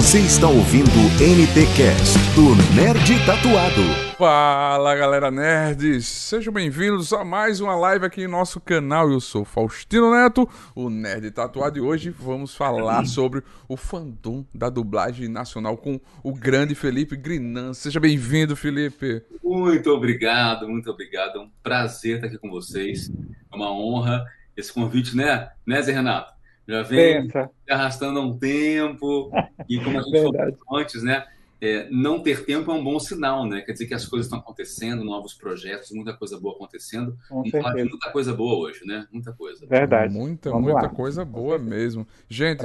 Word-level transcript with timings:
Você 0.00 0.20
está 0.20 0.48
ouvindo 0.48 0.88
o 0.88 1.10
NTcast 1.22 2.16
do 2.34 2.56
Nerd 2.74 3.26
Tatuado. 3.26 3.82
Fala 4.16 4.96
galera 4.96 5.30
nerds, 5.30 6.06
sejam 6.06 6.54
bem-vindos 6.54 7.12
a 7.12 7.22
mais 7.22 7.60
uma 7.60 7.76
live 7.76 8.06
aqui 8.06 8.24
no 8.24 8.30
nosso 8.30 8.58
canal. 8.60 9.10
Eu 9.10 9.20
sou 9.20 9.44
Faustino 9.44 10.10
Neto, 10.10 10.48
o 10.74 10.88
Nerd 10.88 11.30
Tatuado, 11.32 11.76
e 11.76 11.82
hoje 11.82 12.08
vamos 12.08 12.56
falar 12.56 13.04
sobre 13.06 13.42
o 13.68 13.76
fandom 13.76 14.42
da 14.54 14.70
dublagem 14.70 15.28
nacional 15.28 15.76
com 15.76 16.00
o 16.24 16.32
grande 16.32 16.74
Felipe 16.74 17.14
Grinan. 17.14 17.74
Seja 17.74 18.00
bem-vindo, 18.00 18.56
Felipe. 18.56 19.22
Muito 19.44 19.90
obrigado, 19.90 20.66
muito 20.66 20.90
obrigado. 20.90 21.36
É 21.36 21.42
um 21.42 21.50
prazer 21.62 22.14
estar 22.14 22.26
aqui 22.26 22.38
com 22.38 22.48
vocês. 22.48 23.12
É 23.52 23.54
uma 23.54 23.70
honra 23.70 24.24
esse 24.56 24.72
convite, 24.72 25.14
né, 25.14 25.50
né 25.66 25.82
Zé 25.82 25.92
Renato? 25.92 26.39
Já 26.70 26.82
vem 26.82 27.22
Pensa. 27.22 27.50
arrastando 27.68 28.20
há 28.20 28.22
um 28.22 28.38
tempo, 28.38 29.32
e 29.68 29.76
como 29.80 29.98
a 29.98 30.02
gente 30.02 30.12
Verdade. 30.12 30.56
falou 30.64 30.80
antes, 30.80 31.02
né? 31.02 31.26
É, 31.60 31.86
não 31.90 32.22
ter 32.22 32.44
tempo 32.46 32.70
é 32.70 32.74
um 32.74 32.82
bom 32.82 32.98
sinal, 32.98 33.44
né? 33.44 33.60
Quer 33.60 33.72
dizer 33.72 33.86
que 33.86 33.92
as 33.92 34.06
coisas 34.06 34.26
estão 34.26 34.38
acontecendo, 34.38 35.04
novos 35.04 35.34
projetos, 35.34 35.90
muita 35.90 36.14
coisa 36.14 36.38
boa 36.40 36.54
acontecendo. 36.54 37.18
Muita 37.28 38.12
coisa 38.12 38.32
boa 38.32 38.68
hoje, 38.68 38.86
né? 38.86 39.06
Muita 39.12 39.32
coisa. 39.32 39.66
Verdade. 39.66 40.14
Muita, 40.14 40.48
Vamos 40.50 40.70
muita 40.70 40.86
lá. 40.86 40.88
coisa 40.88 41.22
boa 41.24 41.58
mesmo. 41.58 42.06
Gente, 42.28 42.62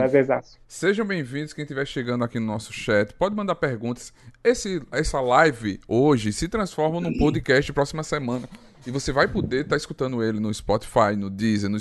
sejam 0.67 1.05
bem-vindos 1.05 1.51
quem 1.51 1.63
estiver 1.63 1.85
chegando 1.85 2.23
aqui 2.23 2.39
no 2.39 2.45
nosso 2.45 2.71
chat. 2.71 3.11
Pode 3.15 3.35
mandar 3.35 3.55
perguntas. 3.55 4.13
Esse, 4.43 4.81
essa 4.91 5.19
live 5.19 5.79
hoje 5.87 6.31
se 6.31 6.47
transforma 6.47 7.01
num 7.01 7.17
podcast 7.17 7.73
próxima 7.73 8.03
semana. 8.03 8.47
E 8.85 8.91
você 8.91 9.11
vai 9.11 9.27
poder 9.27 9.61
estar 9.61 9.71
tá 9.71 9.77
escutando 9.77 10.23
ele 10.23 10.39
no 10.39 10.53
Spotify, 10.53 11.15
no 11.17 11.27
Deezer, 11.27 11.69
no 11.69 11.79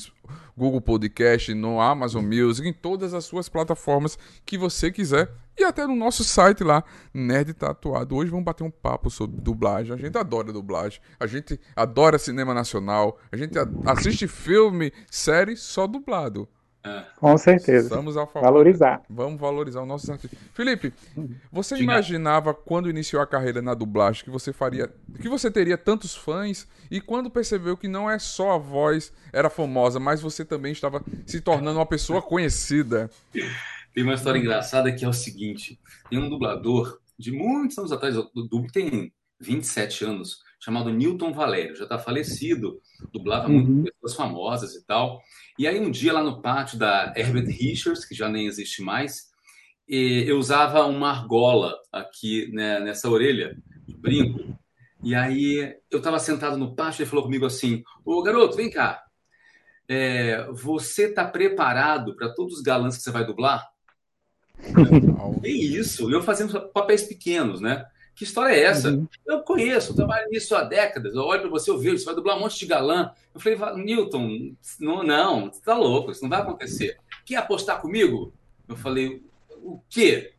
Google 0.57 0.81
Podcast, 0.81 1.53
no 1.53 1.79
Amazon 1.79 2.25
Music, 2.25 2.67
em 2.67 2.73
todas 2.73 3.13
as 3.13 3.27
suas 3.27 3.47
plataformas 3.47 4.19
que 4.47 4.57
você 4.57 4.91
quiser. 4.91 5.31
E 5.59 5.63
até 5.63 5.87
no 5.87 5.95
nosso 5.95 6.25
site 6.25 6.65
lá, 6.65 6.83
Nerd 7.13 7.53
Tatuado. 7.53 8.17
Hoje 8.17 8.31
vamos 8.31 8.45
bater 8.45 8.65
um 8.65 8.71
papo 8.71 9.11
sobre 9.11 9.39
dublagem. 9.39 9.93
A 9.93 9.97
gente 9.99 10.17
adora 10.17 10.51
dublagem. 10.51 10.99
A 11.21 11.27
gente 11.27 11.61
adora 11.77 12.19
cinema 12.19 12.55
nacional. 12.55 13.19
A 13.31 13.37
gente 13.37 13.55
assiste 13.85 14.27
filme, 14.27 14.91
série 15.11 15.57
só 15.57 15.87
dublado. 15.87 16.49
Com 17.17 17.39
certeza. 17.39 17.89
Vamos 17.89 18.17
a 18.17 18.27
favor. 18.27 18.43
Valorizar. 18.43 19.03
Vamos 19.09 19.41
valorizar 19.41 19.81
os 19.83 19.89
nossos 19.89 20.11
artistas. 20.11 20.39
Felipe, 20.53 20.93
você 21.51 21.77
Diga. 21.77 21.93
imaginava 21.93 22.53
quando 22.53 22.91
iniciou 22.91 23.23
a 23.23 23.27
carreira 23.27 23.63
na 23.63 23.73
dublagem 23.73 24.23
que 24.23 24.31
você 24.31 24.53
faria, 24.53 24.93
que 25.21 25.29
você 25.29 25.51
teria 25.51 25.79
tantos 25.79 26.15
fãs 26.15 26.69
e 26.91 27.01
quando 27.01 27.31
percebeu 27.31 27.77
que 27.77 27.89
não 27.89 28.11
é 28.11 28.19
só 28.19 28.53
a 28.53 28.59
voz 28.59 29.13
era 29.33 29.49
famosa, 29.49 29.99
mas 29.99 30.21
você 30.21 30.45
também 30.45 30.73
estava 30.73 31.03
se 31.27 31.41
tornando 31.41 31.79
uma 31.79 31.87
pessoa 31.87 32.21
conhecida? 32.21 33.11
Tem 33.95 34.03
uma 34.05 34.15
história 34.15 34.39
engraçada 34.39 34.93
que 34.93 35.05
é 35.05 35.09
o 35.09 35.13
seguinte: 35.13 35.81
tem 36.11 36.19
um 36.19 36.29
dublador 36.29 36.99
de 37.19 37.33
muitos 37.33 37.79
anos 37.79 37.93
atrás, 37.93 38.17
o 38.17 38.29
dublo 38.35 38.71
tem 38.71 39.13
27 39.41 40.05
anos, 40.05 40.44
chamado 40.65 40.91
Newton 40.91 41.33
Valério, 41.33 41.77
já 41.77 41.85
está 41.85 41.99
falecido, 41.99 42.81
dublava 43.13 43.49
uhum. 43.49 43.63
muitas 43.63 43.95
pessoas 43.95 44.15
famosas 44.15 44.75
e 44.75 44.87
tal. 44.87 45.21
E 45.59 45.67
aí 45.67 45.79
um 45.79 45.91
dia 45.91 46.13
lá 46.13 46.23
no 46.23 46.41
pátio 46.41 46.79
da 46.79 47.13
Herbert 47.15 47.47
Richards, 47.47 48.05
que 48.05 48.15
já 48.15 48.29
nem 48.29 48.47
existe 48.47 48.83
mais, 48.83 49.31
eu 49.87 50.39
usava 50.39 50.87
uma 50.87 51.11
argola 51.11 51.77
aqui 51.93 52.51
né, 52.53 52.81
nessa 52.81 53.11
orelha 53.11 53.57
de 53.87 53.95
brinco. 53.95 54.59
E 55.03 55.15
aí 55.15 55.77
eu 55.91 55.99
estava 55.99 56.19
sentado 56.19 56.57
no 56.57 56.75
pátio 56.75 57.01
e 57.01 57.03
ele 57.03 57.11
falou 57.11 57.27
comigo 57.27 57.45
assim: 57.45 57.83
Ô 58.03 58.23
garoto, 58.23 58.57
vem 58.57 58.71
cá. 58.71 59.05
É, 59.87 60.47
você 60.51 61.09
está 61.09 61.27
preparado 61.27 62.17
para 62.17 62.33
todos 62.33 62.55
os 62.55 62.63
galãs 62.63 62.97
que 62.97 63.03
você 63.03 63.11
vai 63.11 63.27
dublar? 63.27 63.69
é 65.45 65.49
isso, 65.51 66.11
eu 66.11 66.23
fazendo 66.23 66.59
papéis 66.71 67.03
pequenos, 67.03 67.61
né? 67.61 67.85
Que 68.15 68.23
história 68.23 68.55
é 68.55 68.63
essa? 68.63 68.91
Uhum. 68.91 69.09
Eu 69.27 69.41
conheço, 69.41 69.91
eu 69.91 69.97
trabalho 69.97 70.29
nisso 70.31 70.55
há 70.55 70.63
décadas. 70.63 71.15
Eu 71.15 71.23
olho 71.23 71.43
para 71.43 71.51
você, 71.51 71.71
eu 71.71 71.79
vejo, 71.79 71.99
você 71.99 72.05
vai 72.05 72.15
dublar 72.15 72.37
um 72.37 72.41
monte 72.41 72.59
de 72.59 72.67
galã. 72.67 73.11
Eu 73.35 73.41
falei, 73.41 73.85
Newton, 73.85 74.55
não, 74.79 75.03
não, 75.03 75.53
você 75.53 75.61
tá 75.61 75.77
louco, 75.77 76.13
isso 76.13 76.23
não 76.23 76.31
vai 76.31 76.41
acontecer. 76.41 76.97
Quer 77.25 77.37
apostar 77.37 77.81
comigo? 77.81 78.33
Eu 78.69 78.77
falei, 78.77 79.21
o 79.51 79.81
quê? 79.91 80.33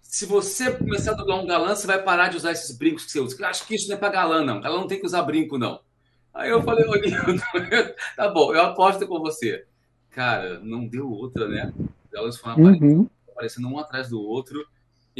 Se 0.00 0.24
você 0.24 0.72
começar 0.72 1.12
a 1.12 1.14
dublar 1.14 1.40
um 1.40 1.46
galã, 1.46 1.74
você 1.74 1.86
vai 1.86 2.02
parar 2.02 2.28
de 2.28 2.38
usar 2.38 2.52
esses 2.52 2.76
brincos 2.76 3.04
que 3.04 3.12
você 3.12 3.20
usa. 3.20 3.36
Eu 3.38 3.46
acho 3.46 3.66
que 3.66 3.74
isso 3.74 3.88
não 3.88 3.96
é 3.96 3.98
para 3.98 4.08
galã, 4.08 4.42
não. 4.42 4.60
Galã 4.60 4.78
não 4.78 4.88
tem 4.88 4.98
que 4.98 5.06
usar 5.06 5.22
brinco, 5.22 5.58
não. 5.58 5.80
Aí 6.32 6.48
eu 6.48 6.62
falei, 6.62 6.86
ô 6.86 6.94
Newton, 6.94 7.36
tá 8.16 8.28
bom, 8.28 8.54
eu 8.54 8.62
aposto 8.62 9.06
com 9.06 9.18
você. 9.20 9.66
Cara, 10.10 10.58
não 10.60 10.86
deu 10.86 11.10
outra, 11.10 11.46
né? 11.46 11.72
Elas 12.14 12.38
foram 12.38 12.56
uhum. 12.56 13.08
aparecendo 13.30 13.68
um 13.68 13.78
atrás 13.78 14.08
do 14.08 14.20
outro 14.20 14.66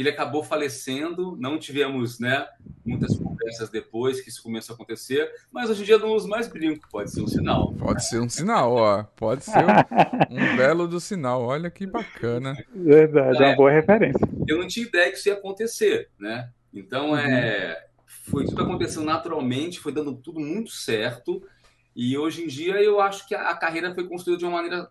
ele 0.01 0.09
acabou 0.09 0.43
falecendo, 0.43 1.37
não 1.39 1.57
tivemos 1.57 2.19
né, 2.19 2.47
muitas 2.85 3.17
conversas 3.17 3.69
depois 3.69 4.19
que 4.19 4.29
isso 4.29 4.43
começou 4.43 4.73
a 4.73 4.75
acontecer, 4.75 5.31
mas 5.51 5.69
hoje 5.69 5.83
em 5.83 5.85
dia 5.85 5.97
não 5.97 6.09
uso 6.09 6.27
mais 6.27 6.47
brinco, 6.47 6.87
pode 6.89 7.11
ser 7.11 7.21
um 7.21 7.27
sinal. 7.27 7.73
Pode 7.73 8.05
ser 8.05 8.19
um 8.19 8.29
sinal, 8.29 8.73
ó. 8.73 9.03
Pode 9.03 9.45
ser 9.45 9.59
um, 9.59 9.73
um 10.35 10.57
belo 10.57 10.87
do 10.87 10.99
sinal. 10.99 11.43
Olha 11.43 11.69
que 11.69 11.85
bacana. 11.85 12.57
Verdade, 12.73 13.41
é 13.41 13.47
uma 13.47 13.55
boa 13.55 13.71
referência. 13.71 14.27
Eu 14.47 14.57
não 14.57 14.67
tinha 14.67 14.85
ideia 14.85 15.11
que 15.11 15.17
isso 15.17 15.29
ia 15.29 15.35
acontecer, 15.35 16.09
né? 16.19 16.49
Então, 16.73 17.15
é, 17.17 17.87
foi 18.05 18.45
tudo 18.45 18.61
aconteceu 18.61 19.03
naturalmente, 19.03 19.79
foi 19.79 19.91
dando 19.91 20.15
tudo 20.15 20.39
muito 20.39 20.71
certo. 20.71 21.43
E 21.95 22.17
hoje 22.17 22.43
em 22.43 22.47
dia 22.47 22.81
eu 22.81 22.99
acho 22.99 23.27
que 23.27 23.35
a, 23.35 23.49
a 23.49 23.55
carreira 23.55 23.93
foi 23.93 24.07
construída 24.07 24.39
de 24.39 24.45
uma 24.45 24.53
maneira 24.53 24.89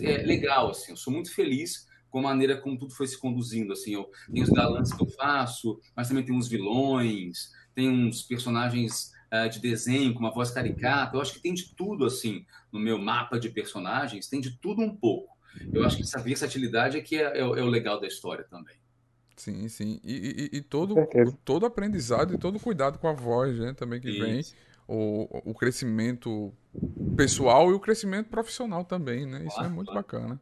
é, 0.00 0.18
legal, 0.18 0.70
assim. 0.70 0.92
Eu 0.92 0.96
sou 0.96 1.12
muito 1.12 1.34
feliz 1.34 1.87
com 2.10 2.20
a 2.20 2.22
maneira 2.22 2.56
como 2.56 2.78
tudo 2.78 2.94
foi 2.94 3.06
se 3.06 3.18
conduzindo. 3.18 3.72
Assim, 3.72 3.94
eu 3.94 4.10
tenho 4.32 4.44
os 4.44 4.50
galãs 4.50 4.92
que 4.92 5.02
eu 5.02 5.06
faço, 5.08 5.80
mas 5.94 6.08
também 6.08 6.24
tem 6.24 6.34
uns 6.34 6.48
vilões, 6.48 7.50
tem 7.74 7.88
uns 7.88 8.22
personagens 8.22 9.12
uh, 9.32 9.48
de 9.48 9.60
desenho 9.60 10.12
com 10.14 10.20
uma 10.20 10.32
voz 10.32 10.50
caricata. 10.50 11.16
Eu 11.16 11.20
acho 11.20 11.34
que 11.34 11.40
tem 11.40 11.54
de 11.54 11.74
tudo 11.74 12.04
assim 12.04 12.44
no 12.72 12.80
meu 12.80 12.98
mapa 12.98 13.38
de 13.38 13.50
personagens, 13.50 14.28
tem 14.28 14.40
de 14.40 14.58
tudo 14.58 14.82
um 14.82 14.94
pouco. 14.94 15.36
Eu 15.72 15.84
acho 15.84 15.96
que 15.96 16.02
essa 16.02 16.20
versatilidade 16.20 16.96
é 16.96 17.00
que 17.00 17.16
é, 17.16 17.38
é, 17.38 17.40
é 17.40 17.42
o 17.42 17.66
legal 17.66 18.00
da 18.00 18.06
história 18.06 18.44
também. 18.44 18.76
Sim, 19.36 19.68
sim. 19.68 20.00
E, 20.02 20.50
e, 20.52 20.56
e 20.58 20.60
todo, 20.60 20.94
todo 21.44 21.64
aprendizado 21.64 22.34
e 22.34 22.38
todo 22.38 22.58
cuidado 22.58 22.98
com 22.98 23.06
a 23.06 23.12
voz, 23.12 23.56
né? 23.58 23.72
Também 23.72 24.00
que 24.00 24.10
Isso. 24.10 24.20
vem. 24.20 24.42
O, 24.86 25.50
o 25.50 25.54
crescimento 25.54 26.52
pessoal 27.16 27.70
e 27.70 27.74
o 27.74 27.80
crescimento 27.80 28.28
profissional 28.28 28.84
também, 28.84 29.26
né? 29.26 29.44
Isso 29.46 29.60
é 29.60 29.68
muito 29.68 29.92
bacana. 29.92 30.40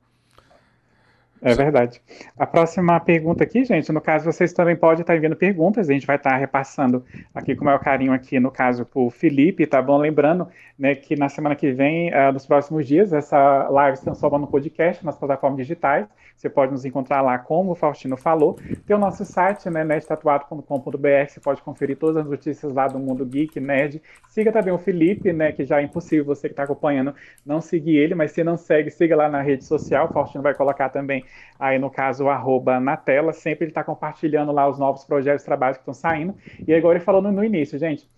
É 1.42 1.54
verdade. 1.54 2.00
A 2.38 2.46
próxima 2.46 2.98
pergunta 2.98 3.44
aqui, 3.44 3.64
gente, 3.64 3.92
no 3.92 4.00
caso, 4.00 4.24
vocês 4.24 4.52
também 4.52 4.74
podem 4.74 5.02
estar 5.02 5.16
enviando 5.16 5.36
perguntas, 5.36 5.88
a 5.88 5.92
gente 5.92 6.06
vai 6.06 6.16
estar 6.16 6.36
repassando 6.36 7.04
aqui 7.34 7.54
com 7.54 7.62
o 7.62 7.64
maior 7.64 7.78
carinho 7.78 8.12
aqui, 8.12 8.40
no 8.40 8.50
caso, 8.50 8.86
para 8.86 9.00
o 9.00 9.10
Felipe, 9.10 9.66
tá 9.66 9.82
bom? 9.82 9.98
Lembrando 9.98 10.48
né, 10.78 10.94
que 10.94 11.14
na 11.14 11.28
semana 11.28 11.54
que 11.54 11.72
vem, 11.72 12.10
uh, 12.10 12.32
nos 12.32 12.46
próximos 12.46 12.86
dias, 12.86 13.12
essa 13.12 13.68
live 13.68 13.98
se 13.98 14.04
transforma 14.04 14.38
no 14.38 14.46
podcast 14.46 15.04
nas 15.04 15.18
plataformas 15.18 15.58
digitais. 15.58 16.06
Você 16.36 16.50
pode 16.50 16.72
nos 16.72 16.84
encontrar 16.84 17.22
lá, 17.22 17.38
como 17.38 17.72
o 17.72 17.74
Faustino 17.74 18.16
falou. 18.16 18.58
Tem 18.86 18.94
o 18.94 18.98
nosso 18.98 19.24
site, 19.24 19.70
né, 19.70 19.84
nerdtatuado.com.br, 19.84 21.28
você 21.28 21.40
pode 21.40 21.62
conferir 21.62 21.96
todas 21.96 22.18
as 22.18 22.26
notícias 22.26 22.72
lá 22.72 22.86
do 22.88 22.98
mundo 22.98 23.24
geek, 23.24 23.58
nerd. 23.58 24.02
Siga 24.28 24.52
também 24.52 24.72
o 24.72 24.78
Felipe, 24.78 25.32
né, 25.32 25.52
que 25.52 25.64
já 25.64 25.80
é 25.80 25.84
impossível 25.84 26.26
você 26.26 26.48
que 26.48 26.52
está 26.52 26.64
acompanhando 26.64 27.14
não 27.44 27.60
seguir 27.60 27.96
ele, 27.96 28.14
mas 28.14 28.32
se 28.32 28.44
não 28.44 28.56
segue, 28.56 28.90
siga 28.90 29.16
lá 29.16 29.30
na 29.30 29.40
rede 29.40 29.64
social. 29.64 30.06
O 30.06 30.12
Faustino 30.12 30.42
vai 30.42 30.54
colocar 30.54 30.90
também 30.90 31.24
aí 31.58 31.78
no 31.78 31.90
caso 31.90 32.24
o 32.24 32.30
arroba 32.30 32.78
na 32.80 32.96
tela, 32.96 33.32
sempre 33.32 33.64
ele 33.64 33.70
está 33.70 33.82
compartilhando 33.84 34.52
lá 34.52 34.68
os 34.68 34.78
novos 34.78 35.04
projetos, 35.04 35.44
trabalhos 35.44 35.76
que 35.76 35.82
estão 35.82 35.94
saindo. 35.94 36.34
E 36.66 36.74
agora 36.74 36.98
ele 36.98 37.04
falou 37.04 37.22
no, 37.22 37.32
no 37.32 37.44
início, 37.44 37.78
gente, 37.78 38.08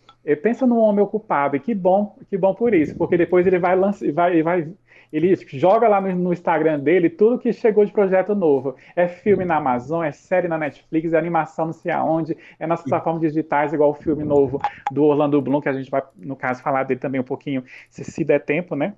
pensa 0.42 0.66
no 0.66 0.78
homem 0.78 1.04
ocupado, 1.04 1.56
e 1.56 1.60
que 1.60 1.74
bom, 1.74 2.16
que 2.28 2.36
bom 2.36 2.54
por 2.54 2.74
isso, 2.74 2.96
porque 2.96 3.16
depois 3.16 3.46
ele 3.46 3.58
vai 3.58 3.76
lançar, 3.76 4.12
vai, 4.12 4.42
vai 4.42 4.68
ele 5.12 5.34
joga 5.36 5.88
lá 5.88 6.00
no, 6.00 6.14
no, 6.14 6.32
Instagram 6.32 6.80
dele 6.80 7.08
tudo 7.08 7.38
que 7.38 7.52
chegou 7.52 7.84
de 7.84 7.92
projeto 7.92 8.34
novo. 8.34 8.76
É 8.94 9.08
filme 9.08 9.44
na 9.44 9.56
Amazon, 9.56 10.04
é 10.04 10.12
série 10.12 10.48
na 10.48 10.58
Netflix, 10.58 11.12
é 11.12 11.18
animação 11.18 11.66
não 11.66 11.72
sei 11.72 11.92
aonde, 11.92 12.36
é 12.58 12.66
nas 12.66 12.82
plataformas 12.82 13.22
digitais, 13.22 13.72
igual 13.72 13.90
o 13.90 13.94
filme 13.94 14.24
novo 14.24 14.60
do 14.90 15.04
Orlando 15.04 15.40
Bloom, 15.40 15.60
que 15.60 15.68
a 15.68 15.72
gente 15.72 15.90
vai, 15.90 16.02
no 16.16 16.36
caso, 16.36 16.62
falar 16.62 16.84
dele 16.84 17.00
também 17.00 17.20
um 17.20 17.24
pouquinho, 17.24 17.64
se, 17.88 18.04
se 18.04 18.24
der 18.24 18.40
tempo, 18.40 18.74
né? 18.76 18.94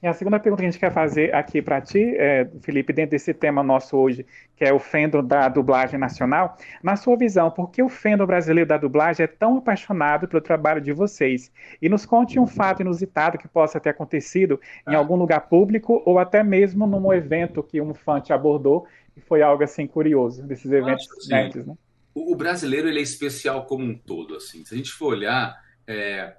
E 0.00 0.06
a 0.06 0.12
segunda 0.12 0.38
pergunta 0.38 0.62
que 0.62 0.68
a 0.68 0.70
gente 0.70 0.78
quer 0.78 0.92
fazer 0.92 1.34
aqui 1.34 1.60
para 1.60 1.80
ti, 1.80 2.14
é, 2.16 2.48
Felipe, 2.60 2.92
dentro 2.92 3.10
desse 3.10 3.34
tema 3.34 3.64
nosso 3.64 3.96
hoje, 3.96 4.24
que 4.56 4.64
é 4.64 4.72
o 4.72 4.78
fandom 4.78 5.24
da 5.24 5.48
dublagem 5.48 5.98
nacional, 5.98 6.56
na 6.80 6.94
sua 6.94 7.16
visão, 7.16 7.50
por 7.50 7.68
que 7.70 7.82
o 7.82 7.88
fandom 7.88 8.24
brasileiro 8.24 8.68
da 8.68 8.78
dublagem 8.78 9.24
é 9.24 9.26
tão 9.26 9.58
apaixonado 9.58 10.28
pelo 10.28 10.40
trabalho 10.40 10.80
de 10.80 10.92
vocês? 10.92 11.50
E 11.82 11.88
nos 11.88 12.06
conte 12.06 12.38
um 12.38 12.46
fato 12.46 12.82
inusitado 12.82 13.38
que 13.38 13.48
possa 13.48 13.80
ter 13.80 13.90
acontecido 13.90 14.60
em 14.88 14.94
algum 14.94 15.16
lugar 15.16 15.48
público 15.48 16.00
ou 16.06 16.20
até 16.20 16.44
mesmo 16.44 16.86
num 16.86 17.12
evento 17.12 17.60
que 17.60 17.80
um 17.80 17.92
fã 17.92 18.20
te 18.20 18.32
abordou 18.32 18.86
e 19.16 19.20
foi 19.20 19.42
algo 19.42 19.64
assim 19.64 19.86
curioso 19.88 20.46
desses 20.46 20.70
eventos 20.70 21.08
nerds, 21.28 21.66
né? 21.66 21.74
O 22.14 22.36
brasileiro 22.36 22.88
ele 22.88 23.00
é 23.00 23.02
especial 23.02 23.64
como 23.66 23.84
um 23.84 23.96
todo, 23.96 24.36
assim. 24.36 24.64
Se 24.64 24.74
a 24.74 24.76
gente 24.76 24.92
for 24.92 25.08
olhar, 25.14 25.56
é, 25.86 26.34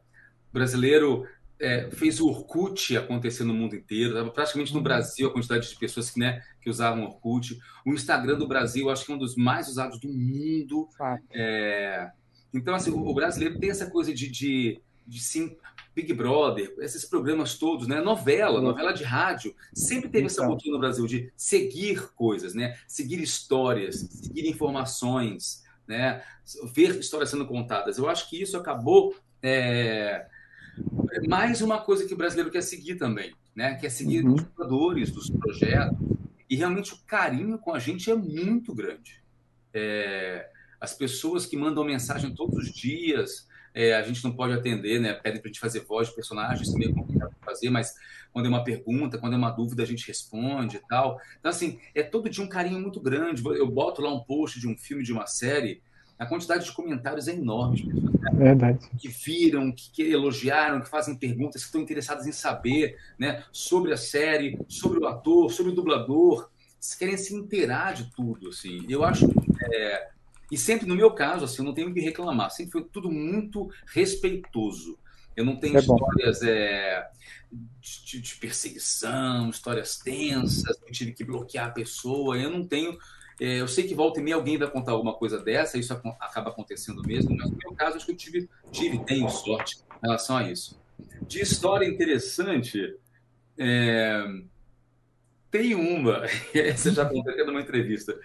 o 0.50 0.53
brasileiro 0.53 1.25
é, 1.59 1.89
fez 1.91 2.21
o 2.21 2.27
Orkut 2.27 2.95
acontecer 2.95 3.44
no 3.44 3.53
mundo 3.53 3.75
inteiro, 3.75 4.31
praticamente 4.31 4.71
no 4.71 4.77
uhum. 4.77 4.83
Brasil 4.83 5.27
a 5.27 5.33
quantidade 5.33 5.69
de 5.69 5.75
pessoas 5.75 6.09
que, 6.09 6.19
né, 6.19 6.41
que 6.61 6.69
usavam 6.69 7.03
Orkut. 7.03 7.59
O 7.85 7.94
Instagram 7.94 8.38
do 8.38 8.47
Brasil, 8.47 8.89
acho 8.89 9.06
que 9.06 9.11
é 9.11 9.15
um 9.15 9.19
dos 9.19 9.35
mais 9.35 9.67
usados 9.67 10.00
do 10.00 10.07
mundo. 10.07 10.88
É... 11.31 12.11
Então, 12.53 12.73
assim, 12.73 12.91
o, 12.91 13.13
brasileiro 13.13 13.59
tem 13.59 13.69
essa 13.69 13.89
coisa 13.89 14.13
de, 14.13 14.29
de, 14.29 14.81
de 15.06 15.19
sim, 15.19 15.56
Big 15.94 16.13
Brother, 16.13 16.73
esses 16.79 17.03
programas 17.06 17.57
todos, 17.57 17.88
né? 17.88 18.01
Novela, 18.01 18.62
novela 18.62 18.94
de 18.94 19.03
rádio, 19.03 19.53
sempre 19.73 20.09
teve 20.09 20.27
essa 20.27 20.41
então. 20.41 20.47
cultura 20.47 20.71
no 20.71 20.79
Brasil 20.79 21.05
de 21.05 21.31
seguir 21.35 22.12
coisas, 22.13 22.55
né? 22.55 22.77
Seguir 22.88 23.21
histórias, 23.21 23.97
seguir 23.97 24.47
informações, 24.47 25.63
né? 25.85 26.23
Ver 26.73 26.97
histórias 26.97 27.29
sendo 27.29 27.45
contadas. 27.45 27.97
Eu 27.97 28.09
acho 28.09 28.29
que 28.29 28.41
isso 28.41 28.57
acabou 28.57 29.13
é 29.44 30.25
mais 31.27 31.61
uma 31.61 31.79
coisa 31.79 32.05
que 32.05 32.13
o 32.13 32.17
brasileiro 32.17 32.51
quer 32.51 32.61
seguir 32.61 32.95
também, 32.95 33.33
né? 33.55 33.75
Quer 33.75 33.89
seguir 33.89 34.23
uhum. 34.23 34.35
os 34.35 34.41
jogadores 34.41 35.11
dos 35.11 35.29
projetos. 35.29 35.97
E 36.49 36.55
realmente 36.55 36.93
o 36.93 36.97
carinho 37.05 37.57
com 37.59 37.73
a 37.73 37.79
gente 37.79 38.09
é 38.09 38.15
muito 38.15 38.73
grande. 38.73 39.21
É, 39.73 40.49
as 40.81 40.93
pessoas 40.93 41.45
que 41.45 41.55
mandam 41.55 41.83
mensagem 41.83 42.33
todos 42.33 42.57
os 42.57 42.73
dias, 42.73 43.47
é, 43.73 43.93
a 43.93 44.01
gente 44.01 44.23
não 44.23 44.31
pode 44.31 44.53
atender, 44.53 44.99
né? 44.99 45.13
Pedem 45.13 45.39
para 45.39 45.49
a 45.49 45.51
gente 45.51 45.59
fazer 45.59 45.81
voz 45.81 46.07
de 46.07 46.15
personagens, 46.15 46.67
isso 46.67 46.75
é 46.75 46.79
meio 46.79 46.93
complicado 46.93 47.29
de 47.29 47.45
fazer, 47.45 47.69
mas 47.69 47.93
quando 48.31 48.45
é 48.45 48.49
uma 48.49 48.63
pergunta, 48.63 49.17
quando 49.17 49.33
é 49.33 49.37
uma 49.37 49.51
dúvida, 49.51 49.83
a 49.83 49.85
gente 49.85 50.07
responde 50.07 50.77
e 50.77 50.87
tal. 50.87 51.19
Então, 51.39 51.49
assim, 51.49 51.79
é 51.93 52.03
todo 52.03 52.29
dia 52.29 52.43
um 52.43 52.49
carinho 52.49 52.79
muito 52.79 52.99
grande. 52.99 53.43
Eu 53.45 53.69
boto 53.69 54.01
lá 54.01 54.13
um 54.13 54.23
post 54.23 54.59
de 54.59 54.67
um 54.67 54.77
filme, 54.77 55.03
de 55.03 55.11
uma 55.11 55.27
série, 55.27 55.81
a 56.19 56.25
quantidade 56.25 56.66
de 56.66 56.74
comentários 56.74 57.30
é 57.30 57.33
enorme. 57.33 57.86
Né? 57.86 58.30
Verdade. 58.33 58.89
Que 58.98 59.07
viram, 59.07 59.71
que, 59.71 59.89
que, 59.89 60.04
elogiaram, 60.04 60.81
que 60.81 60.89
fazem 60.89 61.16
perguntas, 61.16 61.62
que 61.62 61.68
estão 61.68 61.81
interessadas 61.81 62.27
em 62.27 62.33
saber 62.33 62.98
né, 63.18 63.45
sobre 63.54 63.94
a 63.94 63.98
série, 63.98 64.60
sobre 64.68 65.00
o 65.00 65.07
ator, 65.07 65.50
sobre 65.50 65.71
o 65.71 65.75
dublador. 65.75 66.50
Eles 66.75 66.95
querem 66.95 67.18
se 67.18 67.33
inteirar 67.33 67.94
de 67.94 68.12
tudo. 68.12 68.50
Assim. 68.50 68.86
Eu 68.89 69.06
acho. 69.06 69.25
É... 69.74 70.10
E 70.51 70.57
sempre, 70.57 70.86
no 70.86 70.95
meu 70.95 71.12
caso, 71.12 71.45
assim, 71.45 71.62
eu 71.62 71.66
não 71.66 71.74
tenho 71.74 71.89
o 71.89 71.94
que 71.94 72.01
reclamar. 72.01 72.51
Sempre 72.51 72.74
foi 72.74 72.83
tudo 72.83 73.10
muito 73.10 73.72
respeitoso. 73.86 75.00
Eu 75.38 75.45
não 75.45 75.56
tenho 75.56 75.77
é 75.77 75.80
histórias 75.80 76.42
é, 76.42 77.07
de, 77.80 78.19
de, 78.19 78.36
perseguição, 78.36 79.50
histórias 79.50 79.98
tensas, 79.98 80.77
eu 80.86 80.92
tive 80.92 81.13
que 81.13 81.24
bloquear 81.24 81.68
a 81.68 81.72
pessoa. 81.72 82.38
Eu 82.38 82.50
não 82.50 82.65
tenho 82.65 82.98
eu 83.39 83.68
sei 83.68 83.88
que 83.88 83.95
volta 83.95 84.19
e 84.19 84.24
meia 84.24 84.36
alguém 84.36 84.57
vai 84.57 84.69
contar 84.69 84.91
alguma 84.91 85.13
coisa 85.13 85.39
dessa, 85.39 85.77
isso 85.77 85.94
acaba 85.94 86.50
acontecendo 86.50 87.01
mesmo, 87.03 87.36
mas 87.38 87.50
no 87.50 87.57
meu 87.57 87.74
caso, 87.74 87.97
acho 87.97 88.06
que 88.06 88.12
eu 88.12 88.18
tive, 88.18 88.50
tive 88.71 89.00
tenho 89.06 89.30
sorte 89.30 89.77
em 89.77 90.06
relação 90.06 90.38
a 90.38 90.50
isso. 90.50 90.80
De 91.21 91.39
história 91.41 91.86
interessante, 91.86 92.95
é... 93.57 94.25
tem 95.50 95.75
uma, 95.75 96.24
essa 96.53 96.91
já 96.91 97.06
contei 97.06 97.44
numa 97.45 97.62
entrevista. 97.62 98.18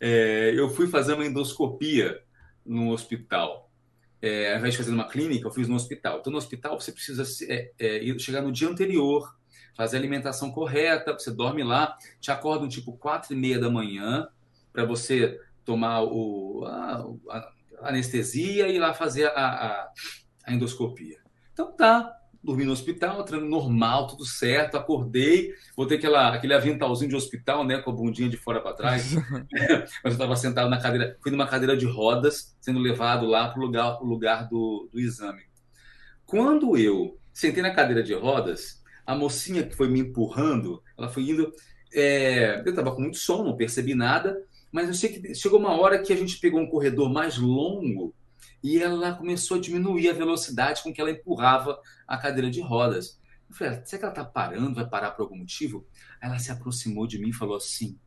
É, 0.00 0.52
eu 0.56 0.68
fui 0.68 0.88
fazer 0.88 1.14
uma 1.14 1.24
endoscopia 1.24 2.20
no 2.64 2.90
hospital. 2.90 3.70
É, 4.20 4.52
ao 4.52 4.58
invés 4.58 4.74
de 4.74 4.78
fazer 4.78 4.90
numa 4.92 5.08
clínica, 5.08 5.46
eu 5.46 5.52
fiz 5.52 5.68
no 5.68 5.74
hospital. 5.74 6.18
Então, 6.18 6.32
no 6.32 6.38
hospital, 6.38 6.80
você 6.80 6.92
precisa 6.92 7.24
é, 7.48 7.72
é, 7.78 8.18
chegar 8.18 8.42
no 8.42 8.52
dia 8.52 8.68
anterior, 8.68 9.36
fazer 9.76 9.96
a 9.96 10.00
alimentação 10.00 10.50
correta, 10.50 11.12
você 11.12 11.30
dorme 11.30 11.62
lá, 11.62 11.96
te 12.20 12.30
acordam 12.30 12.68
tipo 12.68 12.92
quatro 12.92 13.32
e 13.32 13.36
meia 13.36 13.58
da 13.58 13.70
manhã, 13.70 14.28
para 14.72 14.84
você 14.84 15.38
tomar 15.64 16.02
o, 16.02 16.64
a, 16.66 17.04
a, 17.30 17.52
anestesia 17.88 18.68
e 18.68 18.76
ir 18.76 18.78
lá 18.78 18.94
fazer 18.94 19.26
a, 19.26 19.46
a, 19.46 19.88
a 20.46 20.52
endoscopia. 20.52 21.18
Então 21.52 21.72
tá, 21.72 22.12
dormi 22.42 22.64
no 22.64 22.72
hospital, 22.72 23.22
treino 23.24 23.48
normal, 23.48 24.08
tudo 24.08 24.24
certo, 24.24 24.76
acordei, 24.76 25.52
botei 25.76 25.96
aquela, 25.96 26.34
aquele 26.34 26.54
aventalzinho 26.54 27.10
de 27.10 27.16
hospital, 27.16 27.64
né, 27.64 27.78
com 27.78 27.90
a 27.90 27.94
bundinha 27.94 28.28
de 28.28 28.36
fora 28.36 28.60
para 28.60 28.74
trás, 28.74 29.14
mas 30.02 30.04
eu 30.04 30.10
estava 30.10 30.34
sentado 30.34 30.68
na 30.68 30.80
cadeira, 30.80 31.16
fui 31.22 31.30
numa 31.30 31.46
cadeira 31.46 31.76
de 31.76 31.86
rodas, 31.86 32.56
sendo 32.60 32.80
levado 32.80 33.26
lá 33.26 33.48
para 33.48 33.60
o 33.60 33.64
lugar, 33.64 33.96
pro 33.96 34.06
lugar 34.06 34.48
do, 34.48 34.88
do 34.92 34.98
exame. 34.98 35.42
Quando 36.26 36.76
eu 36.76 37.18
sentei 37.32 37.62
na 37.62 37.74
cadeira 37.74 38.02
de 38.02 38.14
rodas, 38.14 38.82
a 39.06 39.14
mocinha 39.14 39.62
que 39.62 39.76
foi 39.76 39.88
me 39.88 40.00
empurrando, 40.00 40.82
ela 40.98 41.08
foi 41.08 41.24
indo, 41.24 41.52
é, 41.92 42.60
eu 42.64 42.70
estava 42.70 42.94
com 42.94 43.02
muito 43.02 43.18
sono, 43.18 43.44
não 43.44 43.56
percebi 43.56 43.94
nada, 43.94 44.36
mas 44.72 44.88
eu 44.88 44.94
sei 44.94 45.10
que 45.10 45.34
chegou 45.34 45.60
uma 45.60 45.78
hora 45.78 46.02
que 46.02 46.12
a 46.12 46.16
gente 46.16 46.40
pegou 46.40 46.58
um 46.58 46.66
corredor 46.66 47.12
mais 47.12 47.36
longo 47.36 48.14
e 48.64 48.78
ela 48.78 49.12
começou 49.12 49.58
a 49.58 49.60
diminuir 49.60 50.08
a 50.08 50.14
velocidade 50.14 50.82
com 50.82 50.92
que 50.92 51.00
ela 51.00 51.10
empurrava 51.10 51.78
a 52.08 52.16
cadeira 52.16 52.50
de 52.50 52.62
rodas. 52.62 53.20
Eu 53.50 53.54
falei, 53.54 53.74
ah, 53.74 53.84
será 53.84 53.98
que 53.98 54.04
ela 54.06 54.12
está 54.12 54.24
parando? 54.24 54.74
Vai 54.74 54.88
parar 54.88 55.10
por 55.10 55.24
algum 55.24 55.36
motivo? 55.36 55.86
Aí 56.20 56.28
ela 56.30 56.38
se 56.38 56.50
aproximou 56.50 57.06
de 57.06 57.18
mim 57.18 57.28
e 57.28 57.34
falou 57.34 57.56
assim: 57.56 57.98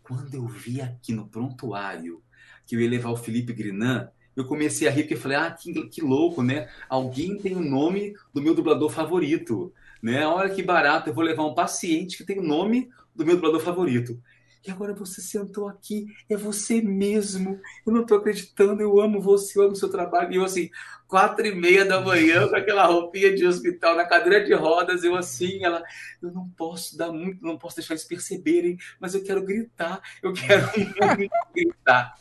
quando 0.00 0.32
eu 0.32 0.46
vi 0.46 0.80
aqui 0.80 1.12
no 1.12 1.26
prontuário 1.26 2.22
que 2.64 2.76
eu 2.76 2.80
ia 2.80 2.88
levar 2.88 3.10
o 3.10 3.16
Felipe 3.16 3.52
Grinan, 3.52 4.08
eu 4.36 4.44
comecei 4.44 4.86
a 4.86 4.90
rir 4.90 5.02
porque 5.02 5.16
falei, 5.16 5.38
ah, 5.38 5.50
que, 5.50 5.88
que 5.88 6.02
louco, 6.02 6.42
né? 6.42 6.68
Alguém 6.88 7.36
tem 7.38 7.56
o 7.56 7.60
nome 7.60 8.14
do 8.32 8.40
meu 8.40 8.54
dublador 8.54 8.90
favorito, 8.90 9.72
né? 10.00 10.24
Olha 10.26 10.54
que 10.54 10.62
barato, 10.62 11.10
eu 11.10 11.14
vou 11.14 11.24
levar 11.24 11.44
um 11.44 11.54
paciente 11.54 12.16
que 12.16 12.24
tem 12.24 12.38
o 12.38 12.42
nome 12.42 12.90
do 13.14 13.24
meu 13.24 13.34
dublador 13.34 13.60
favorito 13.60 14.20
e 14.66 14.70
agora 14.70 14.92
você 14.92 15.20
sentou 15.20 15.68
aqui, 15.68 16.06
é 16.28 16.36
você 16.36 16.80
mesmo. 16.80 17.60
Eu 17.86 17.92
não 17.92 18.02
estou 18.02 18.18
acreditando, 18.18 18.82
eu 18.82 19.00
amo 19.00 19.20
você, 19.20 19.58
eu 19.58 19.64
amo 19.64 19.76
seu 19.76 19.88
trabalho. 19.88 20.32
E 20.32 20.36
eu 20.36 20.44
assim, 20.44 20.70
quatro 21.06 21.46
e 21.46 21.54
meia 21.54 21.84
da 21.84 22.00
manhã, 22.00 22.48
com 22.48 22.56
aquela 22.56 22.84
roupinha 22.86 23.34
de 23.34 23.46
hospital, 23.46 23.96
na 23.96 24.04
cadeira 24.04 24.44
de 24.44 24.52
rodas, 24.54 25.04
eu 25.04 25.14
assim, 25.14 25.64
ela, 25.64 25.82
eu 26.20 26.32
não 26.32 26.48
posso 26.50 26.96
dar 26.96 27.12
muito, 27.12 27.44
não 27.44 27.56
posso 27.56 27.76
deixar 27.76 27.94
eles 27.94 28.04
perceberem, 28.04 28.76
mas 28.98 29.14
eu 29.14 29.22
quero 29.22 29.44
gritar, 29.44 30.00
eu 30.22 30.32
quero 30.32 30.66
gritar. 31.54 32.18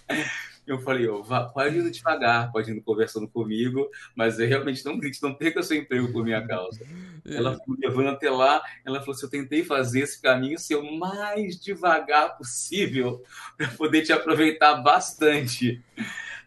Eu 0.67 0.79
falei, 0.79 1.07
oh, 1.07 1.21
vá, 1.21 1.43
pode 1.43 1.77
ir 1.77 1.91
devagar, 1.91 2.51
pode 2.51 2.71
ir 2.71 2.81
conversando 2.81 3.27
comigo, 3.27 3.89
mas 4.15 4.39
eu 4.39 4.47
realmente 4.47 4.83
não 4.83 4.97
grite, 4.97 5.21
não 5.21 5.33
perca 5.33 5.61
seu 5.61 5.77
emprego 5.77 6.11
por 6.11 6.23
minha 6.23 6.45
causa. 6.45 6.79
Ela 7.23 7.57
foi 7.57 7.77
levando 7.79 8.09
até 8.09 8.29
lá, 8.29 8.61
ela 8.83 8.99
falou 8.99 9.13
assim, 9.13 9.25
eu 9.25 9.29
tentei 9.29 9.63
fazer 9.63 10.01
esse 10.01 10.21
caminho 10.21 10.57
ser 10.57 10.75
o 10.75 10.97
mais 10.97 11.59
devagar 11.59 12.37
possível 12.37 13.23
para 13.57 13.67
poder 13.69 14.01
te 14.01 14.11
aproveitar 14.11 14.75
bastante. 14.75 15.83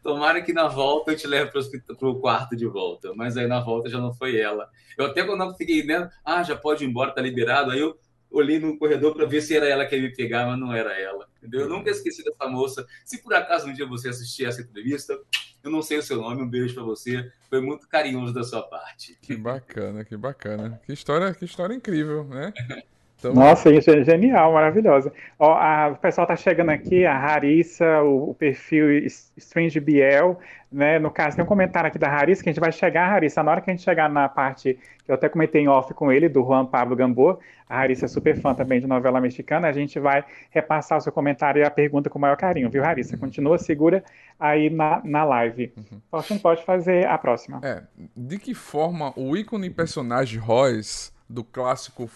Tomara 0.02 0.40
que 0.42 0.52
na 0.52 0.68
volta 0.68 1.12
eu 1.12 1.16
te 1.16 1.26
leve 1.26 1.50
para 1.50 2.08
o 2.08 2.20
quarto 2.20 2.56
de 2.56 2.66
volta, 2.66 3.12
mas 3.14 3.36
aí 3.36 3.46
na 3.46 3.60
volta 3.60 3.88
já 3.88 3.98
não 3.98 4.14
foi 4.14 4.38
ela. 4.38 4.68
Eu 4.96 5.06
até 5.06 5.22
quando 5.24 5.44
eu 5.44 5.54
fiquei, 5.54 5.84
né, 5.84 6.10
ah, 6.24 6.42
já 6.42 6.56
pode 6.56 6.84
ir 6.84 6.88
embora, 6.88 7.12
tá 7.12 7.20
liberado, 7.20 7.70
aí 7.70 7.80
eu 7.80 7.98
olhei 8.30 8.58
no 8.58 8.78
corredor 8.78 9.14
para 9.14 9.26
ver 9.26 9.40
se 9.40 9.56
era 9.56 9.68
ela 9.68 9.86
que 9.86 9.96
ia 9.96 10.02
me 10.02 10.14
pegar, 10.14 10.46
mas 10.46 10.58
não 10.58 10.72
era 10.72 10.98
ela. 10.98 11.28
Entendeu? 11.38 11.62
Eu 11.62 11.68
nunca 11.68 11.90
esqueci 11.90 12.22
dessa 12.24 12.46
moça. 12.48 12.86
Se 13.04 13.22
por 13.22 13.34
acaso 13.34 13.68
um 13.68 13.72
dia 13.72 13.86
você 13.86 14.08
assistir 14.08 14.46
essa 14.46 14.60
entrevista, 14.60 15.18
eu 15.62 15.70
não 15.70 15.82
sei 15.82 15.98
o 15.98 16.02
seu 16.02 16.16
nome, 16.16 16.42
um 16.42 16.48
beijo 16.48 16.74
para 16.74 16.82
você. 16.82 17.30
Foi 17.48 17.60
muito 17.60 17.88
carinhoso 17.88 18.32
da 18.32 18.44
sua 18.44 18.62
parte. 18.62 19.18
Que 19.22 19.36
bacana, 19.36 20.04
que 20.04 20.16
bacana. 20.16 20.80
Que 20.84 20.92
história, 20.92 21.32
que 21.34 21.44
história 21.44 21.74
incrível, 21.74 22.24
né? 22.24 22.52
Então... 23.18 23.34
Nossa, 23.34 23.70
isso 23.70 23.90
é 23.90 24.04
genial, 24.04 24.52
maravilhosa. 24.52 25.12
Ó, 25.38 25.52
a, 25.52 25.88
o 25.88 25.96
pessoal 25.96 26.26
tá 26.26 26.36
chegando 26.36 26.70
aqui, 26.70 27.04
a 27.04 27.16
Harissa, 27.16 28.00
o, 28.02 28.30
o, 28.30 28.34
perfil 28.34 29.04
Strange 29.36 29.80
Biel, 29.80 30.38
né? 30.70 31.00
No 31.00 31.10
caso, 31.10 31.34
tem 31.34 31.44
um 31.44 31.48
comentário 31.48 31.88
aqui 31.88 31.98
da 31.98 32.08
Harissa, 32.08 32.42
que 32.42 32.48
a 32.48 32.52
gente 32.52 32.60
vai 32.60 32.70
chegar, 32.70 33.12
Harissa, 33.12 33.42
na 33.42 33.50
hora 33.50 33.60
que 33.60 33.70
a 33.70 33.74
gente 33.74 33.82
chegar 33.82 34.08
na 34.08 34.28
parte 34.28 34.78
que 35.04 35.10
eu 35.10 35.16
até 35.16 35.28
comentei 35.28 35.62
em 35.62 35.68
off 35.68 35.92
com 35.94 36.12
ele, 36.12 36.28
do 36.28 36.44
Juan 36.44 36.64
Pablo 36.64 36.94
Gamboa, 36.94 37.40
a 37.68 37.80
Harissa 37.80 38.04
é 38.04 38.08
super 38.08 38.40
fã 38.40 38.54
também 38.54 38.80
de 38.80 38.86
novela 38.86 39.20
mexicana, 39.20 39.66
a 39.66 39.72
gente 39.72 39.98
vai 39.98 40.24
repassar 40.50 40.98
o 40.98 41.00
seu 41.00 41.10
comentário 41.10 41.60
e 41.60 41.64
a 41.64 41.70
pergunta 41.70 42.08
com 42.08 42.18
o 42.18 42.22
maior 42.22 42.36
carinho, 42.36 42.70
viu, 42.70 42.84
Harissa? 42.84 43.14
Uhum. 43.14 43.20
Continua 43.20 43.58
segura 43.58 44.04
aí 44.38 44.70
na, 44.70 45.00
na 45.04 45.24
live. 45.24 45.72
Uhum. 45.76 46.00
Faustino, 46.08 46.38
pode 46.38 46.64
fazer 46.64 47.06
a 47.06 47.18
próxima. 47.18 47.58
É, 47.64 47.82
de 48.16 48.38
que 48.38 48.54
forma 48.54 49.12
o 49.16 49.36
ícone 49.36 49.70
personagem 49.70 50.38
Royce 50.38 51.10
do 51.28 51.42
clássico 51.42 52.08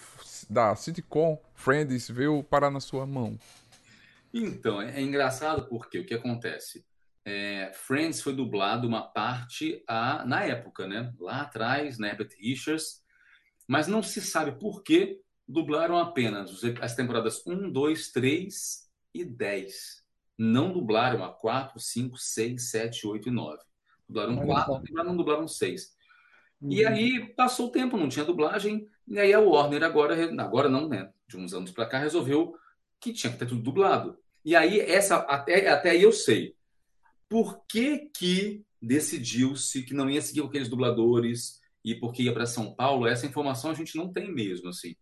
da 0.48 0.74
sitcom 0.74 1.40
Friends 1.54 2.08
veio 2.08 2.42
parar 2.42 2.70
na 2.70 2.80
sua 2.80 3.06
mão? 3.06 3.38
Então, 4.32 4.80
é, 4.80 4.98
é 4.98 5.00
engraçado 5.00 5.66
porque 5.68 5.98
o 5.98 6.06
que 6.06 6.14
acontece? 6.14 6.84
É, 7.24 7.70
Friends 7.74 8.20
foi 8.20 8.34
dublado 8.34 8.88
uma 8.88 9.02
parte 9.02 9.82
a, 9.86 10.24
na 10.24 10.42
época, 10.44 10.86
né? 10.86 11.12
Lá 11.20 11.42
atrás, 11.42 11.98
na 11.98 12.08
Herbert 12.08 12.30
Richards, 12.38 13.02
mas 13.68 13.86
não 13.86 14.02
se 14.02 14.20
sabe 14.20 14.52
por 14.58 14.82
que 14.82 15.20
dublaram 15.46 15.98
apenas 15.98 16.62
as 16.80 16.94
temporadas 16.94 17.46
1, 17.46 17.70
2, 17.70 18.10
3 18.10 18.90
e 19.14 19.24
10. 19.24 20.02
Não 20.38 20.72
dublaram 20.72 21.22
a 21.22 21.32
4, 21.32 21.78
5, 21.78 22.16
6, 22.16 22.70
7, 22.70 23.06
8 23.06 23.28
e 23.28 23.32
9. 23.32 23.58
Dublaram 24.08 24.46
4, 24.46 24.82
não 25.04 25.16
dublaram 25.16 25.46
6. 25.46 25.94
Uhum. 26.60 26.72
E 26.72 26.84
aí 26.84 27.32
passou 27.34 27.68
o 27.68 27.70
tempo, 27.70 27.96
não 27.96 28.08
tinha 28.08 28.24
dublagem, 28.24 28.88
e 29.12 29.18
aí 29.18 29.34
a 29.34 29.40
Warner 29.40 29.82
agora, 29.82 30.42
agora 30.42 30.68
não, 30.70 30.88
né? 30.88 31.10
De 31.28 31.36
uns 31.36 31.52
anos 31.52 31.70
para 31.70 31.84
cá, 31.84 31.98
resolveu 31.98 32.56
que 32.98 33.12
tinha 33.12 33.30
que 33.30 33.38
ter 33.38 33.46
tudo 33.46 33.62
dublado. 33.62 34.18
E 34.42 34.56
aí, 34.56 34.80
essa 34.80 35.16
até, 35.16 35.68
até 35.68 35.90
aí 35.90 36.02
eu 36.02 36.12
sei. 36.12 36.56
Por 37.28 37.62
que 37.66 38.10
que 38.16 38.64
decidiu-se 38.80 39.82
que 39.82 39.92
não 39.92 40.08
ia 40.08 40.22
seguir 40.22 40.42
aqueles 40.42 40.68
dubladores 40.68 41.60
e 41.84 41.94
porque 41.94 42.22
ia 42.22 42.32
para 42.32 42.46
São 42.46 42.74
Paulo, 42.74 43.06
essa 43.06 43.26
informação 43.26 43.70
a 43.70 43.74
gente 43.74 43.96
não 43.96 44.10
tem 44.10 44.32
mesmo, 44.32 44.70
assim. 44.70 44.96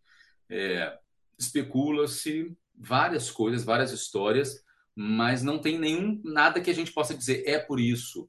É, 0.48 0.98
Especula-se 1.38 2.52
várias 2.74 3.30
coisas, 3.30 3.62
várias 3.62 3.92
histórias, 3.92 4.62
mas 4.94 5.42
não 5.42 5.58
tem 5.58 5.78
nenhum 5.78 6.20
nada 6.24 6.60
que 6.60 6.70
a 6.70 6.74
gente 6.74 6.92
possa 6.92 7.14
dizer 7.14 7.44
é 7.46 7.60
por 7.60 7.78
isso. 7.78 8.28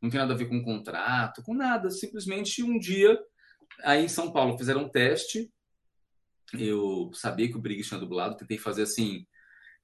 Não 0.00 0.08
tem 0.08 0.20
nada 0.20 0.34
a 0.34 0.36
ver 0.36 0.48
com 0.48 0.62
contrato, 0.62 1.42
com 1.42 1.52
nada. 1.52 1.90
Simplesmente 1.90 2.62
um 2.62 2.78
dia, 2.78 3.18
aí 3.82 4.04
em 4.04 4.08
São 4.08 4.32
Paulo, 4.32 4.58
fizeram 4.58 4.82
um 4.82 4.88
teste. 4.88 5.50
Eu 6.52 7.10
sabia 7.12 7.48
que 7.48 7.56
o 7.56 7.60
Briggs 7.60 7.88
tinha 7.88 8.00
dublado, 8.00 8.36
tentei 8.36 8.58
fazer 8.58 8.82
assim. 8.82 9.26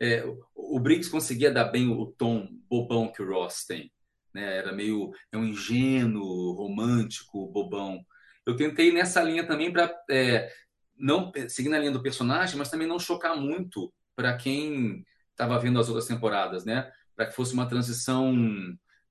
É, 0.01 0.25
o 0.55 0.81
Briggs 0.81 1.11
conseguia 1.11 1.51
dar 1.51 1.65
bem 1.65 1.89
o 1.89 2.07
tom 2.07 2.49
bobão 2.69 3.13
que 3.13 3.23
o 3.23 3.29
Ross 3.29 3.65
tem. 3.67 3.93
Né? 4.35 4.59
Era 4.59 4.73
meio 4.73 5.13
é 5.31 5.37
um 5.37 5.45
ingênuo, 5.45 6.53
romântico, 6.53 7.51
bobão. 7.53 8.05
Eu 8.47 8.57
tentei 8.57 8.93
nessa 8.93 9.23
linha 9.23 9.47
também 9.47 9.73
para 9.73 9.95
é, 10.11 10.51
não 10.97 11.33
seguir 11.49 11.69
na 11.69 11.79
linha 11.79 11.93
do 11.93 12.03
personagem, 12.03 12.57
mas 12.57 12.71
também 12.71 12.87
não 12.87 12.99
chocar 12.99 13.37
muito 13.37 13.93
para 14.17 14.37
quem 14.37 15.05
estava 15.31 15.59
vendo 15.59 15.79
as 15.79 15.89
outras 15.89 16.07
temporadas, 16.07 16.65
né? 16.65 16.91
Para 17.15 17.27
que 17.27 17.35
fosse 17.35 17.55
uma 17.55 17.69
transição 17.69 18.35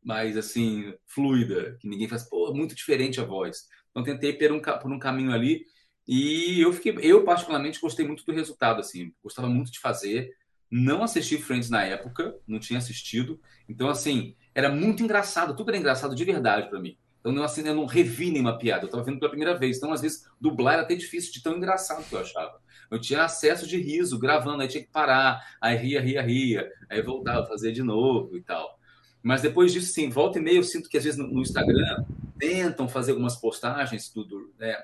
mais 0.03 0.35
assim 0.35 0.93
fluida, 1.07 1.77
que 1.79 1.87
ninguém 1.87 2.07
faz, 2.07 2.27
pô, 2.27 2.53
muito 2.53 2.75
diferente 2.75 3.19
a 3.19 3.25
voz. 3.25 3.67
Então 3.91 4.03
tentei 4.03 4.33
por 4.33 4.51
um, 4.51 4.61
por 4.61 4.91
um 4.91 4.99
caminho 4.99 5.31
ali 5.31 5.65
e 6.07 6.59
eu 6.61 6.73
fiquei, 6.73 6.97
eu 7.01 7.23
particularmente 7.23 7.79
gostei 7.79 8.05
muito 8.05 8.25
do 8.25 8.31
resultado, 8.31 8.79
assim, 8.79 9.13
gostava 9.23 9.47
muito 9.47 9.71
de 9.71 9.79
fazer. 9.79 10.31
Não 10.69 11.03
assisti 11.03 11.37
Friends 11.37 11.69
na 11.69 11.83
época, 11.83 12.35
não 12.47 12.57
tinha 12.57 12.79
assistido, 12.79 13.39
então 13.67 13.89
assim 13.89 14.35
era 14.55 14.69
muito 14.69 15.03
engraçado, 15.03 15.55
tudo 15.55 15.69
era 15.69 15.77
engraçado 15.77 16.15
de 16.15 16.23
verdade 16.25 16.69
para 16.69 16.79
mim. 16.79 16.97
Então 17.19 17.31
não 17.31 17.43
assim, 17.43 17.65
eu 17.67 17.75
não 17.75 17.85
revi 17.85 18.31
nenhuma 18.31 18.57
piada, 18.57 18.83
eu 18.83 18.87
estava 18.87 19.03
vendo 19.03 19.19
pela 19.19 19.29
primeira 19.29 19.57
vez. 19.57 19.77
Então 19.77 19.93
às 19.93 20.01
vezes 20.01 20.27
dublar 20.39 20.73
era 20.73 20.83
até 20.83 20.95
difícil 20.95 21.31
de 21.31 21.43
tão 21.43 21.57
engraçado 21.57 22.03
que 22.07 22.15
eu 22.15 22.19
achava. 22.19 22.59
Eu 22.89 22.99
tinha 22.99 23.23
acesso 23.23 23.67
de 23.67 23.77
riso, 23.77 24.17
gravando, 24.17 24.61
aí 24.61 24.67
tinha 24.67 24.83
que 24.83 24.89
parar, 24.89 25.41
aí 25.61 25.77
ria, 25.77 26.01
ria, 26.01 26.21
ria, 26.21 26.69
aí 26.89 27.01
voltava 27.01 27.43
a 27.43 27.45
fazer 27.45 27.71
de 27.71 27.83
novo 27.83 28.35
e 28.35 28.41
tal. 28.41 28.79
Mas 29.23 29.41
depois 29.41 29.71
disso, 29.71 29.93
sim, 29.93 30.09
volta 30.09 30.39
e 30.39 30.41
meia, 30.41 30.57
eu 30.57 30.63
sinto 30.63 30.89
que 30.89 30.97
às 30.97 31.03
vezes 31.03 31.19
no, 31.19 31.27
no 31.27 31.41
Instagram 31.41 32.03
tentam 32.39 32.87
fazer 32.87 33.11
algumas 33.11 33.35
postagens, 33.35 34.09
tudo, 34.09 34.51
né? 34.59 34.75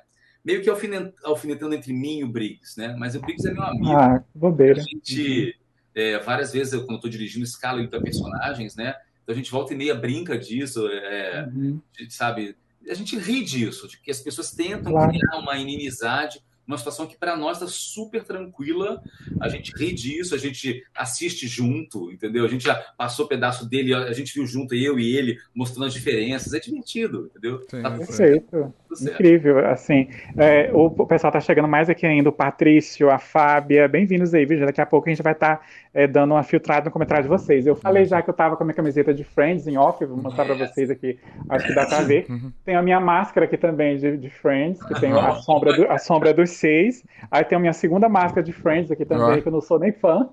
Meio 0.46 0.62
que 0.62 0.70
alfinetando 0.70 1.74
entre 1.74 1.92
mim 1.92 2.20
e 2.20 2.24
o 2.24 2.30
Briggs, 2.30 2.80
né? 2.80 2.96
Mas 2.98 3.16
o 3.16 3.20
Briggs 3.20 3.48
é 3.48 3.54
meu 3.54 3.64
amigo. 3.64 3.92
Ah, 3.92 4.24
bobeira. 4.34 4.80
A 4.80 4.84
gente, 4.84 5.60
é, 5.94 6.20
várias 6.20 6.54
vezes, 6.54 6.74
eu, 6.74 6.86
quando 6.86 6.98
estou 6.98 7.10
dirigindo, 7.10 7.44
escala 7.44 7.80
ele 7.80 7.90
para 7.90 8.00
personagens, 8.00 8.76
né? 8.76 8.96
Então 9.24 9.34
a 9.34 9.36
gente 9.36 9.52
volta 9.52 9.74
e 9.74 9.78
meia 9.78 9.94
brinca 9.94 10.38
disso, 10.38 10.88
é, 10.88 11.50
uhum. 11.54 11.82
sabe? 12.10 12.56
A 12.90 12.94
gente 12.94 13.18
ri 13.18 13.44
disso, 13.44 13.88
de 13.90 14.00
que 14.00 14.10
as 14.10 14.22
pessoas 14.22 14.52
tentam 14.52 14.94
claro. 14.94 15.12
criar 15.12 15.38
uma 15.40 15.58
inimizade 15.58 16.40
uma 16.68 16.78
situação 16.78 17.08
que 17.08 17.18
para 17.18 17.36
nós 17.36 17.58
está 17.58 17.68
super 17.68 18.24
tranquila. 18.24 19.02
A 19.40 19.48
gente 19.48 19.72
ri 19.76 19.94
disso, 19.94 20.36
a 20.36 20.38
gente 20.38 20.84
assiste 20.94 21.48
junto, 21.48 22.12
entendeu? 22.12 22.44
A 22.44 22.50
gente 22.50 22.66
já 22.66 22.76
passou 22.98 23.28
pedaço 23.28 23.68
dele, 23.68 23.94
a 23.94 24.12
gente 24.12 24.34
viu 24.34 24.46
junto, 24.46 24.76
eu 24.76 25.00
e 25.00 25.16
ele, 25.16 25.40
mostrando 25.56 25.86
as 25.86 25.94
diferenças. 25.94 26.54
É 26.54 26.60
divertido, 26.60 27.32
entendeu? 27.32 27.62
Sim, 27.70 27.82
tá 27.82 27.92
perfeito. 27.92 28.74
Incrível. 29.02 29.66
Assim, 29.66 30.08
é, 30.38 30.70
o 30.74 30.90
pessoal 31.06 31.30
está 31.30 31.40
chegando 31.40 31.68
mais 31.68 31.90
aqui 31.90 32.06
ainda, 32.06 32.30
o 32.30 32.32
Patrício, 32.32 33.10
a 33.10 33.18
Fábia. 33.18 33.88
Bem-vindos 33.88 34.34
aí, 34.34 34.46
viu? 34.46 34.66
Daqui 34.66 34.82
a 34.82 34.86
pouco 34.86 35.08
a 35.08 35.12
gente 35.12 35.22
vai 35.22 35.34
estar 35.34 35.58
tá, 35.58 35.62
é, 35.94 36.08
dando 36.08 36.34
uma 36.34 36.44
filtrada 36.44 36.86
no 36.86 36.92
comentário 36.92 37.24
de 37.24 37.30
vocês. 37.30 37.66
Eu 37.66 37.76
falei 37.76 38.06
já 38.06 38.22
que 38.22 38.30
eu 38.30 38.32
estava 38.32 38.56
com 38.56 38.64
a 38.64 38.66
minha 38.66 38.76
camiseta 38.76 39.14
de 39.14 39.24
Friends 39.24 39.68
em 39.68 39.78
off, 39.78 40.04
vou 40.06 40.18
mostrar 40.18 40.46
para 40.46 40.56
vocês 40.56 40.90
aqui, 40.90 41.20
acho 41.50 41.68
que 41.68 41.76
dá 41.76 41.86
para 41.86 42.02
ver. 42.02 42.28
Tem 42.64 42.76
a 42.76 42.82
minha 42.82 43.00
máscara 43.00 43.46
aqui 43.46 43.58
também 43.58 43.98
de, 43.98 44.18
de 44.18 44.30
Friends, 44.30 44.82
que 44.84 45.00
tem 45.00 45.12
a 45.12 45.36
sombra, 45.36 45.74
do, 45.74 45.92
a 45.92 45.98
sombra 45.98 46.34
dos 46.34 46.52
seis. 46.52 47.04
Aí 47.30 47.44
tem 47.44 47.56
a 47.56 47.60
minha 47.60 47.74
segunda 47.74 48.10
máscara 48.10 48.44
de 48.44 48.52
Friends 48.52 48.92
aqui 48.92 49.06
também, 49.06 49.42
que 49.42 49.48
eu 49.48 49.52
não 49.52 49.62
sou 49.62 49.80
nem 49.80 49.92
fã. 49.92 50.28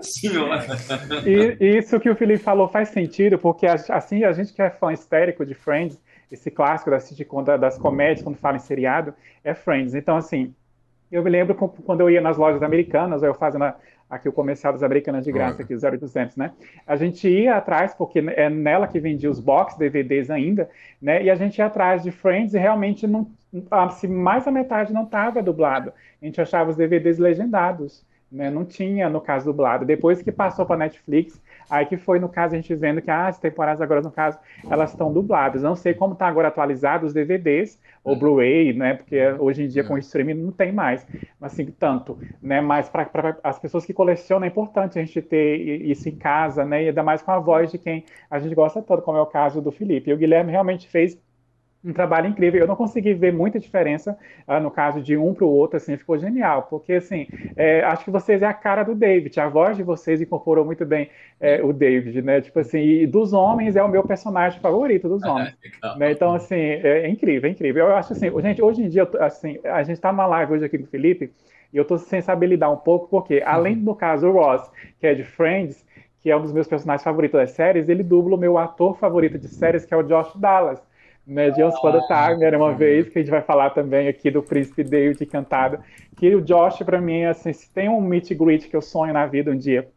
Senhora! 0.00 0.64
e 1.26 1.78
isso 1.78 1.98
que 2.00 2.10
o 2.10 2.16
Felipe 2.16 2.42
falou 2.42 2.68
faz 2.68 2.88
sentido, 2.88 3.38
porque 3.38 3.66
assim, 3.66 4.24
a 4.24 4.32
gente 4.32 4.52
que 4.52 4.62
é 4.62 4.70
fã 4.70 4.92
histérico 4.92 5.44
de 5.44 5.54
Friends, 5.54 6.00
esse 6.32 6.50
clássico 6.50 6.90
da 6.90 6.98
sitcom, 6.98 7.44
das 7.44 7.76
comédias, 7.76 8.22
quando 8.22 8.36
fala 8.36 8.56
em 8.56 8.60
seriado, 8.60 9.14
é 9.44 9.52
Friends. 9.54 9.94
Então, 9.94 10.16
assim, 10.16 10.54
eu 11.10 11.22
me 11.22 11.28
lembro 11.28 11.54
quando 11.54 12.00
eu 12.00 12.08
ia 12.08 12.22
nas 12.22 12.38
lojas 12.38 12.62
americanas, 12.62 13.22
eu 13.22 13.34
fazendo 13.34 13.70
aqui 14.08 14.28
o 14.28 14.32
comercial 14.32 14.72
das 14.72 14.82
americanas 14.82 15.24
de 15.24 15.32
graça, 15.32 15.62
aqui, 15.62 15.74
0800, 15.74 16.36
né? 16.36 16.52
A 16.86 16.96
gente 16.96 17.28
ia 17.28 17.56
atrás, 17.56 17.94
porque 17.94 18.18
é 18.18 18.48
nela 18.48 18.86
que 18.86 18.98
vendia 18.98 19.30
os 19.30 19.40
box 19.40 19.76
DVDs 19.76 20.30
ainda, 20.30 20.68
né? 21.00 21.22
E 21.22 21.30
a 21.30 21.34
gente 21.34 21.58
ia 21.58 21.66
atrás 21.66 22.02
de 22.02 22.10
Friends 22.10 22.54
e 22.54 22.58
realmente 22.58 23.06
não, 23.06 23.30
assim, 23.70 24.08
mais 24.08 24.44
da 24.44 24.50
metade 24.50 24.92
não 24.92 25.04
estava 25.04 25.42
dublado. 25.42 25.92
A 26.20 26.24
gente 26.24 26.40
achava 26.40 26.70
os 26.70 26.76
DVDs 26.76 27.18
legendados, 27.18 28.04
né? 28.30 28.50
Não 28.50 28.64
tinha, 28.64 29.08
no 29.08 29.20
caso, 29.20 29.46
dublado. 29.46 29.84
Depois 29.84 30.22
que 30.22 30.32
passou 30.32 30.64
para 30.64 30.78
Netflix, 30.78 31.40
Aí 31.72 31.86
que 31.86 31.96
foi, 31.96 32.18
no 32.18 32.28
caso, 32.28 32.52
a 32.54 32.58
gente 32.58 32.74
vendo 32.74 33.00
que 33.00 33.10
ah, 33.10 33.28
as 33.28 33.38
temporadas 33.38 33.80
agora, 33.80 34.02
no 34.02 34.10
caso, 34.10 34.38
elas 34.68 34.90
estão 34.90 35.10
dubladas. 35.10 35.62
Não 35.62 35.74
sei 35.74 35.94
como 35.94 36.12
está 36.12 36.26
agora 36.26 36.48
atualizado 36.48 37.06
os 37.06 37.14
DVDs 37.14 37.80
ou 38.04 38.14
Blu-ray, 38.14 38.74
né? 38.74 38.92
Porque 38.92 39.18
hoje 39.38 39.64
em 39.64 39.68
dia 39.68 39.82
com 39.82 39.94
o 39.94 39.98
streaming 39.98 40.34
não 40.34 40.52
tem 40.52 40.70
mais, 40.70 41.06
assim, 41.40 41.64
tanto, 41.70 42.18
né? 42.42 42.60
Mas 42.60 42.90
para 42.90 43.08
as 43.42 43.58
pessoas 43.58 43.86
que 43.86 43.94
colecionam 43.94 44.44
é 44.44 44.48
importante 44.48 44.98
a 44.98 45.02
gente 45.02 45.22
ter 45.22 45.56
isso 45.56 46.10
em 46.10 46.14
casa, 46.14 46.62
né? 46.62 46.84
E 46.84 46.88
ainda 46.88 47.02
mais 47.02 47.22
com 47.22 47.30
a 47.30 47.38
voz 47.38 47.70
de 47.70 47.78
quem 47.78 48.04
a 48.30 48.38
gente 48.38 48.54
gosta 48.54 48.82
todo, 48.82 49.00
como 49.00 49.16
é 49.16 49.22
o 49.22 49.26
caso 49.26 49.62
do 49.62 49.72
Felipe. 49.72 50.10
E 50.10 50.12
o 50.12 50.18
Guilherme 50.18 50.52
realmente 50.52 50.86
fez 50.86 51.18
um 51.84 51.92
trabalho 51.92 52.28
incrível. 52.28 52.60
Eu 52.60 52.66
não 52.66 52.76
consegui 52.76 53.12
ver 53.12 53.32
muita 53.32 53.58
diferença 53.58 54.16
uh, 54.46 54.60
no 54.60 54.70
caso 54.70 55.00
de 55.00 55.16
um 55.16 55.34
para 55.34 55.44
o 55.44 55.50
outro, 55.50 55.76
assim, 55.76 55.96
ficou 55.96 56.18
genial, 56.18 56.62
porque 56.70 56.94
assim, 56.94 57.26
é, 57.56 57.82
acho 57.84 58.04
que 58.04 58.10
vocês 58.10 58.40
é 58.42 58.46
a 58.46 58.54
cara 58.54 58.84
do 58.84 58.94
David, 58.94 59.38
a 59.40 59.48
voz 59.48 59.76
de 59.76 59.82
vocês 59.82 60.20
incorporou 60.20 60.64
muito 60.64 60.86
bem 60.86 61.10
é, 61.40 61.62
o 61.62 61.72
David, 61.72 62.22
né? 62.22 62.40
Tipo 62.40 62.60
assim, 62.60 62.78
e 62.78 63.06
dos 63.06 63.32
homens 63.32 63.74
é 63.74 63.82
o 63.82 63.88
meu 63.88 64.04
personagem 64.04 64.60
favorito 64.60 65.08
dos 65.08 65.22
homens, 65.24 65.54
né? 65.96 66.12
Então 66.12 66.34
assim, 66.34 66.54
é, 66.54 67.04
é, 67.04 67.08
incrível, 67.08 67.48
é 67.48 67.52
incrível. 67.52 67.86
Eu 67.86 67.96
acho 67.96 68.12
assim, 68.12 68.30
gente, 68.40 68.62
hoje 68.62 68.82
em 68.82 68.88
dia, 68.88 69.08
assim, 69.20 69.58
a 69.64 69.82
gente 69.82 69.96
está 69.96 70.12
numa 70.12 70.26
live 70.26 70.52
hoje 70.52 70.64
aqui 70.64 70.78
com 70.78 70.84
o 70.84 70.88
Felipe 70.88 71.32
e 71.72 71.76
eu 71.76 71.82
estou 71.82 71.98
sem 71.98 72.20
saber 72.20 72.46
lidar 72.46 72.70
um 72.70 72.76
pouco, 72.76 73.08
porque 73.08 73.42
além 73.44 73.76
do 73.76 73.94
caso 73.94 74.28
o 74.28 74.32
Ross, 74.32 74.70
que 75.00 75.06
é 75.06 75.14
de 75.14 75.24
Friends, 75.24 75.84
que 76.20 76.30
é 76.30 76.36
um 76.36 76.42
dos 76.42 76.52
meus 76.52 76.68
personagens 76.68 77.02
favoritos 77.02 77.40
das 77.40 77.50
séries, 77.50 77.88
ele 77.88 78.04
dubla 78.04 78.36
o 78.36 78.38
meu 78.38 78.56
ator 78.56 78.96
favorito 78.96 79.36
de 79.36 79.48
séries, 79.48 79.84
que 79.84 79.92
é 79.92 79.96
o 79.96 80.04
Josh 80.04 80.36
Dallas 80.36 80.80
né, 81.26 81.50
de 81.50 81.62
Once 81.62 81.76
Upon 81.78 81.98
a 81.98 82.30
Time, 82.30 82.44
era 82.44 82.56
uma 82.56 82.74
vez, 82.74 83.08
que 83.08 83.18
a 83.18 83.22
gente 83.22 83.30
vai 83.30 83.42
falar 83.42 83.70
também 83.70 84.08
aqui 84.08 84.30
do 84.30 84.42
Príncipe 84.42 84.82
David 84.82 85.24
cantado, 85.26 85.78
que 86.16 86.34
o 86.34 86.40
Josh, 86.40 86.78
para 86.78 87.00
mim, 87.00 87.24
assim, 87.24 87.52
se 87.52 87.70
tem 87.72 87.88
um 87.88 88.00
meet 88.00 88.34
greet 88.34 88.68
que 88.68 88.76
eu 88.76 88.82
sonho 88.82 89.12
na 89.12 89.26
vida 89.26 89.50
um 89.50 89.56
dia, 89.56 89.88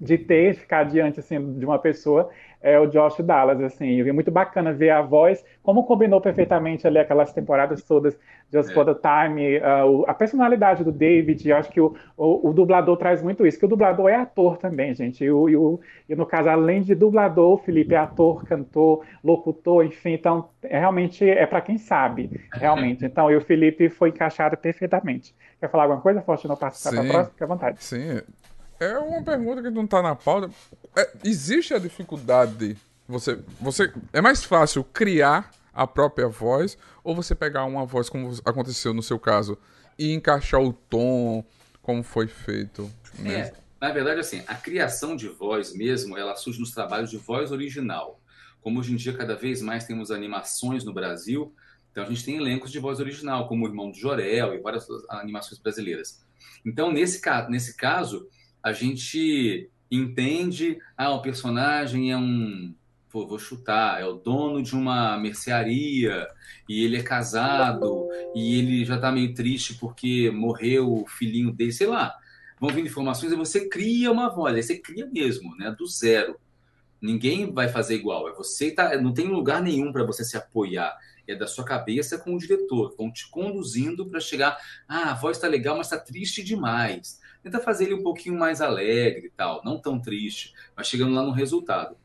de 0.00 0.16
ter, 0.16 0.54
ficar 0.54 0.84
diante, 0.84 1.18
assim, 1.20 1.58
de 1.58 1.64
uma 1.64 1.78
pessoa, 1.78 2.30
é 2.60 2.78
o 2.78 2.86
Josh 2.86 3.20
Dallas, 3.20 3.60
assim, 3.60 4.00
é 4.00 4.12
muito 4.12 4.30
bacana 4.30 4.72
ver 4.72 4.90
a 4.90 5.00
voz, 5.00 5.44
como 5.62 5.84
combinou 5.84 6.20
perfeitamente 6.20 6.86
ali 6.86 6.98
aquelas 6.98 7.32
temporadas 7.32 7.82
todas 7.82 8.18
Just 8.52 8.70
é. 8.70 8.74
for 8.74 8.84
the 8.84 8.94
Time, 8.94 9.58
uh, 9.58 10.04
a 10.08 10.14
personalidade 10.14 10.82
do 10.82 10.90
David, 10.90 11.48
eu 11.48 11.56
acho 11.56 11.70
que 11.70 11.80
o, 11.80 11.94
o, 12.16 12.48
o, 12.48 12.52
dublador 12.52 12.96
traz 12.96 13.22
muito 13.22 13.46
isso, 13.46 13.58
que 13.58 13.66
o 13.66 13.68
dublador 13.68 14.08
é 14.08 14.16
ator 14.16 14.56
também, 14.56 14.94
gente, 14.94 15.22
e, 15.22 15.30
o, 15.30 15.48
e, 15.48 15.56
o, 15.56 15.80
e 16.08 16.16
no 16.16 16.24
caso, 16.24 16.48
além 16.48 16.82
de 16.82 16.94
dublador, 16.94 17.54
o 17.54 17.58
Felipe 17.58 17.94
é 17.94 17.98
ator, 17.98 18.44
cantor, 18.44 19.04
locutor, 19.22 19.84
enfim, 19.84 20.14
então, 20.14 20.48
é, 20.62 20.78
realmente 20.78 21.28
é 21.28 21.46
para 21.46 21.60
quem 21.60 21.76
sabe, 21.76 22.40
realmente, 22.52 23.04
então, 23.04 23.30
e 23.30 23.36
o 23.36 23.40
Felipe 23.40 23.88
foi 23.90 24.08
encaixado 24.08 24.56
perfeitamente. 24.56 25.34
Quer 25.60 25.68
falar 25.68 25.84
alguma 25.84 26.00
coisa, 26.00 26.22
Faustino, 26.22 26.56
passar 26.56 26.90
para 26.90 27.00
a 27.00 27.04
próxima? 27.04 27.30
Fique 27.30 27.44
à 27.44 27.46
vontade. 27.46 27.84
Sim, 27.84 28.20
é 28.80 28.98
uma 28.98 29.22
pergunta 29.22 29.62
que 29.62 29.70
não 29.70 29.84
está 29.84 30.02
na 30.02 30.14
pauta. 30.14 30.50
É, 30.96 31.10
existe 31.24 31.74
a 31.74 31.78
dificuldade. 31.78 32.76
Você, 33.08 33.38
você 33.60 33.92
é 34.12 34.20
mais 34.20 34.44
fácil 34.44 34.84
criar 34.84 35.50
a 35.72 35.86
própria 35.86 36.28
voz 36.28 36.76
ou 37.02 37.14
você 37.14 37.34
pegar 37.34 37.64
uma 37.64 37.86
voz 37.86 38.08
como 38.08 38.30
aconteceu 38.44 38.92
no 38.92 39.02
seu 39.02 39.18
caso 39.18 39.56
e 39.98 40.12
encaixar 40.12 40.60
o 40.60 40.72
tom 40.72 41.44
como 41.82 42.02
foi 42.02 42.26
feito? 42.26 42.90
É, 43.24 43.52
na 43.80 43.90
verdade, 43.90 44.20
assim, 44.20 44.42
a 44.46 44.54
criação 44.54 45.16
de 45.16 45.28
voz 45.28 45.74
mesmo, 45.74 46.18
ela 46.18 46.36
surge 46.36 46.60
nos 46.60 46.72
trabalhos 46.72 47.10
de 47.10 47.16
voz 47.16 47.50
original. 47.50 48.20
Como 48.60 48.80
hoje 48.80 48.92
em 48.92 48.96
dia 48.96 49.16
cada 49.16 49.34
vez 49.34 49.62
mais 49.62 49.86
temos 49.86 50.10
animações 50.10 50.84
no 50.84 50.92
Brasil, 50.92 51.54
então 51.90 52.04
a 52.04 52.06
gente 52.06 52.24
tem 52.24 52.36
elencos 52.36 52.70
de 52.70 52.78
voz 52.78 53.00
original, 53.00 53.48
como 53.48 53.64
o 53.64 53.68
Irmão 53.68 53.90
do 53.90 53.96
Jorel 53.96 54.54
e 54.54 54.58
várias 54.58 54.86
animações 55.08 55.58
brasileiras. 55.58 56.22
Então, 56.64 56.92
nesse, 56.92 57.20
nesse 57.48 57.76
caso, 57.76 58.28
a 58.68 58.72
gente 58.72 59.70
entende, 59.90 60.78
ah, 60.96 61.10
o 61.10 61.22
personagem 61.22 62.12
é 62.12 62.16
um, 62.16 62.74
pô, 63.10 63.26
vou 63.26 63.38
chutar, 63.38 64.00
é 64.00 64.04
o 64.04 64.12
dono 64.12 64.62
de 64.62 64.74
uma 64.74 65.16
mercearia 65.18 66.28
e 66.68 66.84
ele 66.84 66.98
é 66.98 67.02
casado 67.02 68.06
e 68.34 68.58
ele 68.58 68.84
já 68.84 68.98
tá 68.98 69.10
meio 69.10 69.32
triste 69.32 69.74
porque 69.76 70.30
morreu 70.30 70.92
o 70.92 71.06
filhinho 71.06 71.50
dele, 71.52 71.72
sei 71.72 71.86
lá. 71.86 72.14
Vão 72.60 72.70
vindo 72.70 72.88
informações 72.88 73.32
e 73.32 73.36
você 73.36 73.68
cria 73.68 74.12
uma 74.12 74.28
voz, 74.28 74.66
você 74.66 74.78
cria 74.78 75.06
mesmo, 75.06 75.56
né, 75.56 75.74
do 75.76 75.86
zero. 75.86 76.36
Ninguém 77.00 77.52
vai 77.52 77.68
fazer 77.68 77.94
igual, 77.94 78.28
é 78.28 78.32
você 78.32 78.70
tá, 78.72 79.00
não 79.00 79.14
tem 79.14 79.28
lugar 79.28 79.62
nenhum 79.62 79.92
para 79.92 80.04
você 80.04 80.24
se 80.24 80.36
apoiar. 80.36 80.94
é 81.26 81.34
da 81.34 81.46
sua 81.46 81.64
cabeça 81.64 82.18
com 82.18 82.34
o 82.34 82.38
diretor, 82.38 82.94
vão 82.96 83.10
te 83.12 83.30
conduzindo 83.30 84.06
para 84.06 84.20
chegar, 84.20 84.58
ah, 84.88 85.12
a 85.12 85.14
voz 85.14 85.36
está 85.36 85.46
legal, 85.46 85.76
mas 85.76 85.86
está 85.86 85.98
triste 85.98 86.42
demais. 86.42 87.20
Tenta 87.48 87.60
fazer 87.60 87.84
ele 87.84 87.94
um 87.94 88.02
pouquinho 88.02 88.38
mais 88.38 88.60
alegre 88.60 89.28
e 89.28 89.30
tal, 89.30 89.62
não 89.64 89.80
tão 89.80 89.98
triste, 89.98 90.52
mas 90.76 90.86
chegando 90.86 91.14
lá 91.14 91.22
no 91.22 91.30
resultado. 91.30 91.96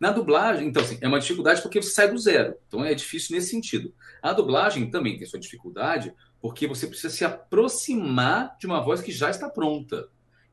Na 0.00 0.10
dublagem, 0.10 0.68
então, 0.68 0.82
assim, 0.82 0.96
é 1.02 1.06
uma 1.06 1.20
dificuldade 1.20 1.60
porque 1.60 1.82
você 1.82 1.90
sai 1.90 2.10
do 2.10 2.16
zero. 2.16 2.54
Então 2.66 2.82
é 2.82 2.94
difícil 2.94 3.36
nesse 3.36 3.50
sentido. 3.50 3.92
A 4.22 4.32
dublagem 4.32 4.90
também 4.90 5.18
tem 5.18 5.26
sua 5.26 5.38
dificuldade 5.38 6.14
porque 6.40 6.66
você 6.66 6.86
precisa 6.86 7.10
se 7.10 7.26
aproximar 7.26 8.56
de 8.58 8.66
uma 8.66 8.80
voz 8.80 9.02
que 9.02 9.12
já 9.12 9.28
está 9.28 9.50
pronta. 9.50 10.08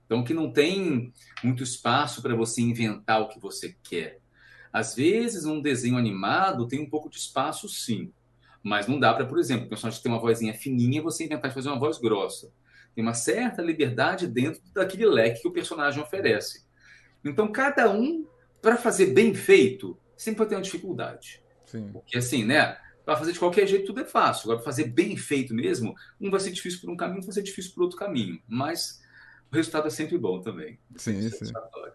Então, 0.05 0.25
que 0.25 0.33
não 0.33 0.51
tem 0.51 1.13
muito 1.41 1.63
espaço 1.63 2.21
para 2.21 2.35
você 2.35 2.61
inventar 2.61 3.21
o 3.21 3.29
que 3.29 3.39
você 3.39 3.77
quer. 3.81 4.19
Às 4.73 4.93
vezes, 4.93 5.45
um 5.45 5.61
desenho 5.61 5.97
animado 5.97 6.67
tem 6.67 6.81
um 6.81 6.89
pouco 6.89 7.09
de 7.09 7.15
espaço, 7.15 7.69
sim. 7.69 8.11
Mas 8.61 8.87
não 8.87 8.99
dá 8.99 9.13
para, 9.13 9.25
por 9.25 9.39
exemplo, 9.39 9.67
o 9.67 9.69
personagem 9.69 10.01
tem 10.01 10.11
uma 10.11 10.19
vozinha 10.19 10.53
fininha 10.53 11.01
você 11.01 11.23
inventar 11.23 11.49
de 11.49 11.55
fazer 11.55 11.69
uma 11.69 11.79
voz 11.79 11.97
grossa. 11.97 12.51
Tem 12.95 13.03
uma 13.03 13.13
certa 13.13 13.61
liberdade 13.61 14.27
dentro 14.27 14.61
daquele 14.73 15.05
leque 15.05 15.41
que 15.41 15.47
o 15.47 15.51
personagem 15.51 16.01
oferece. 16.01 16.65
Então, 17.23 17.51
cada 17.51 17.89
um 17.89 18.25
para 18.61 18.77
fazer 18.77 19.07
bem 19.07 19.33
feito, 19.33 19.97
sempre 20.15 20.39
vai 20.39 20.47
ter 20.47 20.55
uma 20.55 20.61
dificuldade. 20.61 21.43
Sim. 21.65 21.91
Porque 21.91 22.17
assim, 22.17 22.45
né? 22.45 22.77
Para 23.05 23.17
fazer 23.17 23.33
de 23.33 23.39
qualquer 23.39 23.67
jeito 23.67 23.87
tudo 23.87 23.99
é 23.99 24.05
fácil. 24.05 24.45
Agora, 24.45 24.59
para 24.59 24.65
fazer 24.65 24.85
bem 24.85 25.17
feito 25.17 25.53
mesmo, 25.53 25.93
um 26.21 26.31
vai 26.31 26.39
ser 26.39 26.51
difícil 26.51 26.79
por 26.79 26.89
um 26.89 26.95
caminho, 26.95 27.21
vai 27.21 27.33
ser 27.33 27.41
difícil 27.41 27.73
por 27.73 27.83
outro 27.83 27.97
caminho. 27.97 28.41
Mas 28.47 29.01
o 29.51 29.55
resultado 29.55 29.87
é 29.87 29.89
sempre 29.89 30.17
bom 30.17 30.39
também. 30.41 30.79
Sim, 30.95 31.29
sim. 31.29 31.51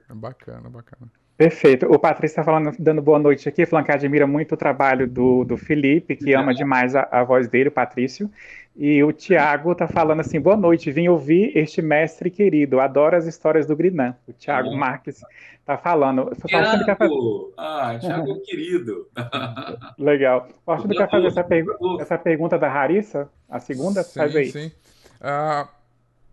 É 0.09 0.15
bacana, 0.15 0.69
bacana. 0.69 1.11
Perfeito. 1.39 1.87
O 1.87 2.01
Patrício 2.01 2.33
está 2.33 2.43
falando, 2.43 2.75
dando 2.81 3.01
boa 3.01 3.21
noite 3.21 3.49
aqui, 3.49 3.65
falando 3.65 3.87
que 3.87 3.93
admira 3.93 4.27
muito 4.27 4.57
o 4.57 4.57
trabalho 4.57 5.07
do, 5.07 5.45
do 5.45 5.57
Felipe, 5.57 6.17
que 6.17 6.35
ama 6.35 6.53
demais 6.53 6.97
a, 6.97 7.07
a 7.13 7.23
voz 7.23 7.47
dele, 7.47 7.69
o 7.69 7.73
Patrício. 7.73 8.29
E 8.77 9.05
o 9.05 9.13
Tiago 9.13 9.71
está 9.71 9.87
falando 9.87 10.19
assim: 10.19 10.41
boa 10.41 10.57
noite, 10.57 10.91
vim 10.91 11.07
ouvir 11.07 11.57
este 11.57 11.81
mestre 11.81 12.29
querido, 12.29 12.81
adoro 12.81 13.17
as 13.17 13.25
histórias 13.25 13.67
do 13.67 13.77
Grinan. 13.77 14.17
O 14.27 14.33
Tiago 14.33 14.77
Marques 14.77 15.23
está 15.61 15.79
falando. 15.79 16.29
Tiago! 16.45 16.85
Quer 16.85 16.97
fazer... 16.97 17.15
Ah, 17.57 17.97
Tiago 18.01 18.33
uhum. 18.33 18.43
querido. 18.45 19.09
Legal. 19.97 20.49
O 20.67 20.73
Arthur 20.73 20.89
quer 20.89 21.09
fazer 21.09 21.27
essa, 21.29 21.45
pergu 21.45 22.01
essa, 22.01 22.19
pergunta 22.19 22.59
da 22.59 22.69
Rarissa? 22.69 23.31
A 23.49 23.61
segunda? 23.61 24.03
Sim, 24.03 24.19
Faz 24.19 24.35
aí. 24.35 24.51
Sim. 24.51 24.73
Uh, 25.21 25.69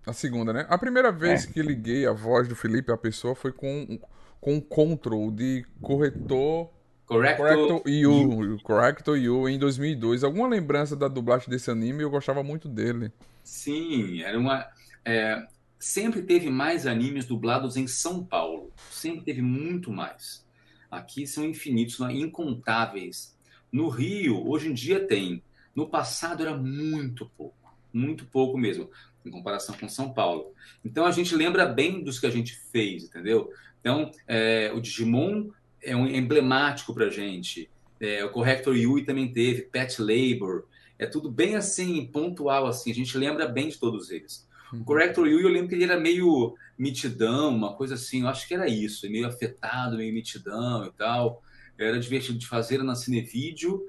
a 0.08 0.14
segunda, 0.14 0.52
né? 0.52 0.66
A 0.68 0.80
primeira 0.80 1.12
vez 1.12 1.48
é. 1.48 1.54
que 1.54 1.62
liguei 1.62 2.08
a 2.08 2.12
voz 2.12 2.48
do 2.48 2.56
Felipe 2.56 2.92
à 2.92 2.98
pessoa 2.98 3.36
foi 3.36 3.52
com 3.52 4.00
com 4.46 4.62
control 4.62 5.32
de 5.32 5.66
corretor 5.82 6.70
Correcto, 7.08 7.42
Correcto 7.42 7.90
You, 7.90 8.60
Correcto 8.62 9.18
You 9.18 9.50
em 9.50 9.58
2002. 9.58 10.24
Alguma 10.24 10.48
lembrança 10.48 10.96
da 10.96 11.08
dublagem 11.08 11.50
desse 11.50 11.72
anime? 11.72 12.04
Eu 12.04 12.12
gostava 12.12 12.44
muito 12.44 12.70
dele. 12.70 13.12
Sim, 13.44 14.22
era 14.22 14.38
uma. 14.40 14.68
É, 15.04 15.48
sempre 15.80 16.22
teve 16.22 16.50
mais 16.52 16.86
animes 16.86 17.25
dublados 17.25 17.75
em 17.75 17.88
São 17.88 18.24
Paulo. 18.24 18.72
Sempre 18.92 19.22
teve 19.22 19.42
muito 19.42 19.92
mais. 19.92 20.46
Aqui 20.92 21.25
são 21.25 21.44
infinitos, 21.44 22.00
incontáveis. 22.12 23.36
No 23.72 23.90
Rio, 23.90 24.48
hoje 24.48 24.70
em 24.70 24.74
dia 24.74 25.08
tem. 25.08 25.42
No 25.75 25.90
passado 25.90 26.44
era 26.44 26.56
muito 26.56 27.32
pouco. 27.36 27.56
Muito 27.92 28.25
pouco 28.25 28.58
mesmo, 28.58 28.92
em 29.25 29.32
comparação 29.32 29.75
com 29.75 29.90
São 29.90 30.14
Paulo. 30.14 30.54
Então 30.84 31.06
a 31.06 31.12
gente 31.12 31.36
lembra 31.36 31.66
bem 31.66 32.04
dos 32.04 32.20
que 32.20 32.28
a 32.28 32.32
gente 32.32 32.56
fez, 32.72 33.06
entendeu? 33.06 33.52
Então, 33.86 34.10
é, 34.27 34.72
o 34.74 34.82
Digimon 34.82 35.51
é 35.80 35.96
um 35.96 36.08
emblemático 36.08 36.92
para 36.92 37.06
a 37.06 37.10
gente. 37.12 37.70
É, 38.01 38.25
o 38.25 38.32
Corrector 38.32 38.75
Yui 38.75 39.06
também 39.06 39.32
teve, 39.32 39.62
Pet 39.62 40.02
Labor. 40.02 40.63
É 40.98 41.06
tudo 41.06 41.30
bem 41.30 41.56
assim, 41.56 42.04
pontual 42.08 42.65
assim. 42.65 42.89
A 42.89 42.95
gente 42.95 43.15
lembra 43.15 43.48
bem 43.48 43.69
de 43.69 43.78
todos 43.78 44.10
eles. 44.10 44.43
O 44.74 44.84
Corrector 44.84 45.28
Yui, 45.28 45.43
eu 45.43 45.50
lembro 45.50 45.67
que 45.67 45.76
ele 45.76 45.84
era 45.84 46.00
meio 46.00 46.56
mitidão, 46.76 47.56
uma 47.56 47.74
coisa 47.74 47.93
assim. 47.93 48.21
Eu 48.21 48.28
acho 48.28 48.48
que 48.48 48.56
era 48.56 48.67
isso, 48.67 49.08
meio 49.08 49.28
afetado, 49.28 49.98
meio 49.98 50.12
mitidão 50.12 50.88
e 50.88 50.91
tal. 50.93 51.43
Era 51.78 52.00
divertido 52.00 52.39
de 52.39 52.48
fazer 52.48 52.82
na 52.82 52.95
Cinevídeo. 52.95 53.84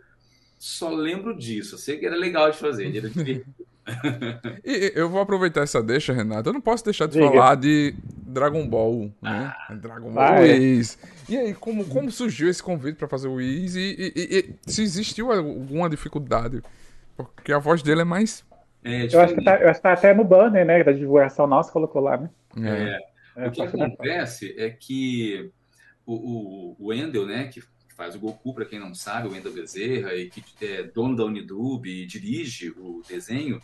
Só 0.59 0.91
lembro 0.91 1.35
disso. 1.35 1.77
Eu 1.77 1.79
sei 1.79 1.97
que 1.97 2.05
era 2.05 2.17
legal 2.17 2.51
de 2.51 2.59
fazer, 2.59 2.95
era 2.95 3.09
divertido. 3.09 3.47
e 4.63 4.93
eu 4.95 5.09
vou 5.09 5.21
aproveitar 5.21 5.63
essa 5.63 5.83
deixa, 5.83 6.13
Renato. 6.13 6.51
Eu 6.51 6.53
não 6.53 6.61
posso 6.61 6.85
deixar 6.85 7.07
de 7.07 7.15
Diga. 7.15 7.29
falar 7.29 7.55
de 7.55 7.95
Dragon 8.27 8.67
Ball, 8.69 9.13
né? 9.23 9.55
Ah, 9.69 9.75
Dragon 9.75 10.11
Ball 10.11 10.25
ah, 10.25 10.47
é. 10.47 10.59
E 11.29 11.37
aí, 11.37 11.55
como, 11.55 11.85
como 11.85 12.11
surgiu 12.11 12.49
esse 12.49 12.63
convite 12.63 12.97
para 12.97 13.07
fazer 13.07 13.29
o 13.29 13.35
Wiz? 13.35 13.77
E, 13.77 14.13
e, 14.17 14.39
e, 14.39 14.71
se 14.71 14.83
existiu 14.83 15.31
alguma 15.31 15.89
dificuldade? 15.89 16.61
Porque 17.17 17.53
a 17.53 17.59
voz 17.59 17.83
dele 17.83 18.01
é 18.01 18.05
mais. 18.05 18.45
É, 18.83 19.07
eu, 19.13 19.21
acho 19.21 19.35
que 19.35 19.45
tá, 19.45 19.57
eu 19.61 19.69
acho 19.69 19.79
que 19.79 19.83
tá 19.83 19.93
até 19.93 20.13
no 20.13 20.25
banner, 20.25 20.67
né? 20.67 20.83
Da 20.83 20.93
divulgação 20.93 21.47
nossa, 21.47 21.71
colocou 21.71 22.03
lá, 22.03 22.17
né? 22.17 22.31
É. 23.37 23.45
é. 23.45 23.49
O 23.49 23.51
que 23.53 23.63
acontece 23.63 24.55
é 24.59 24.71
que 24.71 25.51
o, 26.05 26.15
o, 26.15 26.77
o 26.79 26.89
Wendel, 26.89 27.27
né? 27.27 27.47
Que 27.47 27.63
faz 27.97 28.15
o 28.15 28.19
Goku, 28.19 28.53
para 28.53 28.65
quem 28.65 28.79
não 28.79 28.93
sabe, 28.93 29.29
o 29.29 29.33
Wendel 29.33 29.53
Bezerra, 29.53 30.15
e 30.15 30.29
que 30.29 30.43
é 30.67 30.83
dono 30.83 31.17
da 31.17 31.25
Unidub 31.25 31.89
e 31.89 32.05
dirige 32.05 32.71
o 32.71 33.03
desenho, 33.09 33.61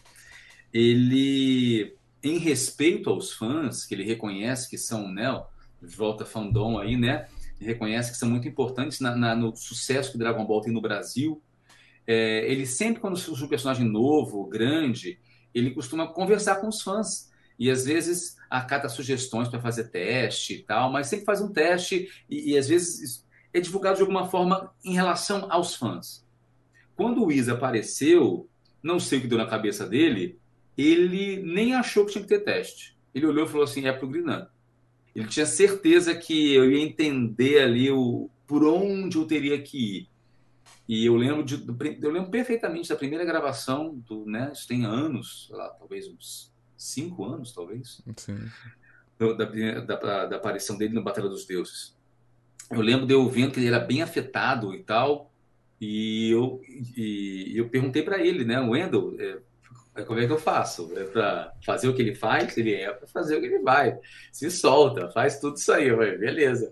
ele, 0.72 1.94
em 2.23 2.39
respeito 2.39 3.11
aos 3.11 3.33
fãs, 3.33 3.85
que 3.85 3.95
ele 3.95 4.05
reconhece 4.05 4.69
que 4.69 4.79
são, 4.79 5.09
né, 5.13 5.43
volta 5.81 6.25
fandom 6.25 6.79
aí, 6.79 6.97
né, 6.97 7.27
reconhece 7.59 8.13
que 8.13 8.19
são 8.19 8.29
muito 8.29 8.47
importantes 8.49 9.01
na, 9.01 9.15
na, 9.15 9.35
no 9.35 9.55
sucesso 9.57 10.13
que 10.13 10.19
Dragon 10.19 10.45
Ball 10.45 10.61
tem 10.61 10.73
no 10.73 10.81
Brasil, 10.81 11.43
é, 12.07 12.51
ele 12.51 12.67
sempre, 12.67 13.01
quando 13.01 13.17
surge 13.17 13.45
um 13.45 13.49
personagem 13.49 13.87
novo, 13.87 14.47
grande, 14.47 15.19
ele 15.55 15.71
costuma 15.71 16.07
conversar 16.07 16.57
com 16.57 16.69
os 16.69 16.83
fãs, 16.83 17.31
e 17.59 17.71
às 17.71 17.85
vezes 17.85 18.37
acata 18.51 18.89
sugestões 18.89 19.49
para 19.49 19.61
fazer 19.61 19.85
teste 19.85 20.55
e 20.55 20.63
tal, 20.63 20.91
mas 20.91 21.07
sempre 21.07 21.25
faz 21.25 21.41
um 21.41 21.53
teste 21.53 22.09
e, 22.29 22.53
e 22.53 22.59
às 22.59 22.69
vezes 22.69 23.25
é 23.53 23.61
divulgado 23.61 23.97
de 23.97 24.03
alguma 24.03 24.29
forma 24.29 24.73
em 24.85 24.95
relação 24.95 25.47
aos 25.51 25.75
fãs. 25.77 26.27
Quando 26.97 27.23
o 27.23 27.27
Wiz 27.27 27.49
apareceu, 27.49 28.49
não 28.83 28.99
sei 28.99 29.19
o 29.19 29.23
que 29.23 29.29
deu 29.29 29.39
na 29.39 29.47
cabeça 29.47 29.87
dele, 29.87 30.41
ele 30.77 31.43
nem 31.43 31.75
achou 31.75 32.07
que 32.07 32.13
tinha 32.13 32.23
que 32.23 32.29
ter 32.29 32.41
teste. 32.41 32.97
Ele 33.15 33.27
olhou 33.27 33.47
e 33.47 33.49
falou 33.49 33.65
assim: 33.65 33.87
é 33.87 33.93
pro 33.93 34.09
Grinan. 34.09 34.49
Ele 35.15 35.29
tinha 35.29 35.45
certeza 35.45 36.15
que 36.15 36.55
eu 36.55 36.71
ia 36.71 36.83
entender 36.83 37.61
ali 37.61 37.91
o, 37.91 38.31
por 38.47 38.65
onde 38.65 39.19
eu 39.19 39.27
teria 39.27 39.61
que 39.61 39.99
ir. 39.99 40.09
E 40.89 41.07
eu 41.07 41.15
lembro, 41.17 41.45
de, 41.45 41.55
eu 42.03 42.11
lembro 42.11 42.31
perfeitamente 42.31 42.89
da 42.89 42.97
primeira 42.97 43.25
gravação, 43.25 43.95
do, 44.07 44.27
né, 44.27 44.51
isso 44.53 44.67
tem 44.67 44.85
anos, 44.85 45.49
lá, 45.53 45.69
talvez 45.69 46.09
uns 46.09 46.53
cinco 46.77 47.25
anos, 47.25 47.53
talvez, 47.53 48.03
Sim. 48.17 48.51
Da, 49.19 49.81
da, 49.81 50.27
da, 50.27 50.37
aparição 50.37 50.77
dele 50.77 50.93
no 50.93 51.03
Batalha 51.03 51.29
dos 51.29 51.47
Deuses 51.47 51.95
eu 52.73 52.81
lembro 52.81 53.07
de 53.07 53.13
eu 53.13 53.29
vendo 53.29 53.53
que 53.53 53.61
ele 53.61 53.69
era 53.69 53.79
bem 53.79 54.03
afetado 54.03 54.75
e 54.75 54.83
tal, 54.83 55.31
e 55.81 56.31
eu, 56.31 56.61
e 56.97 57.53
eu 57.55 57.69
perguntei 57.69 58.03
para 58.03 58.25
ele, 58.25 58.45
né, 58.45 58.61
Wendel, 58.61 59.15
é, 59.19 59.39
como 60.07 60.20
é 60.20 60.26
que 60.26 60.33
eu 60.33 60.38
faço? 60.38 60.90
É 60.96 61.05
para 61.05 61.52
fazer 61.64 61.88
o 61.88 61.94
que 61.94 62.00
ele 62.00 62.14
faz? 62.14 62.57
Ele 62.57 62.74
é 62.74 62.90
para 62.92 63.07
fazer 63.07 63.37
o 63.37 63.40
que 63.40 63.46
ele 63.46 63.59
vai. 63.59 63.98
Se 64.33 64.50
solta, 64.50 65.11
faz 65.11 65.38
tudo 65.38 65.57
isso 65.57 65.70
aí. 65.72 65.90
Falei, 65.90 66.16
beleza. 66.16 66.70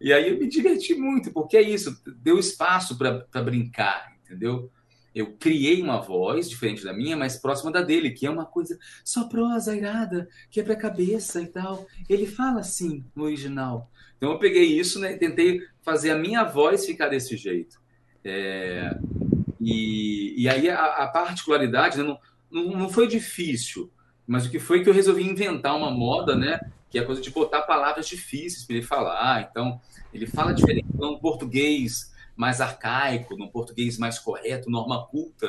E 0.00 0.12
aí 0.12 0.28
eu 0.28 0.38
me 0.38 0.48
diverti 0.48 0.94
muito, 0.94 1.32
porque 1.32 1.56
é 1.56 1.62
isso, 1.62 2.00
deu 2.22 2.38
espaço 2.38 2.96
para 2.96 3.42
brincar, 3.42 4.12
entendeu? 4.24 4.70
Eu 5.14 5.34
criei 5.36 5.82
uma 5.82 6.00
voz 6.00 6.48
diferente 6.48 6.84
da 6.84 6.92
minha, 6.92 7.16
mas 7.16 7.38
próxima 7.38 7.72
da 7.72 7.82
dele, 7.82 8.10
que 8.10 8.26
é 8.26 8.30
uma 8.30 8.44
coisa 8.44 8.78
só 9.04 9.24
prosa, 9.24 9.74
irada, 9.74 10.28
quebra 10.50 10.74
a 10.74 10.76
cabeça 10.76 11.40
e 11.40 11.46
tal. 11.46 11.86
Ele 12.08 12.26
fala 12.26 12.60
assim 12.60 13.04
no 13.16 13.24
original. 13.24 13.90
Então 14.16 14.30
eu 14.30 14.38
peguei 14.38 14.64
isso 14.78 15.00
né, 15.00 15.14
e 15.14 15.18
tentei 15.18 15.62
fazer 15.82 16.10
a 16.10 16.18
minha 16.18 16.44
voz 16.44 16.86
ficar 16.86 17.08
desse 17.08 17.36
jeito. 17.36 17.80
É, 18.22 18.96
e, 19.60 20.42
e 20.42 20.48
aí 20.48 20.68
a, 20.68 20.84
a 20.84 21.08
particularidade 21.08 21.98
né, 21.98 22.04
não, 22.04 22.18
não, 22.50 22.70
não, 22.70 22.88
foi 22.88 23.06
difícil, 23.06 23.90
mas 24.26 24.46
o 24.46 24.50
que 24.50 24.58
foi 24.58 24.82
que 24.82 24.88
eu 24.88 24.94
resolvi 24.94 25.22
inventar 25.22 25.76
uma 25.76 25.90
moda, 25.90 26.36
né? 26.36 26.60
Que 26.90 26.98
é 26.98 27.02
a 27.02 27.06
coisa 27.06 27.20
de 27.20 27.30
botar 27.30 27.62
palavras 27.62 28.08
difíceis 28.08 28.64
para 28.64 28.76
ele 28.76 28.84
falar. 28.84 29.48
Então, 29.50 29.80
ele 30.12 30.26
fala 30.26 30.52
diferente 30.52 30.88
no 30.94 31.18
português 31.18 32.12
mais 32.36 32.60
arcaico, 32.60 33.36
no 33.36 33.50
português 33.50 33.98
mais 33.98 34.18
correto, 34.18 34.70
norma 34.70 35.06
culta. 35.06 35.48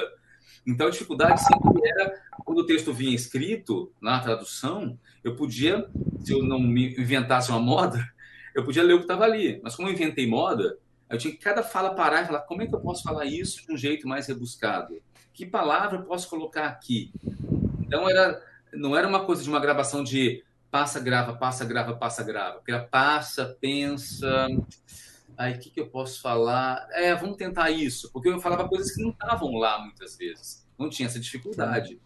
Então, 0.66 0.88
a 0.88 0.90
dificuldade 0.90 1.42
sempre 1.42 1.88
era, 1.88 2.22
quando 2.44 2.60
o 2.60 2.66
texto 2.66 2.94
vinha 2.94 3.16
escrito, 3.16 3.92
na 4.02 4.20
tradução, 4.20 4.98
eu 5.24 5.36
podia, 5.36 5.88
se 6.24 6.34
eu 6.34 6.44
não 6.44 6.60
me 6.60 6.96
inventasse 7.00 7.50
uma 7.50 7.60
moda, 7.60 8.04
eu 8.56 8.66
podia 8.66 8.84
ler 8.84 8.94
o 8.94 8.98
que 8.98 9.04
estava 9.04 9.24
ali, 9.24 9.60
mas 9.64 9.76
como 9.76 9.88
eu 9.88 9.94
inventei 9.94 10.28
moda, 10.28 10.78
eu 11.10 11.18
tinha 11.18 11.34
que 11.34 11.40
cada 11.40 11.64
fala 11.64 11.96
parar 11.96 12.24
e 12.24 12.26
falar 12.28 12.42
como 12.42 12.62
é 12.62 12.68
que 12.68 12.76
eu 12.76 12.80
posso 12.80 13.04
falar 13.04 13.26
isso 13.26 13.66
de 13.66 13.74
um 13.74 13.78
jeito 13.78 14.08
mais 14.08 14.28
rebuscado? 14.28 15.02
Que 15.34 15.46
palavra 15.46 16.00
eu 16.00 16.04
posso 16.04 16.30
colocar 16.30 16.66
aqui? 16.66 17.12
Então 17.82 18.10
era 18.10 18.42
não 18.74 18.96
era 18.96 19.08
uma 19.08 19.26
coisa 19.26 19.42
de 19.42 19.50
uma 19.50 19.60
gravação 19.60 20.04
de 20.04 20.44
passa, 20.70 21.00
grava, 21.00 21.34
passa, 21.34 21.66
grava, 21.66 21.96
passa, 21.96 22.24
grava. 22.24 22.58
Porque 22.58 22.72
era 22.72 22.84
passa, 22.84 23.58
pensa, 23.60 24.48
Aí 25.40 25.54
o 25.54 25.58
que, 25.58 25.70
que 25.70 25.80
eu 25.80 25.88
posso 25.88 26.22
falar? 26.22 26.86
É, 26.92 27.16
vamos 27.16 27.38
tentar 27.38 27.72
isso, 27.72 28.12
porque 28.12 28.28
eu 28.28 28.42
falava 28.42 28.68
coisas 28.68 28.92
que 28.94 29.02
não 29.02 29.12
estavam 29.12 29.54
lá 29.54 29.80
muitas 29.80 30.18
vezes. 30.18 30.68
Não 30.78 30.90
tinha 30.90 31.08
essa 31.08 31.18
dificuldade. 31.18 31.98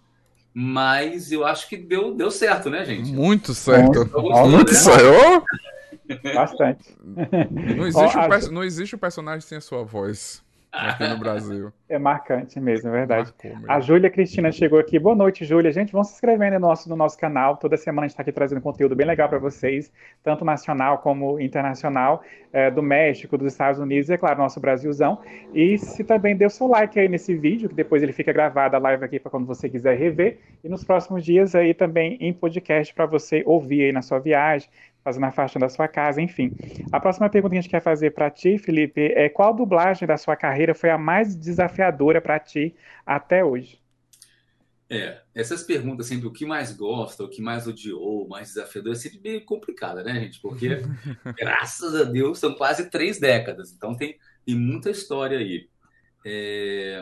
Mas 0.54 1.32
eu 1.32 1.44
acho 1.44 1.68
que 1.68 1.76
deu, 1.76 2.14
deu 2.14 2.30
certo, 2.30 2.70
né, 2.70 2.86
gente? 2.86 3.12
Muito 3.12 3.56
certo. 3.56 4.08
Muito 4.48 4.72
né? 4.72 4.78
certo. 4.80 5.46
Bastante. 6.36 6.96
Não 7.76 7.88
existe, 7.88 8.18
o, 8.18 8.52
não 8.52 8.64
existe 8.64 8.94
o 8.94 9.00
personagem 9.00 9.42
sem 9.42 9.58
a 9.58 9.62
sua 9.62 9.84
voz 9.84 10.44
aqui 10.74 11.08
no 11.08 11.18
Brasil. 11.18 11.72
É 11.88 12.00
marcante 12.00 12.60
mesmo, 12.60 12.90
é 12.90 12.92
verdade. 12.92 13.32
a 13.68 13.80
Júlia 13.80 14.10
Cristina 14.10 14.52
chegou 14.52 14.80
aqui. 14.80 14.98
Boa 14.98 15.16
noite, 15.16 15.46
Júlia. 15.46 15.72
Gente, 15.72 15.94
vão 15.94 16.04
se 16.04 16.14
inscrevendo 16.14 16.56
no 16.56 16.68
nosso, 16.68 16.90
no 16.90 16.96
nosso 16.96 17.18
canal. 17.18 17.58
Toda 17.58 17.78
semana 17.78 18.06
a 18.06 18.08
gente 18.08 18.14
está 18.14 18.24
aqui 18.24 18.32
trazendo 18.32 18.60
conteúdo 18.60 18.96
bem 18.96 19.06
legal 19.06 19.30
para 19.30 19.38
vocês, 19.38 19.92
tanto 20.24 20.44
nacional 20.44 20.98
como 20.98 21.40
internacional, 21.40 22.24
é, 22.52 22.72
do 22.72 22.82
México, 22.82 23.38
dos 23.38 23.48
Estados 23.48 23.80
Unidos 23.80 24.10
e, 24.10 24.14
é 24.14 24.18
claro, 24.18 24.40
nosso 24.40 24.60
Brasilzão. 24.60 25.20
E 25.54 25.78
se 25.78 26.04
também 26.04 26.36
deu 26.36 26.50
seu 26.50 26.68
like 26.68 27.00
aí 27.00 27.08
nesse 27.08 27.36
vídeo, 27.36 27.70
que 27.70 27.76
depois 27.76 28.02
ele 28.02 28.12
fica 28.12 28.34
gravado 28.34 28.76
a 28.76 28.80
live 28.80 29.06
aqui 29.06 29.20
para 29.20 29.30
quando 29.30 29.46
você 29.46 29.70
quiser 29.70 29.96
rever. 29.96 30.40
E 30.64 30.70
nos 30.70 30.84
próximos 30.84 31.24
dias 31.24 31.54
aí 31.54 31.74
também 31.74 32.18
em 32.20 32.34
podcast 32.34 32.94
para 32.94 33.06
você 33.06 33.44
ouvir 33.46 33.84
aí 33.84 33.92
na 33.92 34.02
sua 34.02 34.20
viagem, 34.20 34.68
fazendo 35.04 35.26
a 35.26 35.32
faixa 35.32 35.60
da 35.60 35.68
sua 35.68 35.88
casa, 35.88 36.22
enfim. 36.22 36.52
A 36.92 37.00
próxima 37.00 37.30
pergunta 37.30 37.52
que 37.52 37.58
a 37.58 37.62
gente 37.62 37.72
quer 37.72 37.82
fazer 37.82 38.12
para 38.12 38.30
ti, 38.32 38.58
Felipe, 38.58 39.02
é 39.16 39.28
qual 39.28 39.54
dublagem 39.54 40.08
da 40.08 40.18
sua 40.18 40.36
carreira 40.36 40.74
foi 40.74 40.90
a 40.90 40.98
mais 40.98 41.36
desafiadora 41.36 42.22
para 42.22 42.40
ti 42.40 42.74
até 43.06 43.44
hoje? 43.44 43.84
É, 44.90 45.22
essas 45.34 45.64
perguntas 45.64 46.06
sempre, 46.06 46.28
o 46.28 46.32
que 46.32 46.46
mais 46.46 46.72
gosta, 46.72 47.24
o 47.24 47.30
que 47.30 47.42
mais 47.42 47.68
odiou, 47.68 48.26
o 48.26 48.30
mais 48.30 48.50
desafiador, 48.50 48.94
é 48.94 48.96
sempre 48.96 49.20
meio 49.24 49.44
complicada, 49.44 50.04
né, 50.04 50.22
gente? 50.22 50.40
Porque, 50.40 50.70
graças 51.38 51.96
a 51.96 52.04
Deus, 52.04 52.38
são 52.38 52.54
quase 52.54 52.90
três 52.90 53.20
décadas, 53.20 53.74
então 53.74 53.96
tem, 53.96 54.18
tem 54.46 54.56
muita 54.56 54.90
história 54.92 55.38
aí. 55.40 55.68
É... 56.26 57.02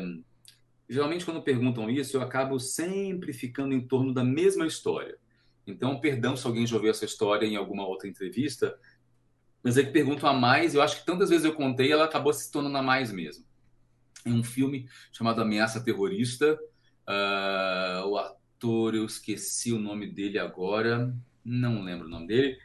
Geralmente, 0.90 1.26
quando 1.26 1.42
perguntam 1.42 1.90
isso, 1.90 2.18
eu 2.18 2.22
acabo 2.22 2.60
sempre 2.60 3.34
ficando 3.34 3.74
em 3.74 3.86
torno 3.86 4.14
da 4.14 4.24
mesma 4.24 4.66
história. 4.66 5.18
Então, 5.66 6.00
perdão 6.00 6.36
se 6.36 6.46
alguém 6.46 6.66
já 6.66 6.76
ouviu 6.76 6.92
essa 6.92 7.06
história 7.06 7.46
em 7.46 7.56
alguma 7.56 7.86
outra 7.86 8.08
entrevista, 8.08 8.78
mas 9.64 9.78
é 9.78 9.84
que 9.84 9.92
perguntam 9.92 10.28
a 10.30 10.34
mais, 10.34 10.74
eu 10.74 10.82
acho 10.82 11.00
que 11.00 11.06
tantas 11.06 11.30
vezes 11.30 11.46
eu 11.46 11.54
contei, 11.54 11.92
ela 11.92 12.06
acabou 12.06 12.34
se 12.34 12.52
tornando 12.52 12.78
a 12.78 12.82
mais 12.82 13.12
mesmo. 13.12 13.46
Em 14.26 14.34
um 14.34 14.44
filme 14.44 14.88
chamado 15.12 15.42
Ameaça 15.42 15.84
Terrorista, 15.84 16.58
uh, 17.08 18.08
o 18.08 18.18
ator, 18.18 18.96
eu 18.96 19.06
esqueci 19.06 19.72
o 19.72 19.80
nome 19.80 20.08
dele 20.08 20.40
agora, 20.40 21.16
não 21.44 21.84
lembro 21.84 22.08
o 22.08 22.10
nome 22.10 22.28
dele, 22.28 22.58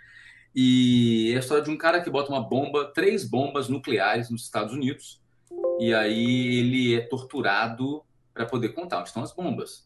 e 0.55 1.33
é 1.33 1.37
a 1.37 1.41
história 1.41 1.63
de 1.63 1.71
um 1.71 1.77
cara 1.77 2.01
que 2.01 2.11
bota 2.11 2.31
uma 2.31 2.41
bomba, 2.41 2.91
três 2.95 3.29
bombas 3.29 3.69
nucleares 3.69 4.31
nos 4.31 4.45
Estados 4.45 4.73
Unidos, 4.73 5.21
e 5.79 5.93
aí 5.93 6.59
ele 6.59 6.95
é 6.95 7.01
torturado 7.03 8.03
para 8.33 8.47
poder 8.47 8.71
contar 8.71 9.01
onde 9.01 9.09
estão 9.09 9.23
as 9.23 9.35
bombas. 9.35 9.86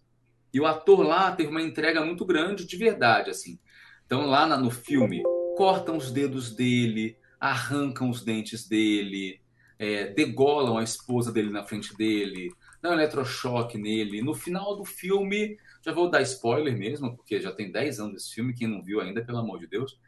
E 0.52 0.60
o 0.60 0.66
ator 0.66 1.00
lá 1.00 1.32
teve 1.32 1.50
uma 1.50 1.62
entrega 1.62 2.04
muito 2.04 2.24
grande 2.24 2.66
de 2.66 2.76
verdade, 2.76 3.30
assim. 3.30 3.58
Então, 4.04 4.26
lá 4.26 4.56
no 4.56 4.70
filme, 4.70 5.22
cortam 5.56 5.96
os 5.96 6.10
dedos 6.10 6.54
dele, 6.54 7.16
arrancam 7.38 8.10
os 8.10 8.24
dentes 8.24 8.68
dele, 8.68 9.40
é, 9.78 10.08
degolam 10.08 10.78
a 10.78 10.82
esposa 10.82 11.32
dele 11.32 11.50
na 11.50 11.64
frente 11.64 11.96
dele, 11.96 12.52
dão 12.82 12.92
um 12.92 12.94
eletrochoque 12.94 13.78
nele. 13.78 14.22
No 14.22 14.34
final 14.34 14.76
do 14.76 14.84
filme, 14.84 15.56
já 15.84 15.92
vou 15.92 16.10
dar 16.10 16.22
spoiler 16.22 16.76
mesmo, 16.76 17.16
porque 17.16 17.40
já 17.40 17.52
tem 17.52 17.70
10 17.70 18.00
anos 18.00 18.22
esse 18.22 18.34
filme, 18.34 18.54
quem 18.54 18.68
não 18.68 18.82
viu 18.82 19.00
ainda, 19.00 19.24
pelo 19.24 19.38
amor 19.38 19.58
de 19.58 19.66
Deus, 19.66 19.98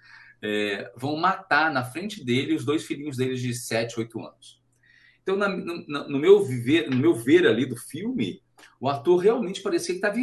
é, 0.42 0.92
vão 0.96 1.16
matar 1.16 1.72
na 1.72 1.84
frente 1.84 2.24
dele 2.24 2.54
os 2.54 2.64
dois 2.64 2.84
filhinhos 2.84 3.16
deles 3.16 3.40
de 3.40 3.54
7, 3.54 3.98
8 3.98 4.20
anos. 4.20 4.60
Então, 5.22 5.36
na, 5.36 5.48
no, 5.48 6.08
no, 6.08 6.18
meu 6.18 6.42
viver, 6.44 6.90
no 6.90 6.96
meu 6.96 7.14
ver 7.14 7.46
ali 7.46 7.64
do 7.64 7.76
filme, 7.76 8.42
o 8.80 8.88
ator 8.88 9.18
realmente 9.18 9.62
parecia 9.62 9.94
que 9.94 9.98
estava 9.98 10.16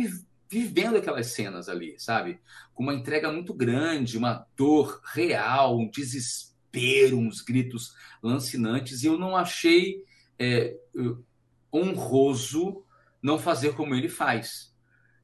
vivendo 0.49 0.97
aquelas 0.97 1.27
cenas 1.27 1.69
ali, 1.69 1.95
sabe? 1.99 2.39
Com 2.73 2.83
uma 2.83 2.93
entrega 2.93 3.31
muito 3.31 3.53
grande, 3.53 4.17
uma 4.17 4.45
dor 4.57 4.99
real, 5.13 5.77
um 5.77 5.89
desespero, 5.89 7.17
uns 7.17 7.41
gritos 7.41 7.93
lancinantes. 8.21 9.03
E 9.03 9.07
eu 9.07 9.17
não 9.17 9.35
achei 9.35 10.03
é, 10.39 10.75
honroso 11.73 12.83
não 13.21 13.37
fazer 13.37 13.75
como 13.75 13.93
ele 13.93 14.09
faz. 14.09 14.73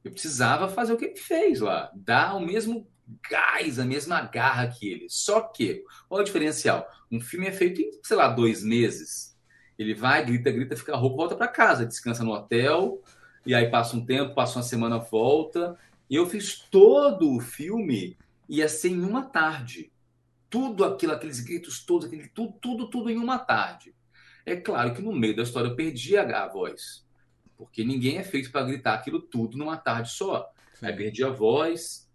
Eu 0.04 0.12
precisava 0.12 0.68
fazer 0.68 0.92
o 0.92 0.96
que 0.96 1.06
ele 1.06 1.16
fez 1.16 1.60
lá, 1.60 1.90
dar 1.94 2.36
o 2.36 2.40
mesmo 2.40 2.88
gás, 3.28 3.78
a 3.78 3.84
mesma 3.84 4.22
garra 4.22 4.68
que 4.68 4.88
ele. 4.88 5.06
Só 5.08 5.40
que, 5.40 5.82
qual 6.08 6.20
é 6.20 6.22
o 6.22 6.26
diferencial? 6.26 6.86
Um 7.10 7.20
filme 7.20 7.46
é 7.46 7.52
feito 7.52 7.80
em, 7.80 7.90
sei 8.02 8.16
lá, 8.16 8.28
dois 8.28 8.62
meses. 8.62 9.35
Ele 9.78 9.94
vai, 9.94 10.24
grita, 10.24 10.50
grita, 10.50 10.76
fica 10.76 10.96
rouco, 10.96 11.16
volta 11.16 11.36
para 11.36 11.48
casa, 11.48 11.86
descansa 11.86 12.24
no 12.24 12.32
hotel, 12.32 13.02
e 13.44 13.54
aí 13.54 13.70
passa 13.70 13.96
um 13.96 14.04
tempo, 14.04 14.34
passa 14.34 14.58
uma 14.58 14.62
semana, 14.62 14.98
volta. 14.98 15.78
E 16.08 16.16
eu 16.16 16.26
fiz 16.26 16.58
todo 16.70 17.34
o 17.34 17.40
filme, 17.40 18.16
ia 18.48 18.68
ser 18.68 18.90
em 18.90 19.02
uma 19.02 19.22
tarde. 19.22 19.92
Tudo 20.48 20.84
aquilo, 20.84 21.12
aqueles 21.12 21.40
gritos 21.40 21.84
todos, 21.84 22.06
aquele, 22.06 22.28
tudo, 22.28 22.54
tudo, 22.60 22.88
tudo 22.88 23.10
em 23.10 23.18
uma 23.18 23.38
tarde. 23.38 23.94
É 24.46 24.54
claro 24.54 24.94
que 24.94 25.02
no 25.02 25.12
meio 25.12 25.34
da 25.34 25.42
história 25.42 25.68
eu 25.68 25.76
perdi 25.76 26.16
a, 26.16 26.44
a 26.44 26.48
voz, 26.48 27.04
porque 27.56 27.84
ninguém 27.84 28.18
é 28.18 28.22
feito 28.22 28.50
para 28.52 28.64
gritar 28.64 28.94
aquilo 28.94 29.20
tudo 29.20 29.58
numa 29.58 29.76
tarde 29.76 30.10
só. 30.10 30.48
Sim. 30.74 30.86
Aí 30.86 30.96
perdi 30.96 31.24
a 31.24 31.30
voz, 31.30 32.08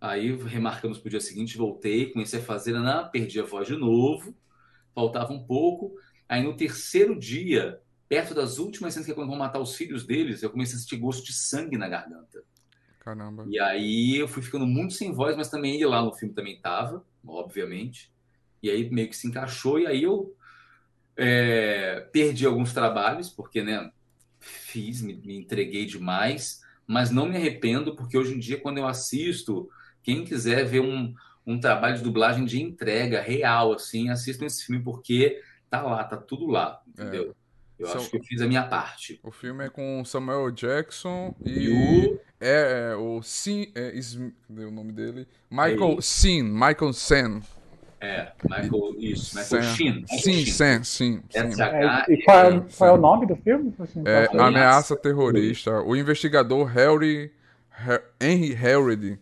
aí 0.00 0.34
remarcamos 0.34 0.98
para 0.98 1.08
o 1.08 1.10
dia 1.10 1.20
seguinte, 1.20 1.58
voltei, 1.58 2.10
comecei 2.10 2.40
a 2.40 2.42
fazer, 2.42 2.72
não, 2.72 3.10
perdi 3.10 3.38
a 3.38 3.44
voz 3.44 3.68
de 3.68 3.76
novo, 3.76 4.34
faltava 4.94 5.32
um 5.32 5.44
pouco. 5.44 5.94
Aí 6.28 6.42
no 6.42 6.56
terceiro 6.56 7.18
dia, 7.18 7.80
perto 8.08 8.34
das 8.34 8.58
últimas 8.58 8.92
cenas 8.92 9.06
que 9.06 9.12
é 9.12 9.14
quando 9.14 9.28
vão 9.28 9.36
matar 9.36 9.58
os 9.58 9.74
filhos 9.76 10.06
deles, 10.06 10.42
eu 10.42 10.50
comecei 10.50 10.76
a 10.76 10.78
sentir 10.78 10.96
gosto 10.96 11.24
de 11.24 11.32
sangue 11.32 11.76
na 11.76 11.88
garganta. 11.88 12.42
Caramba. 13.00 13.44
E 13.48 13.58
aí 13.58 14.16
eu 14.16 14.26
fui 14.26 14.42
ficando 14.42 14.66
muito 14.66 14.94
sem 14.94 15.12
voz, 15.12 15.36
mas 15.36 15.50
também 15.50 15.74
ele 15.74 15.86
lá 15.86 16.02
no 16.02 16.14
filme 16.14 16.34
também 16.34 16.58
tava, 16.58 17.04
obviamente. 17.26 18.10
E 18.62 18.70
aí 18.70 18.88
meio 18.90 19.08
que 19.08 19.16
se 19.16 19.28
encaixou, 19.28 19.78
e 19.78 19.86
aí 19.86 20.02
eu 20.02 20.34
é, 21.16 22.00
perdi 22.12 22.46
alguns 22.46 22.72
trabalhos, 22.72 23.28
porque, 23.28 23.62
né, 23.62 23.90
fiz, 24.40 25.02
me, 25.02 25.14
me 25.14 25.36
entreguei 25.36 25.84
demais, 25.84 26.62
mas 26.86 27.10
não 27.10 27.28
me 27.28 27.36
arrependo, 27.36 27.94
porque 27.94 28.16
hoje 28.16 28.34
em 28.34 28.38
dia, 28.38 28.58
quando 28.58 28.78
eu 28.78 28.86
assisto, 28.86 29.68
quem 30.02 30.24
quiser 30.24 30.64
ver 30.64 30.80
um, 30.80 31.14
um 31.46 31.58
trabalho 31.60 31.96
de 31.96 32.02
dublagem 32.02 32.44
de 32.44 32.60
entrega 32.62 33.20
real, 33.20 33.72
assim, 33.72 34.08
assistam 34.08 34.46
esse 34.46 34.64
filme, 34.64 34.82
porque 34.82 35.42
tá 35.78 35.82
lá, 35.82 36.04
tá 36.04 36.16
tudo 36.16 36.46
lá, 36.46 36.80
entendeu? 36.86 37.30
É. 37.30 37.44
Eu 37.76 37.88
São... 37.88 38.00
acho 38.00 38.10
que 38.10 38.18
eu 38.18 38.22
fiz 38.22 38.40
a 38.40 38.46
minha 38.46 38.62
parte. 38.62 39.18
O 39.22 39.30
filme 39.30 39.64
é 39.64 39.68
com 39.68 40.04
Samuel 40.04 40.50
Jackson 40.50 41.34
e, 41.44 41.50
e 41.50 41.70
o... 41.70 42.20
É, 42.40 42.92
é, 42.92 42.96
o 42.96 43.20
Sin, 43.22 43.72
é, 43.74 43.92
o 44.48 44.70
nome 44.70 44.92
dele? 44.92 45.26
Michael 45.50 45.96
é 45.98 46.00
Sin, 46.00 46.42
Michael 46.42 46.92
Sen. 46.92 47.42
É, 48.00 48.32
Michael, 48.42 48.94
isso, 48.98 49.36
Michael 49.36 49.62
Shin. 49.62 50.04
Sim, 50.06 50.46
Sen, 50.46 50.84
sim. 50.84 51.22
É, 51.32 52.12
e 52.12 52.22
qual 52.22 52.38
é, 52.38 52.64
qual 52.76 52.90
é, 52.90 52.92
o 52.92 52.98
nome 52.98 53.26
do 53.26 53.34
filme? 53.36 53.74
Assim, 53.78 54.02
é, 54.04 54.28
Ameaça 54.38 54.94
Terrorista. 54.94 55.80
O 55.80 55.96
investigador 55.96 56.66
Harry, 56.66 57.32
Henry 58.20 58.52
Harrod 58.52 59.18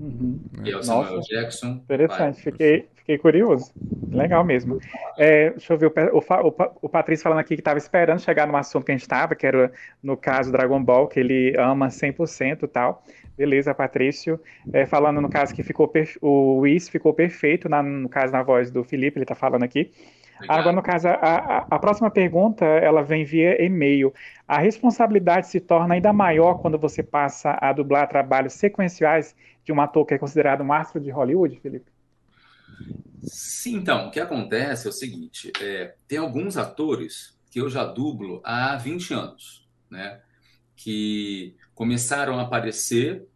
Uhum. 0.00 0.40
E 0.64 0.70
é 0.70 0.76
o 0.76 0.82
Samuel 0.82 1.16
Nossa, 1.16 1.28
Jackson. 1.28 1.66
Interessante, 1.66 2.40
fiquei, 2.40 2.88
fiquei 3.10 3.18
curioso. 3.18 3.72
Legal 4.10 4.44
mesmo. 4.44 4.78
É, 5.18 5.50
deixa 5.50 5.72
eu 5.72 5.78
ver, 5.78 5.92
o, 6.12 6.18
o, 6.18 6.54
o 6.82 6.88
Patrício 6.88 7.22
falando 7.22 7.40
aqui 7.40 7.54
que 7.54 7.60
estava 7.60 7.78
esperando 7.78 8.20
chegar 8.20 8.46
no 8.46 8.56
assunto 8.56 8.84
que 8.84 8.92
a 8.92 8.94
gente 8.94 9.02
estava, 9.02 9.34
que 9.34 9.46
era 9.46 9.72
no 10.02 10.16
caso 10.16 10.52
Dragon 10.52 10.82
Ball, 10.82 11.08
que 11.08 11.20
ele 11.20 11.54
ama 11.58 11.88
100% 11.88 12.62
e 12.62 12.68
tal. 12.68 13.02
Beleza, 13.36 13.74
Patrício. 13.74 14.40
É, 14.72 14.86
falando 14.86 15.20
no 15.20 15.28
caso 15.28 15.54
que 15.54 15.62
ficou 15.62 15.90
o 16.20 16.58
Whis 16.60 16.88
ficou 16.88 17.12
perfeito, 17.12 17.68
na, 17.68 17.82
no 17.82 18.08
caso 18.08 18.32
na 18.32 18.42
voz 18.42 18.70
do 18.70 18.84
Felipe, 18.84 19.18
ele 19.18 19.24
está 19.24 19.34
falando 19.34 19.62
aqui. 19.62 19.90
Agora, 20.48 20.72
no 20.72 20.82
caso, 20.82 21.06
a, 21.06 21.12
a, 21.12 21.66
a, 21.70 21.78
próxima 21.78 22.10
pergunta, 22.10 22.64
ela 22.64 23.02
vem 23.02 23.24
via 23.24 23.62
e-mail. 23.62 24.12
A 24.48 24.58
responsabilidade 24.58 25.48
se 25.48 25.60
torna 25.60 25.94
ainda 25.94 26.14
maior 26.14 26.54
quando 26.54 26.78
você 26.78 27.02
passa 27.02 27.58
a 27.60 27.72
dublar 27.74 28.08
trabalhos 28.08 28.54
sequenciais 28.54 29.36
de 29.64 29.70
um 29.70 29.80
ator 29.80 30.06
que 30.06 30.14
é 30.14 30.18
considerado 30.18 30.62
um 30.62 30.72
astro 30.72 30.98
de 30.98 31.10
Hollywood, 31.10 31.60
Felipe? 31.60 31.90
Sim, 33.22 33.76
então, 33.76 34.08
o 34.08 34.10
que 34.10 34.20
acontece 34.20 34.86
é 34.86 34.90
o 34.90 34.92
seguinte, 34.92 35.52
é, 35.60 35.94
tem 36.08 36.18
alguns 36.18 36.56
atores 36.56 37.38
que 37.50 37.60
eu 37.60 37.68
já 37.68 37.84
dublo 37.84 38.40
há 38.44 38.76
20 38.76 39.12
anos, 39.12 39.68
né? 39.90 40.20
Que 40.76 41.54
começaram 41.74 42.38
a 42.38 42.42
aparecer 42.42 43.26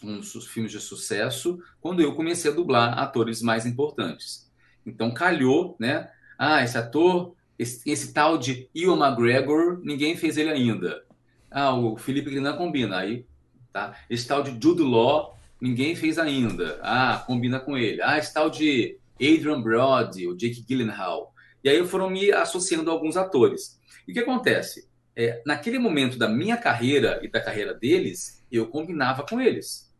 com 0.00 0.18
os 0.18 0.46
filmes 0.46 0.72
de 0.72 0.80
sucesso 0.80 1.58
quando 1.80 2.00
eu 2.00 2.14
comecei 2.14 2.50
a 2.50 2.54
dublar 2.54 2.98
atores 2.98 3.42
mais 3.42 3.66
importantes. 3.66 4.50
Então 4.84 5.12
calhou, 5.12 5.76
né? 5.78 6.10
Ah, 6.38 6.62
esse 6.62 6.76
ator, 6.76 7.34
esse, 7.58 7.88
esse 7.90 8.12
tal 8.12 8.38
de 8.38 8.68
Ian 8.74 8.96
McGregor, 8.96 9.80
ninguém 9.82 10.16
fez 10.16 10.36
ele 10.36 10.50
ainda. 10.50 11.04
Ah, 11.50 11.74
o 11.74 11.96
Felipe 11.96 12.30
Grinan 12.30 12.56
combina. 12.56 12.98
Aí, 12.98 13.26
tá? 13.72 13.96
Esse 14.10 14.26
tal 14.26 14.42
de 14.42 14.50
Jude 14.50 14.82
Law, 14.82 15.35
ninguém 15.60 15.94
fez 15.96 16.18
ainda. 16.18 16.78
Ah, 16.82 17.22
combina 17.26 17.60
com 17.60 17.76
ele. 17.76 18.00
Ah, 18.02 18.18
esse 18.18 18.32
tal 18.32 18.50
de 18.50 18.98
Adrian 19.14 19.60
Brody, 19.60 20.26
o 20.26 20.36
Jake 20.36 20.64
Gyllenhaal. 20.66 21.32
E 21.62 21.68
aí 21.68 21.84
foram 21.86 22.10
me 22.10 22.30
associando 22.30 22.90
a 22.90 22.92
alguns 22.92 23.16
atores. 23.16 23.80
E 24.06 24.12
o 24.12 24.14
que 24.14 24.20
acontece? 24.20 24.88
É, 25.14 25.42
naquele 25.46 25.78
momento 25.78 26.18
da 26.18 26.28
minha 26.28 26.56
carreira 26.56 27.18
e 27.22 27.28
da 27.28 27.40
carreira 27.40 27.72
deles, 27.72 28.44
eu 28.52 28.68
combinava 28.68 29.24
com 29.24 29.40
eles. 29.40 29.92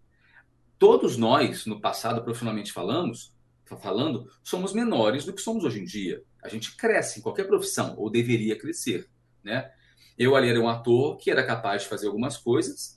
Todos 0.78 1.16
nós, 1.16 1.64
no 1.64 1.80
passado, 1.80 2.22
profissionalmente 2.22 2.72
falamos, 2.72 3.34
falando, 3.80 4.30
somos 4.44 4.74
menores 4.74 5.24
do 5.24 5.32
que 5.32 5.40
somos 5.40 5.64
hoje 5.64 5.80
em 5.80 5.84
dia. 5.84 6.22
A 6.44 6.48
gente 6.48 6.76
cresce 6.76 7.18
em 7.18 7.22
qualquer 7.22 7.46
profissão, 7.46 7.94
ou 7.96 8.10
deveria 8.10 8.56
crescer. 8.56 9.08
Né? 9.42 9.70
Eu 10.18 10.36
ali 10.36 10.50
era 10.50 10.60
um 10.60 10.68
ator 10.68 11.16
que 11.16 11.30
era 11.30 11.44
capaz 11.44 11.82
de 11.82 11.88
fazer 11.88 12.06
algumas 12.06 12.36
coisas, 12.36 12.95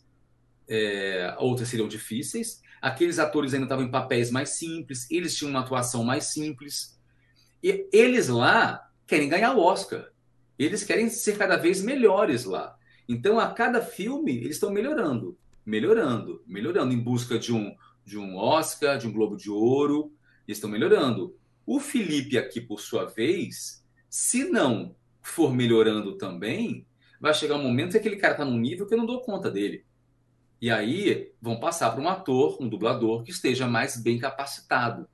é, 0.69 1.35
outras 1.39 1.67
seriam 1.67 1.87
difíceis. 1.87 2.61
Aqueles 2.81 3.19
atores 3.19 3.53
ainda 3.53 3.65
estavam 3.65 3.83
em 3.83 3.91
papéis 3.91 4.31
mais 4.31 4.51
simples, 4.51 5.09
eles 5.11 5.35
tinham 5.35 5.49
uma 5.49 5.61
atuação 5.61 6.03
mais 6.03 6.25
simples. 6.25 6.97
E 7.61 7.89
eles 7.91 8.29
lá 8.29 8.89
querem 9.05 9.27
ganhar 9.27 9.53
o 9.53 9.59
Oscar. 9.59 10.07
Eles 10.57 10.83
querem 10.83 11.09
ser 11.09 11.37
cada 11.37 11.57
vez 11.57 11.81
melhores 11.81 12.45
lá. 12.45 12.77
Então, 13.07 13.39
a 13.39 13.51
cada 13.51 13.81
filme, 13.81 14.37
eles 14.37 14.55
estão 14.55 14.69
melhorando, 14.69 15.37
melhorando, 15.65 16.43
melhorando, 16.45 16.93
em 16.93 16.99
busca 16.99 17.39
de 17.39 17.51
um, 17.51 17.75
de 18.05 18.17
um 18.17 18.37
Oscar, 18.37 18.97
de 18.97 19.07
um 19.07 19.11
Globo 19.11 19.35
de 19.35 19.49
Ouro. 19.49 20.13
Eles 20.47 20.57
estão 20.57 20.69
melhorando. 20.69 21.35
O 21.65 21.79
Felipe, 21.79 22.37
aqui, 22.37 22.61
por 22.61 22.79
sua 22.79 23.05
vez, 23.05 23.83
se 24.09 24.45
não 24.45 24.95
for 25.21 25.53
melhorando 25.53 26.17
também, 26.17 26.85
vai 27.19 27.33
chegar 27.33 27.55
um 27.55 27.63
momento 27.63 27.91
que 27.91 27.97
aquele 27.97 28.15
cara 28.15 28.33
está 28.33 28.45
num 28.45 28.57
nível 28.57 28.85
que 28.85 28.93
eu 28.93 28.97
não 28.97 29.05
dou 29.05 29.21
conta 29.21 29.49
dele. 29.49 29.83
E 30.61 30.69
aí 30.69 31.31
vão 31.41 31.59
passar 31.59 31.91
para 31.91 32.01
um 32.01 32.09
ator, 32.09 32.57
um 32.59 32.67
dublador 32.67 33.23
que 33.23 33.31
esteja 33.31 33.67
mais 33.67 34.01
bem 34.01 34.19
capacitado, 34.19 35.07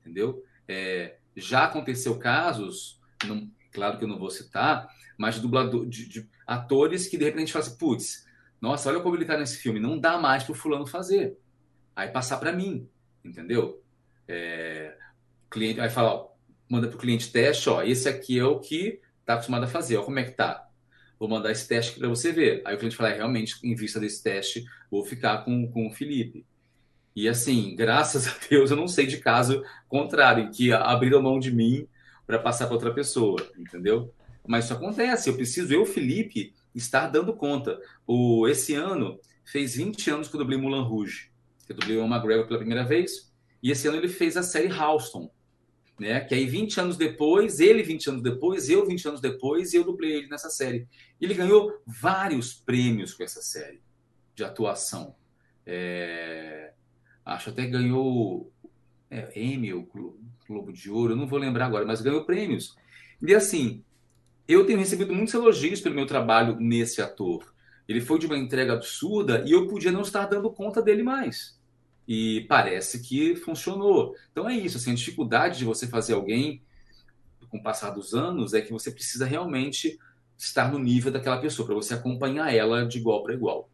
entendeu? 0.00 0.44
É, 0.66 1.18
já 1.36 1.64
aconteceu 1.64 2.18
casos, 2.18 3.00
não, 3.24 3.50
claro 3.72 3.98
que 3.98 4.04
eu 4.04 4.08
não 4.08 4.18
vou 4.18 4.30
citar, 4.30 4.88
mas 5.16 5.36
de 5.36 5.40
dublador, 5.40 5.86
de, 5.86 6.08
de 6.08 6.28
atores 6.46 7.06
que 7.06 7.16
de 7.16 7.24
repente 7.24 7.56
assim, 7.56 7.76
putz, 7.76 8.26
nossa, 8.60 8.88
olha 8.88 9.00
como 9.00 9.14
ele 9.14 9.22
está 9.22 9.38
nesse 9.38 9.58
filme, 9.58 9.78
não 9.78 9.98
dá 9.98 10.18
mais 10.18 10.42
para 10.42 10.52
o 10.52 10.56
fulano 10.56 10.86
fazer. 10.86 11.38
Aí 11.94 12.08
passar 12.08 12.38
para 12.38 12.52
mim, 12.52 12.88
entendeu? 13.24 13.82
É, 14.26 14.96
cliente 15.50 15.78
vai 15.78 15.90
falar, 15.90 16.14
ó, 16.14 16.30
manda 16.68 16.88
para 16.88 16.96
o 16.96 17.00
cliente 17.00 17.30
teste, 17.30 17.68
ó, 17.68 17.82
esse 17.82 18.08
aqui 18.08 18.38
é 18.38 18.44
o 18.44 18.58
que 18.58 19.00
está 19.20 19.34
acostumado 19.34 19.64
a 19.64 19.68
fazer, 19.68 19.96
ó, 19.96 20.02
como 20.02 20.18
é 20.18 20.24
que 20.24 20.32
tá? 20.32 20.67
Vou 21.18 21.28
mandar 21.28 21.50
esse 21.50 21.66
teste 21.66 21.98
para 21.98 22.08
você 22.08 22.32
ver. 22.32 22.62
Aí 22.64 22.74
o 22.74 22.78
cliente 22.78 22.96
fala, 22.96 23.10
é, 23.10 23.16
realmente, 23.16 23.56
em 23.64 23.74
vista 23.74 23.98
desse 23.98 24.22
teste, 24.22 24.64
vou 24.90 25.04
ficar 25.04 25.38
com, 25.38 25.70
com 25.70 25.88
o 25.88 25.92
Felipe. 25.92 26.46
E 27.14 27.28
assim, 27.28 27.74
graças 27.74 28.28
a 28.28 28.34
Deus, 28.48 28.70
eu 28.70 28.76
não 28.76 28.86
sei 28.86 29.06
de 29.06 29.18
caso 29.18 29.64
contrário, 29.88 30.44
em 30.44 30.50
que 30.50 30.72
abriram 30.72 31.20
mão 31.20 31.38
de 31.38 31.50
mim 31.50 31.86
para 32.26 32.38
passar 32.38 32.66
para 32.66 32.74
outra 32.74 32.94
pessoa, 32.94 33.44
entendeu? 33.58 34.14
Mas 34.46 34.64
isso 34.64 34.74
acontece, 34.74 35.28
eu 35.28 35.34
preciso, 35.34 35.72
eu, 35.72 35.84
Felipe, 35.84 36.54
estar 36.74 37.08
dando 37.08 37.32
conta. 37.34 37.78
O, 38.06 38.46
esse 38.46 38.74
ano 38.74 39.18
fez 39.44 39.74
20 39.74 40.10
anos 40.10 40.28
que 40.28 40.36
eu 40.36 40.38
dublei 40.38 40.58
Mulan 40.58 40.82
Rouge. 40.82 41.30
Eu 41.68 41.74
dublei 41.74 41.96
o 41.98 42.06
McGregor 42.06 42.46
pela 42.46 42.58
primeira 42.58 42.84
vez, 42.84 43.32
e 43.62 43.70
esse 43.70 43.88
ano 43.88 43.96
ele 43.96 44.08
fez 44.08 44.36
a 44.36 44.42
série 44.42 44.68
Halston, 44.68 45.30
né? 45.98 46.20
Que 46.20 46.34
aí 46.34 46.46
20 46.46 46.80
anos 46.80 46.96
depois, 46.96 47.60
ele 47.60 47.82
20 47.82 48.10
anos 48.10 48.22
depois, 48.22 48.68
eu 48.68 48.86
20 48.86 49.08
anos 49.08 49.20
depois, 49.20 49.74
eu 49.74 49.84
dublei 49.84 50.12
ele 50.18 50.28
nessa 50.28 50.48
série. 50.48 50.86
Ele 51.20 51.34
ganhou 51.34 51.80
vários 51.86 52.54
prêmios 52.54 53.14
com 53.14 53.22
essa 53.22 53.42
série 53.42 53.80
de 54.34 54.44
atuação. 54.44 55.14
É... 55.66 56.72
Acho 57.24 57.50
até 57.50 57.66
ganhou 57.66 58.50
é, 59.10 59.30
Emmy, 59.38 59.74
o 59.74 59.88
Globo 60.46 60.72
de 60.72 60.90
Ouro, 60.90 61.12
eu 61.12 61.16
não 61.16 61.26
vou 61.26 61.38
lembrar 61.38 61.66
agora, 61.66 61.84
mas 61.84 62.00
ganhou 62.00 62.24
prêmios. 62.24 62.76
E 63.20 63.34
assim, 63.34 63.84
eu 64.46 64.64
tenho 64.64 64.78
recebido 64.78 65.12
muitos 65.12 65.34
elogios 65.34 65.80
pelo 65.80 65.94
meu 65.94 66.06
trabalho 66.06 66.56
nesse 66.58 67.02
ator. 67.02 67.52
Ele 67.86 68.00
foi 68.00 68.18
de 68.18 68.26
uma 68.26 68.38
entrega 68.38 68.74
absurda 68.74 69.42
e 69.46 69.52
eu 69.52 69.66
podia 69.66 69.92
não 69.92 70.02
estar 70.02 70.26
dando 70.26 70.50
conta 70.50 70.80
dele 70.80 71.02
mais 71.02 71.57
e 72.08 72.46
parece 72.48 73.00
que 73.00 73.36
funcionou. 73.36 74.14
Então 74.32 74.48
é 74.48 74.54
isso, 74.54 74.78
assim, 74.78 74.92
a 74.92 74.94
dificuldade 74.94 75.58
de 75.58 75.66
você 75.66 75.86
fazer 75.86 76.14
alguém 76.14 76.62
com 77.50 77.58
o 77.58 77.62
passar 77.62 77.90
dos 77.90 78.14
anos 78.14 78.54
é 78.54 78.62
que 78.62 78.72
você 78.72 78.90
precisa 78.90 79.26
realmente 79.26 79.98
estar 80.36 80.72
no 80.72 80.78
nível 80.78 81.12
daquela 81.12 81.38
pessoa, 81.38 81.66
para 81.66 81.74
você 81.74 81.92
acompanhar 81.92 82.54
ela 82.54 82.86
de 82.86 82.96
igual 82.96 83.22
para 83.22 83.34
igual. 83.34 83.68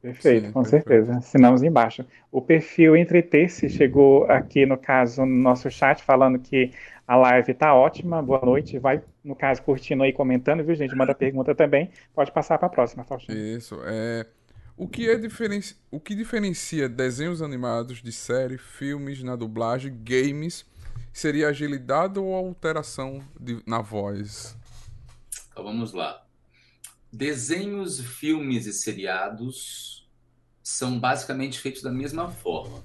Perfeito, 0.00 0.46
Sim, 0.46 0.52
com 0.52 0.62
perfeito. 0.62 0.84
certeza. 0.88 1.18
Assinamos 1.18 1.62
embaixo. 1.62 2.04
O 2.30 2.42
perfil 2.42 2.96
Entreter-se 2.96 3.68
chegou 3.68 4.24
aqui, 4.24 4.66
no 4.66 4.76
caso, 4.76 5.24
no 5.24 5.42
nosso 5.42 5.70
chat, 5.70 6.02
falando 6.02 6.40
que 6.40 6.72
a 7.06 7.14
live 7.14 7.52
está 7.52 7.72
ótima. 7.72 8.20
Boa 8.20 8.44
noite. 8.44 8.80
Vai, 8.80 9.00
no 9.22 9.36
caso, 9.36 9.62
curtindo 9.62 10.02
aí, 10.02 10.12
comentando, 10.12 10.64
viu, 10.64 10.74
gente? 10.74 10.96
Manda 10.96 11.14
pergunta 11.14 11.54
também. 11.54 11.88
Pode 12.12 12.32
passar 12.32 12.58
para 12.58 12.66
a 12.66 12.70
próxima, 12.70 13.04
Faustinho. 13.04 13.38
Isso. 13.38 13.78
É... 13.84 14.26
O 14.76 14.88
que, 14.88 15.08
é 15.08 15.16
diferenci... 15.16 15.76
o 15.90 16.00
que 16.00 16.14
diferencia 16.14 16.88
desenhos 16.88 17.42
animados 17.42 18.02
de 18.02 18.10
série, 18.10 18.58
filmes 18.58 19.22
na 19.22 19.36
dublagem, 19.36 19.96
games, 20.02 20.64
seria 21.12 21.48
agilidade 21.48 22.18
ou 22.18 22.34
alteração 22.34 23.22
de... 23.38 23.62
na 23.66 23.80
voz? 23.80 24.56
Então 25.50 25.64
vamos 25.64 25.92
lá. 25.92 26.26
Desenhos, 27.12 28.00
filmes 28.00 28.66
e 28.66 28.72
seriados 28.72 30.08
são 30.62 30.98
basicamente 30.98 31.60
feitos 31.60 31.82
da 31.82 31.90
mesma 31.90 32.30
forma. 32.30 32.82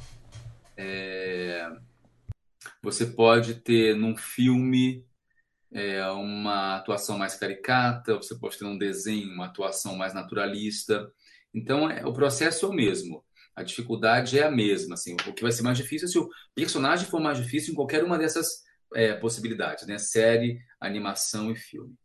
É... 0.76 1.70
Você 2.84 3.06
pode 3.06 3.56
ter 3.56 3.96
num 3.96 4.16
filme 4.16 5.06
é, 5.72 6.06
uma 6.10 6.76
atuação 6.78 7.18
mais 7.18 7.36
caricata, 7.36 8.16
você 8.16 8.36
pode 8.36 8.58
ter 8.58 8.66
um 8.66 8.78
desenho, 8.78 9.34
uma 9.34 9.46
atuação 9.46 9.96
mais 9.96 10.14
naturalista. 10.14 11.12
Então, 11.54 11.90
é, 11.90 12.06
o 12.06 12.14
processo 12.14 12.66
é 12.66 12.70
o 12.70 12.74
mesmo. 12.74 13.24
A 13.56 13.64
dificuldade 13.64 14.38
é 14.38 14.44
a 14.44 14.52
mesma. 14.52 14.94
Assim, 14.94 15.16
o 15.16 15.34
que 15.34 15.42
vai 15.42 15.52
ser 15.52 15.64
mais 15.64 15.78
difícil 15.78 16.08
é 16.08 16.12
se 16.12 16.20
o 16.20 16.30
personagem 16.54 17.08
for 17.08 17.20
mais 17.20 17.38
difícil 17.38 17.74
em 17.74 17.76
qualquer 17.76 18.04
uma 18.04 18.18
dessas 18.18 18.64
é, 18.94 19.14
possibilidades, 19.16 19.88
né? 19.88 19.98
Série, 19.98 20.60
animação 20.80 21.52
e 21.52 21.56
filme. 21.56 21.96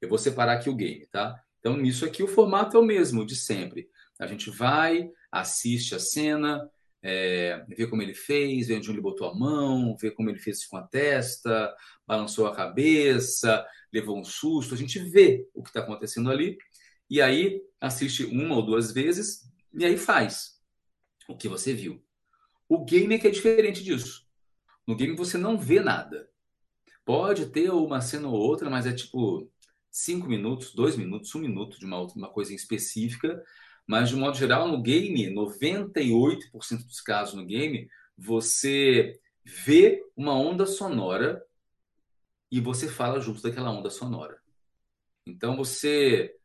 Eu 0.00 0.08
vou 0.08 0.18
separar 0.18 0.54
aqui 0.54 0.68
o 0.68 0.76
game, 0.76 1.06
tá? 1.06 1.34
Então, 1.58 1.76
nisso 1.76 2.04
aqui, 2.04 2.22
o 2.22 2.28
formato 2.28 2.76
é 2.76 2.80
o 2.80 2.84
mesmo 2.84 3.24
de 3.24 3.36
sempre. 3.36 3.88
A 4.18 4.26
gente 4.26 4.50
vai, 4.50 5.10
assiste 5.32 5.94
a 5.94 5.98
cena, 5.98 6.70
é, 7.02 7.64
vê 7.68 7.86
como 7.86 8.02
ele 8.02 8.14
fez, 8.14 8.68
vê 8.68 8.76
onde 8.76 8.90
ele 8.90 9.00
botou 9.00 9.28
a 9.28 9.34
mão, 9.34 9.96
vê 9.96 10.10
como 10.10 10.28
ele 10.28 10.38
fez 10.38 10.66
com 10.66 10.76
a 10.76 10.82
testa, 10.82 11.74
balançou 12.06 12.46
a 12.46 12.54
cabeça, 12.54 13.64
levou 13.92 14.18
um 14.18 14.24
susto. 14.24 14.74
A 14.74 14.76
gente 14.76 14.98
vê 14.98 15.46
o 15.54 15.62
que 15.62 15.70
está 15.70 15.80
acontecendo 15.80 16.30
ali 16.30 16.58
e 17.10 17.20
aí 17.20 17.60
assiste 17.80 18.24
uma 18.24 18.54
ou 18.54 18.62
duas 18.62 18.92
vezes 18.92 19.50
e 19.74 19.84
aí 19.84 19.98
faz 19.98 20.60
o 21.28 21.36
que 21.36 21.48
você 21.48 21.74
viu. 21.74 22.02
O 22.68 22.84
game 22.84 23.14
é 23.14 23.18
que 23.18 23.26
é 23.26 23.30
diferente 23.30 23.82
disso. 23.82 24.26
No 24.86 24.96
game 24.96 25.16
você 25.16 25.36
não 25.36 25.58
vê 25.58 25.80
nada. 25.80 26.30
Pode 27.04 27.46
ter 27.46 27.70
uma 27.70 28.00
cena 28.00 28.28
ou 28.28 28.34
outra, 28.34 28.70
mas 28.70 28.86
é 28.86 28.92
tipo 28.92 29.50
cinco 29.90 30.28
minutos, 30.28 30.72
dois 30.72 30.96
minutos, 30.96 31.34
um 31.34 31.40
minuto 31.40 31.78
de 31.78 31.84
uma, 31.84 32.00
uma 32.02 32.28
coisa 32.28 32.54
específica. 32.54 33.42
Mas, 33.86 34.08
de 34.08 34.16
modo 34.16 34.36
geral, 34.36 34.68
no 34.68 34.80
game, 34.80 35.34
98% 35.34 36.86
dos 36.86 37.00
casos 37.00 37.34
no 37.34 37.44
game, 37.44 37.88
você 38.16 39.18
vê 39.44 40.00
uma 40.16 40.34
onda 40.34 40.64
sonora 40.64 41.44
e 42.52 42.60
você 42.60 42.86
fala 42.88 43.20
junto 43.20 43.42
daquela 43.42 43.72
onda 43.72 43.90
sonora. 43.90 44.40
Então, 45.26 45.56
você 45.56 46.36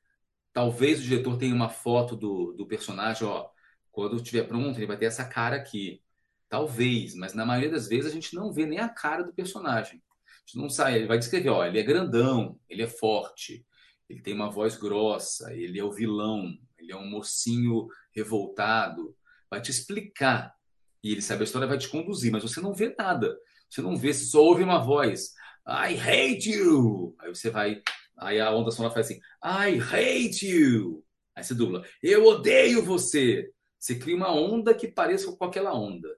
Talvez 0.55 0.99
o 0.99 1.03
diretor 1.03 1.37
tenha 1.37 1.53
uma 1.53 1.67
foto 1.67 2.15
do, 2.15 2.53
do 2.53 2.65
personagem, 2.65 3.27
ó, 3.27 3.49
quando 3.91 4.15
estiver 4.15 4.47
pronto, 4.47 4.79
ele 4.79 4.85
vai 4.85 4.95
ter 4.95 5.03
essa 5.03 5.25
cara 5.25 5.57
aqui. 5.57 6.01
Talvez, 6.47 7.13
mas 7.13 7.33
na 7.33 7.45
maioria 7.45 7.71
das 7.71 7.89
vezes 7.89 8.09
a 8.09 8.13
gente 8.13 8.33
não 8.33 8.53
vê 8.53 8.65
nem 8.65 8.79
a 8.79 8.87
cara 8.87 9.21
do 9.21 9.33
personagem. 9.33 10.01
A 10.25 10.39
gente 10.45 10.57
não 10.57 10.69
sabe, 10.69 10.95
ele 10.95 11.07
vai 11.07 11.19
descrever, 11.19 11.49
ó, 11.49 11.65
ele 11.65 11.77
é 11.77 11.83
grandão, 11.83 12.57
ele 12.69 12.81
é 12.81 12.87
forte, 12.87 13.65
ele 14.09 14.21
tem 14.21 14.33
uma 14.33 14.49
voz 14.49 14.77
grossa, 14.77 15.53
ele 15.53 15.77
é 15.77 15.83
o 15.83 15.91
vilão, 15.91 16.57
ele 16.79 16.93
é 16.93 16.95
um 16.95 17.09
mocinho 17.09 17.89
revoltado. 18.15 19.13
Vai 19.51 19.59
te 19.59 19.71
explicar. 19.71 20.55
E 21.03 21.11
ele 21.11 21.21
sabe 21.21 21.41
a 21.41 21.43
história, 21.43 21.67
vai 21.67 21.77
te 21.77 21.89
conduzir, 21.89 22.31
mas 22.31 22.43
você 22.43 22.61
não 22.61 22.73
vê 22.73 22.95
nada. 22.97 23.37
Você 23.69 23.81
não 23.81 23.97
vê, 23.97 24.13
você 24.13 24.23
só 24.23 24.41
ouve 24.41 24.63
uma 24.63 24.81
voz. 24.81 25.33
I 25.67 25.97
hate 25.99 26.49
you! 26.49 27.13
Aí 27.19 27.27
você 27.27 27.49
vai 27.49 27.81
Aí 28.17 28.39
a 28.39 28.51
onda 28.51 28.71
sonora 28.71 28.93
faz 28.93 29.07
assim: 29.07 29.19
I 29.43 29.79
hate 29.79 30.47
you. 30.47 31.03
Aí 31.35 31.43
você 31.43 31.53
dubla: 31.53 31.85
Eu 32.01 32.25
odeio 32.25 32.83
você. 32.83 33.51
Você 33.77 33.95
cria 33.99 34.15
uma 34.15 34.31
onda 34.31 34.73
que 34.73 34.87
pareça 34.87 35.31
com 35.31 35.45
aquela 35.45 35.73
onda. 35.73 36.09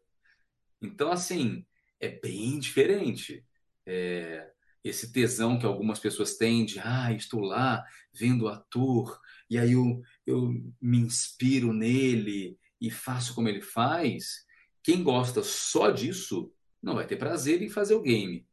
Então, 0.81 1.11
assim, 1.11 1.65
é 1.99 2.07
bem 2.07 2.59
diferente. 2.59 3.43
É, 3.85 4.49
esse 4.83 5.11
tesão 5.11 5.57
que 5.59 5.65
algumas 5.65 5.99
pessoas 5.99 6.37
têm 6.37 6.65
de, 6.65 6.79
ah, 6.79 7.11
estou 7.11 7.41
lá 7.41 7.83
vendo 8.13 8.45
o 8.45 8.47
ator, 8.47 9.19
e 9.49 9.57
aí 9.57 9.73
eu, 9.73 10.01
eu 10.25 10.49
me 10.81 10.97
inspiro 10.97 11.73
nele 11.73 12.57
e 12.79 12.91
faço 12.91 13.33
como 13.33 13.49
ele 13.49 13.61
faz. 13.61 14.45
Quem 14.83 15.03
gosta 15.03 15.43
só 15.43 15.91
disso 15.91 16.53
não 16.81 16.95
vai 16.95 17.05
ter 17.05 17.17
prazer 17.17 17.61
em 17.61 17.69
fazer 17.69 17.95
o 17.95 18.01
game. 18.01 18.47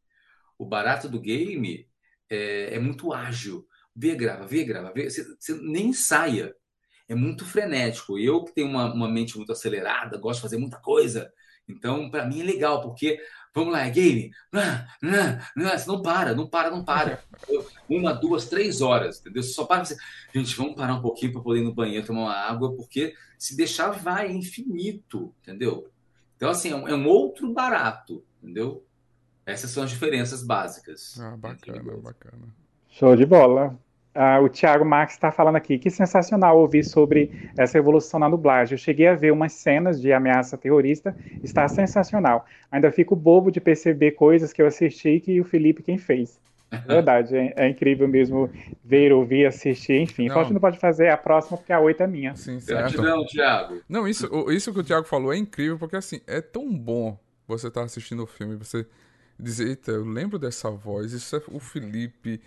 O 0.57 0.65
barato 0.65 1.07
do 1.07 1.19
game 1.19 1.87
é, 2.29 2.75
é 2.75 2.79
muito 2.79 3.13
ágil. 3.13 3.67
Vê, 3.95 4.15
grava, 4.15 4.45
vê, 4.45 4.63
grava, 4.63 4.91
vê. 4.93 5.09
Você, 5.09 5.23
você 5.39 5.53
nem 5.61 5.93
saia. 5.93 6.53
É 7.07 7.15
muito 7.15 7.45
frenético. 7.45 8.17
Eu 8.17 8.43
que 8.43 8.53
tenho 8.53 8.67
uma, 8.67 8.93
uma 8.93 9.09
mente 9.09 9.37
muito 9.37 9.51
acelerada, 9.51 10.17
gosto 10.17 10.37
de 10.37 10.41
fazer 10.41 10.57
muita 10.57 10.77
coisa. 10.77 11.31
Então, 11.67 12.09
para 12.09 12.25
mim 12.25 12.41
é 12.41 12.43
legal, 12.43 12.81
porque 12.81 13.19
vamos 13.53 13.73
lá, 13.73 13.85
é 13.85 13.89
game. 13.89 14.31
Você 15.55 15.87
não 15.87 16.01
para, 16.01 16.35
não 16.35 16.47
para, 16.47 16.69
não 16.69 16.83
para. 16.83 17.23
Uma, 17.89 18.13
duas, 18.13 18.47
três 18.47 18.81
horas, 18.81 19.19
entendeu? 19.19 19.41
Você 19.41 19.53
só 19.53 19.65
para 19.65 19.85
você. 19.85 19.95
Gente, 20.33 20.55
vamos 20.55 20.75
parar 20.75 20.95
um 20.95 21.01
pouquinho 21.01 21.33
para 21.33 21.41
poder 21.41 21.61
ir 21.61 21.63
no 21.63 21.73
banheiro 21.73 22.05
tomar 22.05 22.21
uma 22.21 22.35
água, 22.35 22.75
porque 22.75 23.15
se 23.37 23.55
deixar 23.55 23.89
vai, 23.91 24.31
infinito, 24.31 25.33
entendeu? 25.41 25.89
Então, 26.35 26.49
assim, 26.49 26.71
é 26.71 26.75
um, 26.75 26.87
é 26.87 26.93
um 26.93 27.07
outro 27.07 27.51
barato, 27.53 28.23
entendeu? 28.41 28.85
Essas 29.45 29.69
são 29.71 29.83
as 29.83 29.91
diferenças 29.91 30.43
básicas. 30.43 31.19
Ah, 31.19 31.35
bacana, 31.37 31.97
bacana. 31.97 32.43
Show 32.89 33.15
de 33.15 33.25
bola. 33.25 33.77
Ah, 34.17 34.39
o 34.39 34.47
Thiago 34.47 34.85
Marques 34.85 35.15
está 35.15 35.29
falando 35.29 35.57
aqui, 35.57 35.77
que 35.77 35.89
sensacional 35.89 36.57
ouvir 36.57 36.85
sobre 36.85 37.51
essa 37.57 37.77
evolução 37.77 38.17
na 38.17 38.29
dublagem. 38.29 38.73
Eu 38.73 38.77
cheguei 38.77 39.07
a 39.07 39.13
ver 39.13 39.31
umas 39.31 39.51
cenas 39.51 40.01
de 40.01 40.13
ameaça 40.13 40.57
terrorista, 40.57 41.15
está 41.43 41.67
sensacional. 41.67 42.45
Ainda 42.71 42.89
fico 42.91 43.13
bobo 43.13 43.51
de 43.51 43.59
perceber 43.59 44.11
coisas 44.11 44.53
que 44.53 44.61
eu 44.61 44.67
assisti 44.67 45.19
que 45.19 45.41
o 45.41 45.43
Felipe 45.43 45.83
quem 45.83 45.97
fez. 45.97 46.39
Verdade, 46.87 47.35
é, 47.35 47.53
é, 47.57 47.69
incrível 47.69 48.07
mesmo 48.07 48.49
ver, 48.83 49.11
ouvir, 49.11 49.45
assistir, 49.45 50.01
enfim. 50.01 50.27
Não. 50.27 50.49
não 50.49 50.61
pode 50.61 50.79
fazer 50.79 51.09
a 51.09 51.17
próxima 51.17 51.57
porque 51.57 51.73
a 51.73 51.79
oito 51.79 52.01
é 52.01 52.07
minha. 52.07 52.35
Sim, 52.35 52.59
certo. 52.59 52.93
Gratidão, 52.93 53.25
Thiago. 53.25 53.81
Não, 53.87 54.07
isso, 54.07 54.27
isso 54.49 54.73
que 54.73 54.79
o 54.79 54.83
Thiago 54.83 55.05
falou 55.05 55.33
é 55.33 55.37
incrível 55.37 55.77
porque 55.77 55.95
assim, 55.95 56.21
é 56.25 56.41
tão 56.41 56.73
bom 56.73 57.19
você 57.47 57.67
estar 57.67 57.81
tá 57.81 57.85
assistindo 57.85 58.23
o 58.23 58.27
filme, 58.27 58.55
você 58.55 58.87
dizer, 59.39 59.67
eita, 59.67 59.91
eu 59.91 60.05
lembro 60.05 60.39
dessa 60.39 60.69
voz, 60.69 61.13
isso 61.13 61.35
é 61.35 61.41
o 61.47 61.59
Felipe 61.59 62.41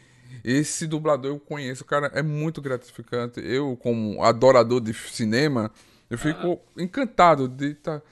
esse 0.45 0.87
dublador 0.87 1.31
eu 1.31 1.41
conheço, 1.41 1.85
cara, 1.85 2.11
é 2.15 2.23
muito 2.23 2.61
gratificante. 2.61 3.41
Eu, 3.41 3.77
como 3.77 4.23
adorador 4.23 4.81
de 4.81 4.95
cinema, 4.95 5.71
eu 6.09 6.19
fico 6.19 6.61
ah. 6.77 6.83
encantado 6.83 7.49
de 7.49 7.73
estar 7.73 8.01
tá 8.01 8.07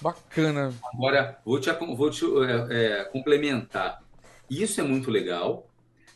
bacana. 0.00 0.72
Agora, 0.92 1.38
vou 1.44 1.60
te, 1.60 1.70
vou 1.70 2.10
te 2.10 2.24
é, 2.24 2.66
é, 2.70 3.04
complementar. 3.04 4.02
Isso 4.50 4.80
é 4.80 4.84
muito 4.84 5.10
legal, 5.10 5.68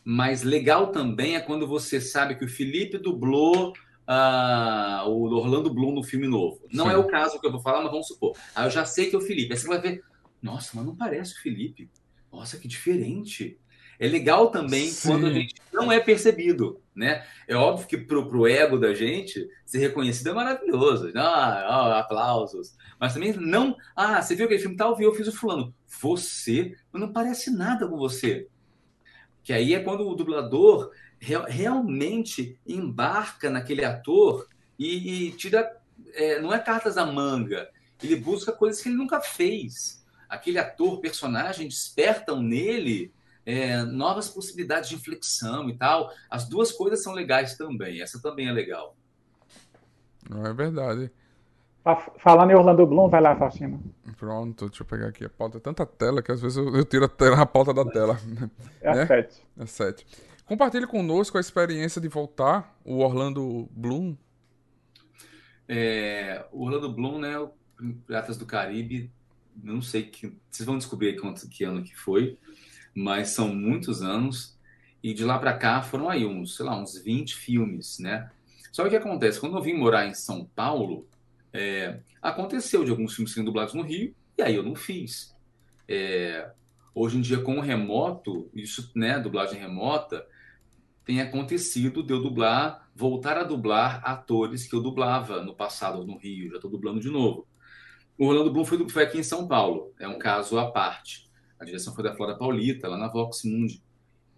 mas 0.03 0.43
legal 0.43 0.87
também 0.87 1.35
é 1.35 1.39
quando 1.39 1.67
você 1.67 2.01
sabe 2.01 2.35
que 2.35 2.45
o 2.45 2.49
Felipe 2.49 2.97
dublou 2.97 3.69
uh, 3.69 5.07
o 5.07 5.33
Orlando 5.35 5.73
Bloom 5.73 5.93
no 5.93 6.03
filme 6.03 6.27
novo. 6.27 6.59
Não 6.71 6.85
Sim. 6.85 6.93
é 6.93 6.97
o 6.97 7.07
caso 7.07 7.39
que 7.39 7.47
eu 7.47 7.51
vou 7.51 7.61
falar, 7.61 7.81
mas 7.81 7.91
vamos 7.91 8.07
supor. 8.07 8.35
Aí 8.55 8.65
eu 8.65 8.71
já 8.71 8.85
sei 8.85 9.09
que 9.09 9.15
é 9.15 9.19
o 9.19 9.21
Felipe. 9.21 9.53
Aí 9.53 9.59
você 9.59 9.67
vai 9.67 9.79
ver, 9.79 10.03
nossa, 10.41 10.71
mas 10.73 10.85
não 10.85 10.95
parece 10.95 11.33
o 11.35 11.41
Felipe. 11.41 11.89
Nossa, 12.33 12.57
que 12.57 12.67
diferente. 12.67 13.59
É 13.99 14.07
legal 14.07 14.49
também 14.49 14.87
Sim. 14.87 15.07
quando 15.07 15.27
a 15.27 15.31
gente 15.31 15.53
não 15.71 15.91
é 15.91 15.99
percebido, 15.99 16.81
né? 16.95 17.23
É 17.47 17.55
óbvio 17.55 17.87
que 17.87 17.95
pro, 17.95 18.27
pro 18.27 18.47
ego 18.47 18.77
da 18.79 18.91
gente, 18.91 19.47
ser 19.63 19.77
reconhecido 19.77 20.31
é 20.31 20.33
maravilhoso. 20.33 21.11
Ah, 21.15 21.99
aplausos. 21.99 22.75
Mas 22.99 23.13
também 23.13 23.33
não... 23.33 23.77
Ah, 23.95 24.19
você 24.19 24.35
viu 24.35 24.45
aquele 24.45 24.59
filme 24.59 24.75
tal? 24.75 24.99
Eu 24.99 25.13
fiz 25.13 25.27
o 25.27 25.31
fulano. 25.31 25.73
Você? 26.01 26.75
Não 26.91 27.13
parece 27.13 27.51
nada 27.51 27.87
com 27.87 27.95
você. 27.95 28.47
Que 29.43 29.53
aí 29.53 29.75
é 29.75 29.79
quando 29.79 30.07
o 30.07 30.15
dublador 30.15 30.91
real, 31.19 31.45
realmente 31.47 32.59
embarca 32.65 33.49
naquele 33.49 33.85
ator 33.85 34.47
e, 34.77 35.27
e 35.27 35.31
tira... 35.33 35.69
É, 36.15 36.41
não 36.41 36.51
é 36.51 36.57
cartas 36.59 36.97
à 36.97 37.05
manga. 37.05 37.69
Ele 38.01 38.15
busca 38.15 38.51
coisas 38.51 38.81
que 38.81 38.89
ele 38.89 38.97
nunca 38.97 39.21
fez. 39.21 40.02
Aquele 40.33 40.57
ator, 40.57 40.99
personagem, 40.99 41.67
despertam 41.67 42.41
nele 42.41 43.13
é, 43.45 43.83
novas 43.83 44.29
possibilidades 44.29 44.89
de 44.89 44.95
inflexão 44.95 45.69
e 45.69 45.77
tal. 45.77 46.11
As 46.29 46.47
duas 46.47 46.71
coisas 46.71 47.03
são 47.03 47.13
legais 47.13 47.55
também. 47.55 48.01
Essa 48.01 48.21
também 48.21 48.47
é 48.47 48.51
legal. 48.51 48.95
Não 50.29 50.45
é 50.45 50.53
verdade. 50.53 51.11
Falando 52.17 52.51
em 52.51 52.55
Orlando 52.55 52.87
Bloom, 52.87 53.09
vai 53.09 53.21
lá, 53.21 53.35
Faustino. 53.35 53.83
Pronto, 54.17 54.69
deixa 54.69 54.83
eu 54.83 54.87
pegar 54.87 55.07
aqui 55.07 55.25
a 55.25 55.29
pauta. 55.29 55.59
Tanta 55.59 55.85
tela 55.85 56.21
que 56.21 56.31
às 56.31 56.41
vezes 56.41 56.57
eu, 56.57 56.73
eu 56.73 56.85
tiro 56.85 57.05
a, 57.05 57.09
tela, 57.09 57.41
a 57.41 57.45
pauta 57.45 57.73
da 57.73 57.85
tela. 57.85 58.17
É 58.81 58.95
né? 58.95 59.03
a 59.03 59.07
7. 59.07 59.47
É 59.59 59.65
7. 59.65 60.07
Compartilhe 60.45 60.87
conosco 60.87 61.37
a 61.37 61.41
experiência 61.41 62.01
de 62.01 62.07
voltar, 62.07 62.75
o 62.83 62.99
Orlando 62.99 63.67
Bloom. 63.71 64.15
É, 65.67 66.45
o 66.51 66.63
Orlando 66.63 66.91
Bloom, 66.91 67.19
né? 67.19 67.37
O 67.37 67.51
Piratas 68.05 68.37
do 68.37 68.45
Caribe, 68.45 69.11
não 69.61 69.81
sei 69.81 70.03
que. 70.03 70.33
Vocês 70.49 70.65
vão 70.65 70.77
descobrir 70.77 71.19
quanto, 71.19 71.47
que 71.49 71.63
ano 71.63 71.83
que 71.83 71.95
foi 71.95 72.37
mas 72.93 73.29
são 73.29 73.53
muitos 73.53 74.01
anos. 74.01 74.57
E 75.01 75.13
de 75.13 75.25
lá 75.25 75.37
para 75.37 75.57
cá 75.57 75.81
foram 75.81 76.09
aí 76.09 76.25
uns, 76.25 76.55
sei 76.55 76.65
lá, 76.65 76.79
uns 76.79 76.97
20 76.97 77.35
filmes, 77.35 77.99
né? 77.99 78.29
Só 78.71 78.83
que 78.83 78.87
o 78.87 78.91
que 78.91 78.97
acontece? 78.97 79.39
Quando 79.39 79.57
eu 79.57 79.61
vim 79.61 79.73
morar 79.73 80.07
em 80.07 80.13
São 80.13 80.45
Paulo, 80.55 81.05
é, 81.51 81.99
aconteceu 82.21 82.85
de 82.85 82.91
alguns 82.91 83.13
filmes 83.13 83.33
serem 83.33 83.45
dublados 83.45 83.73
no 83.73 83.83
Rio, 83.83 84.15
e 84.37 84.41
aí 84.41 84.55
eu 84.55 84.63
não 84.63 84.75
fiz. 84.75 85.35
É, 85.87 86.49
hoje 86.95 87.17
em 87.17 87.21
dia, 87.21 87.39
com 87.39 87.57
o 87.57 87.61
remoto, 87.61 88.49
isso, 88.53 88.91
né, 88.95 89.19
dublagem 89.19 89.59
remota, 89.59 90.25
tem 91.05 91.19
acontecido 91.19 92.01
de 92.01 92.13
eu 92.13 92.21
dublar, 92.21 92.89
voltar 92.95 93.37
a 93.37 93.43
dublar 93.43 94.01
atores 94.05 94.65
que 94.65 94.73
eu 94.73 94.81
dublava 94.81 95.43
no 95.43 95.53
passado 95.53 96.05
no 96.05 96.17
Rio, 96.17 96.49
já 96.49 96.55
estou 96.55 96.71
dublando 96.71 97.01
de 97.01 97.09
novo. 97.09 97.45
O 98.17 98.27
Orlando 98.27 98.51
Bloom 98.51 98.65
foi, 98.65 98.89
foi 98.89 99.03
aqui 99.03 99.17
em 99.17 99.23
São 99.23 99.47
Paulo, 99.47 99.93
é 99.99 100.07
um 100.07 100.19
caso 100.19 100.57
à 100.57 100.71
parte. 100.71 101.29
A 101.59 101.65
direção 101.65 101.93
foi 101.95 102.03
da 102.03 102.15
Flora 102.15 102.35
Paulita, 102.35 102.87
lá 102.87 102.97
na 102.97 103.07
Vox 103.07 103.43
Mundi. 103.43 103.81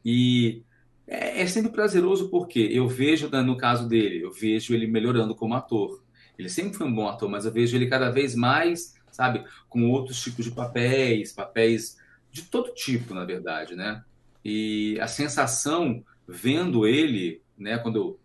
E 0.03 0.63
é, 1.07 1.41
é 1.41 1.47
sempre 1.47 1.71
prazeroso 1.71 2.29
porque 2.29 2.59
eu 2.59 2.88
vejo, 2.88 3.29
né, 3.29 3.41
no 3.41 3.57
caso 3.57 3.88
dele, 3.88 4.21
eu 4.21 4.31
vejo 4.31 4.73
ele 4.73 4.88
melhorando 4.88 5.35
como 5.35 5.55
ator. 5.55 6.03
Ele 6.38 6.49
sempre 6.49 6.77
foi 6.77 6.88
um 6.88 6.93
bom 6.93 7.07
ator, 7.07 7.29
mas 7.29 7.45
eu 7.45 7.51
vejo 7.51 7.75
ele 7.75 7.88
cada 7.88 8.09
vez 8.09 8.35
mais, 8.35 8.95
sabe, 9.11 9.43
com 9.69 9.89
outros 9.89 10.21
tipos 10.21 10.45
de 10.45 10.51
papéis, 10.51 11.31
papéis 11.31 11.97
de 12.31 12.43
todo 12.43 12.73
tipo, 12.73 13.13
na 13.13 13.23
verdade, 13.23 13.75
né? 13.75 14.03
E 14.43 14.99
a 14.99 15.07
sensação 15.07 16.03
vendo 16.27 16.85
ele, 16.85 17.41
né, 17.57 17.77
quando 17.77 17.95
eu 17.95 18.19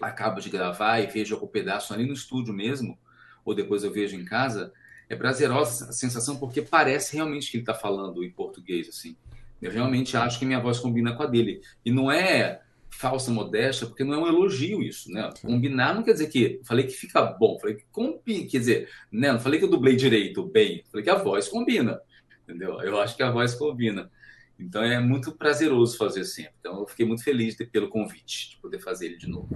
acabo 0.00 0.40
de 0.40 0.48
gravar 0.48 1.00
e 1.00 1.06
vejo 1.06 1.34
algum 1.34 1.46
pedaço 1.46 1.92
ali 1.92 2.06
no 2.06 2.12
estúdio 2.12 2.54
mesmo, 2.54 2.96
ou 3.44 3.54
depois 3.54 3.82
eu 3.82 3.92
vejo 3.92 4.16
em 4.16 4.24
casa, 4.24 4.72
é 5.08 5.16
prazerosa 5.16 5.88
a 5.88 5.92
sensação 5.92 6.36
porque 6.36 6.62
parece 6.62 7.16
realmente 7.16 7.50
que 7.50 7.56
ele 7.56 7.62
está 7.62 7.74
falando 7.74 8.22
em 8.22 8.30
português, 8.30 8.88
assim. 8.88 9.16
Eu 9.60 9.70
realmente 9.70 10.16
acho 10.16 10.38
que 10.38 10.44
minha 10.44 10.60
voz 10.60 10.78
combina 10.78 11.14
com 11.14 11.22
a 11.22 11.26
dele. 11.26 11.60
E 11.84 11.90
não 11.90 12.10
é 12.10 12.60
falsa 12.90 13.30
modéstia, 13.30 13.86
porque 13.86 14.04
não 14.04 14.14
é 14.14 14.18
um 14.18 14.26
elogio 14.26 14.82
isso, 14.82 15.10
né? 15.10 15.30
Combinar 15.42 15.94
não 15.94 16.02
quer 16.02 16.12
dizer 16.12 16.28
que 16.28 16.60
falei 16.64 16.84
que 16.86 16.92
fica 16.92 17.22
bom, 17.22 17.58
falei 17.58 17.76
que 17.76 17.84
combina, 17.92 18.48
quer 18.48 18.58
dizer, 18.58 18.88
né? 19.10 19.32
Não 19.32 19.40
falei 19.40 19.58
que 19.58 19.64
eu 19.64 19.70
dublei 19.70 19.94
direito, 19.96 20.46
bem, 20.46 20.82
falei 20.90 21.04
que 21.04 21.10
a 21.10 21.16
voz 21.16 21.48
combina, 21.48 22.00
entendeu? 22.42 22.80
Eu 22.80 23.00
acho 23.00 23.16
que 23.16 23.22
a 23.22 23.30
voz 23.30 23.54
combina. 23.54 24.10
Então 24.58 24.82
é 24.82 24.98
muito 24.98 25.32
prazeroso 25.32 25.96
fazer 25.96 26.24
sempre. 26.24 26.54
Então 26.60 26.80
eu 26.80 26.86
fiquei 26.86 27.06
muito 27.06 27.22
feliz 27.22 27.54
de, 27.56 27.64
pelo 27.64 27.88
convite 27.88 28.50
de 28.50 28.56
poder 28.56 28.80
fazer 28.80 29.06
ele 29.06 29.16
de 29.16 29.28
novo. 29.28 29.48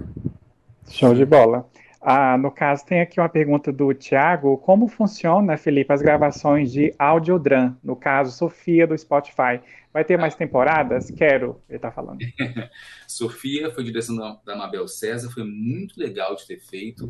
Show 0.89 1.13
de 1.13 1.25
bola. 1.25 1.69
Ah, 2.05 2.37
no 2.37 2.51
caso, 2.51 2.85
tem 2.85 2.99
aqui 2.99 3.17
uma 3.17 3.29
pergunta 3.29 3.71
do 3.71 3.93
Tiago. 3.93 4.57
Como 4.57 4.89
funciona, 4.89 5.55
Felipe, 5.55 5.93
as 5.93 6.01
gravações 6.01 6.69
de 6.69 6.93
Audiodram? 6.99 7.77
No 7.81 7.95
caso, 7.95 8.37
Sofia 8.37 8.85
do 8.85 8.97
Spotify. 8.97 9.61
Vai 9.93 10.03
ter 10.03 10.17
mais 10.17 10.35
temporadas? 10.35 11.09
Quero, 11.09 11.61
ele 11.69 11.77
está 11.77 11.91
falando. 11.91 12.19
Sofia 13.07 13.71
foi 13.71 13.85
direção 13.85 14.17
da, 14.43 14.53
Mabel 14.53 14.85
César, 14.85 15.29
foi 15.29 15.45
muito 15.45 15.97
legal 15.97 16.35
de 16.35 16.45
ter 16.45 16.59
feito. 16.59 17.09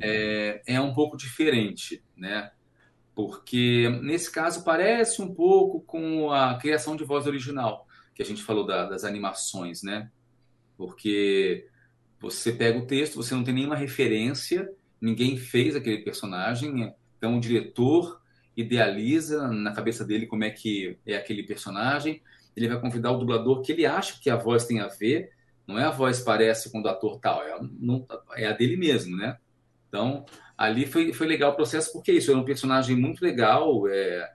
É, 0.00 0.60
é 0.66 0.80
um 0.80 0.92
pouco 0.92 1.16
diferente, 1.16 2.02
né? 2.16 2.50
Porque 3.14 3.88
nesse 4.02 4.32
caso 4.32 4.64
parece 4.64 5.22
um 5.22 5.32
pouco 5.32 5.80
com 5.82 6.32
a 6.32 6.58
criação 6.58 6.96
de 6.96 7.04
voz 7.04 7.28
original, 7.28 7.86
que 8.12 8.22
a 8.22 8.26
gente 8.26 8.42
falou 8.42 8.66
da, 8.66 8.84
das 8.84 9.04
animações, 9.04 9.84
né? 9.84 10.10
Porque 10.76 11.68
você 12.24 12.52
pega 12.52 12.78
o 12.78 12.86
texto, 12.86 13.16
você 13.16 13.34
não 13.34 13.44
tem 13.44 13.54
nenhuma 13.54 13.76
referência, 13.76 14.70
ninguém 15.00 15.36
fez 15.36 15.76
aquele 15.76 15.98
personagem, 15.98 16.94
então 17.18 17.36
o 17.36 17.40
diretor 17.40 18.20
idealiza 18.56 19.48
na 19.48 19.72
cabeça 19.72 20.04
dele 20.04 20.26
como 20.26 20.44
é 20.44 20.50
que 20.50 20.98
é 21.04 21.16
aquele 21.16 21.42
personagem, 21.42 22.22
ele 22.56 22.68
vai 22.68 22.80
convidar 22.80 23.10
o 23.10 23.18
dublador 23.18 23.60
que 23.60 23.72
ele 23.72 23.84
acha 23.84 24.18
que 24.20 24.30
a 24.30 24.36
voz 24.36 24.64
tem 24.64 24.80
a 24.80 24.88
ver, 24.88 25.30
não 25.66 25.78
é 25.78 25.84
a 25.84 25.90
voz 25.90 26.20
parece 26.20 26.70
com 26.70 26.80
o 26.80 26.88
ator 26.88 27.18
tal, 27.18 27.42
é, 27.42 27.58
não, 27.78 28.06
é 28.34 28.46
a 28.46 28.52
dele 28.52 28.76
mesmo, 28.76 29.16
né? 29.16 29.38
Então, 29.88 30.24
ali 30.56 30.86
foi, 30.86 31.12
foi 31.12 31.26
legal 31.26 31.52
o 31.52 31.56
processo, 31.56 31.92
porque 31.92 32.12
isso 32.12 32.30
era 32.30 32.40
um 32.40 32.44
personagem 32.44 32.96
muito 32.96 33.22
legal, 33.22 33.86
é, 33.88 34.32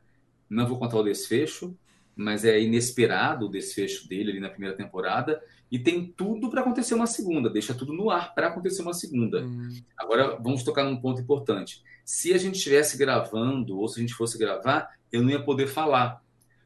não 0.50 0.68
vou 0.68 0.78
contar 0.78 0.98
o 0.98 1.04
desfecho, 1.04 1.76
mas 2.16 2.44
é 2.44 2.60
inesperado 2.60 3.46
o 3.46 3.50
desfecho 3.50 4.08
dele 4.08 4.32
ali 4.32 4.40
na 4.40 4.50
primeira 4.50 4.76
temporada, 4.76 5.42
e 5.72 5.78
tem 5.78 6.06
tudo 6.06 6.50
para 6.50 6.62
acontecer 6.62 6.96
uma 6.96 7.06
segunda, 7.06 7.50
deixa 7.50 7.74
tudo 7.74 7.94
no 7.94 8.10
ar 8.10 8.34
para 8.34 8.48
acontecer 8.48 8.82
uma 8.82 8.94
segunda. 8.94 9.42
Uhum. 9.42 9.70
Agora 9.98 10.36
vamos 10.42 10.64
tocar 10.64 10.84
num 10.84 11.00
ponto 11.00 11.22
importante. 11.22 11.84
Se 12.04 12.34
a 12.34 12.38
gente 12.38 12.56
estivesse 12.56 12.98
gravando 12.98 13.78
ou 13.78 13.88
se 13.88 14.00
a 14.00 14.02
gente 14.02 14.16
fosse 14.16 14.38
gravar, 14.38 14.90
eu 15.12 15.22
não 15.22 15.30
ia 15.30 15.44
poder 15.44 15.68
falar, 15.68 16.24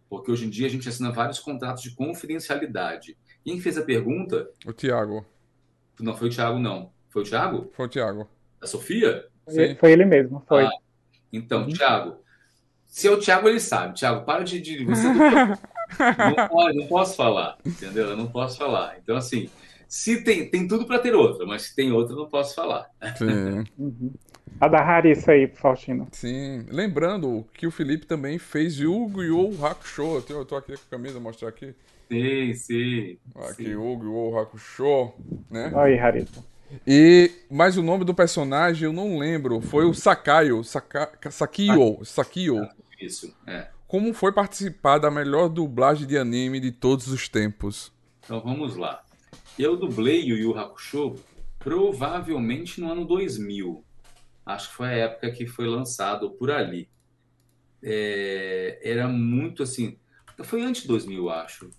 porque 0.09 0.31
hoje 0.31 0.45
em 0.45 0.49
dia 0.49 0.67
a 0.67 0.69
gente 0.69 0.87
assina 0.87 1.11
vários 1.11 1.39
contratos 1.39 1.83
de 1.83 1.93
confidencialidade. 1.95 3.17
Quem 3.43 3.59
fez 3.59 3.77
a 3.77 3.83
pergunta? 3.83 4.49
O 4.65 4.71
Tiago. 4.71 5.25
Não 5.99 6.15
foi 6.15 6.29
o 6.29 6.31
Tiago, 6.31 6.59
não. 6.59 6.91
Foi 7.09 7.21
o 7.21 7.25
Tiago? 7.25 7.71
Foi 7.73 7.85
o 7.85 7.89
Tiago. 7.89 8.29
A 8.61 8.67
Sofia? 8.67 9.27
Sim. 9.47 9.75
Foi 9.75 9.91
ele 9.91 10.05
mesmo, 10.05 10.41
foi. 10.47 10.63
Ah, 10.63 10.71
então, 11.31 11.63
uhum. 11.63 11.69
Tiago, 11.69 12.23
se 12.93 13.07
é 13.07 13.11
o 13.11 13.19
Tiago, 13.19 13.49
ele 13.49 13.59
sabe. 13.59 13.95
Tiago, 13.95 14.23
para 14.23 14.43
de. 14.43 14.61
de 14.61 14.85
você 14.85 15.07
não, 15.99 16.47
pode, 16.47 16.77
não 16.77 16.87
posso 16.87 17.15
falar, 17.15 17.57
entendeu? 17.65 18.09
Eu 18.09 18.17
não 18.17 18.27
posso 18.27 18.57
falar. 18.57 18.97
Então, 19.01 19.15
assim, 19.15 19.49
se 19.87 20.23
tem, 20.23 20.49
tem 20.49 20.67
tudo 20.67 20.85
para 20.85 20.99
ter 20.99 21.13
outra, 21.13 21.45
mas 21.45 21.63
se 21.63 21.75
tem 21.75 21.91
outra, 21.91 22.15
não 22.15 22.27
posso 22.27 22.55
falar. 22.55 22.89
Sim. 23.17 23.63
Uhum. 23.77 24.11
A 24.59 24.67
da 24.67 24.79
Harissa 24.79 25.31
aí, 25.31 25.47
Faustino. 25.47 26.07
Sim. 26.11 26.65
Lembrando 26.69 27.45
que 27.53 27.67
o 27.67 27.71
Felipe 27.71 28.05
também 28.05 28.37
fez 28.37 28.79
Yu-Gi-Oh! 28.79 29.65
Hakusho. 29.65 30.23
Eu 30.29 30.45
tô 30.45 30.55
aqui 30.55 30.73
com 30.73 30.83
a 30.87 30.89
camisa, 30.89 31.19
mostrar 31.19 31.49
aqui. 31.49 31.75
Sim, 32.09 32.53
sim. 32.53 33.17
Aqui, 33.35 33.69
Yu-Gi-Oh! 33.69 34.37
Hakusho, 34.37 35.13
né? 35.49 35.71
Aí, 35.75 35.99
Harissa. 35.99 36.43
E, 36.87 37.31
mas 37.49 37.77
o 37.77 37.83
nome 37.83 38.03
do 38.03 38.13
personagem 38.13 38.85
eu 38.85 38.93
não 38.93 39.17
lembro. 39.17 39.61
Foi 39.61 39.85
o 39.85 39.93
Sakayo. 39.93 40.63
Saka, 40.63 41.11
Sakio. 41.29 41.99
Ah, 42.01 42.05
Sakio. 42.05 42.67
Isso, 42.99 43.35
é. 43.45 43.67
Como 43.93 44.11
foi 44.11 44.31
participar 44.31 44.97
da 44.97 45.11
melhor 45.11 45.47
dublagem 45.47 46.07
de 46.07 46.17
anime 46.17 46.59
de 46.59 46.71
todos 46.71 47.09
os 47.09 47.29
tempos? 47.29 47.93
Então 48.23 48.41
vamos 48.41 48.75
lá. 48.75 49.05
Eu 49.57 49.77
dublei 49.77 50.33
o 50.33 50.35
Yu 50.35 50.57
Hakusho 50.57 51.13
provavelmente 51.59 52.81
no 52.81 52.91
ano 52.91 53.05
2000. 53.05 53.85
Acho 54.43 54.69
que 54.69 54.75
foi 54.77 54.87
a 54.87 54.93
época 54.93 55.29
que 55.29 55.45
foi 55.45 55.67
lançado 55.67 56.31
por 56.31 56.49
ali. 56.49 56.89
É, 57.83 58.79
era 58.81 59.07
muito 59.07 59.61
assim. 59.61 59.95
Foi 60.43 60.63
antes 60.63 60.81
de 60.81 60.87
2000, 60.87 61.29
acho. 61.29 61.69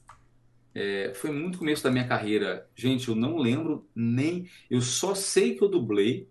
É, 0.72 1.10
foi 1.16 1.32
muito 1.32 1.58
começo 1.58 1.82
da 1.82 1.90
minha 1.90 2.06
carreira. 2.06 2.70
Gente, 2.76 3.08
eu 3.08 3.16
não 3.16 3.38
lembro 3.38 3.88
nem. 3.92 4.48
Eu 4.70 4.80
só 4.80 5.16
sei 5.16 5.56
que 5.56 5.64
eu 5.64 5.68
dublei 5.68 6.28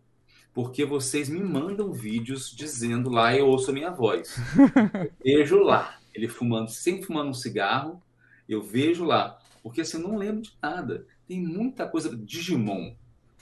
porque 0.53 0.85
vocês 0.85 1.27
me 1.29 1.39
mandam 1.39 1.91
vídeos 1.91 2.55
dizendo 2.55 3.09
lá 3.09 3.35
eu 3.35 3.47
ouço 3.47 3.71
a 3.71 3.73
minha 3.73 3.89
voz. 3.89 4.37
Eu 5.23 5.39
vejo 5.39 5.57
lá, 5.59 5.97
ele 6.13 6.27
fumando, 6.27 6.69
sempre 6.69 7.07
fumando 7.07 7.29
um 7.29 7.33
cigarro, 7.33 7.99
eu 8.47 8.61
vejo 8.61 9.03
lá. 9.03 9.39
Porque 9.63 9.81
assim, 9.81 9.97
eu 9.97 10.07
não 10.07 10.17
lembro 10.17 10.41
de 10.41 10.53
nada. 10.61 11.07
Tem 11.27 11.41
muita 11.41 11.87
coisa. 11.87 12.15
Digimon. 12.15 12.93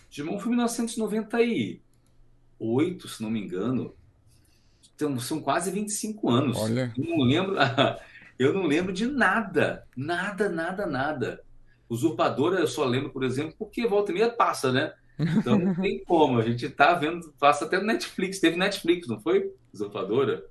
Digimon 0.10 0.40
foi 0.40 0.48
em 0.48 0.52
1998, 0.52 3.08
se 3.08 3.24
não 3.24 3.32
me 3.32 3.42
engano. 3.42 3.94
Então, 4.96 5.20
são 5.20 5.42
quase 5.42 5.70
25 5.72 6.30
anos. 6.30 6.58
Olha. 6.58 6.94
Eu 6.96 7.06
não 7.06 7.24
lembro. 7.24 7.56
Eu 8.40 8.54
não 8.54 8.66
lembro 8.66 8.92
de 8.92 9.06
nada. 9.06 9.88
Nada, 9.96 10.50
nada, 10.50 10.88
nada. 10.88 11.44
Usurpadora 11.88 12.60
eu 12.60 12.66
só 12.66 12.86
lembro, 12.86 13.12
por 13.12 13.24
exemplo, 13.24 13.54
porque 13.60 13.86
volta 13.86 14.12
e 14.12 14.16
meia 14.16 14.32
passa, 14.32 14.72
né? 14.72 14.96
Então 15.38 15.58
não 15.58 15.76
tem 15.76 16.04
como. 16.04 16.40
A 16.40 16.42
gente 16.44 16.70
tá 16.70 16.94
vendo, 16.94 17.32
passa 17.40 17.66
até 17.66 17.78
no 17.78 17.86
Netflix. 17.86 18.40
Teve 18.40 18.58
Netflix, 18.58 19.08
não 19.08 19.20
foi? 19.20 19.52
Usurpadora? 19.74 20.44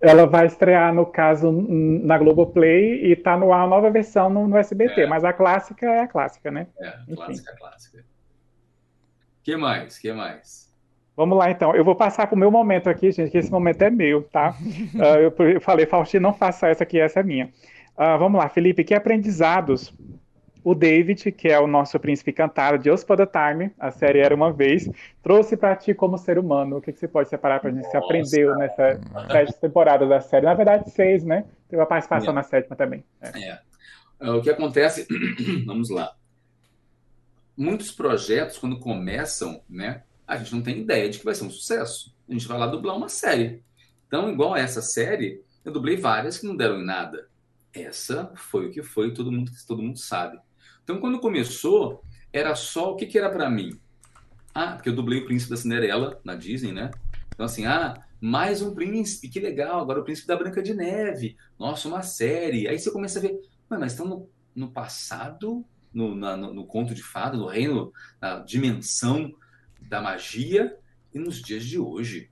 Ela 0.00 0.26
vai 0.26 0.46
estrear, 0.46 0.92
no 0.94 1.06
caso, 1.06 1.50
na 1.50 2.18
Globoplay 2.18 3.10
e 3.10 3.16
tá 3.16 3.38
no 3.38 3.52
ar 3.52 3.64
a 3.64 3.66
nova 3.66 3.90
versão 3.90 4.28
no, 4.28 4.46
no 4.46 4.56
SBT, 4.58 5.02
é. 5.02 5.06
mas 5.06 5.24
a 5.24 5.32
clássica 5.32 5.86
é 5.86 6.00
a 6.00 6.08
clássica, 6.08 6.50
né? 6.50 6.66
É, 6.78 6.88
a 6.88 7.16
clássica 7.16 7.50
é 7.50 7.54
a 7.54 7.56
clássica. 7.56 8.04
que 9.42 9.56
mais? 9.56 9.98
que 9.98 10.12
mais? 10.12 10.64
Vamos 11.16 11.38
lá, 11.38 11.50
então. 11.50 11.74
Eu 11.74 11.84
vou 11.84 11.94
passar 11.94 12.26
para 12.26 12.34
o 12.34 12.38
meu 12.38 12.50
momento 12.50 12.90
aqui, 12.90 13.12
gente, 13.12 13.30
que 13.30 13.38
esse 13.38 13.50
momento 13.50 13.80
é 13.82 13.88
meu, 13.90 14.24
tá? 14.24 14.54
uh, 14.94 15.02
eu, 15.38 15.48
eu, 15.48 15.60
falei, 15.60 15.86
Faustino, 15.86 16.24
não 16.24 16.34
faça 16.34 16.68
essa 16.68 16.82
aqui, 16.82 16.98
essa 16.98 17.20
é 17.20 17.22
minha. 17.22 17.46
Uh, 17.96 18.18
vamos 18.18 18.38
lá, 18.38 18.48
Felipe, 18.48 18.84
que 18.84 18.94
aprendizados 18.94 19.94
o 20.64 20.74
David, 20.74 21.30
que 21.30 21.48
é 21.48 21.60
o 21.60 21.66
nosso 21.66 22.00
príncipe 22.00 22.32
cantado 22.32 22.78
de 22.78 22.90
Us 22.90 23.04
the 23.04 23.26
Time, 23.26 23.70
a 23.78 23.90
série 23.90 24.20
Era 24.20 24.34
Uma 24.34 24.52
Vez, 24.52 24.88
trouxe 25.22 25.56
para 25.56 25.76
ti 25.76 25.92
como 25.92 26.16
ser 26.16 26.38
humano? 26.38 26.78
O 26.78 26.80
que, 26.80 26.92
que 26.92 26.98
você 26.98 27.06
pode 27.06 27.28
separar 27.28 27.60
para 27.60 27.70
a 27.70 27.72
gente? 27.72 27.86
Você 27.86 27.96
aprendeu 27.96 28.56
nessa 28.56 29.00
sete 29.30 29.60
temporadas 29.60 30.08
da 30.08 30.20
série? 30.20 30.46
Na 30.46 30.54
verdade, 30.54 30.90
seis, 30.90 31.22
né? 31.22 31.44
Teve 31.68 31.82
a 31.82 31.86
participação 31.86 32.30
é. 32.30 32.34
na 32.34 32.42
sétima 32.42 32.74
também. 32.74 33.04
É. 33.20 33.50
é. 33.50 33.60
é 34.20 34.30
o 34.30 34.40
que 34.40 34.48
acontece, 34.48 35.06
vamos 35.66 35.90
lá. 35.90 36.14
Muitos 37.56 37.92
projetos, 37.92 38.58
quando 38.58 38.80
começam, 38.80 39.60
né? 39.68 40.02
a 40.26 40.36
gente 40.36 40.54
não 40.54 40.62
tem 40.62 40.80
ideia 40.80 41.08
de 41.08 41.18
que 41.18 41.24
vai 41.24 41.34
ser 41.34 41.44
um 41.44 41.50
sucesso. 41.50 42.14
A 42.28 42.32
gente 42.32 42.48
vai 42.48 42.58
lá 42.58 42.66
dublar 42.66 42.96
uma 42.96 43.08
série. 43.08 43.62
Então, 44.06 44.30
igual 44.30 44.56
essa 44.56 44.80
série, 44.80 45.42
eu 45.64 45.72
dublei 45.72 45.96
várias 45.96 46.38
que 46.38 46.46
não 46.46 46.56
deram 46.56 46.80
em 46.80 46.84
nada. 46.84 47.28
Essa 47.72 48.32
foi 48.34 48.66
o 48.66 48.70
que 48.70 48.82
foi, 48.82 49.12
todo 49.12 49.30
mundo, 49.30 49.50
todo 49.66 49.82
mundo 49.82 49.98
sabe. 49.98 50.38
Então, 50.84 51.00
quando 51.00 51.18
começou, 51.18 52.04
era 52.32 52.54
só 52.54 52.92
o 52.92 52.96
que, 52.96 53.06
que 53.06 53.18
era 53.18 53.30
para 53.30 53.50
mim. 53.50 53.80
Ah, 54.54 54.72
porque 54.72 54.90
eu 54.90 54.94
dublei 54.94 55.20
o 55.20 55.24
Príncipe 55.24 55.50
da 55.50 55.56
Cinderela 55.56 56.20
na 56.22 56.36
Disney, 56.36 56.72
né? 56.72 56.90
Então, 57.34 57.46
assim, 57.46 57.64
ah, 57.66 57.94
mais 58.20 58.62
um 58.62 58.74
príncipe, 58.74 59.28
que 59.28 59.40
legal, 59.40 59.80
agora 59.80 60.00
o 60.00 60.04
Príncipe 60.04 60.28
da 60.28 60.36
Branca 60.36 60.62
de 60.62 60.72
Neve. 60.72 61.36
Nossa, 61.58 61.88
uma 61.88 62.02
série. 62.02 62.68
Aí 62.68 62.78
você 62.78 62.90
começa 62.90 63.18
a 63.18 63.22
ver, 63.22 63.40
mas 63.68 63.92
estão 63.92 64.06
no, 64.06 64.28
no 64.54 64.70
passado, 64.70 65.64
no, 65.92 66.14
na, 66.14 66.36
no, 66.36 66.54
no 66.54 66.66
conto 66.66 66.94
de 66.94 67.02
fada, 67.02 67.36
no 67.36 67.46
reino, 67.46 67.92
na 68.20 68.38
dimensão 68.40 69.34
da 69.80 70.00
magia 70.00 70.76
e 71.12 71.18
nos 71.18 71.42
dias 71.42 71.64
de 71.64 71.78
hoje. 71.78 72.30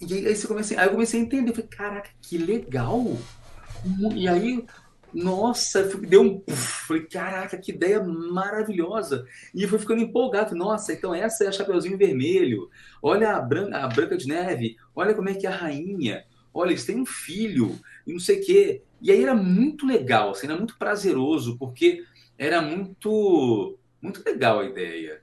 E 0.00 0.26
aí, 0.26 0.36
você 0.36 0.46
comecei, 0.46 0.76
aí 0.76 0.86
eu 0.86 0.92
comecei 0.92 1.20
a 1.20 1.22
entender, 1.22 1.52
falei, 1.52 1.68
caraca, 1.68 2.10
que 2.20 2.38
legal! 2.38 3.16
E 4.14 4.28
aí, 4.28 4.64
nossa, 5.22 5.82
deu 5.82 6.22
um 6.22 6.42
falei, 6.54 7.04
caraca, 7.04 7.58
que 7.58 7.72
ideia 7.72 8.02
maravilhosa! 8.02 9.26
E 9.54 9.66
fui 9.66 9.78
ficando 9.78 10.02
empolgado, 10.02 10.54
nossa, 10.54 10.92
então 10.92 11.14
essa 11.14 11.44
é 11.44 11.48
a 11.48 11.52
Chapeuzinho 11.52 11.98
Vermelho, 11.98 12.70
olha 13.02 13.32
a 13.34 13.40
Branca, 13.40 13.78
a 13.78 13.88
Branca 13.88 14.16
de 14.16 14.28
Neve, 14.28 14.76
olha 14.94 15.14
como 15.14 15.28
é 15.28 15.34
que 15.34 15.46
é 15.46 15.50
a 15.50 15.56
rainha, 15.56 16.24
olha, 16.54 16.70
eles 16.70 16.84
têm 16.84 17.00
um 17.00 17.06
filho, 17.06 17.78
e 18.06 18.12
não 18.12 18.20
sei 18.20 18.40
o 18.40 18.44
quê. 18.44 18.82
E 19.00 19.10
aí 19.10 19.22
era 19.22 19.34
muito 19.34 19.86
legal, 19.86 20.30
assim, 20.30 20.46
era 20.46 20.56
muito 20.56 20.76
prazeroso, 20.76 21.56
porque 21.58 22.04
era 22.36 22.60
muito, 22.62 23.78
muito 24.00 24.22
legal 24.24 24.60
a 24.60 24.64
ideia 24.64 25.20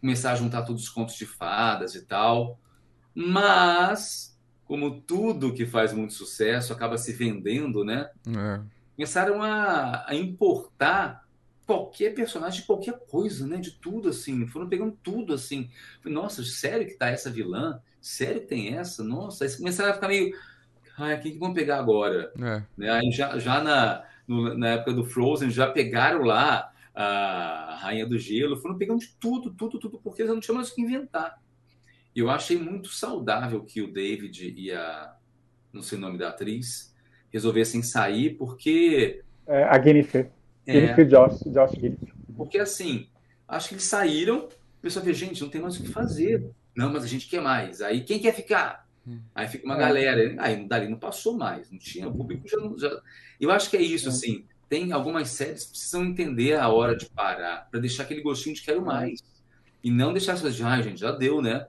começar 0.00 0.32
a 0.32 0.36
juntar 0.36 0.62
todos 0.62 0.82
os 0.84 0.88
contos 0.88 1.16
de 1.16 1.26
fadas 1.26 1.94
e 1.94 2.04
tal. 2.04 2.58
Mas, 3.14 4.38
como 4.64 5.00
tudo 5.00 5.52
que 5.52 5.66
faz 5.66 5.92
muito 5.92 6.14
sucesso 6.14 6.72
acaba 6.72 6.96
se 6.96 7.12
vendendo, 7.12 7.84
né? 7.84 8.08
É. 8.28 8.77
Começaram 8.98 9.40
a, 9.40 10.06
a, 10.08 10.14
importar 10.16 11.24
qualquer 11.64 12.16
personagem 12.16 12.62
de 12.62 12.66
qualquer 12.66 12.98
coisa, 13.06 13.46
né? 13.46 13.58
De 13.58 13.70
tudo, 13.70 14.08
assim. 14.08 14.44
Foram 14.48 14.68
pegando 14.68 14.98
tudo, 15.04 15.32
assim. 15.32 15.70
Nossa, 16.04 16.42
sério 16.42 16.84
que 16.84 16.94
tá 16.94 17.08
essa 17.08 17.30
vilã? 17.30 17.80
Sério 18.00 18.40
que 18.40 18.48
tem 18.48 18.76
essa? 18.76 19.04
Nossa, 19.04 19.44
aí 19.44 19.56
começaram 19.56 19.92
a 19.92 19.94
ficar 19.94 20.08
meio... 20.08 20.34
Ai, 20.98 21.20
quem 21.20 21.30
que 21.30 21.38
vão 21.38 21.54
pegar 21.54 21.78
agora? 21.78 22.32
É. 22.36 22.64
Né? 22.76 22.90
Aí 22.90 23.12
já, 23.12 23.38
já 23.38 23.62
na, 23.62 24.04
no, 24.26 24.58
na 24.58 24.70
época 24.70 24.92
do 24.92 25.04
Frozen, 25.04 25.48
já 25.48 25.70
pegaram 25.70 26.24
lá 26.24 26.72
a 26.92 27.78
Rainha 27.80 28.04
do 28.04 28.18
Gelo, 28.18 28.56
foram 28.56 28.76
pegando 28.76 28.98
de 28.98 29.14
tudo, 29.20 29.54
tudo, 29.54 29.78
tudo, 29.78 30.00
porque 30.00 30.22
eles 30.22 30.34
não 30.34 30.40
tinham 30.40 30.56
mais 30.56 30.70
o 30.70 30.74
que 30.74 30.82
inventar. 30.82 31.40
E 32.16 32.18
eu 32.18 32.28
achei 32.28 32.58
muito 32.58 32.88
saudável 32.88 33.62
que 33.62 33.80
o 33.80 33.92
David 33.92 34.52
e 34.56 34.72
a, 34.72 35.14
não 35.72 35.84
sei 35.84 35.98
o 35.98 36.00
nome 36.00 36.18
da 36.18 36.30
atriz, 36.30 36.92
resolvessem 37.32 37.82
sair, 37.82 38.30
porque... 38.30 39.22
É, 39.46 39.64
a 39.64 39.80
Jennifer. 39.80 40.30
É, 40.66 40.72
Jennifer 40.72 41.06
Josh, 41.06 41.40
Josh 41.46 41.72
Jennifer. 41.72 42.08
Porque 42.36 42.58
assim, 42.58 43.08
acho 43.46 43.68
que 43.68 43.74
eles 43.74 43.84
saíram, 43.84 44.46
o 44.46 44.82
pessoal 44.82 45.04
vê, 45.04 45.12
gente, 45.12 45.42
não 45.42 45.48
tem 45.48 45.60
mais 45.60 45.76
o 45.78 45.82
que 45.82 45.88
fazer. 45.88 46.44
Não, 46.76 46.92
mas 46.92 47.04
a 47.04 47.06
gente 47.08 47.28
quer 47.28 47.40
mais. 47.40 47.80
Aí 47.80 48.02
quem 48.02 48.18
quer 48.18 48.34
ficar? 48.34 48.86
Hum. 49.06 49.20
Aí 49.34 49.48
fica 49.48 49.64
uma 49.64 49.76
é. 49.76 49.78
galera. 49.78 50.36
Aí 50.38 50.66
dali 50.66 50.88
não 50.88 50.98
passou 50.98 51.36
mais, 51.36 51.70
não 51.70 51.78
tinha, 51.78 52.08
o 52.08 52.14
público 52.14 52.46
já, 52.48 52.58
já... 52.76 53.00
Eu 53.40 53.50
acho 53.50 53.70
que 53.70 53.76
é 53.76 53.82
isso, 53.82 54.08
é. 54.08 54.12
assim 54.12 54.44
tem 54.68 54.92
algumas 54.92 55.30
séries 55.30 55.64
que 55.64 55.70
precisam 55.70 56.04
entender 56.04 56.54
a 56.54 56.68
hora 56.68 56.94
de 56.94 57.06
parar, 57.06 57.68
para 57.70 57.80
deixar 57.80 58.02
aquele 58.02 58.20
gostinho 58.20 58.54
de 58.54 58.62
quero 58.62 58.84
mais. 58.84 59.22
E 59.82 59.90
não 59.90 60.12
deixar 60.12 60.32
essas 60.32 60.54
de, 60.54 60.62
ah, 60.62 60.80
gente, 60.82 61.00
já 61.00 61.12
deu, 61.12 61.40
né? 61.40 61.66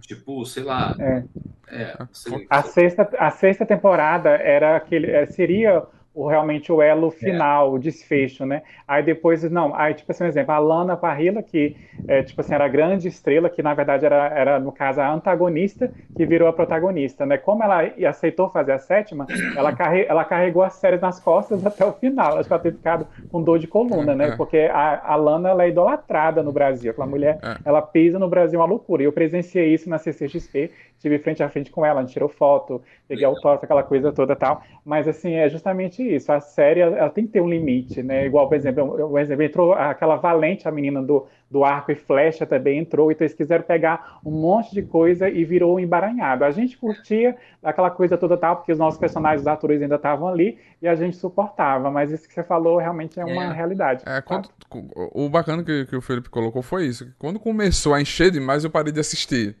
Tipo, 0.00 0.44
sei 0.44 0.62
lá. 0.62 0.94
É. 0.98 1.24
É, 1.68 1.96
sei, 2.12 2.46
a, 2.48 2.62
sexta, 2.62 3.10
a 3.18 3.30
sexta 3.30 3.66
temporada 3.66 4.30
era 4.30 4.76
aquele. 4.76 5.10
É, 5.10 5.26
seria 5.26 5.82
o, 6.16 6.26
realmente 6.26 6.72
o 6.72 6.80
elo 6.80 7.08
é. 7.08 7.10
final, 7.10 7.66
é. 7.66 7.70
o 7.70 7.78
desfecho, 7.78 8.46
né? 8.46 8.62
Aí 8.88 9.02
depois, 9.02 9.42
não, 9.50 9.74
aí 9.74 9.92
tipo 9.92 10.10
assim, 10.10 10.24
um 10.24 10.26
exemplo, 10.26 10.52
a 10.52 10.58
Lana 10.58 10.96
Parrilla, 10.96 11.42
que 11.42 11.76
é, 12.08 12.22
tipo 12.22 12.40
assim, 12.40 12.54
era 12.54 12.64
a 12.64 12.68
grande 12.68 13.06
estrela, 13.06 13.50
que 13.50 13.62
na 13.62 13.74
verdade 13.74 14.06
era, 14.06 14.28
era, 14.28 14.58
no 14.58 14.72
caso, 14.72 15.02
a 15.02 15.12
antagonista, 15.12 15.92
que 16.16 16.24
virou 16.24 16.48
a 16.48 16.52
protagonista, 16.54 17.26
né? 17.26 17.36
Como 17.36 17.62
ela 17.62 17.82
aceitou 18.08 18.48
fazer 18.48 18.72
a 18.72 18.78
sétima, 18.78 19.26
ela, 19.54 19.74
carre, 19.74 20.06
ela 20.08 20.24
carregou 20.24 20.62
a 20.62 20.70
série 20.70 20.96
nas 20.96 21.20
costas 21.20 21.64
até 21.66 21.84
o 21.84 21.92
final, 21.92 22.38
acho 22.38 22.48
que 22.48 22.52
ela 22.52 22.62
teve 22.62 22.78
ficado 22.78 23.06
com 23.30 23.42
dor 23.42 23.58
de 23.58 23.66
coluna, 23.66 24.14
né? 24.14 24.28
É. 24.28 24.36
Porque 24.36 24.70
a, 24.72 25.12
a 25.12 25.16
Lana, 25.16 25.50
ela 25.50 25.64
é 25.64 25.68
idolatrada 25.68 26.42
no 26.42 26.50
Brasil, 26.50 26.92
aquela 26.92 27.06
mulher, 27.06 27.38
é. 27.42 27.56
ela 27.62 27.82
pisa 27.82 28.18
no 28.18 28.28
Brasil 28.28 28.58
uma 28.58 28.66
loucura, 28.66 29.02
e 29.02 29.04
eu 29.04 29.12
presenciei 29.12 29.74
isso 29.74 29.90
na 29.90 29.98
CCXP, 29.98 30.70
estive 30.94 31.18
frente 31.18 31.42
a 31.42 31.48
frente 31.50 31.70
com 31.70 31.84
ela, 31.84 32.00
a 32.00 32.02
gente 32.02 32.14
tirou 32.14 32.28
foto, 32.28 32.80
peguei 33.06 33.24
autógrafo, 33.26 33.66
aquela 33.66 33.82
coisa 33.82 34.10
toda 34.12 34.34
tal, 34.34 34.62
mas 34.82 35.06
assim, 35.06 35.34
é 35.34 35.48
justamente 35.48 36.05
isso. 36.14 36.30
A 36.32 36.40
série 36.40 36.80
ela 36.80 37.10
tem 37.10 37.26
que 37.26 37.32
ter 37.32 37.40
um 37.40 37.48
limite, 37.48 38.02
né? 38.02 38.26
Igual, 38.26 38.48
por 38.48 38.54
exemplo, 38.54 39.10
o 39.10 39.18
exemplo 39.18 39.42
entrou 39.42 39.72
aquela 39.72 40.16
Valente, 40.16 40.68
a 40.68 40.70
menina 40.70 41.02
do, 41.02 41.26
do 41.50 41.64
arco 41.64 41.92
e 41.92 41.94
flecha 41.94 42.46
também 42.46 42.78
entrou, 42.78 43.10
então 43.10 43.24
eles 43.24 43.36
quiseram 43.36 43.64
pegar 43.64 44.18
um 44.24 44.30
monte 44.30 44.72
de 44.72 44.82
coisa 44.82 45.28
e 45.28 45.44
virou 45.44 45.76
um 45.76 45.80
embaranhado. 45.80 46.44
A 46.44 46.50
gente 46.50 46.76
curtia 46.76 47.36
aquela 47.62 47.90
coisa 47.90 48.16
toda 48.16 48.36
tal, 48.36 48.56
porque 48.56 48.72
os 48.72 48.78
nossos 48.78 48.98
personagens, 48.98 49.42
os 49.42 49.46
atores 49.46 49.80
ainda 49.82 49.96
estavam 49.96 50.28
ali 50.28 50.58
e 50.80 50.88
a 50.88 50.94
gente 50.94 51.16
suportava, 51.16 51.90
mas 51.90 52.10
isso 52.10 52.26
que 52.26 52.34
você 52.34 52.42
falou 52.42 52.78
realmente 52.78 53.18
é 53.18 53.24
uma 53.24 53.44
é, 53.44 53.52
realidade. 53.52 54.02
É, 54.06 54.20
quando, 54.20 54.48
o 54.94 55.28
bacana 55.28 55.62
que, 55.62 55.86
que 55.86 55.96
o 55.96 56.00
Felipe 56.00 56.28
colocou 56.28 56.62
foi 56.62 56.86
isso, 56.86 57.12
quando 57.18 57.38
começou 57.38 57.94
a 57.94 58.00
encher 58.00 58.30
demais 58.30 58.64
eu 58.64 58.70
parei 58.70 58.92
de 58.92 59.00
assistir 59.00 59.56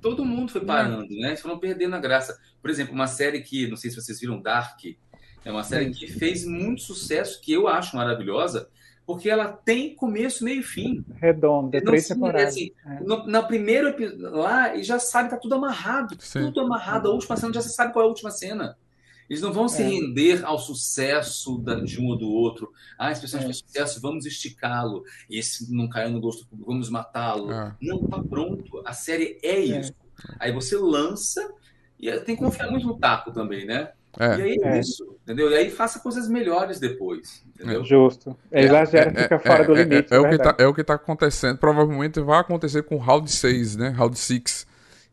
todo 0.00 0.24
mundo 0.24 0.52
foi 0.52 0.64
parando, 0.64 1.08
né? 1.16 1.28
Eles 1.28 1.40
foram 1.40 1.58
perdendo 1.58 1.96
a 1.96 1.98
graça. 1.98 2.38
Por 2.62 2.70
exemplo, 2.70 2.94
uma 2.94 3.06
série 3.06 3.40
que, 3.40 3.66
não 3.66 3.76
sei 3.76 3.90
se 3.90 3.96
vocês 3.96 4.20
viram, 4.20 4.40
Dark, 4.40 4.78
é 5.46 5.52
uma 5.52 5.62
série 5.62 5.92
que 5.92 6.08
fez 6.08 6.44
muito 6.44 6.82
sucesso, 6.82 7.40
que 7.40 7.52
eu 7.52 7.68
acho 7.68 7.94
maravilhosa, 7.94 8.68
porque 9.06 9.30
ela 9.30 9.46
tem 9.46 9.94
começo, 9.94 10.42
meio 10.42 10.58
e 10.58 10.64
fim. 10.64 11.04
Redonda, 11.20 11.80
três 11.80 12.08
temporadas. 12.08 12.48
Assim, 12.48 12.72
é. 12.84 12.98
no, 13.04 13.24
na 13.28 13.40
primeira 13.44 13.94
lá, 14.18 14.74
e 14.74 14.82
já 14.82 14.98
sabe, 14.98 15.30
tá 15.30 15.36
tudo 15.36 15.54
amarrado. 15.54 16.16
Sim. 16.18 16.46
Tudo 16.46 16.62
amarrado. 16.62 17.08
A 17.08 17.12
última 17.12 17.36
cena 17.36 17.54
já 17.54 17.60
se 17.60 17.72
sabe 17.72 17.92
qual 17.92 18.04
é 18.04 18.06
a 18.06 18.08
última 18.08 18.32
cena. 18.32 18.76
Eles 19.30 19.40
não 19.40 19.52
vão 19.52 19.68
se 19.68 19.82
é. 19.82 19.86
render 19.86 20.44
ao 20.44 20.58
sucesso 20.58 21.58
da, 21.58 21.76
de 21.76 22.00
um 22.00 22.06
ou 22.06 22.18
do 22.18 22.28
outro. 22.28 22.72
Ah, 22.98 23.12
esse 23.12 23.20
personagem 23.20 23.48
é. 23.48 23.52
fez 23.52 23.64
sucesso, 23.64 24.00
vamos 24.00 24.26
esticá-lo. 24.26 25.04
Esse 25.30 25.72
não 25.72 25.88
caiu 25.88 26.10
no 26.10 26.20
gosto 26.20 26.44
público, 26.44 26.72
vamos 26.72 26.90
matá-lo. 26.90 27.52
É. 27.52 27.72
Não, 27.80 28.04
tá 28.08 28.20
pronto. 28.20 28.82
A 28.84 28.92
série 28.92 29.38
é, 29.44 29.54
é. 29.54 29.60
isso. 29.60 29.94
Aí 30.40 30.50
você 30.50 30.76
lança 30.76 31.48
e 32.00 32.10
tem 32.20 32.34
que 32.34 32.42
confiar 32.42 32.68
muito 32.68 32.84
no 32.84 32.98
taco 32.98 33.30
também, 33.30 33.64
né? 33.64 33.92
É. 34.18 34.38
E 34.38 34.42
aí 34.42 34.58
é, 34.62 34.80
isso, 34.80 35.16
entendeu? 35.22 35.50
E 35.50 35.54
aí 35.54 35.70
faça 35.70 35.98
coisas 36.00 36.28
melhores 36.28 36.80
depois, 36.80 37.42
entendeu? 37.54 37.84
Justo. 37.84 38.36
Exagera, 38.50 39.10
fica 39.10 39.38
fora 39.38 39.64
do 39.64 39.74
limite. 39.74 40.12
É, 40.12 40.18
o 40.18 40.28
que 40.28 40.38
tá, 40.38 40.54
é 40.58 40.66
o 40.66 40.74
que 40.74 40.84
tá 40.84 40.94
acontecendo. 40.94 41.58
Provavelmente 41.58 42.20
vai 42.20 42.40
acontecer 42.40 42.82
com 42.82 42.96
o 42.96 42.98
Round 42.98 43.30
6, 43.30 43.76
né? 43.76 43.88
Round 43.90 44.18
6 44.18 44.66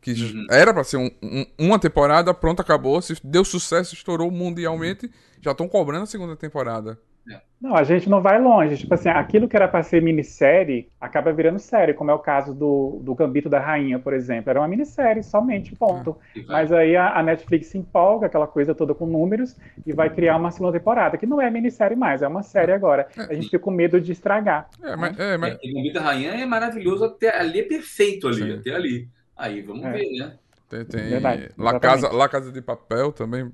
que 0.03 0.11
uhum. 0.11 0.45
era 0.51 0.73
para 0.73 0.83
ser 0.83 0.97
um, 0.97 1.09
um, 1.23 1.45
uma 1.57 1.79
temporada, 1.79 2.33
pronto, 2.33 2.61
acabou. 2.61 3.01
Se 3.01 3.15
deu 3.23 3.45
sucesso, 3.45 3.95
estourou 3.95 4.29
mundialmente, 4.29 5.09
já 5.41 5.51
estão 5.51 5.67
cobrando 5.67 6.03
a 6.03 6.07
segunda 6.07 6.35
temporada. 6.35 6.99
É. 7.29 7.39
Não, 7.61 7.75
a 7.75 7.83
gente 7.83 8.09
não 8.09 8.21
vai 8.21 8.41
longe. 8.41 8.77
Tipo 8.77 8.93
assim, 8.93 9.07
aquilo 9.07 9.47
que 9.47 9.55
era 9.55 9.67
para 9.67 9.83
ser 9.83 10.01
minissérie 10.01 10.89
acaba 10.99 11.31
virando 11.31 11.59
série, 11.59 11.93
como 11.93 12.11
é 12.11 12.13
o 12.13 12.19
caso 12.19 12.53
do, 12.53 12.99
do 13.01 13.15
Gambito 13.15 13.49
da 13.49 13.59
Rainha, 13.59 13.97
por 13.97 14.13
exemplo. 14.13 14.49
Era 14.49 14.59
uma 14.59 14.67
minissérie 14.67 15.23
somente, 15.23 15.73
ponto. 15.73 16.17
É, 16.35 16.41
Mas 16.45 16.73
aí 16.73 16.95
a, 16.97 17.17
a, 17.17 17.23
Netflix 17.23 17.67
se 17.67 17.77
empolga, 17.77 18.27
aquela 18.27 18.47
coisa 18.47 18.75
toda 18.75 18.93
com 18.93 19.05
números, 19.05 19.55
e 19.85 19.93
vai 19.93 20.09
criar 20.09 20.35
uma 20.35 20.51
segunda 20.51 20.77
temporada, 20.77 21.17
que 21.17 21.25
não 21.25 21.39
é 21.39 21.49
minissérie 21.49 21.95
mais, 21.95 22.21
é 22.21 22.27
uma 22.27 22.43
série 22.43 22.73
agora. 22.73 23.07
É, 23.17 23.21
a 23.21 23.33
gente 23.33 23.45
fica 23.45 23.59
com 23.59 23.71
medo 23.71 24.01
de 24.01 24.11
estragar. 24.11 24.69
É, 24.83 24.95
mas, 24.97 25.17
é, 25.17 25.37
mas... 25.37 25.53
É, 25.53 25.73
Gambito 25.73 25.93
da 25.93 26.01
Rainha 26.01 26.31
é 26.31 26.45
maravilhoso, 26.45 27.05
até 27.05 27.39
ali 27.39 27.61
é 27.61 27.63
perfeito 27.63 28.27
ali, 28.27 28.41
Sim. 28.41 28.53
até 28.59 28.75
ali. 28.75 29.07
Aí 29.37 29.61
vamos 29.61 29.85
é. 29.85 29.91
ver, 29.91 30.11
né? 30.17 30.33
Tem, 30.69 30.85
tem 30.85 31.19
La, 31.57 31.79
Casa, 31.79 32.11
La 32.11 32.27
Casa 32.27 32.51
de 32.51 32.61
Papel 32.61 33.11
também. 33.11 33.51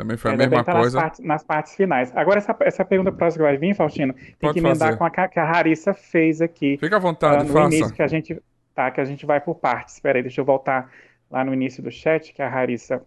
Também 0.00 0.16
foi 0.16 0.32
a 0.32 0.36
mesma 0.36 0.64
tá 0.64 0.72
coisa. 0.72 0.96
Nas 0.96 1.02
partes, 1.04 1.20
nas 1.20 1.44
partes, 1.44 1.74
finais. 1.74 2.16
Agora, 2.16 2.38
essa, 2.38 2.56
essa 2.60 2.84
pergunta 2.84 3.12
próxima 3.12 3.44
que 3.44 3.50
vai 3.50 3.58
vir, 3.58 3.74
Faustino, 3.74 4.14
tem 4.14 4.34
Pode 4.40 4.54
que 4.54 4.58
emendar 4.60 4.96
fazer. 4.96 4.96
com 4.96 5.04
a 5.04 5.28
que 5.28 5.38
a 5.38 5.44
Rarissa 5.44 5.92
fez 5.92 6.40
aqui. 6.40 6.78
Fica 6.78 6.96
à 6.96 6.98
vontade, 6.98 7.44
uh, 7.44 7.46
no 7.46 7.52
faça. 7.52 7.74
início 7.74 7.94
que 7.94 8.02
a 8.02 8.06
gente 8.06 8.42
tá, 8.74 8.90
que 8.90 9.00
a 9.00 9.04
gente 9.04 9.26
vai 9.26 9.40
por 9.40 9.56
partes. 9.56 9.94
Espera 9.94 10.18
aí, 10.18 10.22
deixa 10.22 10.40
eu 10.40 10.44
voltar 10.44 10.90
lá 11.30 11.44
no 11.44 11.52
início 11.52 11.82
do 11.82 11.90
chat, 11.90 12.32
que 12.32 12.40
a 12.40 12.48
Rarissa 12.48 13.02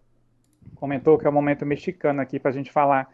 comentou 0.75 1.17
que 1.17 1.25
é 1.25 1.29
o 1.29 1.33
momento 1.33 1.65
mexicano 1.65 2.21
aqui 2.21 2.39
para 2.39 2.51
a 2.51 2.53
gente 2.53 2.71
falar 2.71 3.09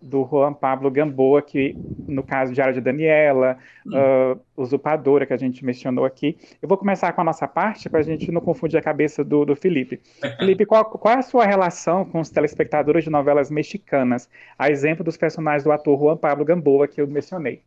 do 0.00 0.24
Juan 0.24 0.52
Pablo 0.52 0.90
Gamboa, 0.90 1.42
que 1.42 1.76
no 2.08 2.22
caso 2.22 2.52
de 2.52 2.60
Área 2.60 2.72
de 2.72 2.80
Daniela, 2.80 3.58
uh, 3.86 4.40
Usurpadora, 4.56 5.26
que 5.26 5.32
a 5.32 5.36
gente 5.36 5.64
mencionou 5.64 6.04
aqui. 6.04 6.36
Eu 6.60 6.68
vou 6.68 6.78
começar 6.78 7.12
com 7.12 7.20
a 7.20 7.24
nossa 7.24 7.46
parte, 7.46 7.88
para 7.88 8.00
a 8.00 8.02
gente 8.02 8.30
não 8.32 8.40
confundir 8.40 8.78
a 8.78 8.82
cabeça 8.82 9.24
do, 9.24 9.44
do 9.44 9.54
Felipe. 9.54 10.00
Felipe, 10.38 10.64
qual, 10.64 10.84
qual, 10.84 11.14
é 11.14 11.18
a 11.18 11.22
sua 11.22 11.46
relação 11.46 12.04
com 12.04 12.20
os 12.20 12.30
telespectadores 12.30 13.04
de 13.04 13.10
novelas 13.10 13.50
mexicanas, 13.50 14.28
a 14.58 14.70
exemplo 14.70 15.04
dos 15.04 15.16
personagens 15.16 15.64
do 15.64 15.72
ator 15.72 15.98
Juan 15.98 16.16
Pablo 16.16 16.44
Gamboa, 16.44 16.88
que 16.88 17.00
eu 17.00 17.06
mencionei? 17.06 17.62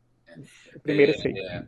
primeiro 0.81 1.11
é, 1.11 1.15
sei. 1.15 1.31
É, 1.31 1.63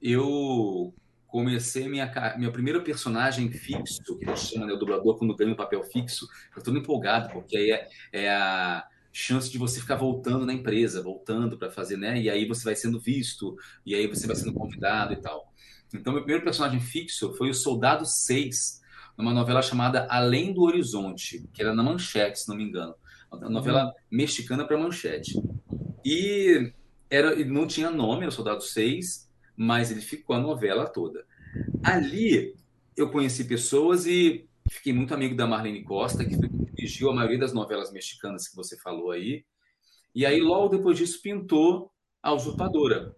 eu 0.00 0.94
comecei 1.26 1.88
minha 1.88 2.08
meu 2.38 2.52
primeiro 2.52 2.82
personagem 2.82 3.50
fixo, 3.50 4.16
que 4.18 4.24
a 4.24 4.34
gente 4.34 4.52
chama, 4.52 4.66
né, 4.66 4.72
o 4.72 4.76
dublador, 4.76 5.18
quando 5.18 5.34
ganha 5.34 5.50
um 5.50 5.56
papel 5.56 5.82
fixo, 5.82 6.28
eu 6.54 6.58
estou 6.58 6.76
empolgado, 6.76 7.28
porque 7.30 7.56
aí 7.56 7.72
é, 7.72 7.88
é 8.12 8.30
a 8.30 8.84
chance 9.16 9.48
de 9.48 9.56
você 9.56 9.80
ficar 9.80 9.94
voltando 9.94 10.44
na 10.44 10.52
empresa, 10.52 11.00
voltando 11.00 11.56
para 11.56 11.70
fazer, 11.70 11.96
né? 11.96 12.20
E 12.20 12.28
aí 12.28 12.46
você 12.46 12.64
vai 12.64 12.74
sendo 12.74 12.98
visto, 12.98 13.56
e 13.86 13.94
aí 13.94 14.08
você 14.08 14.26
vai 14.26 14.34
sendo 14.34 14.52
convidado 14.52 15.12
e 15.12 15.16
tal. 15.16 15.54
Então, 15.94 16.12
meu 16.12 16.22
primeiro 16.22 16.42
personagem 16.42 16.80
fixo 16.80 17.32
foi 17.34 17.48
o 17.48 17.54
Soldado 17.54 18.04
6, 18.04 18.82
numa 19.16 19.32
novela 19.32 19.62
chamada 19.62 20.08
Além 20.10 20.52
do 20.52 20.62
Horizonte, 20.62 21.48
que 21.54 21.62
era 21.62 21.72
na 21.72 21.84
Manchete, 21.84 22.40
se 22.40 22.48
não 22.48 22.56
me 22.56 22.64
engano. 22.64 22.92
Uma 23.30 23.48
novela 23.48 23.84
uhum. 23.84 23.92
mexicana 24.10 24.66
para 24.66 24.76
Manchete. 24.76 25.40
E 26.04 26.72
era, 27.08 27.32
ele 27.32 27.50
não 27.50 27.68
tinha 27.68 27.90
nome, 27.90 28.22
era 28.22 28.30
o 28.30 28.32
Soldado 28.32 28.62
6, 28.62 29.30
mas 29.56 29.92
ele 29.92 30.00
ficou 30.00 30.34
a 30.34 30.40
novela 30.40 30.88
toda. 30.88 31.24
Ali 31.84 32.56
eu 32.96 33.10
conheci 33.10 33.44
pessoas 33.44 34.06
e 34.06 34.48
fiquei 34.74 34.92
muito 34.92 35.14
amigo 35.14 35.36
da 35.36 35.46
Marlene 35.46 35.82
Costa, 35.82 36.24
que 36.24 36.36
dirigiu 36.74 37.10
a 37.10 37.14
maioria 37.14 37.38
das 37.38 37.52
novelas 37.52 37.92
mexicanas 37.92 38.48
que 38.48 38.56
você 38.56 38.76
falou 38.78 39.10
aí. 39.10 39.44
E 40.14 40.24
aí, 40.26 40.40
logo 40.40 40.76
depois 40.76 40.96
disso, 40.96 41.20
pintou 41.22 41.90
A 42.22 42.32
Usurpadora. 42.32 43.14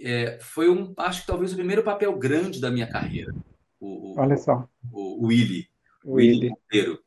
É, 0.00 0.38
foi 0.40 0.70
um, 0.70 0.94
acho 0.96 1.22
que 1.22 1.26
talvez 1.26 1.52
o 1.52 1.56
primeiro 1.56 1.82
papel 1.82 2.16
grande 2.16 2.60
da 2.60 2.70
minha 2.70 2.86
carreira. 2.86 3.34
O, 3.80 4.14
Olha 4.18 4.36
só. 4.36 4.68
O, 4.92 5.24
o 5.24 5.26
Willy. 5.26 5.66
O 6.04 6.14
Willy. 6.14 6.52
Willy 6.72 6.98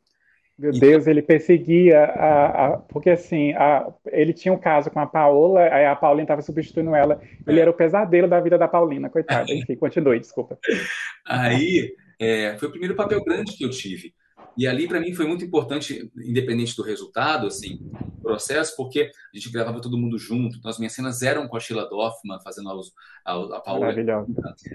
Meu 0.57 0.71
Deus, 0.71 1.07
ele 1.07 1.21
perseguia 1.21 2.03
a, 2.03 2.67
a, 2.67 2.77
porque 2.77 3.09
assim, 3.09 3.53
a, 3.53 3.93
ele 4.07 4.33
tinha 4.33 4.53
um 4.53 4.59
caso 4.59 4.91
com 4.91 4.99
a 4.99 5.07
Paola, 5.07 5.61
aí 5.61 5.85
a 5.85 5.95
Paulina 5.95 6.23
estava 6.23 6.41
substituindo 6.41 6.93
ela. 6.93 7.21
Ele 7.47 7.59
é. 7.59 7.61
era 7.61 7.71
o 7.71 7.73
pesadelo 7.73 8.27
da 8.27 8.41
vida 8.41 8.57
da 8.57 8.67
Paulina, 8.67 9.09
coitada. 9.09 9.51
Enfim, 9.51 9.75
continue, 9.75 10.19
desculpa. 10.19 10.57
Aí 11.25 11.95
é, 12.21 12.55
foi 12.59 12.67
o 12.67 12.71
primeiro 12.71 12.95
papel 12.95 13.23
grande 13.23 13.57
que 13.57 13.65
eu 13.65 13.69
tive. 13.71 14.13
E 14.55 14.67
ali, 14.67 14.87
para 14.87 14.99
mim, 14.99 15.13
foi 15.13 15.25
muito 15.25 15.43
importante, 15.43 16.11
independente 16.17 16.75
do 16.75 16.83
resultado, 16.83 17.47
assim, 17.47 17.79
processo, 18.21 18.75
porque 18.75 19.09
a 19.33 19.37
gente 19.37 19.51
gravava 19.51 19.81
todo 19.81 19.97
mundo 19.97 20.19
junto. 20.19 20.57
Então, 20.57 20.69
as 20.69 20.77
minhas 20.77 20.93
cenas 20.93 21.23
eram 21.23 21.47
com 21.47 21.57
a 21.57 21.59
Sheila 21.59 21.89
Doffman, 21.89 22.39
fazendo 22.43 22.69
a, 22.69 23.31
a, 23.31 23.57
a 23.57 23.59
Paola. 23.61 23.87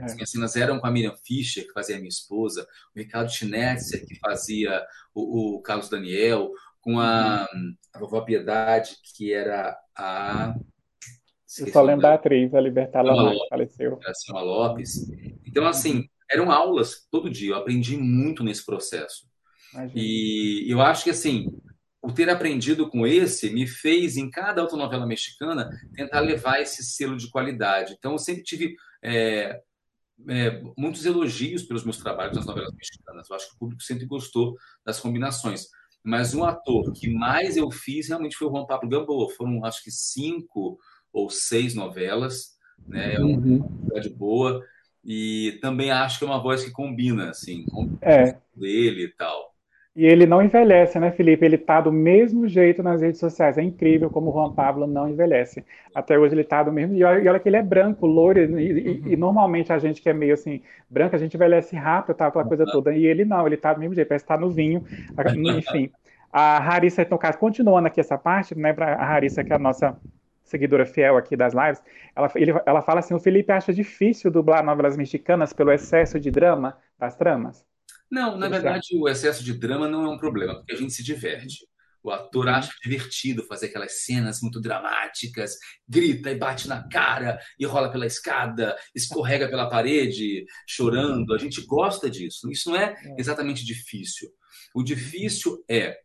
As 0.02 0.14
minhas 0.14 0.30
cenas 0.30 0.56
eram 0.56 0.80
com 0.80 0.86
a 0.88 0.90
Miriam 0.90 1.14
Fischer, 1.24 1.64
que 1.66 1.72
fazia 1.72 1.94
a 1.94 1.98
minha 1.98 2.08
esposa, 2.08 2.66
o 2.94 2.98
Ricardo 2.98 3.30
Schnetzer, 3.30 4.04
que 4.04 4.18
fazia 4.18 4.84
o, 5.14 5.56
o 5.56 5.62
Carlos 5.62 5.88
Daniel, 5.88 6.50
com 6.80 6.98
a, 6.98 7.44
a 7.94 7.98
vovó 8.00 8.22
Piedade, 8.22 8.96
que 9.14 9.32
era 9.32 9.76
a. 9.96 10.54
Eu 11.60 11.68
só 11.68 11.80
lembro 11.80 12.02
da 12.02 12.14
atriz, 12.14 12.52
a 12.54 12.60
Libertar 12.60 13.02
Lamar, 13.02 13.32
que 13.32 13.48
faleceu. 13.48 14.00
A 14.34 14.40
Lopes. 14.40 15.08
Então, 15.46 15.66
assim, 15.66 16.08
eram 16.30 16.50
aulas 16.50 17.06
todo 17.10 17.30
dia. 17.30 17.52
Eu 17.52 17.56
aprendi 17.56 17.96
muito 17.96 18.42
nesse 18.42 18.64
processo. 18.64 19.26
E 19.94 20.64
eu 20.68 20.80
acho 20.80 21.04
que, 21.04 21.10
assim, 21.10 21.46
o 22.02 22.12
ter 22.12 22.30
aprendido 22.30 22.88
com 22.88 23.06
esse 23.06 23.50
me 23.50 23.66
fez, 23.66 24.16
em 24.16 24.30
cada 24.30 24.62
autonovela 24.62 25.06
mexicana, 25.06 25.68
tentar 25.94 26.20
levar 26.20 26.60
esse 26.60 26.84
selo 26.84 27.16
de 27.16 27.30
qualidade. 27.30 27.94
Então, 27.98 28.12
eu 28.12 28.18
sempre 28.18 28.42
tive 28.42 28.74
é, 29.02 29.60
é, 30.28 30.62
muitos 30.76 31.04
elogios 31.04 31.62
pelos 31.62 31.84
meus 31.84 31.98
trabalhos 31.98 32.36
nas 32.36 32.46
novelas 32.46 32.72
mexicanas. 32.74 33.28
Eu 33.28 33.36
acho 33.36 33.48
que 33.48 33.54
o 33.54 33.58
público 33.58 33.82
sempre 33.82 34.06
gostou 34.06 34.56
das 34.84 35.00
combinações. 35.00 35.66
Mas 36.02 36.34
um 36.34 36.44
ator 36.44 36.92
que 36.92 37.08
mais 37.12 37.56
eu 37.56 37.70
fiz 37.70 38.08
realmente 38.08 38.36
foi 38.36 38.46
o 38.46 38.50
Juan 38.50 38.66
Pablo 38.66 38.88
Gamboa. 38.88 39.28
Foram, 39.30 39.64
acho 39.64 39.82
que, 39.82 39.90
cinco 39.90 40.78
ou 41.12 41.28
seis 41.28 41.74
novelas. 41.74 42.56
Né? 42.86 43.14
É 43.14 43.18
uma 43.18 43.36
uhum. 43.36 43.68
de 44.00 44.10
boa. 44.10 44.64
E 45.06 45.58
também 45.62 45.92
acho 45.92 46.18
que 46.18 46.24
é 46.24 46.28
uma 46.28 46.42
voz 46.42 46.64
que 46.64 46.72
combina, 46.72 47.30
assim, 47.30 47.64
com 47.66 47.96
é. 48.02 48.34
dele 48.56 49.04
e 49.04 49.08
tal. 49.08 49.54
E 49.94 50.04
ele 50.04 50.26
não 50.26 50.42
envelhece, 50.42 50.98
né, 50.98 51.10
Felipe? 51.12 51.46
Ele 51.46 51.56
tá 51.56 51.80
do 51.80 51.90
mesmo 51.90 52.46
jeito 52.46 52.82
nas 52.82 53.00
redes 53.00 53.18
sociais. 53.18 53.56
É 53.56 53.62
incrível 53.62 54.10
como 54.10 54.28
o 54.28 54.32
Juan 54.32 54.52
Pablo 54.52 54.86
não 54.86 55.08
envelhece. 55.08 55.64
Até 55.94 56.18
hoje 56.18 56.34
ele 56.34 56.44
tá 56.44 56.62
do 56.62 56.70
mesmo. 56.70 56.94
E 56.96 57.04
olha, 57.04 57.22
e 57.22 57.28
olha 57.28 57.38
que 57.38 57.48
ele 57.48 57.56
é 57.56 57.62
branco, 57.62 58.04
loiro, 58.04 58.40
e, 58.40 58.44
uhum. 58.44 59.06
e, 59.06 59.16
normalmente 59.16 59.72
a 59.72 59.78
gente 59.78 60.02
que 60.02 60.10
é 60.10 60.12
meio 60.12 60.34
assim, 60.34 60.60
branco, 60.90 61.16
a 61.16 61.18
gente 61.18 61.34
envelhece 61.34 61.74
rápido, 61.76 62.14
tá, 62.14 62.26
aquela 62.26 62.44
coisa 62.44 62.66
toda. 62.66 62.92
E 62.92 63.06
ele 63.06 63.24
não, 63.24 63.46
ele 63.46 63.56
tá 63.56 63.72
do 63.72 63.80
mesmo 63.80 63.94
jeito, 63.94 64.08
parece 64.08 64.24
que 64.24 64.28
tá 64.28 64.36
no 64.36 64.50
vinho. 64.50 64.84
Enfim. 65.56 65.90
A 66.30 66.58
Harissa, 66.58 67.04
caso, 67.04 67.38
continuando 67.38 67.86
aqui 67.86 68.00
essa 68.00 68.18
parte, 68.18 68.54
né, 68.54 68.74
pra 68.74 68.96
a 68.96 69.06
Harissa, 69.06 69.42
que 69.42 69.52
é 69.52 69.56
a 69.56 69.58
nossa 69.58 69.96
seguidora 70.46 70.86
fiel 70.86 71.16
aqui 71.16 71.36
das 71.36 71.52
lives, 71.52 71.82
ela, 72.14 72.30
ele, 72.34 72.52
ela 72.64 72.82
fala 72.82 73.00
assim: 73.00 73.14
o 73.14 73.20
Felipe 73.20 73.52
acha 73.52 73.74
difícil 73.74 74.30
dublar 74.30 74.64
novelas 74.64 74.96
mexicanas 74.96 75.52
pelo 75.52 75.72
excesso 75.72 76.18
de 76.18 76.30
drama 76.30 76.78
das 76.98 77.16
tramas. 77.16 77.64
Não, 78.10 78.38
na 78.38 78.48
verdade, 78.48 78.96
o 78.96 79.08
excesso 79.08 79.44
de 79.44 79.52
drama 79.52 79.88
não 79.88 80.04
é 80.06 80.08
um 80.08 80.18
problema, 80.18 80.54
porque 80.54 80.72
a 80.72 80.76
gente 80.76 80.92
se 80.92 81.02
diverte. 81.02 81.66
O 82.06 82.10
ator 82.12 82.48
acha 82.48 82.70
divertido 82.84 83.42
fazer 83.42 83.66
aquelas 83.66 84.04
cenas 84.04 84.40
muito 84.40 84.60
dramáticas, 84.60 85.56
grita 85.88 86.30
e 86.30 86.36
bate 86.36 86.68
na 86.68 86.88
cara, 86.88 87.36
e 87.58 87.66
rola 87.66 87.90
pela 87.90 88.06
escada, 88.06 88.76
escorrega 88.94 89.48
pela 89.48 89.68
parede, 89.68 90.46
chorando. 90.68 91.34
A 91.34 91.38
gente 91.38 91.66
gosta 91.66 92.08
disso. 92.08 92.48
Isso 92.48 92.70
não 92.70 92.76
é, 92.76 92.94
é. 92.94 93.16
exatamente 93.18 93.64
difícil. 93.64 94.28
O 94.72 94.84
difícil 94.84 95.64
é 95.68 95.98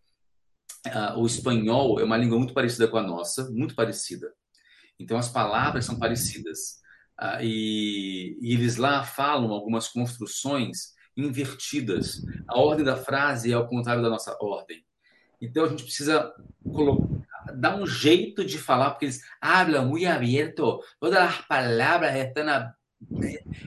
uh, 0.88 1.20
o 1.20 1.26
espanhol 1.26 2.00
é 2.00 2.04
uma 2.04 2.18
língua 2.18 2.38
muito 2.38 2.54
parecida 2.54 2.88
com 2.88 2.98
a 2.98 3.04
nossa, 3.04 3.50
muito 3.52 3.76
parecida. 3.76 4.32
Então 5.00 5.18
as 5.18 5.30
palavras 5.30 5.86
são 5.86 5.98
parecidas. 5.98 6.82
Uh, 7.20 7.42
e, 7.42 8.38
e 8.42 8.54
eles 8.54 8.78
lá 8.78 9.04
falam 9.04 9.52
algumas 9.52 9.88
construções 9.88 10.94
invertidas. 11.16 12.22
A 12.48 12.60
ordem 12.60 12.86
da 12.86 12.96
frase 12.96 13.52
é 13.52 13.56
ao 13.56 13.68
contrário 13.68 14.02
da 14.02 14.10
nossa 14.10 14.36
ordem. 14.42 14.84
Então 15.42 15.66
a 15.66 15.70
gente 15.70 15.84
precisa 15.84 16.34
colocar, 16.64 17.26
dar 17.56 17.76
um 17.76 17.86
jeito 17.86 18.46
de 18.46 18.58
falar, 18.58 18.92
porque 18.92 19.06
eles 19.06 19.22
hablam 19.40 19.88
muito 19.88 20.08
aberto, 20.08 20.80
todas 21.00 21.20
as 21.20 21.42
palavras 21.48 22.16
estão. 22.16 22.48
A... 22.48 22.74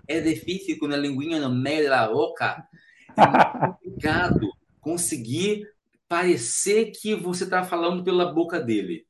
É 0.07 0.21
difícil 0.21 0.79
com 0.79 0.87
a 0.87 0.97
linguinha 0.97 1.41
no 1.41 1.53
meio 1.53 1.89
da 1.89 2.09
boca. 2.09 2.65
É 3.17 3.67
complicado 3.67 4.49
conseguir 4.81 5.74
parecer 6.15 6.93
que 6.93 7.12
você 7.12 7.43
está 7.43 7.65
falando 7.65 8.05
pela 8.05 8.33
boca 8.33 8.61
dele. 8.61 9.05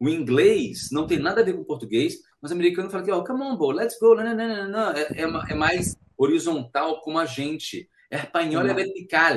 O 0.00 0.08
inglês 0.08 0.88
não 0.90 1.06
tem 1.06 1.18
nada 1.18 1.42
a 1.42 1.44
ver 1.44 1.52
com 1.52 1.60
o 1.60 1.66
português, 1.66 2.16
mas 2.40 2.50
o 2.50 2.54
americano 2.54 2.88
fala 2.88 3.04
que, 3.04 3.12
oh, 3.12 3.22
come 3.22 3.42
on, 3.42 3.58
bro, 3.58 3.72
let's 3.72 3.98
go. 4.00 4.14
Não, 4.14 4.24
não, 4.24 4.34
não, 4.34 4.68
não. 4.70 4.92
É, 4.92 5.02
é, 5.02 5.52
é 5.52 5.54
mais 5.54 5.94
horizontal 6.16 7.02
como 7.02 7.18
a 7.18 7.26
gente. 7.26 7.90
É 8.10 8.16
espanhol 8.16 8.66
é 8.66 8.72
vertical. 8.72 9.36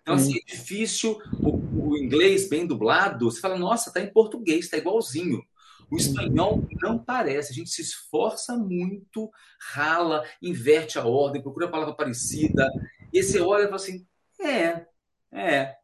Então, 0.00 0.14
assim, 0.14 0.36
é 0.38 0.52
difícil. 0.52 1.18
O, 1.42 1.88
o, 1.88 1.98
inglês 1.98 2.48
bem 2.48 2.64
dublado, 2.64 3.28
você 3.28 3.40
fala, 3.40 3.58
nossa, 3.58 3.92
tá 3.92 4.00
em 4.00 4.12
português, 4.12 4.66
está 4.66 4.76
igualzinho. 4.76 5.42
O 5.90 5.96
espanhol 5.96 6.64
não 6.80 7.00
parece. 7.00 7.50
A 7.50 7.54
gente 7.54 7.70
se 7.70 7.82
esforça 7.82 8.56
muito, 8.56 9.28
rala, 9.72 10.22
inverte 10.40 11.00
a 11.00 11.04
ordem, 11.04 11.42
procura 11.42 11.66
a 11.66 11.70
palavra 11.70 11.96
parecida. 11.96 12.70
E 13.12 13.24
você 13.24 13.40
olha 13.40 13.62
e 13.62 13.64
fala 13.64 13.76
assim, 13.76 14.06
é, 14.40 14.86
é. 15.32 15.78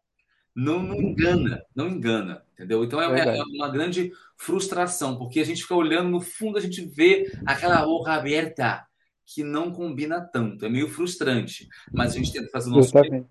Não, 0.55 0.83
não 0.83 1.01
engana, 1.01 1.63
não 1.75 1.89
engana, 1.89 2.43
entendeu? 2.53 2.85
Então 2.85 3.01
é, 3.01 3.39
é, 3.39 3.43
uma 3.43 3.69
grande 3.69 4.13
frustração, 4.37 5.17
porque 5.17 5.41
a 5.41 5.45
gente 5.45 5.63
fica 5.63 5.75
olhando, 5.75 6.11
no 6.11 6.21
fundo 6.21 6.59
a 6.59 6.61
gente 6.61 6.85
vê 6.85 7.31
aquela 7.45 7.85
boca 7.85 8.13
aberta 8.13 8.87
que 9.27 9.43
não 9.43 9.73
combina 9.73 10.21
tanto. 10.21 10.65
É 10.65 10.69
meio 10.69 10.89
frustrante, 10.89 11.69
mas 11.93 12.13
a 12.13 12.19
gente 12.19 12.33
tenta 12.33 12.51
fazer 12.51 12.71
o 12.71 12.73
nosso 12.75 12.91
Justamente. 12.91 13.27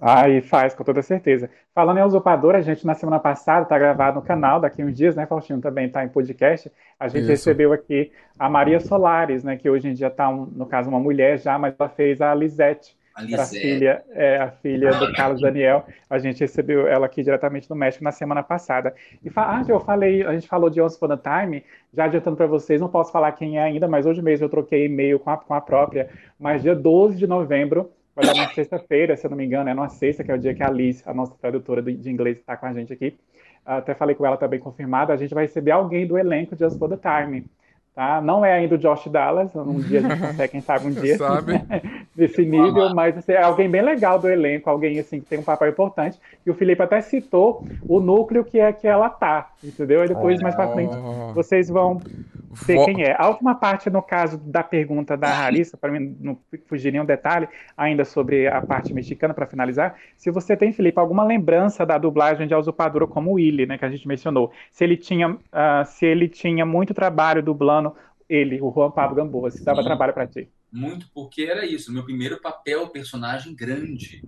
Ah, 0.00 0.28
e 0.28 0.40
faz, 0.40 0.74
com 0.74 0.82
toda 0.82 1.02
certeza. 1.02 1.48
Falando 1.74 1.98
em 1.98 2.02
usurpadora, 2.02 2.58
a 2.58 2.62
gente 2.62 2.86
na 2.86 2.94
semana 2.94 3.20
passada 3.20 3.62
está 3.62 3.78
gravado 3.78 4.16
no 4.16 4.26
canal, 4.26 4.60
daqui 4.60 4.82
uns 4.82 4.96
dias, 4.96 5.14
né, 5.14 5.26
Faustino, 5.26 5.60
também 5.60 5.86
está 5.86 6.04
em 6.04 6.08
podcast. 6.08 6.72
A 6.98 7.06
gente 7.06 7.22
Isso. 7.22 7.30
recebeu 7.30 7.72
aqui 7.72 8.10
a 8.38 8.48
Maria 8.48 8.80
Solares, 8.80 9.44
né, 9.44 9.56
que 9.56 9.68
hoje 9.70 9.88
em 9.88 9.94
dia 9.94 10.08
está, 10.08 10.28
um, 10.28 10.46
no 10.46 10.66
caso, 10.66 10.88
uma 10.88 10.98
mulher 10.98 11.38
já, 11.38 11.58
mas 11.58 11.74
ela 11.78 11.88
fez 11.88 12.20
a 12.20 12.34
Lisette, 12.34 12.96
a 13.14 13.46
filha, 13.46 14.02
é, 14.10 14.38
a 14.38 14.50
filha 14.50 14.90
do 14.92 15.12
Carlos 15.12 15.40
Daniel. 15.40 15.86
A 16.08 16.18
gente 16.18 16.40
recebeu 16.40 16.86
ela 16.86 17.06
aqui 17.06 17.22
diretamente 17.22 17.68
do 17.68 17.76
México 17.76 18.02
na 18.02 18.12
semana 18.12 18.42
passada. 18.42 18.94
E 19.24 19.30
ah, 19.36 19.62
eu 19.68 19.80
falei, 19.80 20.24
a 20.24 20.32
gente 20.32 20.48
falou 20.48 20.70
de 20.70 20.80
Once 20.80 20.96
Upon 20.96 21.12
a 21.12 21.16
Time, 21.16 21.64
já 21.92 22.04
adiantando 22.04 22.36
para 22.36 22.46
vocês, 22.46 22.80
não 22.80 22.88
posso 22.88 23.12
falar 23.12 23.32
quem 23.32 23.58
é 23.58 23.62
ainda, 23.62 23.86
mas 23.86 24.06
hoje 24.06 24.22
mesmo 24.22 24.46
eu 24.46 24.50
troquei 24.50 24.86
e-mail 24.86 25.18
com 25.18 25.30
a, 25.30 25.36
com 25.36 25.54
a 25.54 25.60
própria. 25.60 26.08
Mas 26.38 26.62
dia 26.62 26.74
12 26.74 27.16
de 27.16 27.26
novembro 27.26 27.90
vai 28.14 28.26
dar 28.26 28.34
uma 28.34 28.48
sexta-feira, 28.48 29.16
se 29.16 29.26
eu 29.26 29.30
não 29.30 29.36
me 29.36 29.44
engano, 29.44 29.68
é 29.68 29.74
numa 29.74 29.88
sexta, 29.88 30.22
que 30.22 30.30
é 30.30 30.34
o 30.34 30.38
dia 30.38 30.54
que 30.54 30.62
a 30.62 30.70
Liz, 30.70 31.06
a 31.06 31.14
nossa 31.14 31.34
tradutora 31.40 31.82
de 31.82 32.10
inglês, 32.10 32.38
está 32.38 32.56
com 32.56 32.66
a 32.66 32.72
gente 32.72 32.92
aqui. 32.92 33.16
Até 33.64 33.94
falei 33.94 34.14
com 34.14 34.26
ela 34.26 34.36
também 34.36 34.58
confirmada, 34.58 35.12
a 35.12 35.16
gente 35.16 35.34
vai 35.34 35.44
receber 35.44 35.70
alguém 35.70 36.06
do 36.06 36.18
elenco 36.18 36.56
de 36.56 36.64
Just 36.64 36.78
for 36.78 36.88
the 36.88 36.96
Time. 36.96 37.44
Tá? 37.94 38.22
Não 38.22 38.42
é 38.42 38.54
ainda 38.54 38.76
o 38.76 38.78
Josh 38.78 39.06
Dallas, 39.08 39.54
um 39.54 39.78
dia 39.84 39.98
a 39.98 40.02
gente 40.02 40.20
consegue, 40.20 40.52
quem 40.52 40.60
sabe 40.62 40.86
um 40.86 40.92
dia, 40.92 41.18
sabe? 41.18 41.62
desse 42.16 42.42
nível, 42.42 42.94
mas 42.94 43.16
assim, 43.16 43.32
é 43.32 43.42
alguém 43.42 43.68
bem 43.68 43.82
legal 43.82 44.18
do 44.18 44.28
elenco, 44.28 44.68
alguém 44.68 44.98
assim 44.98 45.20
que 45.20 45.26
tem 45.26 45.38
um 45.38 45.42
papel 45.42 45.68
importante. 45.68 46.18
E 46.44 46.50
o 46.50 46.54
Felipe 46.54 46.82
até 46.82 47.00
citou 47.00 47.64
o 47.86 48.00
núcleo 48.00 48.44
que 48.44 48.58
é 48.58 48.72
que 48.72 48.86
ela 48.86 49.10
tá, 49.10 49.50
entendeu? 49.62 50.04
E 50.04 50.08
depois, 50.08 50.40
mais 50.40 50.54
para 50.54 50.68
frente, 50.68 50.94
ah. 50.94 51.32
vocês 51.34 51.68
vão 51.68 52.00
ver 52.66 52.76
Vo... 52.76 52.84
quem 52.84 53.02
é. 53.02 53.14
A 53.18 53.28
última 53.28 53.54
parte, 53.54 53.88
no 53.88 54.02
caso 54.02 54.38
da 54.38 54.62
pergunta 54.62 55.16
da 55.16 55.28
Larissa, 55.28 55.76
para 55.76 55.90
mim 55.90 56.16
não 56.20 56.38
fugir 56.66 56.92
nenhum 56.92 57.04
detalhe, 57.04 57.48
ainda 57.76 58.04
sobre 58.04 58.46
a 58.46 58.60
parte 58.60 58.92
mexicana, 58.92 59.32
para 59.32 59.46
finalizar, 59.46 59.96
se 60.16 60.30
você 60.30 60.56
tem, 60.56 60.72
Felipe, 60.72 60.98
alguma 60.98 61.24
lembrança 61.24 61.84
da 61.86 61.96
dublagem 61.96 62.46
de 62.46 62.54
A 62.54 62.58
Usurpadora 62.58 63.06
como 63.06 63.32
o 63.32 63.34
Willy, 63.34 63.66
né, 63.66 63.78
que 63.78 63.84
a 63.84 63.90
gente 63.90 64.06
mencionou, 64.06 64.50
se 64.70 64.84
ele 64.84 64.96
tinha, 64.96 65.30
uh, 65.30 65.38
se 65.86 66.04
ele 66.04 66.28
tinha 66.28 66.66
muito 66.66 66.92
trabalho 66.92 67.42
dublando 67.42 67.81
ele, 68.32 68.60
o 68.62 68.72
Juan 68.72 68.90
Pablo 68.90 69.16
Gamboa, 69.16 69.50
se 69.50 69.62
dava 69.62 69.84
trabalho 69.84 70.14
para 70.14 70.26
ti. 70.26 70.48
Muito, 70.72 71.06
porque 71.12 71.42
era 71.42 71.66
isso, 71.66 71.92
meu 71.92 72.02
primeiro 72.02 72.40
papel, 72.40 72.88
personagem 72.88 73.54
grande, 73.54 74.22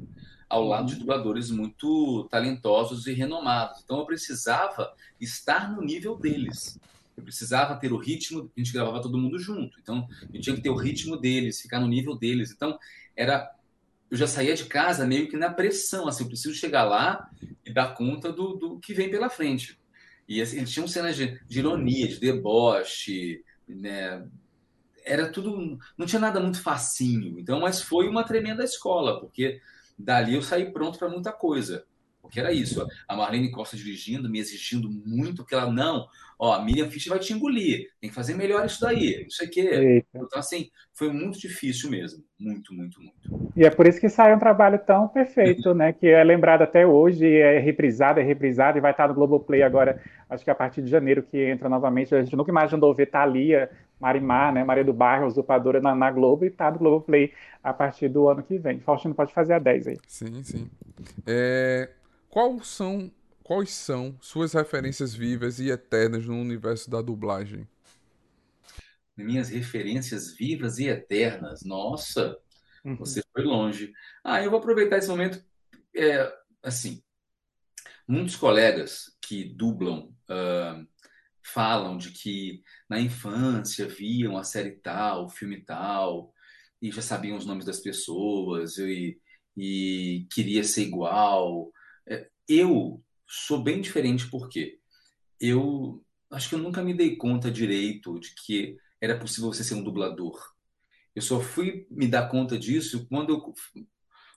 ao 0.48 0.62
lado 0.62 0.88
de 0.88 0.96
dubladores 0.96 1.50
muito 1.50 2.28
talentosos 2.30 3.06
e 3.06 3.14
renomados. 3.14 3.80
Então 3.82 3.98
eu 3.98 4.04
precisava 4.04 4.92
estar 5.18 5.72
no 5.72 5.80
nível 5.80 6.16
deles. 6.16 6.78
Eu 7.16 7.22
precisava 7.22 7.76
ter 7.76 7.92
o 7.92 7.96
ritmo, 7.96 8.50
a 8.54 8.60
gente 8.60 8.72
gravava 8.72 9.00
todo 9.00 9.16
mundo 9.16 9.38
junto. 9.38 9.78
Então 9.80 10.06
eu 10.32 10.40
tinha 10.40 10.54
que 10.54 10.62
ter 10.62 10.70
o 10.70 10.76
ritmo 10.76 11.16
deles, 11.16 11.62
ficar 11.62 11.80
no 11.80 11.88
nível 11.88 12.14
deles. 12.14 12.52
Então 12.52 12.78
era 13.16 13.50
eu 14.10 14.18
já 14.18 14.26
saía 14.26 14.54
de 14.54 14.66
casa 14.66 15.06
meio 15.06 15.28
que 15.28 15.36
na 15.36 15.50
pressão, 15.50 16.06
assim, 16.06 16.24
eu 16.24 16.28
preciso 16.28 16.54
chegar 16.54 16.84
lá 16.84 17.28
e 17.64 17.72
dar 17.72 17.94
conta 17.94 18.30
do, 18.30 18.54
do 18.54 18.78
que 18.78 18.92
vem 18.92 19.10
pela 19.10 19.30
frente. 19.30 19.78
E 20.28 20.40
assim, 20.40 20.58
eles 20.58 20.70
tinham 20.72 20.86
cenas 20.86 21.16
de, 21.16 21.40
de 21.48 21.58
ironia, 21.58 22.06
de 22.06 22.20
deboche, 22.20 23.42
né? 23.68 24.26
Era 25.04 25.28
tudo, 25.30 25.78
não 25.98 26.06
tinha 26.06 26.20
nada 26.20 26.40
muito 26.40 26.62
facinho. 26.62 27.38
Então, 27.38 27.60
mas 27.60 27.82
foi 27.82 28.08
uma 28.08 28.24
tremenda 28.24 28.64
escola, 28.64 29.20
porque 29.20 29.60
dali 29.98 30.34
eu 30.34 30.42
saí 30.42 30.72
pronto 30.72 30.98
para 30.98 31.08
muita 31.08 31.32
coisa. 31.32 31.84
Porque 32.24 32.40
era 32.40 32.52
isso, 32.52 32.84
a 33.06 33.14
Marlene 33.14 33.50
Costa 33.50 33.76
dirigindo, 33.76 34.30
me 34.30 34.38
exigindo 34.38 34.90
muito, 34.90 35.44
que 35.44 35.54
ela, 35.54 35.70
não, 35.70 36.06
ó, 36.38 36.54
a 36.54 36.64
Miriam 36.64 36.88
Fischer 36.90 37.10
vai 37.10 37.18
te 37.18 37.34
engolir, 37.34 37.90
tem 38.00 38.08
que 38.08 38.16
fazer 38.16 38.34
melhor 38.34 38.64
isso 38.64 38.80
daí, 38.80 39.26
isso 39.28 39.44
aqui. 39.44 39.60
Eita. 39.60 40.08
Então, 40.14 40.38
assim, 40.38 40.70
foi 40.94 41.12
muito 41.12 41.38
difícil 41.38 41.90
mesmo, 41.90 42.24
muito, 42.40 42.72
muito, 42.72 42.98
muito. 42.98 43.52
E 43.54 43.62
é 43.62 43.68
por 43.68 43.86
isso 43.86 44.00
que 44.00 44.08
sai 44.08 44.34
um 44.34 44.38
trabalho 44.38 44.80
tão 44.86 45.06
perfeito, 45.06 45.74
né, 45.74 45.92
que 45.92 46.06
é 46.06 46.24
lembrado 46.24 46.62
até 46.62 46.86
hoje, 46.86 47.30
é 47.30 47.58
reprisado, 47.58 48.18
é 48.18 48.22
reprisado, 48.22 48.78
e 48.78 48.80
vai 48.80 48.92
estar 48.92 49.06
no 49.06 49.14
Globoplay 49.14 49.62
agora, 49.62 50.02
acho 50.28 50.42
que 50.42 50.50
a 50.50 50.54
partir 50.54 50.80
de 50.80 50.90
janeiro 50.90 51.22
que 51.22 51.38
entra 51.38 51.68
novamente, 51.68 52.14
a 52.14 52.22
gente 52.22 52.34
nunca 52.34 52.50
imaginou 52.50 52.94
ver 52.94 53.10
Thalia, 53.10 53.70
Marimar, 54.00 54.52
né, 54.52 54.64
Maria 54.64 54.82
do 54.82 54.94
Bairro, 54.94 55.26
usurpadora 55.26 55.78
na, 55.78 55.94
na 55.94 56.10
Globo, 56.10 56.46
e 56.46 56.50
tá 56.50 56.70
no 56.70 56.78
Globoplay 56.78 57.32
a 57.62 57.72
partir 57.72 58.08
do 58.08 58.28
ano 58.28 58.42
que 58.42 58.58
vem. 58.58 58.80
Faustino 58.80 59.14
pode 59.14 59.32
fazer 59.32 59.52
a 59.52 59.58
10 59.58 59.88
aí. 59.88 59.98
Sim, 60.08 60.42
sim. 60.42 60.70
É, 61.26 61.90
qual 62.34 62.60
são, 62.64 63.12
quais 63.44 63.70
são 63.70 64.18
suas 64.20 64.54
referências 64.54 65.14
vivas 65.14 65.60
e 65.60 65.70
eternas 65.70 66.26
no 66.26 66.34
universo 66.34 66.90
da 66.90 67.00
dublagem? 67.00 67.64
Minhas 69.16 69.50
referências 69.50 70.34
vivas 70.36 70.80
e 70.80 70.88
eternas. 70.88 71.62
Nossa, 71.62 72.36
uhum. 72.84 72.96
você 72.96 73.22
foi 73.32 73.44
longe. 73.44 73.92
Ah, 74.24 74.42
eu 74.42 74.50
vou 74.50 74.58
aproveitar 74.58 74.98
esse 74.98 75.06
momento. 75.06 75.40
É, 75.94 76.28
assim, 76.60 77.00
muitos 78.08 78.34
colegas 78.34 79.16
que 79.22 79.44
dublam 79.44 80.12
uh, 80.28 80.84
falam 81.40 81.96
de 81.96 82.10
que 82.10 82.64
na 82.90 82.98
infância 82.98 83.86
viam 83.86 84.36
a 84.36 84.42
série 84.42 84.72
tal, 84.72 85.26
o 85.26 85.30
filme 85.30 85.60
tal, 85.64 86.34
e 86.82 86.90
já 86.90 87.00
sabiam 87.00 87.36
os 87.36 87.46
nomes 87.46 87.64
das 87.64 87.78
pessoas, 87.78 88.76
e, 88.78 89.20
e 89.56 90.26
queria 90.32 90.64
ser 90.64 90.82
igual. 90.82 91.72
É, 92.06 92.28
eu 92.48 93.02
sou 93.26 93.62
bem 93.62 93.80
diferente 93.80 94.28
porque 94.28 94.78
eu 95.40 96.04
acho 96.30 96.48
que 96.48 96.54
eu 96.54 96.58
nunca 96.58 96.82
me 96.82 96.94
dei 96.94 97.16
conta 97.16 97.50
direito 97.50 98.18
de 98.18 98.34
que 98.34 98.76
era 99.00 99.18
possível 99.18 99.52
você 99.52 99.64
ser 99.64 99.74
um 99.74 99.82
dublador. 99.82 100.54
Eu 101.14 101.22
só 101.22 101.40
fui 101.40 101.86
me 101.90 102.08
dar 102.08 102.28
conta 102.28 102.58
disso 102.58 103.06
quando 103.08 103.30
eu 103.30 103.54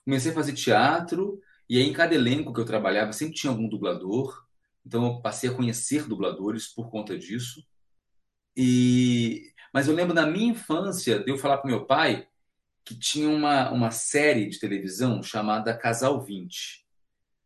comecei 0.04 0.30
a 0.30 0.34
fazer 0.34 0.52
teatro 0.52 1.40
e 1.68 1.76
aí 1.76 1.84
em 1.84 1.92
cada 1.92 2.14
elenco 2.14 2.52
que 2.52 2.60
eu 2.60 2.64
trabalhava 2.64 3.12
sempre 3.12 3.34
tinha 3.34 3.50
algum 3.50 3.68
dublador. 3.68 4.46
Então 4.86 5.04
eu 5.04 5.20
passei 5.20 5.50
a 5.50 5.54
conhecer 5.54 6.06
dubladores 6.06 6.68
por 6.68 6.90
conta 6.90 7.18
disso. 7.18 7.66
E 8.56 9.52
mas 9.72 9.86
eu 9.86 9.94
lembro 9.94 10.14
na 10.14 10.26
minha 10.26 10.52
infância 10.52 11.18
de 11.18 11.30
eu 11.30 11.36
falar 11.36 11.58
para 11.58 11.70
meu 11.70 11.84
pai 11.84 12.26
que 12.84 12.98
tinha 12.98 13.28
uma, 13.28 13.70
uma 13.70 13.90
série 13.90 14.48
de 14.48 14.58
televisão 14.58 15.22
chamada 15.22 15.76
Casal 15.76 16.24
20. 16.24 16.87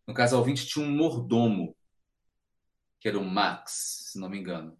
No 0.06 0.14
Casal 0.14 0.42
20 0.42 0.66
tinha 0.66 0.84
um 0.84 0.90
mordomo, 0.90 1.76
que 3.00 3.08
era 3.08 3.18
o 3.18 3.24
Max, 3.24 4.10
se 4.12 4.18
não 4.18 4.28
me 4.28 4.38
engano. 4.38 4.76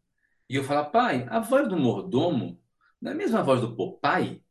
E 0.48 0.56
eu 0.56 0.64
falava, 0.64 0.90
pai, 0.90 1.26
a 1.30 1.40
voz 1.40 1.68
do 1.68 1.76
mordomo 1.76 2.60
não 3.00 3.10
é 3.10 3.14
a 3.14 3.16
mesma 3.16 3.42
voz 3.42 3.60
do 3.60 3.74
Popeye? 3.74 4.44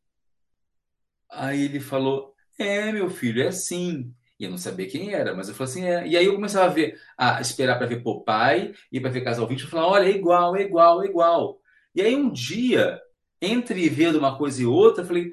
Aí 1.30 1.62
ele 1.64 1.80
falou, 1.80 2.36
é, 2.58 2.92
meu 2.92 3.10
filho, 3.10 3.42
é 3.42 3.48
assim. 3.48 4.14
E 4.40 4.44
eu 4.44 4.50
não 4.50 4.58
sabia 4.58 4.90
quem 4.90 5.14
era, 5.14 5.36
mas 5.36 5.48
eu 5.48 5.56
falei 5.56 5.72
assim, 5.72 5.86
é. 5.86 6.08
E 6.08 6.18
aí 6.18 6.26
eu 6.26 6.34
começava 6.34 6.66
a 6.66 6.74
ver, 6.74 7.00
a 7.18 7.40
esperar 7.40 7.78
para 7.78 7.88
ver 7.88 8.04
Popeye 8.04 8.76
e 8.92 9.00
para 9.00 9.10
ver 9.10 9.24
Casal 9.24 9.48
20, 9.48 9.62
eu 9.62 9.70
falava, 9.70 9.90
olha, 9.90 10.06
é 10.08 10.12
igual, 10.12 10.56
é 10.56 10.64
igual, 10.64 11.04
é 11.04 11.06
igual. 11.06 11.62
E 11.94 12.02
aí 12.02 12.16
um 12.16 12.32
dia, 12.32 13.00
entre 13.42 13.88
vendo 13.88 14.18
uma 14.18 14.38
coisa 14.38 14.62
e 14.62 14.66
outra, 14.66 15.04
eu 15.04 15.08
falei, 15.08 15.32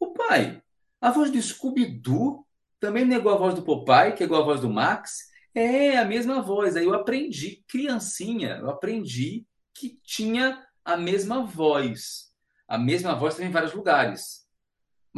o 0.00 0.12
pai, 0.12 0.62
a 1.00 1.10
voz 1.10 1.30
do 1.30 1.40
Scooby-Doo 1.40 2.47
também 2.80 3.04
não 3.04 3.16
é 3.16 3.18
a 3.18 3.36
voz 3.36 3.54
do 3.54 3.62
Popeye, 3.62 4.14
que 4.14 4.22
é 4.22 4.26
igual 4.26 4.42
a 4.42 4.44
voz 4.44 4.60
do 4.60 4.70
Max? 4.70 5.28
É 5.54 5.96
a 5.96 6.04
mesma 6.04 6.40
voz. 6.40 6.76
Aí 6.76 6.84
eu 6.84 6.94
aprendi, 6.94 7.64
criancinha, 7.68 8.58
eu 8.60 8.70
aprendi 8.70 9.46
que 9.74 9.98
tinha 10.04 10.64
a 10.84 10.96
mesma 10.96 11.44
voz. 11.44 12.28
A 12.66 12.78
mesma 12.78 13.14
voz 13.14 13.34
também 13.34 13.50
em 13.50 13.52
vários 13.52 13.72
lugares 13.72 14.48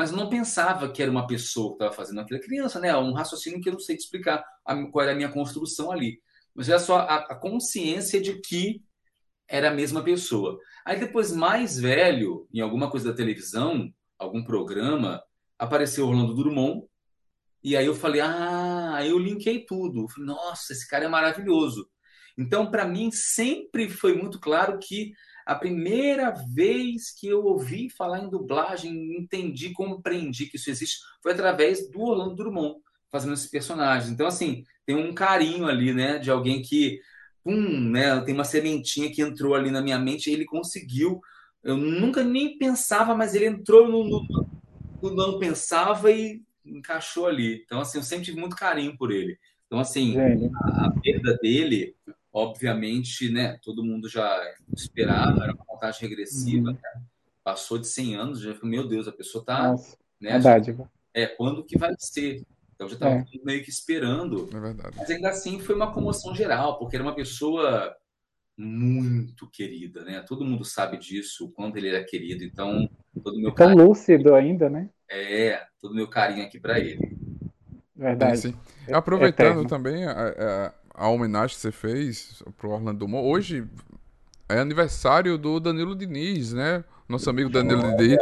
mas 0.01 0.13
não 0.13 0.31
pensava 0.31 0.91
que 0.91 1.03
era 1.03 1.11
uma 1.11 1.27
pessoa 1.27 1.69
que 1.69 1.75
estava 1.75 1.93
fazendo 1.93 2.21
aquilo. 2.21 2.41
Criança, 2.41 2.81
né? 2.81 2.97
Um 2.97 3.13
raciocínio 3.13 3.61
que 3.61 3.69
eu 3.69 3.75
não 3.75 3.81
sei 3.81 3.97
te 3.97 4.01
explicar 4.01 4.43
qual 4.91 5.03
era 5.03 5.13
a 5.13 5.15
minha 5.15 5.31
construção 5.31 5.91
ali. 5.93 6.21
Mas 6.55 6.71
era 6.71 6.79
só 6.79 7.01
a, 7.01 7.17
a 7.17 7.35
consciência 7.35 8.19
de 8.19 8.41
que 8.41 8.83
era 9.47 9.69
a 9.69 9.75
mesma 9.75 10.03
pessoa. 10.03 10.59
Aí 10.87 10.99
depois, 10.99 11.33
mais 11.33 11.79
velho, 11.79 12.49
em 12.51 12.61
alguma 12.61 12.91
coisa 12.91 13.11
da 13.11 13.17
televisão, 13.17 13.93
algum 14.19 14.43
programa, 14.43 15.23
apareceu 15.59 16.09
Orlando 16.09 16.35
Drummond. 16.35 16.87
E 17.63 17.77
aí 17.77 17.87
eu 17.87 17.95
falei, 17.95 18.21
ah, 18.21 18.95
aí 18.95 19.11
eu 19.11 19.19
linkei 19.19 19.65
tudo. 19.65 20.09
Falei, 20.09 20.27
nossa, 20.27 20.73
esse 20.73 20.89
cara 20.89 21.05
é 21.05 21.09
maravilhoso. 21.09 21.89
Então, 22.39 22.71
para 22.71 22.87
mim, 22.87 23.11
sempre 23.13 23.89
foi 23.89 24.15
muito 24.15 24.41
claro 24.41 24.79
que 24.79 25.13
a 25.45 25.55
primeira 25.55 26.31
vez 26.55 27.11
que 27.11 27.27
eu 27.27 27.45
ouvi 27.45 27.91
falar 27.91 28.21
em 28.21 28.31
dublagem, 28.31 29.19
entendi, 29.19 29.73
compreendi 29.73 30.47
que 30.47 30.57
isso 30.57 30.71
existe, 30.71 30.99
foi 31.23 31.33
através 31.33 31.91
do 31.91 32.01
Orlando 32.01 32.37
Drummond, 32.37 32.77
fazendo 33.11 33.35
esse 33.35 33.51
personagem. 33.51 34.13
Então, 34.13 34.27
assim, 34.27 34.65
tem 34.87 34.97
um 34.97 35.13
carinho 35.13 35.67
ali, 35.67 35.93
né, 35.93 36.19
de 36.19 36.31
alguém 36.31 36.63
que, 36.63 37.01
pum, 37.45 37.81
né, 37.91 38.21
tem 38.23 38.35
uma 38.35 38.45
sementinha 38.45 39.11
que 39.11 39.21
entrou 39.23 39.55
ali 39.55 39.71
na 39.71 39.83
minha 39.83 39.99
mente 39.99 40.31
e 40.31 40.33
ele 40.33 40.45
conseguiu. 40.45 41.21
Eu 41.63 41.77
nunca 41.77 42.23
nem 42.23 42.57
pensava, 42.57 43.15
mas 43.15 43.35
ele 43.35 43.47
entrou 43.47 43.89
no, 43.89 44.05
no, 44.05 44.51
no 45.03 45.15
não 45.15 45.39
pensava 45.39 46.11
e 46.11 46.43
encaixou 46.65 47.27
ali. 47.27 47.63
Então, 47.65 47.81
assim, 47.81 47.99
eu 47.99 48.05
sempre 48.05 48.27
tive 48.27 48.41
muito 48.41 48.57
carinho 48.57 48.97
por 48.97 49.11
ele. 49.11 49.39
Então, 49.67 49.79
assim, 49.79 50.17
a, 50.19 50.87
a 50.87 51.01
perda 51.01 51.37
dele 51.39 51.97
Obviamente, 52.33 53.29
né, 53.29 53.59
todo 53.61 53.85
mundo 53.85 54.09
já 54.09 54.41
esperava, 54.73 55.43
era 55.43 55.53
uma 55.53 55.65
contagem 55.65 56.09
regressiva, 56.09 56.69
uhum. 56.69 56.75
né? 56.75 57.03
passou 57.43 57.77
de 57.77 57.89
100 57.89 58.15
anos, 58.15 58.41
já 58.41 58.55
falou, 58.55 58.71
meu 58.71 58.87
Deus, 58.87 59.09
a 59.09 59.13
pessoa 59.13 59.43
está... 59.43 59.75
Né, 60.21 60.33
verdade. 60.33 60.73
Já, 60.73 60.89
é, 61.13 61.27
quando 61.27 61.65
que 61.65 61.77
vai 61.77 61.93
ser? 61.99 62.47
Então 62.75 62.89
já 62.89 62.95
estava 62.95 63.17
é. 63.17 63.25
meio 63.43 63.65
que 63.65 63.71
esperando. 63.71 64.49
É 64.55 64.61
verdade. 64.61 64.97
Mas 64.97 65.11
ainda 65.11 65.29
assim 65.29 65.59
foi 65.59 65.75
uma 65.75 65.93
comoção 65.93 66.35
geral, 66.35 66.79
porque 66.79 66.95
era 66.95 67.03
uma 67.03 67.15
pessoa 67.15 67.97
muito 68.57 69.49
querida, 69.51 70.05
né? 70.05 70.21
Todo 70.21 70.45
mundo 70.45 70.65
sabe 70.65 70.99
disso, 70.99 71.47
o 71.47 71.51
quanto 71.51 71.77
ele 71.79 71.89
era 71.89 72.05
querido. 72.05 72.45
Então, 72.45 72.89
todo 73.25 73.41
meu 73.41 73.53
Tão 73.53 73.69
carinho, 73.69 73.89
lúcido 73.89 74.35
ainda, 74.35 74.71
né? 74.71 74.89
É, 75.11 75.61
todo 75.81 75.95
meu 75.95 76.07
carinho 76.07 76.45
aqui 76.45 76.61
para 76.61 76.79
ele. 76.79 77.19
Verdade. 77.97 78.39
Sim, 78.39 78.55
sim. 78.87 78.95
Aproveitando 78.95 79.67
também 79.67 80.05
a, 80.05 80.13
a, 80.13 80.73
a 80.95 81.09
homenagem 81.09 81.57
que 81.57 81.61
você 81.61 81.73
fez 81.73 82.43
pro 82.57 82.71
Orlando 82.71 83.01
Drummond. 83.01 83.27
Hoje 83.27 83.67
é 84.49 84.61
aniversário 84.61 85.37
do 85.37 85.59
Danilo 85.59 85.97
Diniz, 85.97 86.53
né? 86.53 86.85
Nosso 87.09 87.29
amigo 87.29 87.51
Danilo 87.51 87.97
Diniz. 87.97 88.19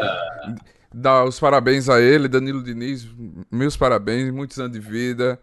Dá 0.92 1.22
os 1.24 1.38
parabéns 1.38 1.90
a 1.90 2.00
ele, 2.00 2.26
Danilo 2.26 2.62
Diniz. 2.62 3.06
Meus 3.50 3.76
parabéns, 3.76 4.30
muitos 4.30 4.58
anos 4.58 4.72
de 4.72 4.80
vida. 4.80 5.38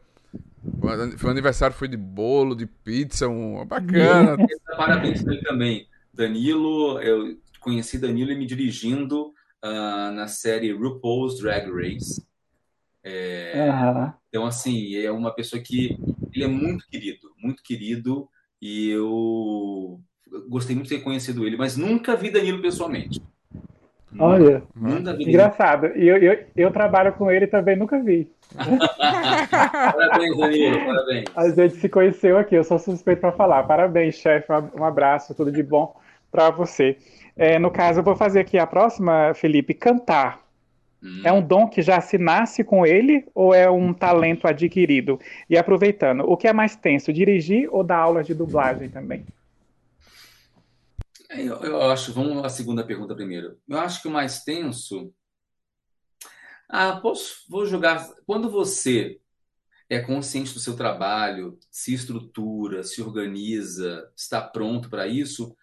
Foi 1.18 1.30
aniversário, 1.30 1.76
foi 1.76 1.88
de 1.88 1.96
bolo, 1.98 2.56
de 2.56 2.66
pizza, 2.66 3.28
um 3.28 3.64
bacana. 3.66 4.36
Parabéns 4.76 5.24
também. 5.44 5.88
Danilo, 6.12 7.00
eu 7.02 7.38
conheci 7.60 8.00
Danilo 8.00 8.36
me 8.36 8.48
dirigindo 8.48 9.32
uh, 9.66 10.12
na 10.12 10.28
série 10.28 10.72
RuPaul's 10.72 11.40
Drag 11.40 11.70
Race. 11.72 12.24
É, 13.04 13.70
uhum. 13.70 14.14
Então, 14.30 14.46
assim, 14.46 14.96
é 14.96 15.12
uma 15.12 15.34
pessoa 15.34 15.62
que 15.62 15.98
ele 16.34 16.44
é 16.44 16.48
muito 16.48 16.88
querido, 16.88 17.32
muito 17.38 17.64
querido, 17.64 18.28
e 18.62 18.90
eu 18.90 20.00
gostei 20.50 20.76
muito 20.76 20.90
de 20.90 20.98
ter 20.98 21.04
conhecido 21.04 21.46
ele, 21.46 21.58
mas 21.58 21.78
nunca 21.78 22.16
vi 22.16 22.32
Danilo 22.32 22.62
pessoalmente. 22.62 23.22
Olha, 24.18 24.64
nunca 24.76 25.14
vi 25.14 25.24
engraçado. 25.26 25.88
E 25.96 26.08
eu, 26.08 26.18
eu, 26.18 26.46
eu, 26.56 26.72
trabalho 26.72 27.14
com 27.14 27.30
ele 27.30 27.48
também, 27.48 27.76
nunca 27.76 28.02
vi. 28.02 28.32
parabéns, 28.98 30.38
Danilo, 30.38 30.86
parabéns. 30.86 31.26
A 31.36 31.50
gente 31.50 31.76
se 31.76 31.90
conheceu 31.90 32.38
aqui, 32.38 32.56
eu 32.56 32.64
sou 32.64 32.80
suspeito 32.80 33.22
para 33.22 33.34
falar. 33.34 33.64
Parabéns, 33.64 34.16
chefe, 34.16 34.48
um 34.74 34.84
abraço, 34.84 35.36
tudo 35.36 35.52
de 35.52 35.62
bom 35.62 35.96
para 36.32 36.50
você. 36.50 36.98
É, 37.36 37.60
no 37.60 37.70
caso, 37.70 38.00
eu 38.00 38.04
vou 38.04 38.16
fazer 38.16 38.40
aqui 38.40 38.58
a 38.58 38.66
próxima, 38.66 39.34
Felipe, 39.34 39.74
cantar. 39.74 40.46
É 41.24 41.32
um 41.32 41.42
dom 41.42 41.68
que 41.68 41.84
já 41.84 42.02
se 42.02 42.18
nasce 42.18 42.64
com 42.64 42.86
ele 42.86 43.28
ou 43.36 43.54
é 43.54 43.70
um 43.70 43.94
talento 43.94 44.48
adquirido? 44.48 45.20
E 45.48 45.56
aproveitando, 45.56 46.22
o 46.22 46.36
que 46.36 46.48
é 46.48 46.54
mais 46.54 46.76
tenso, 46.76 47.14
dirigir 47.14 47.70
ou 47.72 47.84
dar 47.84 47.98
aulas 47.98 48.26
de 48.26 48.34
dublagem 48.34 48.90
também? 48.90 49.24
É, 51.30 51.42
eu, 51.42 51.56
eu 51.58 51.82
acho, 51.92 52.12
vamos 52.12 52.44
à 52.44 52.50
segunda 52.50 52.84
pergunta 52.84 53.14
primeiro. 53.14 53.58
Eu 53.68 53.78
acho 53.78 54.02
que 54.02 54.08
o 54.08 54.12
mais 54.12 54.44
tenso. 54.44 55.14
Ah, 56.68 57.00
posso, 57.00 57.46
vou 57.48 57.68
jogar. 57.68 58.08
Quando 58.26 58.50
você 58.50 59.20
é 59.88 60.00
consciente 60.00 60.54
do 60.54 60.60
seu 60.60 60.76
trabalho, 60.76 61.60
se 61.70 61.94
estrutura, 61.94 62.84
se 62.84 63.02
organiza, 63.02 64.10
está 64.16 64.42
pronto 64.42 64.90
para 64.90 65.08
isso, 65.08 65.56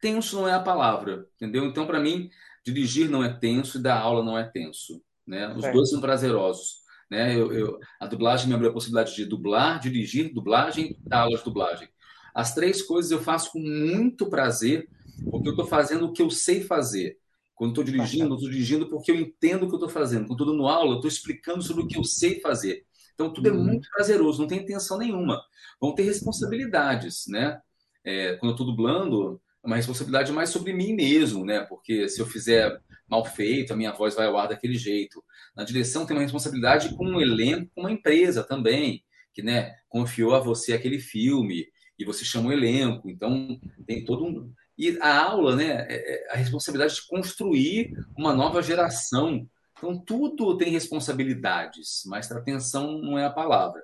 tenso 0.00 0.36
não 0.36 0.48
é 0.48 0.52
a 0.52 0.60
palavra, 0.60 1.26
entendeu? 1.36 1.64
Então, 1.64 1.86
para 1.86 2.00
mim, 2.00 2.30
dirigir 2.64 3.08
não 3.08 3.24
é 3.24 3.32
tenso 3.32 3.78
e 3.78 3.82
dar 3.82 3.98
aula 3.98 4.24
não 4.24 4.38
é 4.38 4.44
tenso. 4.44 5.02
Né? 5.26 5.52
Os 5.54 5.64
é. 5.64 5.72
dois 5.72 5.90
são 5.90 6.00
prazerosos. 6.00 6.80
Né? 7.10 7.34
Eu, 7.34 7.52
eu, 7.52 7.78
a 7.98 8.06
dublagem 8.06 8.48
me 8.48 8.54
abriu 8.54 8.70
a 8.70 8.72
possibilidade 8.72 9.14
de 9.14 9.24
dublar, 9.24 9.80
dirigir, 9.80 10.32
dublagem, 10.32 10.96
dar 11.00 11.22
aula 11.22 11.36
de 11.36 11.44
dublagem. 11.44 11.88
As 12.34 12.54
três 12.54 12.82
coisas 12.82 13.10
eu 13.10 13.20
faço 13.20 13.52
com 13.52 13.58
muito 13.58 14.26
prazer, 14.28 14.88
porque 15.30 15.48
eu 15.48 15.52
estou 15.52 15.66
fazendo 15.66 16.06
o 16.06 16.12
que 16.12 16.22
eu 16.22 16.30
sei 16.30 16.62
fazer. 16.62 17.18
Quando 17.54 17.72
estou 17.72 17.84
dirigindo, 17.84 18.34
estou 18.34 18.48
dirigindo 18.48 18.88
porque 18.88 19.10
eu 19.10 19.16
entendo 19.16 19.64
o 19.64 19.66
que 19.66 19.74
eu 19.74 19.78
estou 19.78 19.88
fazendo. 19.88 20.26
Quando 20.26 20.40
estou 20.40 20.46
dando 20.46 20.66
aula, 20.66 20.94
estou 20.94 21.08
explicando 21.08 21.62
sobre 21.62 21.82
o 21.82 21.86
que 21.86 21.98
eu 21.98 22.04
sei 22.04 22.40
fazer. 22.40 22.86
Então, 23.12 23.30
tudo 23.30 23.48
é 23.48 23.52
uhum. 23.52 23.62
muito 23.62 23.86
prazeroso, 23.90 24.40
não 24.40 24.48
tem 24.48 24.60
intenção 24.60 24.96
nenhuma. 24.96 25.42
Vão 25.78 25.94
ter 25.94 26.04
responsabilidades, 26.04 27.26
né? 27.28 27.60
É, 28.02 28.36
quando 28.36 28.52
eu 28.52 28.54
estou 28.54 28.66
dublando, 28.66 29.38
uma 29.62 29.76
responsabilidade 29.76 30.32
mais 30.32 30.50
sobre 30.50 30.72
mim 30.72 30.94
mesmo, 30.94 31.44
né? 31.44 31.60
Porque 31.60 32.08
se 32.08 32.20
eu 32.20 32.26
fizer 32.26 32.80
mal 33.08 33.24
feito, 33.24 33.72
a 33.72 33.76
minha 33.76 33.92
voz 33.92 34.14
vai 34.14 34.26
ao 34.26 34.38
ar 34.38 34.48
daquele 34.48 34.74
jeito. 34.74 35.22
Na 35.54 35.64
direção 35.64 36.06
tem 36.06 36.16
uma 36.16 36.22
responsabilidade 36.22 36.94
com 36.94 37.04
um 37.04 37.20
elenco, 37.20 37.70
com 37.74 37.82
uma 37.82 37.92
empresa 37.92 38.42
também, 38.42 39.04
que 39.32 39.42
né, 39.42 39.74
confiou 39.88 40.34
a 40.34 40.40
você 40.40 40.72
aquele 40.72 40.98
filme 40.98 41.66
e 41.98 42.04
você 42.04 42.24
chama 42.24 42.48
o 42.48 42.52
elenco. 42.52 43.10
Então 43.10 43.60
tem 43.86 44.04
todo 44.04 44.24
um 44.24 44.52
e 44.78 44.96
a 45.02 45.24
aula, 45.24 45.56
né, 45.56 45.86
é, 45.90 46.30
é 46.30 46.32
a 46.32 46.36
responsabilidade 46.36 46.94
de 46.94 47.06
construir 47.06 47.92
uma 48.16 48.32
nova 48.32 48.62
geração. 48.62 49.46
Então 49.76 49.98
tudo 49.98 50.56
tem 50.56 50.70
responsabilidades, 50.70 52.02
mas 52.06 52.32
atenção 52.32 52.98
não 52.98 53.18
é 53.18 53.26
a 53.26 53.30
palavra. 53.30 53.82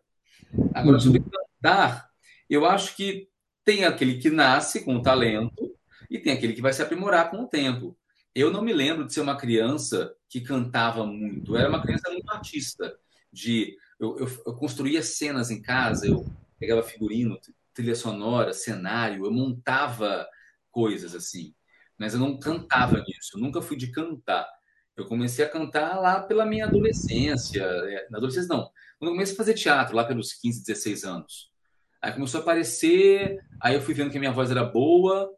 Agora 0.72 0.98
sobre 0.98 1.22
cantar, 1.22 2.08
eu 2.48 2.64
acho 2.64 2.96
que 2.96 3.28
tem 3.66 3.84
aquele 3.84 4.18
que 4.18 4.30
nasce 4.30 4.84
com 4.84 5.02
talento 5.02 5.76
e 6.08 6.20
tem 6.20 6.32
aquele 6.32 6.52
que 6.52 6.62
vai 6.62 6.72
se 6.72 6.80
aprimorar 6.80 7.32
com 7.32 7.42
o 7.42 7.48
tempo. 7.48 7.98
Eu 8.32 8.48
não 8.52 8.62
me 8.62 8.72
lembro 8.72 9.04
de 9.04 9.12
ser 9.12 9.20
uma 9.20 9.36
criança 9.36 10.14
que 10.28 10.40
cantava 10.40 11.04
muito. 11.04 11.52
Eu 11.52 11.58
era 11.58 11.68
uma 11.68 11.82
criança 11.82 12.08
muito 12.10 12.30
artista. 12.30 12.96
De, 13.32 13.76
eu, 13.98 14.18
eu, 14.20 14.42
eu 14.46 14.54
construía 14.54 15.02
cenas 15.02 15.50
em 15.50 15.60
casa, 15.60 16.06
eu 16.06 16.24
pegava 16.60 16.82
figurino, 16.84 17.40
trilha 17.74 17.96
sonora, 17.96 18.52
cenário, 18.52 19.26
eu 19.26 19.32
montava 19.32 20.28
coisas 20.70 21.12
assim. 21.12 21.52
Mas 21.98 22.14
eu 22.14 22.20
não 22.20 22.38
cantava 22.38 22.98
nisso, 23.00 23.32
eu 23.34 23.40
nunca 23.40 23.60
fui 23.60 23.76
de 23.76 23.90
cantar. 23.90 24.48
Eu 24.96 25.06
comecei 25.06 25.44
a 25.44 25.48
cantar 25.48 25.98
lá 25.98 26.20
pela 26.20 26.46
minha 26.46 26.66
adolescência. 26.66 27.62
É, 27.62 28.06
na 28.10 28.18
adolescência, 28.18 28.48
não. 28.48 28.70
Quando 28.96 29.10
eu 29.10 29.14
comecei 29.14 29.34
a 29.34 29.36
fazer 29.36 29.54
teatro, 29.54 29.96
lá 29.96 30.04
pelos 30.04 30.32
15, 30.34 30.64
16 30.64 31.04
anos. 31.04 31.55
Aí 32.00 32.12
começou 32.12 32.38
a 32.38 32.42
aparecer, 32.42 33.42
aí 33.60 33.74
eu 33.74 33.80
fui 33.80 33.94
vendo 33.94 34.10
que 34.10 34.16
a 34.16 34.20
minha 34.20 34.32
voz 34.32 34.50
era 34.50 34.64
boa, 34.64 35.30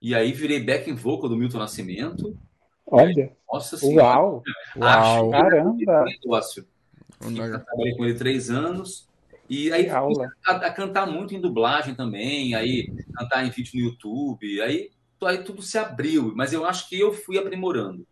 e 0.00 0.14
aí 0.14 0.32
virei 0.32 0.60
backing 0.60 0.94
vocal 0.94 1.28
do 1.28 1.36
Milton 1.36 1.58
Nascimento. 1.58 2.36
Olha. 2.86 3.32
Nossa 3.50 3.76
senhora. 3.76 4.18
Uau. 4.18 4.42
Uau. 4.76 5.30
Caramba. 5.30 6.04
Negócio. 6.04 6.66
trabalhei 7.18 7.96
com 7.96 8.04
ele 8.04 8.14
três 8.14 8.50
anos. 8.50 9.06
E 9.48 9.72
aí 9.72 9.88
a, 9.88 10.00
a, 10.44 10.72
cantar 10.72 11.06
muito 11.06 11.34
em 11.34 11.40
dublagem 11.40 11.94
também, 11.94 12.54
aí 12.54 12.92
cantar 13.14 13.46
em 13.46 13.50
vídeo 13.50 13.72
no 13.74 13.80
YouTube, 13.80 14.60
aí, 14.60 14.90
aí 15.22 15.38
tudo 15.38 15.62
se 15.62 15.78
abriu. 15.78 16.32
Mas 16.34 16.52
eu 16.52 16.64
acho 16.64 16.88
que 16.88 16.98
eu 16.98 17.12
fui 17.12 17.38
aprimorando. 17.38 18.06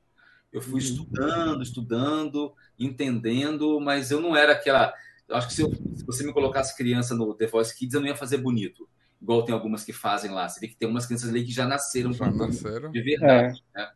Eu 0.53 0.63
fui 0.63 0.75
uhum. 0.75 0.79
estudando, 0.79 1.63
estudando, 1.63 2.53
entendendo, 2.79 3.81
mas 3.81 4.13
eu 4.13 4.21
não 4.21 4.37
era 4.37 4.53
aquela 4.53 4.95
Eu 5.29 5.37
acho 5.37 5.49
que 5.49 5.55
se, 5.55 5.63
eu, 5.63 5.71
se, 5.71 6.05
você 6.05 6.25
me 6.25 6.33
colocasse 6.33 6.77
criança 6.77 7.15
no 7.15 7.35
The 7.35 7.47
Voice 7.47 7.77
Kids, 7.77 7.95
eu 7.95 8.01
não 8.01 8.09
ia 8.09 8.17
fazer 8.17 8.39
bonito. 8.39 8.89
Igual 9.21 9.45
tem 9.45 9.55
algumas 9.55 9.85
que 9.85 9.93
fazem 9.93 10.31
lá. 10.31 10.49
Você 10.49 10.61
vê 10.61 10.69
que 10.69 10.77
tem 10.77 10.89
umas 10.89 11.07
crianças 11.07 11.31
ali 11.31 11.45
que 11.45 11.53
já 11.53 11.67
nasceram, 11.67 12.13
já 12.13 12.31
nasceram. 12.31 12.91
de 12.91 13.01
verdade. 13.01 13.63
É. 13.75 13.81
Né? 13.81 13.91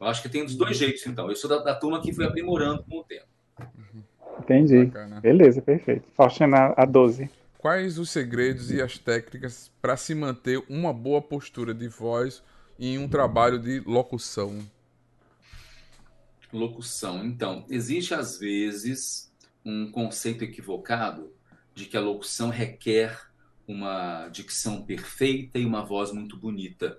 Eu 0.00 0.06
acho 0.06 0.20
que 0.20 0.28
tem 0.28 0.44
dos 0.44 0.56
dois 0.56 0.76
jeitos, 0.76 1.06
então. 1.06 1.28
Eu 1.28 1.36
sou 1.36 1.48
da, 1.48 1.58
da 1.58 1.74
turma 1.74 2.02
que 2.02 2.12
foi 2.12 2.24
aprimorando 2.24 2.82
com 2.82 2.98
o 2.98 3.04
tempo. 3.04 3.26
Entendi. 4.40 4.86
Bacana. 4.86 5.20
Beleza, 5.20 5.62
perfeito. 5.62 6.08
Faustina, 6.16 6.74
a 6.76 6.84
12. 6.84 7.30
Quais 7.56 7.96
os 7.96 8.10
segredos 8.10 8.72
e 8.72 8.82
as 8.82 8.98
técnicas 8.98 9.70
para 9.80 9.96
se 9.96 10.16
manter 10.16 10.60
uma 10.68 10.92
boa 10.92 11.22
postura 11.22 11.72
de 11.72 11.86
voz 11.86 12.42
em 12.76 12.98
um 12.98 13.08
trabalho 13.08 13.56
de 13.56 13.78
locução? 13.86 14.58
Locução. 16.52 17.24
Então, 17.24 17.64
existe 17.70 18.12
às 18.12 18.36
vezes 18.36 19.31
um 19.64 19.90
conceito 19.90 20.44
equivocado 20.44 21.32
de 21.74 21.86
que 21.86 21.96
a 21.96 22.00
locução 22.00 22.50
requer 22.50 23.18
uma 23.66 24.28
dicção 24.28 24.82
perfeita 24.84 25.58
e 25.58 25.64
uma 25.64 25.84
voz 25.84 26.12
muito 26.12 26.36
bonita. 26.36 26.98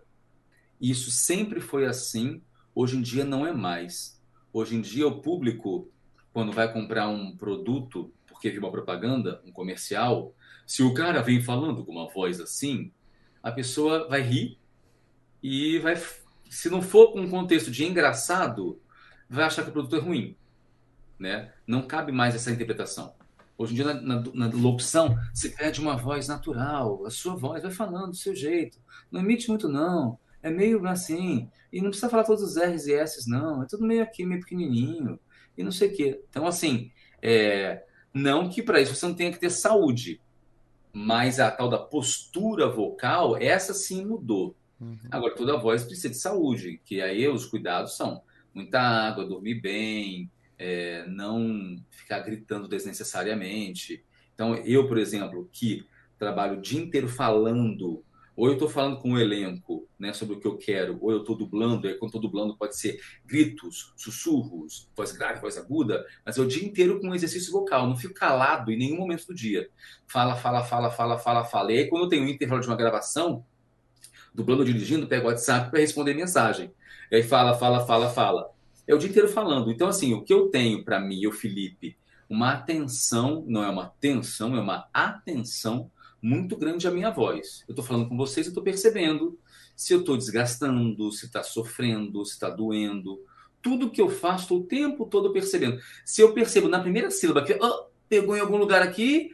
Isso 0.79 1.11
sempre 1.11 1.59
foi 1.61 1.85
assim, 1.85 2.41
hoje 2.73 2.97
em 2.97 3.01
dia 3.01 3.23
não 3.23 3.45
é 3.45 3.51
mais. 3.51 4.21
Hoje 4.51 4.75
em 4.75 4.81
dia 4.81 5.07
o 5.07 5.21
público, 5.21 5.89
quando 6.31 6.51
vai 6.51 6.71
comprar 6.71 7.07
um 7.07 7.35
produto, 7.35 8.13
porque 8.27 8.49
viu 8.49 8.61
uma 8.61 8.71
propaganda, 8.71 9.41
um 9.45 9.51
comercial, 9.51 10.35
se 10.65 10.81
o 10.83 10.93
cara 10.93 11.21
vem 11.21 11.41
falando 11.41 11.83
com 11.85 11.91
uma 11.91 12.09
voz 12.09 12.39
assim, 12.39 12.91
a 13.41 13.51
pessoa 13.51 14.07
vai 14.07 14.21
rir 14.21 14.57
e 15.41 15.79
vai, 15.79 16.01
se 16.49 16.69
não 16.69 16.81
for 16.81 17.11
com 17.11 17.21
um 17.21 17.29
contexto 17.29 17.69
de 17.69 17.85
engraçado, 17.85 18.81
vai 19.29 19.45
achar 19.45 19.63
que 19.63 19.69
o 19.69 19.73
produto 19.73 19.95
é 19.95 19.99
ruim. 19.99 20.35
Né? 21.23 21.53
Não 21.65 21.83
cabe 21.83 22.11
mais 22.11 22.35
essa 22.35 22.51
interpretação. 22.51 23.13
Hoje 23.57 23.71
em 23.71 23.75
dia, 23.75 23.85
na, 23.85 23.93
na, 24.01 24.23
na, 24.33 24.47
locução, 24.47 25.17
você 25.33 25.47
pede 25.47 25.79
uma 25.79 25.95
voz 25.95 26.27
natural, 26.27 27.05
a 27.05 27.09
sua 27.09 27.33
voz 27.33 27.63
vai 27.63 27.71
falando 27.71 28.09
do 28.09 28.15
seu 28.17 28.35
jeito. 28.35 28.77
Não 29.09 29.21
emite 29.21 29.47
muito, 29.47 29.69
não. 29.69 30.19
É 30.41 30.49
meio 30.49 30.85
assim. 30.85 31.49
E 31.71 31.79
não 31.79 31.91
precisa 31.91 32.09
falar 32.09 32.25
todos 32.25 32.43
os 32.43 32.57
R's 32.57 32.87
e 32.87 32.93
S's, 32.93 33.25
não. 33.25 33.63
É 33.63 33.65
tudo 33.65 33.87
meio 33.87 34.03
aqui, 34.03 34.25
meio 34.25 34.41
pequenininho. 34.41 35.17
E 35.57 35.63
não 35.63 35.71
sei 35.71 35.87
o 35.87 35.95
quê. 35.95 36.21
Então, 36.29 36.45
assim, 36.45 36.91
é... 37.21 37.85
não 38.13 38.49
que 38.49 38.61
para 38.61 38.81
isso 38.81 38.93
você 38.93 39.05
não 39.05 39.13
tenha 39.13 39.31
que 39.31 39.39
ter 39.39 39.49
saúde. 39.49 40.19
Mas 40.91 41.39
a 41.39 41.49
tal 41.49 41.69
da 41.69 41.79
postura 41.79 42.67
vocal, 42.67 43.37
essa 43.37 43.73
sim 43.73 44.05
mudou. 44.05 44.57
Uhum. 44.77 44.97
Agora, 45.09 45.35
toda 45.35 45.57
voz 45.57 45.85
precisa 45.85 46.09
de 46.09 46.17
saúde, 46.17 46.81
que 46.83 47.01
aí 47.01 47.25
os 47.29 47.45
cuidados 47.45 47.95
são 47.95 48.21
muita 48.53 48.81
água, 48.81 49.25
dormir 49.25 49.61
bem, 49.61 50.29
é, 50.65 51.05
não 51.07 51.75
ficar 51.91 52.21
gritando 52.21 52.69
desnecessariamente. 52.69 54.01
Então, 54.33 54.55
eu, 54.55 54.87
por 54.87 54.97
exemplo, 54.97 55.49
que 55.51 55.85
trabalho 56.17 56.57
o 56.57 56.61
dia 56.61 56.79
inteiro 56.79 57.09
falando, 57.09 58.01
ou 58.33 58.47
eu 58.47 58.53
estou 58.53 58.69
falando 58.69 58.97
com 58.97 59.11
o 59.11 59.19
elenco 59.19 59.85
né, 59.99 60.13
sobre 60.13 60.35
o 60.35 60.39
que 60.39 60.47
eu 60.47 60.57
quero, 60.57 60.97
ou 61.01 61.11
eu 61.11 61.19
estou 61.19 61.35
dublando, 61.35 61.85
e 61.85 61.95
quando 61.95 62.11
estou 62.11 62.21
dublando 62.21 62.55
pode 62.55 62.77
ser 62.77 62.97
gritos, 63.25 63.93
sussurros, 63.97 64.89
voz 64.95 65.11
grave, 65.11 65.41
voz 65.41 65.57
aguda, 65.57 66.05
mas 66.25 66.37
é 66.37 66.41
o 66.41 66.47
dia 66.47 66.65
inteiro 66.65 66.97
com 67.01 67.09
um 67.09 67.15
exercício 67.15 67.51
vocal, 67.51 67.85
não 67.85 67.97
fico 67.97 68.13
calado 68.13 68.71
em 68.71 68.77
nenhum 68.77 68.95
momento 68.95 69.27
do 69.27 69.35
dia. 69.35 69.69
Fala, 70.07 70.37
fala, 70.37 70.63
fala, 70.63 70.89
fala, 70.89 71.19
fala, 71.19 71.43
fala. 71.43 71.73
E 71.73 71.79
aí, 71.79 71.89
quando 71.89 72.03
eu 72.03 72.09
tenho 72.09 72.23
um 72.23 72.29
intervalo 72.29 72.61
de 72.61 72.67
uma 72.67 72.77
gravação, 72.77 73.45
dublando, 74.33 74.63
dirigindo, 74.63 75.07
pego 75.07 75.25
o 75.25 75.29
WhatsApp 75.29 75.69
para 75.69 75.81
responder 75.81 76.13
mensagem. 76.13 76.73
E 77.11 77.17
aí 77.17 77.23
fala, 77.23 77.53
fala, 77.53 77.85
fala, 77.85 78.09
fala. 78.09 78.52
É 78.87 78.93
o 78.93 78.97
dia 78.97 79.09
inteiro 79.09 79.27
falando. 79.27 79.71
Então, 79.71 79.87
assim, 79.87 80.13
o 80.13 80.21
que 80.21 80.33
eu 80.33 80.49
tenho 80.49 80.83
para 80.83 80.99
mim, 80.99 81.25
o 81.25 81.31
Felipe, 81.31 81.97
uma 82.29 82.51
atenção, 82.53 83.43
não 83.47 83.63
é 83.63 83.69
uma 83.69 83.93
tensão, 83.99 84.55
é 84.55 84.59
uma 84.59 84.87
atenção 84.93 85.89
muito 86.21 86.55
grande 86.57 86.87
à 86.87 86.91
minha 86.91 87.09
voz. 87.09 87.63
Eu 87.67 87.73
estou 87.73 87.83
falando 87.83 88.09
com 88.09 88.17
vocês, 88.17 88.45
eu 88.45 88.51
estou 88.51 88.63
percebendo 88.63 89.37
se 89.75 89.93
eu 89.93 89.99
estou 89.99 90.17
desgastando, 90.17 91.11
se 91.11 91.25
está 91.25 91.43
sofrendo, 91.43 92.25
se 92.25 92.33
está 92.33 92.49
doendo. 92.49 93.21
Tudo 93.61 93.89
que 93.89 94.01
eu 94.01 94.09
faço, 94.09 94.43
estou 94.43 94.59
o 94.59 94.63
tempo 94.63 95.05
todo 95.05 95.31
percebendo. 95.31 95.79
Se 96.05 96.21
eu 96.21 96.33
percebo 96.33 96.67
na 96.67 96.79
primeira 96.79 97.09
sílaba 97.09 97.43
que 97.43 97.53
oh, 97.53 97.85
pegou 98.07 98.35
em 98.35 98.39
algum 98.39 98.57
lugar 98.57 98.81
aqui, 98.81 99.31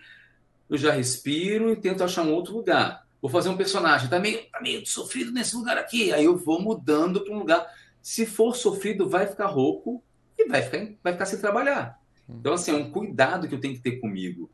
eu 0.69 0.77
já 0.77 0.91
respiro 0.91 1.71
e 1.71 1.75
tento 1.75 2.03
achar 2.03 2.23
um 2.23 2.33
outro 2.33 2.53
lugar 2.53 3.07
vou 3.21 3.29
fazer 3.29 3.49
um 3.49 3.57
personagem, 3.57 4.09
tá 4.09 4.19
meio, 4.19 4.39
tá 4.49 4.61
meio 4.61 4.85
sofrido 4.85 5.31
nesse 5.31 5.55
lugar 5.55 5.77
aqui. 5.77 6.11
Aí 6.11 6.25
eu 6.25 6.37
vou 6.37 6.61
mudando 6.61 7.21
para 7.21 7.33
um 7.33 7.39
lugar. 7.39 7.67
Se 8.01 8.25
for 8.25 8.55
sofrido, 8.55 9.09
vai 9.09 9.27
ficar 9.27 9.47
rouco 9.47 10.03
e 10.37 10.47
vai 10.47 10.61
ficar, 10.61 10.87
vai 11.03 11.13
ficar 11.13 11.25
sem 11.25 11.39
trabalhar. 11.39 11.99
Então, 12.27 12.53
assim, 12.53 12.71
é 12.71 12.75
um 12.75 12.91
cuidado 12.91 13.47
que 13.47 13.55
eu 13.55 13.59
tenho 13.59 13.73
que 13.73 13.81
ter 13.81 13.99
comigo. 13.99 14.49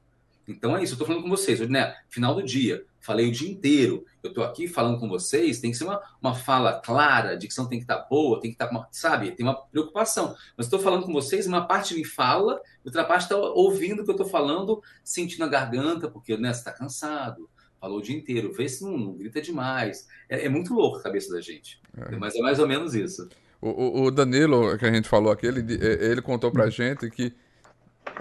Então 0.48 0.78
é 0.78 0.84
isso, 0.84 0.94
eu 0.94 0.98
tô 0.98 1.06
falando 1.06 1.24
com 1.24 1.30
vocês. 1.30 1.60
Né? 1.68 1.96
Final 2.10 2.36
do 2.36 2.44
dia, 2.44 2.86
falei 3.00 3.28
o 3.28 3.32
dia 3.32 3.50
inteiro. 3.50 4.06
Eu 4.22 4.34
tô 4.34 4.44
aqui 4.44 4.68
falando 4.68 5.00
com 5.00 5.10
vocês, 5.10 5.60
tem 5.60 5.72
que 5.72 5.78
ser 5.78 5.86
uma, 5.86 6.02
uma 6.22 6.36
fala 6.36 6.80
clara, 6.80 7.32
a 7.32 7.36
dicção 7.36 7.68
tem 7.68 7.80
que 7.80 7.84
estar 7.84 7.98
tá 7.98 8.08
boa, 8.10 8.40
tem 8.40 8.52
que 8.52 8.56
estar, 8.56 8.68
tá, 8.68 8.88
sabe, 8.92 9.32
tem 9.32 9.46
uma 9.46 9.56
preocupação. 9.56 10.36
Mas 10.56 10.68
estou 10.68 10.80
falando 10.80 11.06
com 11.06 11.14
vocês, 11.14 11.48
uma 11.48 11.66
parte 11.66 11.96
me 11.96 12.04
fala, 12.04 12.62
outra 12.84 13.04
parte 13.04 13.24
está 13.24 13.38
ouvindo 13.38 14.02
o 14.02 14.04
que 14.04 14.12
eu 14.12 14.16
estou 14.16 14.28
falando, 14.28 14.82
sentindo 15.04 15.44
a 15.44 15.48
garganta, 15.48 16.10
porque 16.10 16.38
né, 16.38 16.54
você 16.54 16.60
está 16.60 16.72
cansado, 16.72 17.50
falou 17.86 18.00
o 18.00 18.02
dia 18.02 18.18
inteiro, 18.18 18.52
vê 18.52 18.68
se 18.68 18.84
não, 18.84 18.98
não 18.98 19.14
grita 19.14 19.40
demais. 19.40 20.08
É, 20.28 20.46
é, 20.46 20.50
muito 20.50 20.74
louco 20.74 20.98
a 20.98 21.04
cabeça 21.04 21.32
da 21.32 21.40
gente. 21.40 21.80
É. 21.96 22.16
Mas 22.16 22.36
é 22.36 22.40
mais 22.40 22.58
ou 22.58 22.68
menos 22.68 22.96
isso. 22.96 23.30
O, 23.62 24.04
o, 24.04 24.12
Danilo, 24.12 24.76
que 24.78 24.86
a 24.86 24.92
gente 24.92 25.08
falou 25.08 25.32
aqui, 25.32 25.46
ele, 25.46 25.62
ele 25.84 26.22
contou 26.22 26.52
pra 26.52 26.70
gente 26.70 27.10
que 27.12 27.32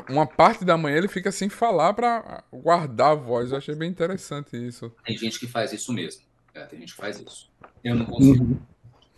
uma 0.08 0.26
parte 0.26 0.66
da 0.66 0.76
manhã 0.76 0.98
ele 0.98 1.08
fica 1.08 1.32
sem 1.32 1.48
falar 1.48 1.94
para 1.94 2.44
guardar 2.52 3.12
a 3.12 3.14
voz. 3.14 3.52
Eu 3.52 3.58
achei 3.58 3.74
bem 3.74 3.90
interessante 3.90 4.54
isso. 4.54 4.92
Tem 5.04 5.16
gente 5.16 5.40
que 5.40 5.46
faz 5.46 5.72
isso 5.72 5.94
mesmo. 5.94 6.22
É, 6.52 6.66
tem 6.66 6.80
gente 6.80 6.94
que 6.94 7.00
faz 7.00 7.18
isso. 7.18 7.50
Eu 7.82 7.94
não 7.94 8.04
consigo. 8.04 8.44
Uhum. 8.44 8.60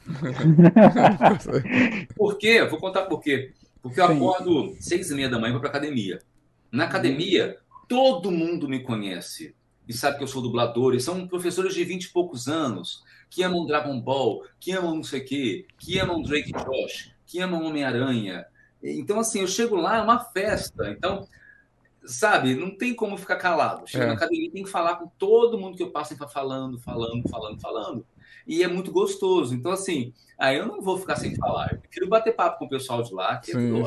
por 2.15 2.39
quê? 2.39 2.59
Eu 2.61 2.71
vou 2.71 2.79
contar 2.79 3.07
por 3.07 3.21
quê. 3.21 3.53
Porque 3.83 4.01
eu 4.01 4.05
acordo 4.05 4.77
seis 4.79 5.11
e 5.11 5.15
meia 5.15 5.29
da 5.29 5.41
manhã 5.41 5.51
e 5.51 5.53
vou 5.53 5.61
pra 5.61 5.71
academia. 5.71 6.21
Na 6.71 6.85
academia, 6.85 7.59
todo 7.89 8.31
mundo 8.31 8.69
me 8.69 8.81
conhece 8.81 9.57
e 9.89 9.93
sabe 9.93 10.19
que 10.19 10.25
eu 10.25 10.29
sou 10.29 10.43
dublador, 10.43 10.95
e 10.95 11.01
são 11.01 11.27
professores 11.27 11.75
de 11.75 11.85
20 11.85 12.05
e 12.05 12.09
poucos 12.09 12.49
anos, 12.49 13.05
que 13.31 13.43
amam 13.43 13.67
Dragon 13.67 14.01
Ball, 14.01 14.45
que 14.59 14.73
amam 14.73 14.97
não 14.97 15.03
sei 15.03 15.21
o 15.21 15.25
quê, 15.25 15.67
que 15.79 15.99
amam 15.99 16.23
Drake 16.23 16.53
Josh, 16.53 17.13
que 17.25 17.41
amam 17.41 17.65
Homem-Aranha. 17.65 18.47
Então, 18.83 19.19
assim, 19.19 19.41
eu 19.41 19.49
chego 19.49 19.77
lá, 19.77 19.99
é 19.99 20.03
uma 20.03 20.21
festa. 20.21 20.91
Então, 20.91 21.27
sabe, 22.05 22.55
não 22.55 22.71
tem 22.71 22.95
como 22.95 23.17
ficar 23.17 23.37
calado. 23.37 23.87
Chega 23.87 24.05
é. 24.05 24.07
na 24.09 24.15
academia, 24.15 24.51
tem 24.51 24.63
que 24.63 24.71
falar 24.71 24.97
com 24.97 25.09
todo 25.19 25.59
mundo 25.59 25.77
que 25.77 25.83
eu 25.83 25.91
passo, 25.91 26.17
falando, 26.29 26.79
falando, 26.79 27.29
falando, 27.29 27.61
falando. 27.61 28.07
E 28.47 28.63
é 28.63 28.69
muito 28.69 28.93
gostoso. 28.93 29.55
Então, 29.55 29.73
assim, 29.73 30.13
aí 30.39 30.57
eu 30.57 30.67
não 30.67 30.81
vou 30.81 30.99
ficar 30.99 31.17
sem 31.17 31.35
falar. 31.35 31.73
Eu 31.73 31.79
prefiro 31.81 32.09
bater 32.09 32.35
papo 32.35 32.59
com 32.59 32.67
o 32.67 32.69
pessoal 32.69 33.03
de 33.03 33.13
lá, 33.13 33.39
que 33.39 33.51
é 33.51 33.55
Sim, 33.55 33.83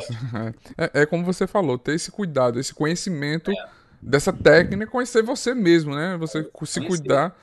é, 0.78 0.86
é, 0.86 1.02
é 1.02 1.06
como 1.06 1.24
você 1.24 1.48
falou, 1.48 1.78
ter 1.78 1.94
esse 1.94 2.12
cuidado, 2.12 2.60
esse 2.60 2.74
conhecimento. 2.74 3.52
É 3.52 3.79
dessa 4.02 4.32
técnica 4.32 4.84
é 4.84 4.88
conhecer 4.88 5.24
você 5.24 5.54
mesmo, 5.54 5.96
né? 5.96 6.18
Você 6.20 6.48
se 6.64 6.82
cuidar 6.86 7.36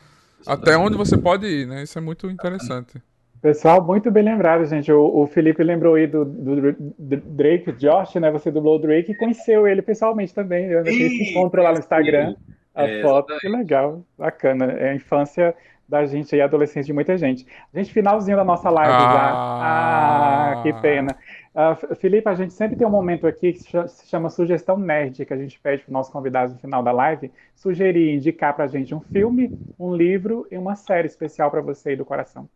até 0.46 0.76
onde 0.76 0.96
você 0.96 1.16
pode 1.16 1.46
ir, 1.46 1.66
né? 1.66 1.82
Isso 1.82 1.98
é 1.98 2.00
muito 2.00 2.30
interessante. 2.30 3.00
Pessoal, 3.40 3.84
muito 3.84 4.10
bem 4.10 4.24
lembrado, 4.24 4.64
gente. 4.66 4.90
O, 4.90 5.22
o 5.22 5.26
Felipe 5.26 5.62
lembrou 5.62 5.94
aí 5.94 6.06
do, 6.06 6.24
do, 6.24 6.72
do, 6.72 7.16
Drake, 7.16 7.70
Josh, 7.72 8.14
né? 8.16 8.30
Você 8.30 8.50
dublou 8.50 8.76
o 8.76 8.78
Drake 8.78 9.12
e 9.12 9.16
conheceu 9.16 9.68
ele 9.68 9.82
pessoalmente 9.82 10.34
também. 10.34 10.66
Eu 10.66 10.84
fiz 10.84 11.12
esse 11.12 11.30
encontro 11.30 11.62
lá 11.62 11.72
no 11.72 11.78
Instagram. 11.78 12.34
A 12.74 12.88
é, 12.88 13.02
foto, 13.02 13.38
que 13.38 13.48
legal, 13.48 14.04
bacana. 14.18 14.66
É 14.72 14.90
a 14.90 14.94
infância 14.94 15.54
da 15.88 16.04
gente 16.04 16.34
e 16.34 16.40
adolescência 16.40 16.84
de 16.84 16.92
muita 16.92 17.16
gente. 17.16 17.46
A 17.72 17.78
gente, 17.78 17.92
finalzinho 17.92 18.36
da 18.36 18.44
nossa 18.44 18.68
live 18.68 18.92
ah, 18.92 19.12
já. 19.12 19.32
Ah, 19.32 20.62
que 20.62 20.72
pena. 20.80 21.16
Uh, 21.56 21.94
Felipe, 21.96 22.28
a 22.28 22.34
gente 22.34 22.52
sempre 22.52 22.76
tem 22.76 22.86
um 22.86 22.90
momento 22.90 23.26
aqui 23.26 23.54
que 23.54 23.60
se 23.60 24.06
chama 24.06 24.28
sugestão 24.28 24.76
nerd, 24.76 25.24
que 25.24 25.32
a 25.32 25.38
gente 25.38 25.58
pede 25.58 25.78
para 25.82 25.88
os 25.88 25.92
nossos 25.92 26.12
convidados 26.12 26.52
no 26.52 26.60
final 26.60 26.82
da 26.82 26.92
live 26.92 27.32
sugerir, 27.54 28.14
indicar 28.14 28.54
para 28.54 28.66
a 28.66 28.68
gente 28.68 28.94
um 28.94 29.00
filme, 29.00 29.58
um 29.78 29.96
livro 29.96 30.46
e 30.50 30.58
uma 30.58 30.76
série 30.76 31.06
especial 31.06 31.50
para 31.50 31.62
você 31.62 31.90
aí 31.90 31.96
do 31.96 32.04
coração. 32.04 32.46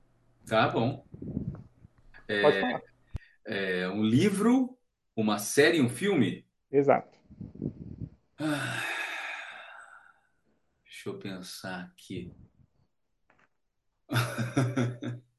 Tá 0.47 0.69
bom. 0.69 1.03
É, 2.29 2.43
Pode 2.43 2.61
falar. 2.61 2.83
É, 3.47 3.89
um 3.89 4.05
livro, 4.05 4.77
uma 5.17 5.39
série 5.39 5.79
e 5.79 5.81
um 5.81 5.89
filme? 5.89 6.45
Exato. 6.71 7.19
Ah, 8.39 8.83
deixa 10.85 11.09
eu 11.09 11.19
pensar 11.19 11.85
aqui. 11.85 12.35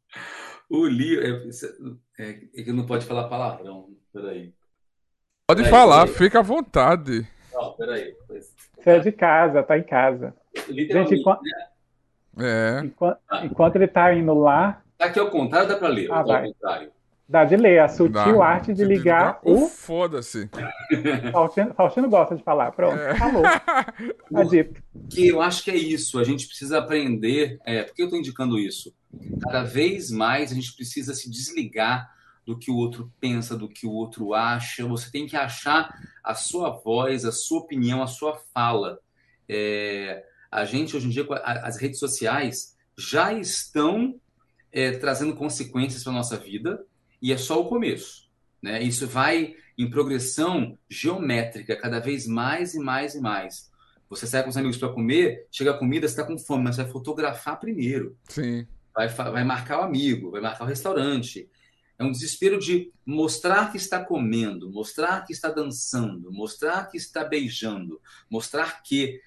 o 0.72 0.88
livro. 0.88 1.26
É, 1.26 2.24
é, 2.24 2.30
é, 2.56 2.64
que 2.64 2.72
não 2.72 2.86
pode 2.86 3.06
falar 3.06 3.28
palavrão. 3.28 3.90
Peraí. 4.14 4.54
Pode 5.48 5.64
peraí, 5.64 5.72
falar, 5.72 6.06
peraí. 6.06 6.18
fica 6.18 6.40
à 6.40 6.44
vontade. 6.44 7.28
Não, 7.54 7.74
peraí. 7.74 8.16
Você 8.30 8.90
é 8.90 9.00
de 9.00 9.12
casa, 9.12 9.62
tá 9.62 9.78
em 9.78 9.84
casa. 9.84 10.34
Gente, 10.70 11.16
enquanto, 11.16 11.42
né? 11.44 12.80
é. 12.80 12.86
enquanto, 12.86 13.20
ah. 13.30 13.46
enquanto 13.46 13.76
ele 13.76 13.88
tá 13.88 14.14
indo 14.14 14.34
lá. 14.34 14.82
Tá 14.98 15.06
aqui 15.06 15.20
ao 15.20 15.30
contrário, 15.30 15.68
dá 15.68 15.76
para 15.76 15.90
ler. 15.90 16.12
Ah, 16.12 16.24
vai. 16.24 16.48
contrário. 16.48 16.92
Dá 17.28 17.46
de 17.46 17.56
ler, 17.56 17.80
a 17.80 17.88
sutil 17.88 18.40
Dá. 18.40 18.46
arte 18.46 18.74
de 18.74 18.84
ligar, 18.84 19.40
o. 19.42 19.68
Foda-se. 19.68 20.50
Faustino, 21.32 21.74
Faustino 21.74 22.10
gosta 22.10 22.36
de 22.36 22.44
falar. 22.44 22.74
Pronto, 22.74 22.98
é. 22.98 23.16
falou. 23.16 23.44
Dito. 24.50 24.84
Que 25.10 25.30
eu 25.30 25.42
acho 25.42 25.64
que 25.64 25.72
é 25.72 25.76
isso. 25.78 26.20
A 26.20 26.26
gente 26.26 26.46
precisa 26.46 26.80
aprender. 26.80 27.58
É, 27.66 27.84
por 27.84 27.96
que 27.96 28.02
eu 28.02 28.08
estou 28.08 28.20
indicando 28.20 28.60
isso? 28.60 28.94
Cada 29.42 29.64
vez 29.64 30.10
mais 30.10 30.52
a 30.52 30.56
gente 30.56 30.74
precisa 30.76 31.14
se 31.14 31.30
desligar 31.30 32.10
do 32.46 32.58
que 32.58 32.72
o 32.72 32.76
outro 32.76 33.12
pensa, 33.20 33.58
do 33.58 33.70
que 33.70 33.86
o 33.86 33.92
outro 33.92 34.34
acha. 34.34 34.86
Você 34.88 35.12
tem 35.12 35.28
que 35.28 35.36
achar 35.36 35.94
a 36.24 36.34
sua 36.34 36.70
voz, 36.70 37.26
a 37.26 37.32
sua 37.32 37.60
opinião, 37.60 38.02
a 38.02 38.08
sua 38.08 38.38
fala. 38.54 39.00
É, 39.48 40.24
a 40.52 40.66
gente, 40.66 40.96
hoje 40.96 41.08
em 41.08 41.10
dia, 41.10 41.26
as 41.44 41.78
redes 41.78 42.00
sociais 42.00 42.76
já 42.98 43.34
estão 43.34 44.20
é, 44.72 44.92
trazendo 44.92 45.36
consequências 45.36 46.04
para 46.04 46.14
a 46.14 46.16
nossa 46.16 46.38
vida 46.38 46.84
e 47.22 47.32
é 47.32 47.38
só 47.38 47.60
o 47.60 47.68
começo. 47.68 48.30
Né? 48.62 48.82
Isso 48.82 49.08
vai 49.08 49.56
em 49.78 49.90
progressão 49.90 50.78
geométrica, 50.90 51.76
cada 51.76 52.00
vez 52.00 52.28
mais 52.28 52.74
e 52.74 52.80
mais 52.80 53.16
e 53.16 53.22
mais. 53.22 53.72
Você 54.10 54.28
sai 54.28 54.44
com 54.44 54.50
os 54.50 54.58
amigos 54.58 54.78
para 54.78 54.90
comer, 54.90 55.48
chega 55.50 55.72
a 55.72 55.78
comida, 55.78 56.08
você 56.08 56.14
está 56.14 56.24
com 56.24 56.38
fome, 56.38 56.66
mas 56.66 56.78
vai 56.78 56.86
fotografar 56.86 57.60
primeiro. 57.60 58.18
Sim. 58.28 58.68
Vai, 58.94 59.08
vai 59.08 59.44
marcar 59.44 59.80
o 59.80 59.84
amigo, 59.84 60.32
vai 60.32 60.42
marcar 60.42 60.66
o 60.66 60.68
restaurante. 60.68 61.50
É 61.98 62.04
um 62.04 62.12
desespero 62.12 62.58
de 62.58 62.92
mostrar 63.06 63.72
que 63.72 63.78
está 63.78 64.04
comendo, 64.04 64.72
mostrar 64.72 65.24
que 65.26 65.32
está 65.32 65.50
dançando, 65.50 66.32
mostrar 66.32 66.90
que 66.90 66.98
está 66.98 67.24
beijando, 67.24 68.02
mostrar 68.30 68.82
que. 68.82 69.22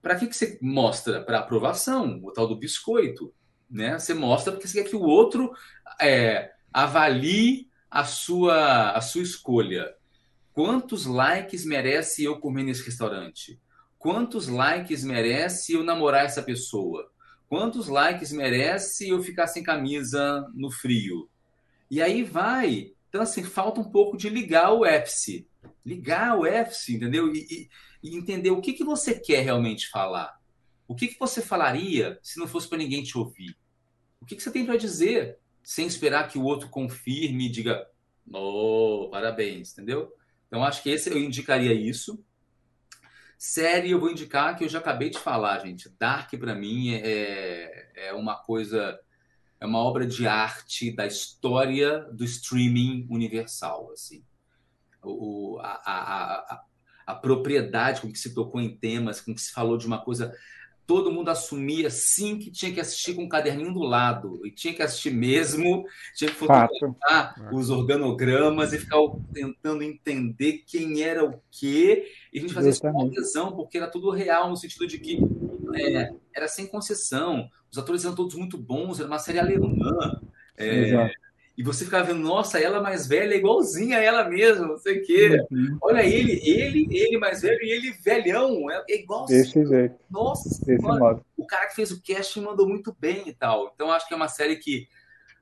Para 0.00 0.14
que, 0.14 0.26
que 0.26 0.36
você 0.36 0.58
mostra? 0.62 1.22
Para 1.22 1.38
aprovação, 1.38 2.20
o 2.22 2.30
tal 2.30 2.46
do 2.46 2.54
biscoito. 2.54 3.34
Né? 3.68 3.98
Você 3.98 4.14
mostra 4.14 4.52
porque 4.52 4.68
você 4.68 4.82
quer 4.82 4.90
que 4.90 4.96
o 4.96 5.02
outro 5.02 5.52
é, 6.00 6.52
avalie 6.72 7.68
a 7.90 8.04
sua, 8.04 8.92
a 8.92 9.00
sua 9.00 9.22
escolha. 9.22 9.94
Quantos 10.52 11.06
likes 11.06 11.64
merece 11.64 12.24
eu 12.24 12.38
comer 12.38 12.64
nesse 12.64 12.84
restaurante? 12.84 13.60
Quantos 13.98 14.48
likes 14.48 15.02
merece 15.02 15.72
eu 15.72 15.82
namorar 15.82 16.24
essa 16.24 16.42
pessoa? 16.42 17.10
Quantos 17.48 17.88
likes 17.88 18.32
merece 18.32 19.08
eu 19.08 19.22
ficar 19.22 19.46
sem 19.46 19.62
camisa 19.62 20.46
no 20.54 20.70
frio? 20.70 21.28
E 21.90 22.02
aí 22.02 22.22
vai. 22.22 22.92
Então, 23.08 23.22
assim, 23.22 23.42
falta 23.42 23.80
um 23.80 23.90
pouco 23.90 24.16
de 24.16 24.28
ligar 24.28 24.72
o 24.72 24.84
FC. 24.84 25.46
Ligar 25.84 26.38
o 26.38 26.44
FC, 26.44 26.92
entendeu? 26.92 27.32
E, 27.34 27.46
e, 27.50 27.68
e 28.02 28.16
entender 28.16 28.50
o 28.50 28.60
que, 28.60 28.74
que 28.74 28.84
você 28.84 29.18
quer 29.18 29.42
realmente 29.42 29.88
falar. 29.88 30.38
O 30.86 30.94
que, 30.94 31.08
que 31.08 31.18
você 31.18 31.40
falaria 31.40 32.18
se 32.22 32.38
não 32.38 32.46
fosse 32.46 32.68
para 32.68 32.78
ninguém 32.78 33.02
te 33.02 33.16
ouvir? 33.16 33.56
O 34.20 34.26
que, 34.26 34.36
que 34.36 34.42
você 34.42 34.50
tem 34.50 34.66
para 34.66 34.76
dizer? 34.76 35.38
sem 35.68 35.86
esperar 35.86 36.30
que 36.30 36.38
o 36.38 36.44
outro 36.44 36.70
confirme 36.70 37.44
e 37.44 37.50
diga, 37.50 37.86
oh, 38.32 39.06
parabéns, 39.10 39.70
entendeu? 39.72 40.10
Então, 40.46 40.64
acho 40.64 40.82
que 40.82 40.88
esse 40.88 41.10
eu 41.10 41.18
indicaria 41.18 41.74
isso. 41.74 42.24
Série, 43.38 43.92
eu 43.92 44.00
vou 44.00 44.10
indicar 44.10 44.56
que 44.58 44.64
eu 44.64 44.68
já 44.68 44.80
acabei 44.80 45.10
de 45.10 45.18
falar, 45.18 45.60
gente. 45.60 45.88
Dark, 45.96 46.28
para 46.36 46.56
mim, 46.56 46.92
é, 46.94 48.08
é 48.08 48.12
uma 48.12 48.34
coisa, 48.34 48.98
é 49.60 49.64
uma 49.64 49.78
obra 49.78 50.04
de 50.04 50.26
arte 50.26 50.90
da 50.90 51.06
história 51.06 52.00
do 52.12 52.24
streaming 52.24 53.06
universal, 53.08 53.92
assim. 53.92 54.24
O, 55.04 55.56
a, 55.60 55.80
a, 55.86 56.54
a, 56.54 56.64
a 57.06 57.14
propriedade 57.14 58.00
com 58.00 58.10
que 58.10 58.18
se 58.18 58.34
tocou 58.34 58.60
em 58.60 58.76
temas, 58.76 59.20
com 59.20 59.32
que 59.32 59.40
se 59.40 59.52
falou 59.52 59.78
de 59.78 59.86
uma 59.86 60.04
coisa 60.04 60.36
todo 60.88 61.12
mundo 61.12 61.28
assumia 61.28 61.90
sim 61.90 62.38
que 62.38 62.50
tinha 62.50 62.72
que 62.72 62.80
assistir 62.80 63.14
com 63.14 63.24
um 63.24 63.28
caderninho 63.28 63.74
do 63.74 63.82
lado, 63.82 64.40
e 64.42 64.50
tinha 64.50 64.72
que 64.72 64.82
assistir 64.82 65.12
mesmo, 65.12 65.84
tinha 66.16 66.30
que 66.30 66.36
fotografar 66.36 66.96
Fato. 67.06 67.54
os 67.54 67.68
organogramas 67.68 68.72
e 68.72 68.78
ficar 68.78 68.96
tentando 69.34 69.82
entender 69.82 70.64
quem 70.66 71.02
era 71.02 71.22
o 71.22 71.42
quê, 71.50 72.10
e 72.32 72.38
a 72.38 72.40
gente 72.40 72.54
fazia 72.54 72.70
isso 72.70 72.80
com 72.80 73.02
adesão, 73.02 73.54
porque 73.54 73.76
era 73.76 73.86
tudo 73.86 74.10
real, 74.10 74.48
no 74.48 74.56
sentido 74.56 74.86
de 74.86 74.98
que 74.98 75.20
é, 75.74 76.10
era 76.34 76.48
sem 76.48 76.66
concessão, 76.66 77.46
os 77.70 77.76
atores 77.76 78.06
eram 78.06 78.14
todos 78.14 78.34
muito 78.34 78.56
bons, 78.56 78.98
era 78.98 79.06
uma 79.06 79.18
série 79.18 79.38
alemã. 79.38 80.18
É, 80.56 80.88
Exato 80.88 81.27
e 81.58 81.62
você 81.64 81.84
ficava 81.84 82.04
vendo, 82.04 82.20
nossa, 82.20 82.60
ela 82.60 82.80
mais 82.80 83.08
velha, 83.08 83.34
igualzinha 83.34 83.98
a 83.98 84.00
ela 84.00 84.28
mesma, 84.28 84.64
não 84.64 84.78
sei 84.78 84.98
o 85.00 85.04
quê. 85.04 85.44
Uhum. 85.50 85.76
Olha 85.82 86.04
ele, 86.04 86.40
ele, 86.48 86.86
ele 86.88 87.18
mais 87.18 87.42
velho 87.42 87.60
e 87.60 87.72
ele 87.72 87.90
velhão, 88.00 88.70
é, 88.70 88.84
é 88.88 89.00
igualzinho. 89.00 89.42
Desse 89.42 89.66
jeito. 89.66 89.96
Nossa, 90.08 90.64
Desse 90.64 90.80
modo. 90.80 91.20
o 91.36 91.44
cara 91.44 91.66
que 91.66 91.74
fez 91.74 91.90
o 91.90 92.00
casting 92.00 92.42
mandou 92.42 92.68
muito 92.68 92.96
bem 93.00 93.28
e 93.28 93.32
tal. 93.32 93.72
Então 93.74 93.90
acho 93.90 94.06
que 94.06 94.14
é 94.14 94.16
uma 94.16 94.28
série 94.28 94.54
que, 94.54 94.86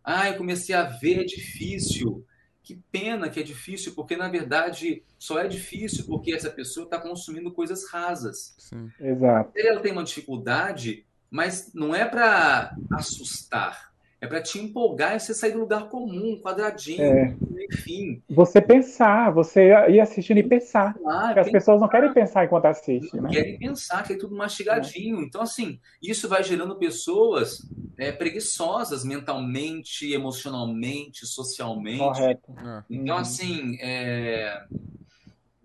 ah, 0.02 0.30
eu 0.30 0.38
comecei 0.38 0.74
a 0.74 0.84
ver, 0.84 1.20
é 1.20 1.24
difícil. 1.24 2.24
Que 2.62 2.80
pena 2.90 3.28
que 3.28 3.38
é 3.38 3.42
difícil, 3.42 3.94
porque 3.94 4.16
na 4.16 4.30
verdade 4.30 5.04
só 5.18 5.38
é 5.38 5.46
difícil 5.46 6.06
porque 6.06 6.32
essa 6.32 6.48
pessoa 6.48 6.84
está 6.84 6.98
consumindo 6.98 7.52
coisas 7.52 7.90
rasas. 7.90 8.54
Sim. 8.56 8.90
Exato. 8.98 9.52
Ela 9.54 9.80
tem 9.80 9.92
uma 9.92 10.02
dificuldade, 10.02 11.04
mas 11.30 11.74
não 11.74 11.94
é 11.94 12.06
para 12.06 12.74
assustar 12.94 13.94
é 14.20 14.26
para 14.26 14.42
te 14.42 14.58
empolgar 14.58 15.14
e 15.14 15.20
você 15.20 15.34
sair 15.34 15.52
do 15.52 15.58
lugar 15.58 15.88
comum, 15.88 16.40
quadradinho, 16.40 17.02
é. 17.02 17.36
enfim. 17.70 18.22
Você 18.30 18.60
pensar, 18.60 19.30
você 19.30 19.68
ir 19.90 20.00
assistindo 20.00 20.38
e 20.38 20.42
pensar. 20.42 20.96
Ah, 21.06 21.26
porque 21.26 21.40
as 21.40 21.50
pessoas 21.50 21.80
não 21.80 21.88
querem 21.88 22.12
pensar 22.12 22.44
enquanto 22.44 22.64
assistem, 22.64 23.20
né? 23.20 23.28
Querem 23.30 23.58
pensar, 23.58 24.02
que 24.04 24.14
é 24.14 24.18
tudo 24.18 24.34
mastigadinho. 24.34 25.20
É. 25.20 25.22
Então, 25.22 25.42
assim, 25.42 25.78
isso 26.02 26.28
vai 26.28 26.42
gerando 26.42 26.76
pessoas 26.76 27.68
é, 27.98 28.10
preguiçosas 28.10 29.04
mentalmente, 29.04 30.10
emocionalmente, 30.10 31.26
socialmente. 31.26 31.98
Correto. 31.98 32.54
É. 32.58 32.84
Então, 32.88 33.16
uhum. 33.16 33.20
assim, 33.20 33.76
é, 33.80 34.64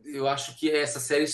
eu 0.06 0.28
acho 0.28 0.58
que 0.58 0.70
essa 0.70 1.00
série 1.00 1.26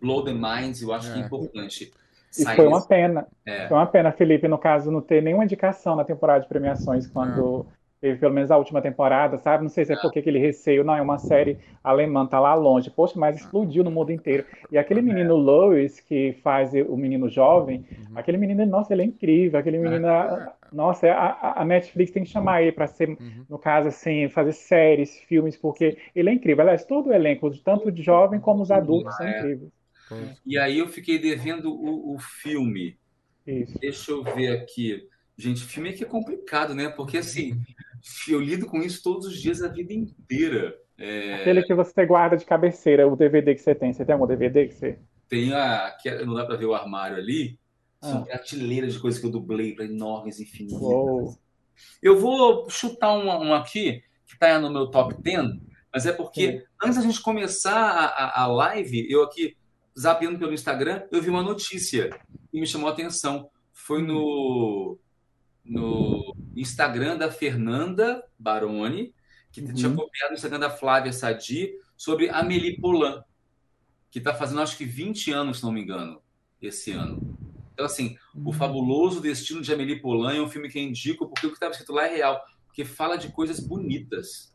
blow 0.00 0.24
the 0.24 0.32
minds, 0.32 0.80
eu 0.80 0.92
acho 0.92 1.12
que 1.12 1.18
é, 1.18 1.22
é. 1.22 1.26
importante. 1.26 1.92
E 2.38 2.44
foi 2.56 2.66
uma 2.66 2.80
pena. 2.80 3.26
É. 3.44 3.68
Foi 3.68 3.76
uma 3.76 3.86
pena, 3.86 4.10
Felipe, 4.10 4.48
no 4.48 4.58
caso, 4.58 4.90
não 4.90 5.00
ter 5.00 5.22
nenhuma 5.22 5.44
indicação 5.44 5.94
na 5.94 6.04
temporada 6.04 6.40
de 6.40 6.48
premiações 6.48 7.06
quando 7.06 7.66
é. 7.68 8.06
teve 8.06 8.18
pelo 8.18 8.32
menos 8.32 8.50
a 8.50 8.56
última 8.56 8.80
temporada, 8.80 9.36
sabe? 9.38 9.62
Não 9.62 9.68
sei 9.68 9.84
se 9.84 9.92
é, 9.92 9.96
é. 9.96 10.00
porque 10.00 10.20
aquele 10.20 10.38
receio, 10.38 10.82
não, 10.82 10.94
é 10.94 11.02
uma 11.02 11.18
série 11.18 11.58
alemã, 11.84 12.26
tá 12.26 12.40
lá 12.40 12.54
longe. 12.54 12.90
Poxa, 12.90 13.18
mas 13.18 13.36
explodiu 13.36 13.84
no 13.84 13.90
mundo 13.90 14.10
inteiro. 14.10 14.46
E 14.70 14.78
aquele 14.78 15.00
é. 15.00 15.02
menino 15.02 15.36
Lois, 15.36 16.00
que 16.00 16.32
faz 16.42 16.72
o 16.72 16.96
menino 16.96 17.28
jovem, 17.28 17.84
uhum. 17.90 18.16
aquele 18.18 18.38
menino, 18.38 18.64
nossa, 18.64 18.94
ele 18.94 19.02
é 19.02 19.06
incrível. 19.06 19.60
Aquele 19.60 19.78
menino, 19.78 20.08
nossa, 20.72 21.12
a, 21.12 21.60
a, 21.60 21.64
Netflix 21.66 22.12
tem 22.12 22.24
que 22.24 22.30
chamar 22.30 22.62
ele 22.62 22.72
para 22.72 22.86
ser, 22.86 23.10
uhum. 23.10 23.44
no 23.48 23.58
caso, 23.58 23.88
assim, 23.88 24.26
fazer 24.30 24.52
séries, 24.52 25.18
filmes, 25.28 25.54
porque 25.54 25.98
ele 26.16 26.30
é 26.30 26.32
incrível. 26.32 26.62
Aliás, 26.62 26.82
todo 26.86 27.10
o 27.10 27.12
elenco, 27.12 27.50
tanto 27.58 27.92
de 27.92 28.02
jovem 28.02 28.40
como 28.40 28.62
os 28.62 28.70
adultos, 28.70 29.14
são 29.16 29.28
incríveis. 29.28 29.81
E 30.44 30.58
aí 30.58 30.78
eu 30.78 30.88
fiquei 30.88 31.18
devendo 31.18 31.72
o, 31.72 32.14
o 32.14 32.18
filme. 32.18 32.98
Isso. 33.46 33.78
Deixa 33.78 34.12
eu 34.12 34.22
ver 34.22 34.48
aqui. 34.48 35.08
Gente, 35.36 35.64
filme 35.64 35.90
é 35.90 35.92
que 35.92 36.04
é 36.04 36.06
complicado, 36.06 36.74
né? 36.74 36.88
Porque 36.88 37.18
assim, 37.18 37.60
eu 38.28 38.40
lido 38.40 38.66
com 38.66 38.80
isso 38.80 39.02
todos 39.02 39.26
os 39.26 39.40
dias 39.40 39.62
a 39.62 39.68
vida 39.68 39.92
inteira. 39.92 40.76
É... 40.98 41.34
Aquele 41.34 41.62
que 41.62 41.74
você 41.74 42.06
guarda 42.06 42.36
de 42.36 42.44
cabeceira, 42.44 43.08
o 43.08 43.16
DVD 43.16 43.54
que 43.54 43.60
você 43.60 43.74
tem. 43.74 43.92
Você 43.92 44.04
tem 44.04 44.12
algum 44.12 44.26
DVD 44.26 44.68
que 44.68 44.74
você. 44.74 44.98
Tem 45.28 45.52
a. 45.52 45.96
Que 46.00 46.08
é, 46.08 46.24
não 46.24 46.34
dá 46.34 46.44
para 46.44 46.56
ver 46.56 46.66
o 46.66 46.74
armário 46.74 47.16
ali. 47.16 47.58
São 48.00 48.22
ah. 48.22 48.26
prateleiras 48.26 48.94
de 48.94 49.00
coisas 49.00 49.20
que 49.20 49.26
eu 49.26 49.30
dublei 49.30 49.74
para 49.74 49.84
enormes, 49.84 50.40
infinitas. 50.40 50.80
Uou. 50.80 51.36
Eu 52.02 52.18
vou 52.18 52.68
chutar 52.68 53.12
um, 53.16 53.26
um 53.26 53.54
aqui, 53.54 54.02
que 54.26 54.34
está 54.34 54.58
no 54.58 54.70
meu 54.70 54.90
top 54.90 55.14
10, 55.20 55.58
mas 55.92 56.06
é 56.06 56.12
porque 56.12 56.52
Sim. 56.52 56.64
antes 56.82 56.96
da 56.96 57.02
gente 57.02 57.22
começar 57.22 57.74
a, 57.74 58.06
a, 58.06 58.42
a 58.42 58.46
live, 58.46 59.10
eu 59.10 59.22
aqui 59.22 59.56
zapeando 59.98 60.38
pelo 60.38 60.52
Instagram, 60.52 61.02
eu 61.10 61.20
vi 61.20 61.30
uma 61.30 61.42
notícia 61.42 62.10
e 62.52 62.60
me 62.60 62.66
chamou 62.66 62.88
a 62.88 62.92
atenção. 62.92 63.50
Foi 63.72 64.02
no, 64.02 64.98
no 65.64 66.34
Instagram 66.56 67.16
da 67.16 67.30
Fernanda 67.30 68.24
Baroni, 68.38 69.14
que 69.50 69.60
uhum. 69.60 69.74
tinha 69.74 69.94
copiado 69.94 70.30
no 70.30 70.36
Instagram 70.36 70.58
da 70.58 70.70
Flávia 70.70 71.12
Sadi, 71.12 71.72
sobre 71.96 72.28
Amélie 72.30 72.80
Poulain, 72.80 73.20
que 74.10 74.18
está 74.18 74.34
fazendo 74.34 74.60
acho 74.60 74.76
que 74.76 74.84
20 74.84 75.32
anos, 75.32 75.58
se 75.58 75.64
não 75.64 75.72
me 75.72 75.82
engano, 75.82 76.20
esse 76.60 76.90
ano. 76.92 77.38
Então, 77.72 77.86
assim, 77.86 78.16
uhum. 78.34 78.48
O 78.48 78.52
Fabuloso 78.52 79.20
Destino 79.20 79.60
de 79.60 79.72
Amélie 79.72 80.00
Poulain 80.00 80.38
é 80.38 80.42
um 80.42 80.48
filme 80.48 80.68
que 80.68 80.78
eu 80.78 80.82
indico 80.82 81.26
porque 81.28 81.46
o 81.46 81.50
que 81.50 81.56
estava 81.56 81.72
escrito 81.72 81.92
lá 81.92 82.06
é 82.06 82.16
real, 82.16 82.42
porque 82.66 82.84
fala 82.84 83.16
de 83.16 83.28
coisas 83.30 83.60
bonitas, 83.60 84.52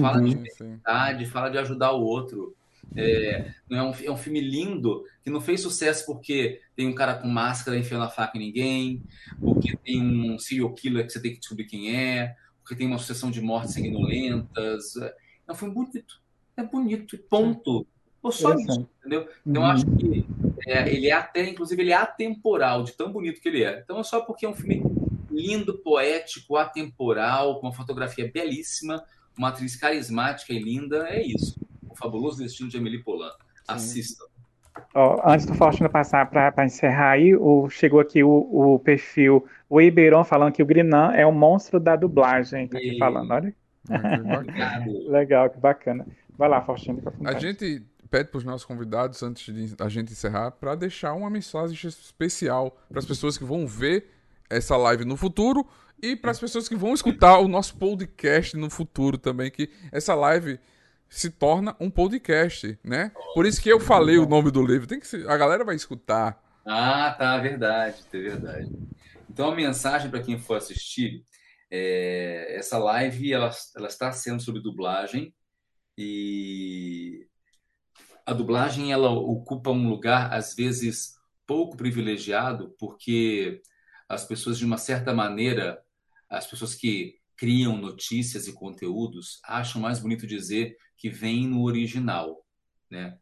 fala 0.00 0.18
uhum, 0.18 0.24
de 0.24 0.48
verdade, 0.58 1.26
fala 1.26 1.48
de 1.48 1.58
ajudar 1.58 1.92
o 1.92 2.02
outro. 2.02 2.56
É, 2.96 3.52
é, 3.70 3.82
um, 3.82 3.92
é 4.04 4.10
um 4.10 4.16
filme 4.16 4.40
lindo 4.40 5.04
que 5.22 5.30
não 5.30 5.40
fez 5.40 5.60
sucesso 5.60 6.04
porque 6.06 6.60
tem 6.76 6.86
um 6.86 6.94
cara 6.94 7.14
com 7.14 7.28
máscara 7.28 7.78
enfiando 7.78 8.04
a 8.04 8.10
faca 8.10 8.36
em 8.36 8.40
ninguém, 8.40 9.02
porque 9.40 9.76
tem 9.76 10.02
um 10.02 10.38
serial 10.38 10.72
killer 10.74 11.06
que 11.06 11.12
você 11.12 11.20
tem 11.20 11.32
que 11.32 11.40
descobrir 11.40 11.64
quem 11.64 11.96
é, 11.96 12.34
porque 12.62 12.76
tem 12.76 12.86
uma 12.86 12.98
sucessão 12.98 13.30
de 13.30 13.40
mortes 13.40 13.74
sanguinolentas. 13.74 14.96
É 14.96 15.52
um 15.52 15.54
filme 15.54 15.74
bonito. 15.74 16.20
É 16.56 16.62
bonito, 16.62 17.18
ponto. 17.28 17.86
Pô, 18.20 18.30
só 18.30 18.54
isso, 18.54 18.88
entendeu? 19.00 19.28
Então, 19.44 19.62
uhum. 19.62 19.68
eu 19.68 19.72
acho 19.72 19.86
que 19.96 20.26
é, 20.66 20.94
ele 20.94 21.08
é 21.08 21.12
até, 21.12 21.48
inclusive, 21.48 21.82
ele 21.82 21.90
é 21.90 21.96
atemporal, 21.96 22.84
de 22.84 22.92
tão 22.92 23.10
bonito 23.10 23.40
que 23.40 23.48
ele 23.48 23.64
é. 23.64 23.80
Então, 23.80 23.98
é 23.98 24.04
só 24.04 24.20
porque 24.20 24.46
é 24.46 24.48
um 24.48 24.54
filme 24.54 24.82
lindo, 25.28 25.78
poético, 25.78 26.56
atemporal, 26.56 27.58
com 27.58 27.66
uma 27.66 27.72
fotografia 27.72 28.30
belíssima, 28.32 29.02
uma 29.36 29.48
atriz 29.48 29.74
carismática 29.74 30.52
e 30.52 30.58
linda. 30.58 31.08
É 31.08 31.26
isso. 31.26 31.58
Fabuloso 32.02 32.38
destino 32.38 32.68
de 32.68 32.76
Emily 32.76 33.02
Polan. 33.02 33.30
Assistam. 33.68 34.24
Oh, 34.94 35.20
antes 35.24 35.46
do 35.46 35.54
Faustino 35.54 35.88
passar 35.88 36.28
para 36.30 36.64
encerrar 36.64 37.10
aí, 37.10 37.34
o, 37.34 37.68
chegou 37.68 38.00
aqui 38.00 38.24
o, 38.24 38.30
o 38.30 38.78
perfil, 38.78 39.46
o 39.68 39.80
Ibeiron 39.80 40.24
falando 40.24 40.52
que 40.52 40.62
o 40.62 40.66
Grinan 40.66 41.12
é 41.12 41.26
o 41.26 41.32
monstro 41.32 41.78
da 41.78 41.94
dublagem. 41.94 42.68
Tá 42.68 42.78
aqui 42.78 42.98
falando, 42.98 43.30
olha. 43.30 43.54
Legal, 45.08 45.50
que 45.50 45.58
bacana. 45.58 46.06
Vai 46.36 46.48
lá, 46.48 46.62
Faustino. 46.62 47.02
A 47.24 47.38
gente 47.38 47.84
pede 48.10 48.30
para 48.30 48.38
os 48.38 48.44
nossos 48.44 48.66
convidados, 48.66 49.22
antes 49.22 49.54
de 49.54 49.74
a 49.78 49.88
gente 49.88 50.12
encerrar, 50.12 50.50
para 50.52 50.74
deixar 50.74 51.14
uma 51.14 51.30
mensagem 51.30 51.88
especial 51.88 52.76
para 52.88 52.98
as 52.98 53.06
pessoas 53.06 53.38
que 53.38 53.44
vão 53.44 53.66
ver 53.66 54.10
essa 54.50 54.76
live 54.76 55.04
no 55.04 55.16
futuro 55.16 55.66
e 56.02 56.14
para 56.14 56.30
as 56.30 56.38
pessoas 56.38 56.68
que 56.68 56.76
vão 56.76 56.92
escutar 56.92 57.38
o 57.38 57.48
nosso 57.48 57.76
podcast 57.76 58.56
no 58.56 58.68
futuro 58.68 59.16
também, 59.16 59.50
que 59.50 59.70
essa 59.90 60.14
live 60.14 60.58
se 61.12 61.28
torna 61.28 61.76
um 61.78 61.90
podcast, 61.90 62.78
né? 62.82 63.12
Por 63.34 63.44
isso 63.44 63.60
que 63.60 63.68
eu 63.68 63.78
falei 63.78 64.16
o 64.16 64.26
nome 64.26 64.50
do 64.50 64.64
livro. 64.64 64.86
Tem 64.86 64.98
que 64.98 65.06
ser, 65.06 65.28
a 65.28 65.36
galera 65.36 65.62
vai 65.62 65.76
escutar. 65.76 66.42
Ah, 66.64 67.14
tá, 67.18 67.36
verdade, 67.36 68.02
é 68.10 68.18
verdade. 68.18 68.70
Então 69.28 69.50
a 69.50 69.54
mensagem 69.54 70.10
para 70.10 70.22
quem 70.22 70.38
for 70.38 70.56
assistir, 70.56 71.22
é, 71.70 72.56
essa 72.56 72.78
live 72.78 73.30
ela, 73.30 73.50
ela 73.76 73.88
está 73.88 74.10
sendo 74.10 74.42
sobre 74.42 74.62
dublagem 74.62 75.34
e 75.98 77.26
a 78.24 78.32
dublagem 78.32 78.90
ela 78.90 79.10
ocupa 79.10 79.70
um 79.70 79.90
lugar 79.90 80.32
às 80.32 80.54
vezes 80.54 81.16
pouco 81.46 81.76
privilegiado 81.76 82.74
porque 82.78 83.60
as 84.08 84.24
pessoas 84.24 84.56
de 84.56 84.64
uma 84.64 84.78
certa 84.78 85.12
maneira, 85.12 85.78
as 86.30 86.46
pessoas 86.46 86.74
que 86.74 87.16
criam 87.36 87.76
notícias 87.76 88.46
e 88.46 88.52
conteúdos 88.54 89.40
acham 89.44 89.78
mais 89.78 89.98
bonito 89.98 90.26
dizer 90.26 90.74
que 91.02 91.10
vem 91.10 91.48
no 91.48 91.64
original, 91.64 92.46
né? 92.88 93.18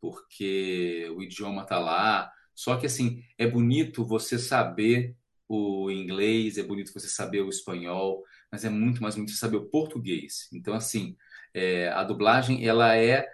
Porque 0.00 1.10
o 1.16 1.20
idioma 1.20 1.66
tá 1.66 1.76
lá. 1.76 2.30
Só 2.54 2.76
que 2.76 2.86
assim, 2.86 3.20
é 3.36 3.48
bonito 3.48 4.04
você 4.04 4.38
saber 4.38 5.16
o 5.48 5.90
inglês, 5.90 6.56
é 6.56 6.62
bonito 6.62 6.92
você 6.92 7.08
saber 7.08 7.40
o 7.40 7.48
espanhol, 7.48 8.22
mas 8.50 8.64
é 8.64 8.70
muito 8.70 9.02
mais 9.02 9.16
bonito 9.16 9.32
saber 9.32 9.56
o 9.56 9.66
português. 9.66 10.48
Então 10.52 10.72
assim, 10.72 11.16
é, 11.52 11.88
a 11.88 12.04
dublagem 12.04 12.64
ela 12.64 12.96
é 12.96 13.28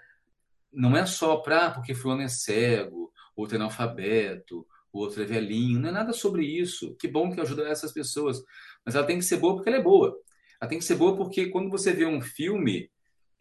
não 0.73 0.97
é 0.97 1.05
só 1.05 1.37
para 1.37 1.71
porque 1.73 1.95
fulano 1.95 2.23
é 2.23 2.29
cego, 2.29 3.13
outro 3.37 3.57
é 3.57 3.61
analfabeto, 3.61 4.67
outro 4.91 5.23
é 5.23 5.27
velhinho, 5.27 5.79
não 5.79 5.91
é 5.91 5.93
nada 5.93 6.15
sobre 6.15 6.47
isso. 6.47 6.97
Que 6.97 7.07
bom 7.07 7.31
que 7.31 7.43
ajuda 7.43 7.69
essas 7.69 7.93
pessoas, 7.93 8.43
mas 8.87 8.95
ela 8.95 9.07
tem 9.07 9.19
que 9.19 9.25
ser 9.25 9.37
boa 9.37 9.55
porque 9.55 9.69
ela 9.69 9.79
é 9.79 9.83
boa. 9.83 10.19
Ela 10.59 10.71
tem 10.71 10.79
que 10.79 10.85
ser 10.85 10.95
boa 10.95 11.15
porque 11.15 11.51
quando 11.51 11.69
você 11.69 11.93
vê 11.93 12.07
um 12.07 12.23
filme 12.23 12.91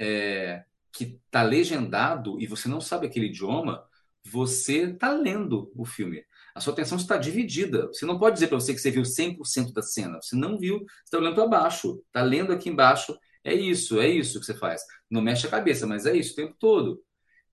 é, 0.02 0.64
que 0.92 1.20
está 1.26 1.44
legendado 1.44 2.42
e 2.42 2.48
você 2.48 2.68
não 2.68 2.82
sabe 2.82 3.06
aquele 3.06 3.28
idioma, 3.28 3.86
você 4.26 4.84
está 4.90 5.14
lendo 5.14 5.72
o 5.76 5.86
filme. 5.86 6.24
A 6.56 6.60
sua 6.60 6.74
atenção 6.74 6.98
está 6.98 7.18
dividida. 7.18 7.88
Você 7.88 8.06
não 8.06 8.20
pode 8.20 8.34
dizer 8.34 8.48
para 8.48 8.60
você 8.60 8.74
que 8.74 8.80
você 8.80 8.92
viu 8.92 9.04
100% 9.04 9.74
da 9.74 9.82
cena. 9.82 10.20
Você 10.22 10.36
não 10.36 10.58
viu, 10.58 10.80
você 10.80 10.86
está 11.06 11.18
olhando 11.18 11.36
para 11.36 11.48
baixo. 11.48 12.02
Está 12.08 12.22
lendo 12.22 12.52
aqui 12.52 12.70
embaixo. 12.70 13.18
É 13.44 13.54
isso, 13.54 14.00
é 14.00 14.10
isso 14.10 14.40
que 14.40 14.46
você 14.46 14.56
faz. 14.56 14.82
Não 15.10 15.22
mexe 15.22 15.48
a 15.48 15.50
cabeça, 15.50 15.88
mas 15.88 16.06
é 16.06 16.16
isso 16.16 16.34
o 16.34 16.36
tempo 16.36 16.56
todo. 16.60 17.02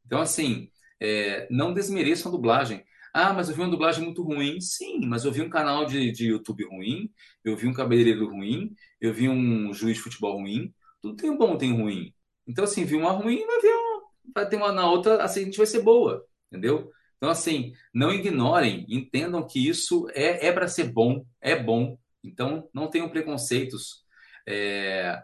Então, 0.04 0.20
assim, 0.20 0.70
é, 1.00 1.46
não 1.50 1.72
desmereçam 1.72 2.30
a 2.30 2.34
dublagem. 2.34 2.82
Ah, 3.14 3.32
mas 3.32 3.48
eu 3.48 3.54
vi 3.54 3.60
uma 3.60 3.70
dublagem 3.70 4.04
muito 4.04 4.22
ruim. 4.22 4.60
Sim, 4.60 5.06
mas 5.06 5.24
eu 5.24 5.32
vi 5.32 5.42
um 5.42 5.50
canal 5.50 5.86
de, 5.86 6.10
de 6.12 6.28
YouTube 6.28 6.64
ruim, 6.64 7.10
eu 7.44 7.56
vi 7.56 7.66
um 7.66 7.72
cabeleireiro 7.72 8.28
ruim, 8.28 8.74
eu 9.00 9.12
vi 9.12 9.28
um 9.28 9.72
juiz 9.72 9.96
de 9.96 10.02
futebol 10.02 10.40
ruim. 10.40 10.74
Tudo 11.00 11.16
tem 11.16 11.30
um 11.30 11.38
bom, 11.38 11.56
tem 11.56 11.72
um 11.72 11.82
ruim. 11.82 12.12
Então, 12.48 12.64
assim, 12.64 12.84
vi 12.84 12.96
uma 12.96 13.12
ruim, 13.12 13.44
vai, 13.46 13.60
ver 13.60 13.74
uma, 13.74 14.02
vai 14.34 14.48
ter 14.48 14.56
uma 14.56 14.72
na 14.72 14.90
outra, 14.90 15.22
a 15.22 15.28
seguinte 15.28 15.58
vai 15.58 15.66
ser 15.66 15.82
boa, 15.82 16.24
entendeu? 16.50 16.90
Então, 17.18 17.28
assim, 17.28 17.74
não 17.92 18.12
ignorem, 18.12 18.86
entendam 18.88 19.46
que 19.46 19.68
isso 19.68 20.08
é, 20.14 20.46
é 20.46 20.52
para 20.52 20.66
ser 20.66 20.90
bom, 20.92 21.26
é 21.40 21.54
bom. 21.54 21.98
Então, 22.24 22.68
não 22.72 22.88
tenham 22.88 23.08
preconceitos. 23.08 24.04
É, 24.48 25.22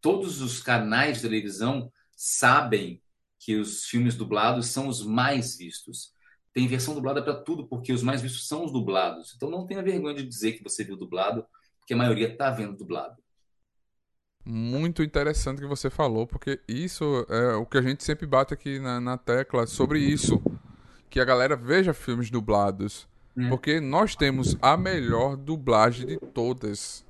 todos 0.00 0.40
os 0.40 0.60
canais 0.60 1.16
de 1.16 1.22
televisão 1.22 1.92
sabem 2.16 3.00
que 3.38 3.56
os 3.56 3.84
filmes 3.84 4.16
dublados 4.16 4.66
são 4.66 4.88
os 4.88 5.04
mais 5.04 5.56
vistos. 5.56 6.12
Tem 6.52 6.66
versão 6.66 6.94
dublada 6.94 7.22
para 7.22 7.34
tudo, 7.34 7.68
porque 7.68 7.92
os 7.92 8.02
mais 8.02 8.20
vistos 8.20 8.48
são 8.48 8.64
os 8.64 8.72
dublados. 8.72 9.32
Então 9.36 9.48
não 9.48 9.64
tenha 9.64 9.82
vergonha 9.82 10.14
de 10.16 10.26
dizer 10.26 10.52
que 10.54 10.62
você 10.62 10.82
viu 10.82 10.96
dublado, 10.96 11.46
porque 11.78 11.94
a 11.94 11.96
maioria 11.96 12.32
está 12.32 12.50
vendo 12.50 12.76
dublado. 12.76 13.22
Muito 14.50 15.02
interessante 15.02 15.60
que 15.60 15.66
você 15.66 15.90
falou, 15.90 16.26
porque 16.26 16.58
isso 16.66 17.26
é 17.28 17.54
o 17.54 17.66
que 17.66 17.76
a 17.76 17.82
gente 17.82 18.02
sempre 18.02 18.26
bate 18.26 18.54
aqui 18.54 18.78
na, 18.78 18.98
na 18.98 19.18
tecla 19.18 19.66
sobre 19.66 19.98
isso. 19.98 20.42
Que 21.10 21.20
a 21.20 21.24
galera 21.24 21.54
veja 21.54 21.92
filmes 21.92 22.30
dublados. 22.30 23.06
Hum. 23.36 23.50
Porque 23.50 23.78
nós 23.78 24.16
temos 24.16 24.56
a 24.62 24.74
melhor 24.74 25.36
dublagem 25.36 26.06
de 26.06 26.16
todas. 26.16 27.06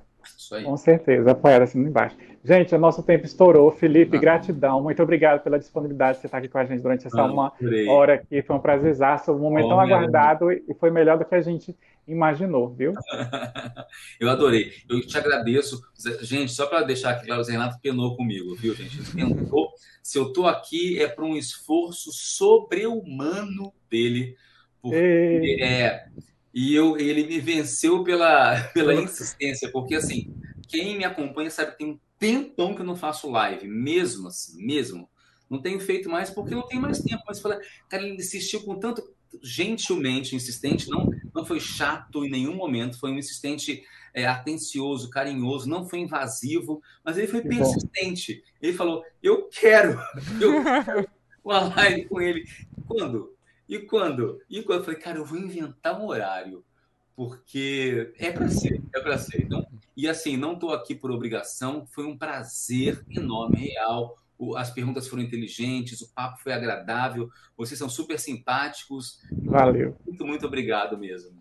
Com 0.65 0.75
certeza, 0.75 1.31
apoiar 1.31 1.61
assim 1.61 1.79
embaixo. 1.79 2.17
Gente, 2.43 2.75
o 2.75 2.79
nosso 2.79 3.03
tempo 3.03 3.25
estourou. 3.25 3.71
Felipe, 3.71 4.17
ah. 4.17 4.19
gratidão. 4.19 4.81
Muito 4.81 5.01
obrigado 5.01 5.41
pela 5.41 5.57
disponibilidade 5.57 6.17
de 6.17 6.21
você 6.21 6.27
estar 6.27 6.39
aqui 6.39 6.49
com 6.49 6.57
a 6.57 6.65
gente 6.65 6.81
durante 6.81 7.07
essa 7.07 7.21
ah, 7.21 7.31
uma 7.31 7.53
hora 7.89 8.15
aqui. 8.15 8.41
Foi 8.41 8.55
um 8.57 8.59
prazerzaço, 8.59 9.31
um 9.31 9.39
momento 9.39 9.67
oh, 9.67 9.69
tão 9.69 9.79
aguardado 9.79 10.51
e 10.51 10.73
foi 10.77 10.91
melhor 10.91 11.17
do 11.17 11.23
que 11.23 11.35
a 11.35 11.41
gente 11.41 11.73
imaginou, 12.11 12.73
viu? 12.73 12.93
eu 14.19 14.29
adorei. 14.29 14.73
Eu 14.89 15.05
te 15.05 15.17
agradeço. 15.17 15.81
Gente, 16.21 16.51
só 16.51 16.65
para 16.65 16.83
deixar 16.83 17.11
aqui 17.11 17.25
claro, 17.25 17.41
o 17.41 17.43
Zé 17.43 17.53
Renato 17.53 17.79
penou 17.81 18.15
comigo, 18.15 18.55
viu, 18.55 18.75
gente? 18.75 18.97
Ele 18.97 19.33
tentou. 19.33 19.71
Se 20.01 20.17
eu 20.17 20.27
estou 20.27 20.47
aqui 20.47 21.01
é 21.01 21.07
para 21.07 21.25
um 21.25 21.35
esforço 21.35 22.11
sobre-humano 22.11 23.73
dele. 23.89 24.35
Porque, 24.81 25.57
é, 25.61 26.07
e 26.53 26.73
eu, 26.73 26.97
ele 26.97 27.25
me 27.25 27.39
venceu 27.39 28.03
pela, 28.03 28.61
pela 28.73 28.93
insistência, 28.95 29.69
porque 29.71 29.95
assim, 29.95 30.33
quem 30.67 30.97
me 30.97 31.03
acompanha 31.03 31.49
sabe 31.49 31.71
que 31.71 31.77
tem 31.77 31.87
um 31.87 31.99
tempão 32.17 32.73
que 32.73 32.81
eu 32.81 32.85
não 32.85 32.95
faço 32.95 33.29
live, 33.29 33.67
mesmo 33.67 34.27
assim, 34.27 34.65
mesmo. 34.65 35.09
Não 35.49 35.61
tenho 35.61 35.79
feito 35.79 36.09
mais 36.09 36.29
porque 36.29 36.53
não 36.53 36.67
tenho 36.67 36.81
mais 36.81 36.99
tempo. 36.99 37.23
Mas 37.27 37.41
cara, 37.41 38.03
ele 38.03 38.15
insistiu 38.15 38.61
com 38.61 38.75
tanto 38.75 39.01
gentilmente, 39.41 40.35
insistente, 40.35 40.89
não, 40.89 41.09
não 41.33 41.45
foi 41.45 41.59
chato 41.59 42.25
em 42.25 42.29
nenhum 42.29 42.55
momento, 42.55 42.99
foi 42.99 43.11
um 43.11 43.17
insistente 43.17 43.83
é, 44.13 44.25
atencioso, 44.25 45.09
carinhoso, 45.09 45.69
não 45.69 45.87
foi 45.87 45.99
invasivo, 45.99 46.81
mas 47.03 47.17
ele 47.17 47.27
foi 47.27 47.41
persistente. 47.41 48.43
Ele 48.61 48.73
falou: 48.73 49.03
Eu 49.21 49.47
quero, 49.47 49.99
eu 50.41 50.63
quero 50.63 51.07
uma 51.43 51.73
live 51.75 52.05
com 52.05 52.21
ele. 52.21 52.45
Quando? 52.87 53.35
E 53.67 53.79
quando? 53.79 54.41
E 54.49 54.63
quando 54.63 54.79
eu 54.79 54.85
falei, 54.85 54.99
cara, 54.99 55.17
eu 55.17 55.25
vou 55.25 55.37
inventar 55.37 55.99
um 55.99 56.07
horário, 56.07 56.63
porque 57.15 58.11
é 58.17 58.31
para 58.31 58.49
ser, 58.49 58.81
é 58.93 58.99
para 58.99 59.17
ser. 59.17 59.43
Então, 59.43 59.65
e 59.95 60.07
assim, 60.07 60.37
não 60.37 60.53
estou 60.53 60.73
aqui 60.73 60.95
por 60.95 61.11
obrigação, 61.11 61.85
foi 61.85 62.05
um 62.05 62.17
prazer 62.17 63.03
enorme, 63.09 63.57
real. 63.67 64.17
As 64.55 64.71
perguntas 64.71 65.07
foram 65.07 65.21
inteligentes, 65.21 66.01
o 66.01 66.13
papo 66.13 66.39
foi 66.41 66.53
agradável, 66.53 67.29
vocês 67.57 67.77
são 67.77 67.89
super 67.89 68.17
simpáticos. 68.17 69.19
Valeu. 69.43 69.97
Muito, 70.05 70.25
muito 70.25 70.47
obrigado 70.47 70.97
mesmo. 70.97 71.31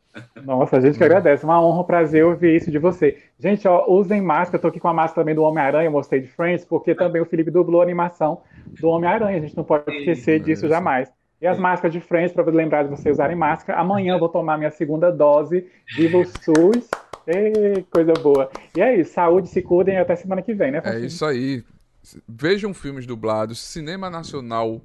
Nossa, 0.45 0.79
a 0.79 0.81
gente 0.81 0.99
que 0.99 1.05
agradece. 1.05 1.45
Uma 1.45 1.63
honra, 1.63 1.83
um 1.83 1.85
prazer 1.85 2.25
ouvir 2.25 2.57
isso 2.57 2.71
de 2.71 2.79
você. 2.79 3.19
Gente, 3.39 3.69
ó, 3.69 3.87
usem 3.89 4.21
máscara. 4.21 4.57
Eu 4.57 4.63
tô 4.63 4.69
aqui 4.69 4.81
com 4.81 4.89
a 4.89 4.95
máscara 4.95 5.23
também 5.23 5.35
do 5.35 5.43
Homem-Aranha, 5.43 5.91
mostrei 5.91 6.21
de 6.21 6.29
Friends, 6.29 6.65
porque 6.65 6.95
também 6.95 7.23
o 7.23 7.27
Felipe 7.27 7.51
dublou 7.51 7.81
a 7.81 7.85
animação 7.85 8.43
do 8.81 8.89
Homem-Aranha. 8.89 9.39
A 9.39 9.41
gente 9.41 9.57
não 9.57 9.65
pode 9.65 9.85
esquecer 9.95 10.41
disso 10.41 10.69
jamais. 10.69 11.11
E 11.41 11.47
as 11.47 11.59
máscaras 11.59 11.93
de 11.93 12.01
frente, 12.01 12.35
para 12.35 12.45
lembrar 12.51 12.83
de 12.83 12.91
vocês 12.91 13.15
usarem 13.15 13.37
máscara. 13.37 13.79
Amanhã 13.79 14.15
eu 14.15 14.19
vou 14.19 14.29
tomar 14.29 14.59
minha 14.59 14.73
segunda 14.73 15.13
dose. 15.13 15.67
Viva 15.97 16.19
o 16.19 16.25
SUS! 16.25 16.89
Ei, 17.27 17.85
coisa 17.93 18.15
boa. 18.15 18.51
E 18.77 18.81
é 18.81 18.99
isso. 18.99 19.13
Saúde, 19.13 19.49
se 19.49 19.63
cuidem 19.63 19.95
e 19.95 19.99
até 19.99 20.17
semana 20.17 20.43
que 20.43 20.55
vem, 20.55 20.73
né, 20.73 20.83
É 20.85 20.99
isso 20.99 21.25
aí. 21.25 21.63
Vejam 22.29 22.73
filmes 22.73 23.07
dublados, 23.07 23.59
cinema 23.59 24.09
nacional. 24.09 24.83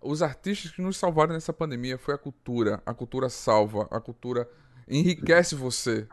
Os 0.00 0.22
artistas 0.22 0.70
que 0.70 0.82
nos 0.82 0.96
salvaram 0.96 1.32
nessa 1.32 1.52
pandemia 1.52 1.98
foi 1.98 2.14
a 2.14 2.18
cultura. 2.18 2.82
A 2.84 2.94
cultura 2.94 3.28
salva, 3.28 3.88
a 3.90 4.00
cultura 4.00 4.48
enriquece 4.88 5.54
você. 5.54 6.06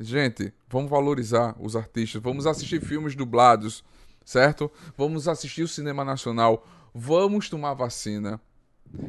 Gente, 0.00 0.52
vamos 0.68 0.90
valorizar 0.90 1.56
os 1.58 1.74
artistas. 1.74 2.22
Vamos 2.22 2.46
assistir 2.46 2.80
filmes 2.80 3.14
dublados, 3.14 3.84
certo? 4.24 4.70
Vamos 4.96 5.26
assistir 5.26 5.62
o 5.62 5.68
cinema 5.68 6.04
nacional. 6.04 6.66
Vamos 6.94 7.48
tomar 7.48 7.74
vacina. 7.74 8.40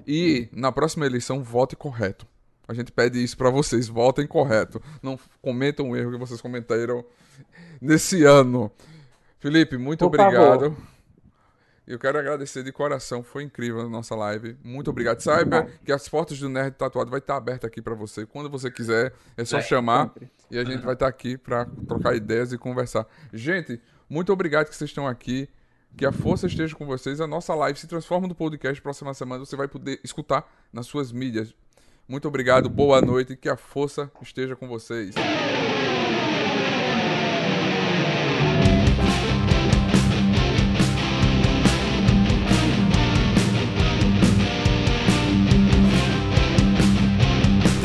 E 0.06 0.50
na 0.52 0.72
próxima 0.72 1.06
eleição, 1.06 1.44
vote 1.44 1.76
correto. 1.76 2.28
A 2.68 2.74
gente 2.74 2.92
pede 2.92 3.24
isso 3.24 3.36
para 3.36 3.50
vocês, 3.50 3.88
votem 3.88 4.28
correto. 4.28 4.82
Não 5.02 5.20
cometam 5.42 5.90
o 5.90 5.98
erro 5.98 6.12
que 6.12 6.18
vocês 6.18 6.40
comentaram 6.40 7.04
nesse 7.82 8.24
ano. 8.24 8.72
Felipe, 9.40 9.78
muito 9.78 10.00
Por 10.00 10.08
obrigado. 10.08 10.60
Favor. 10.60 10.78
Eu 11.90 11.98
quero 11.98 12.20
agradecer 12.20 12.62
de 12.62 12.72
coração, 12.72 13.24
foi 13.24 13.42
incrível 13.42 13.82
a 13.82 13.90
nossa 13.90 14.16
live. 14.16 14.56
Muito 14.64 14.92
obrigado. 14.92 15.22
Saiba 15.22 15.68
que 15.84 15.92
as 15.92 16.08
portas 16.08 16.38
do 16.38 16.48
Nerd 16.48 16.76
Tatuado 16.76 17.10
vai 17.10 17.18
estar 17.18 17.36
aberta 17.36 17.66
aqui 17.66 17.82
para 17.82 17.96
você. 17.96 18.28
Quando 18.28 18.48
você 18.48 18.70
quiser, 18.70 19.12
é 19.36 19.44
só 19.44 19.58
é, 19.58 19.62
chamar 19.64 20.10
sempre. 20.10 20.30
e 20.52 20.60
a 20.60 20.64
gente 20.64 20.84
vai 20.84 20.94
estar 20.94 21.08
aqui 21.08 21.36
para 21.36 21.66
trocar 21.88 22.16
ideias 22.16 22.54
e 22.54 22.60
conversar. 22.60 23.08
Gente, 23.34 23.82
muito 24.08 24.32
obrigado 24.32 24.70
que 24.70 24.76
vocês 24.76 24.92
estão 24.92 25.08
aqui. 25.08 25.50
Que 25.98 26.06
a 26.06 26.12
força 26.12 26.46
esteja 26.46 26.76
com 26.76 26.86
vocês. 26.86 27.20
A 27.20 27.26
nossa 27.26 27.56
live 27.56 27.80
se 27.80 27.88
transforma 27.88 28.28
no 28.28 28.36
podcast. 28.36 28.80
Próxima 28.80 29.12
semana 29.16 29.44
você 29.44 29.56
vai 29.56 29.68
poder 29.68 30.00
escutar 30.04 30.48
nas 30.72 30.86
suas 30.86 31.12
mídias. 31.12 31.56
Muito 32.08 32.28
obrigado, 32.28 32.70
boa 32.70 33.02
noite. 33.02 33.36
Que 33.36 33.50
a 33.50 33.58
força 33.58 34.12
esteja 34.22 34.56
com 34.56 34.68
vocês. 34.68 35.16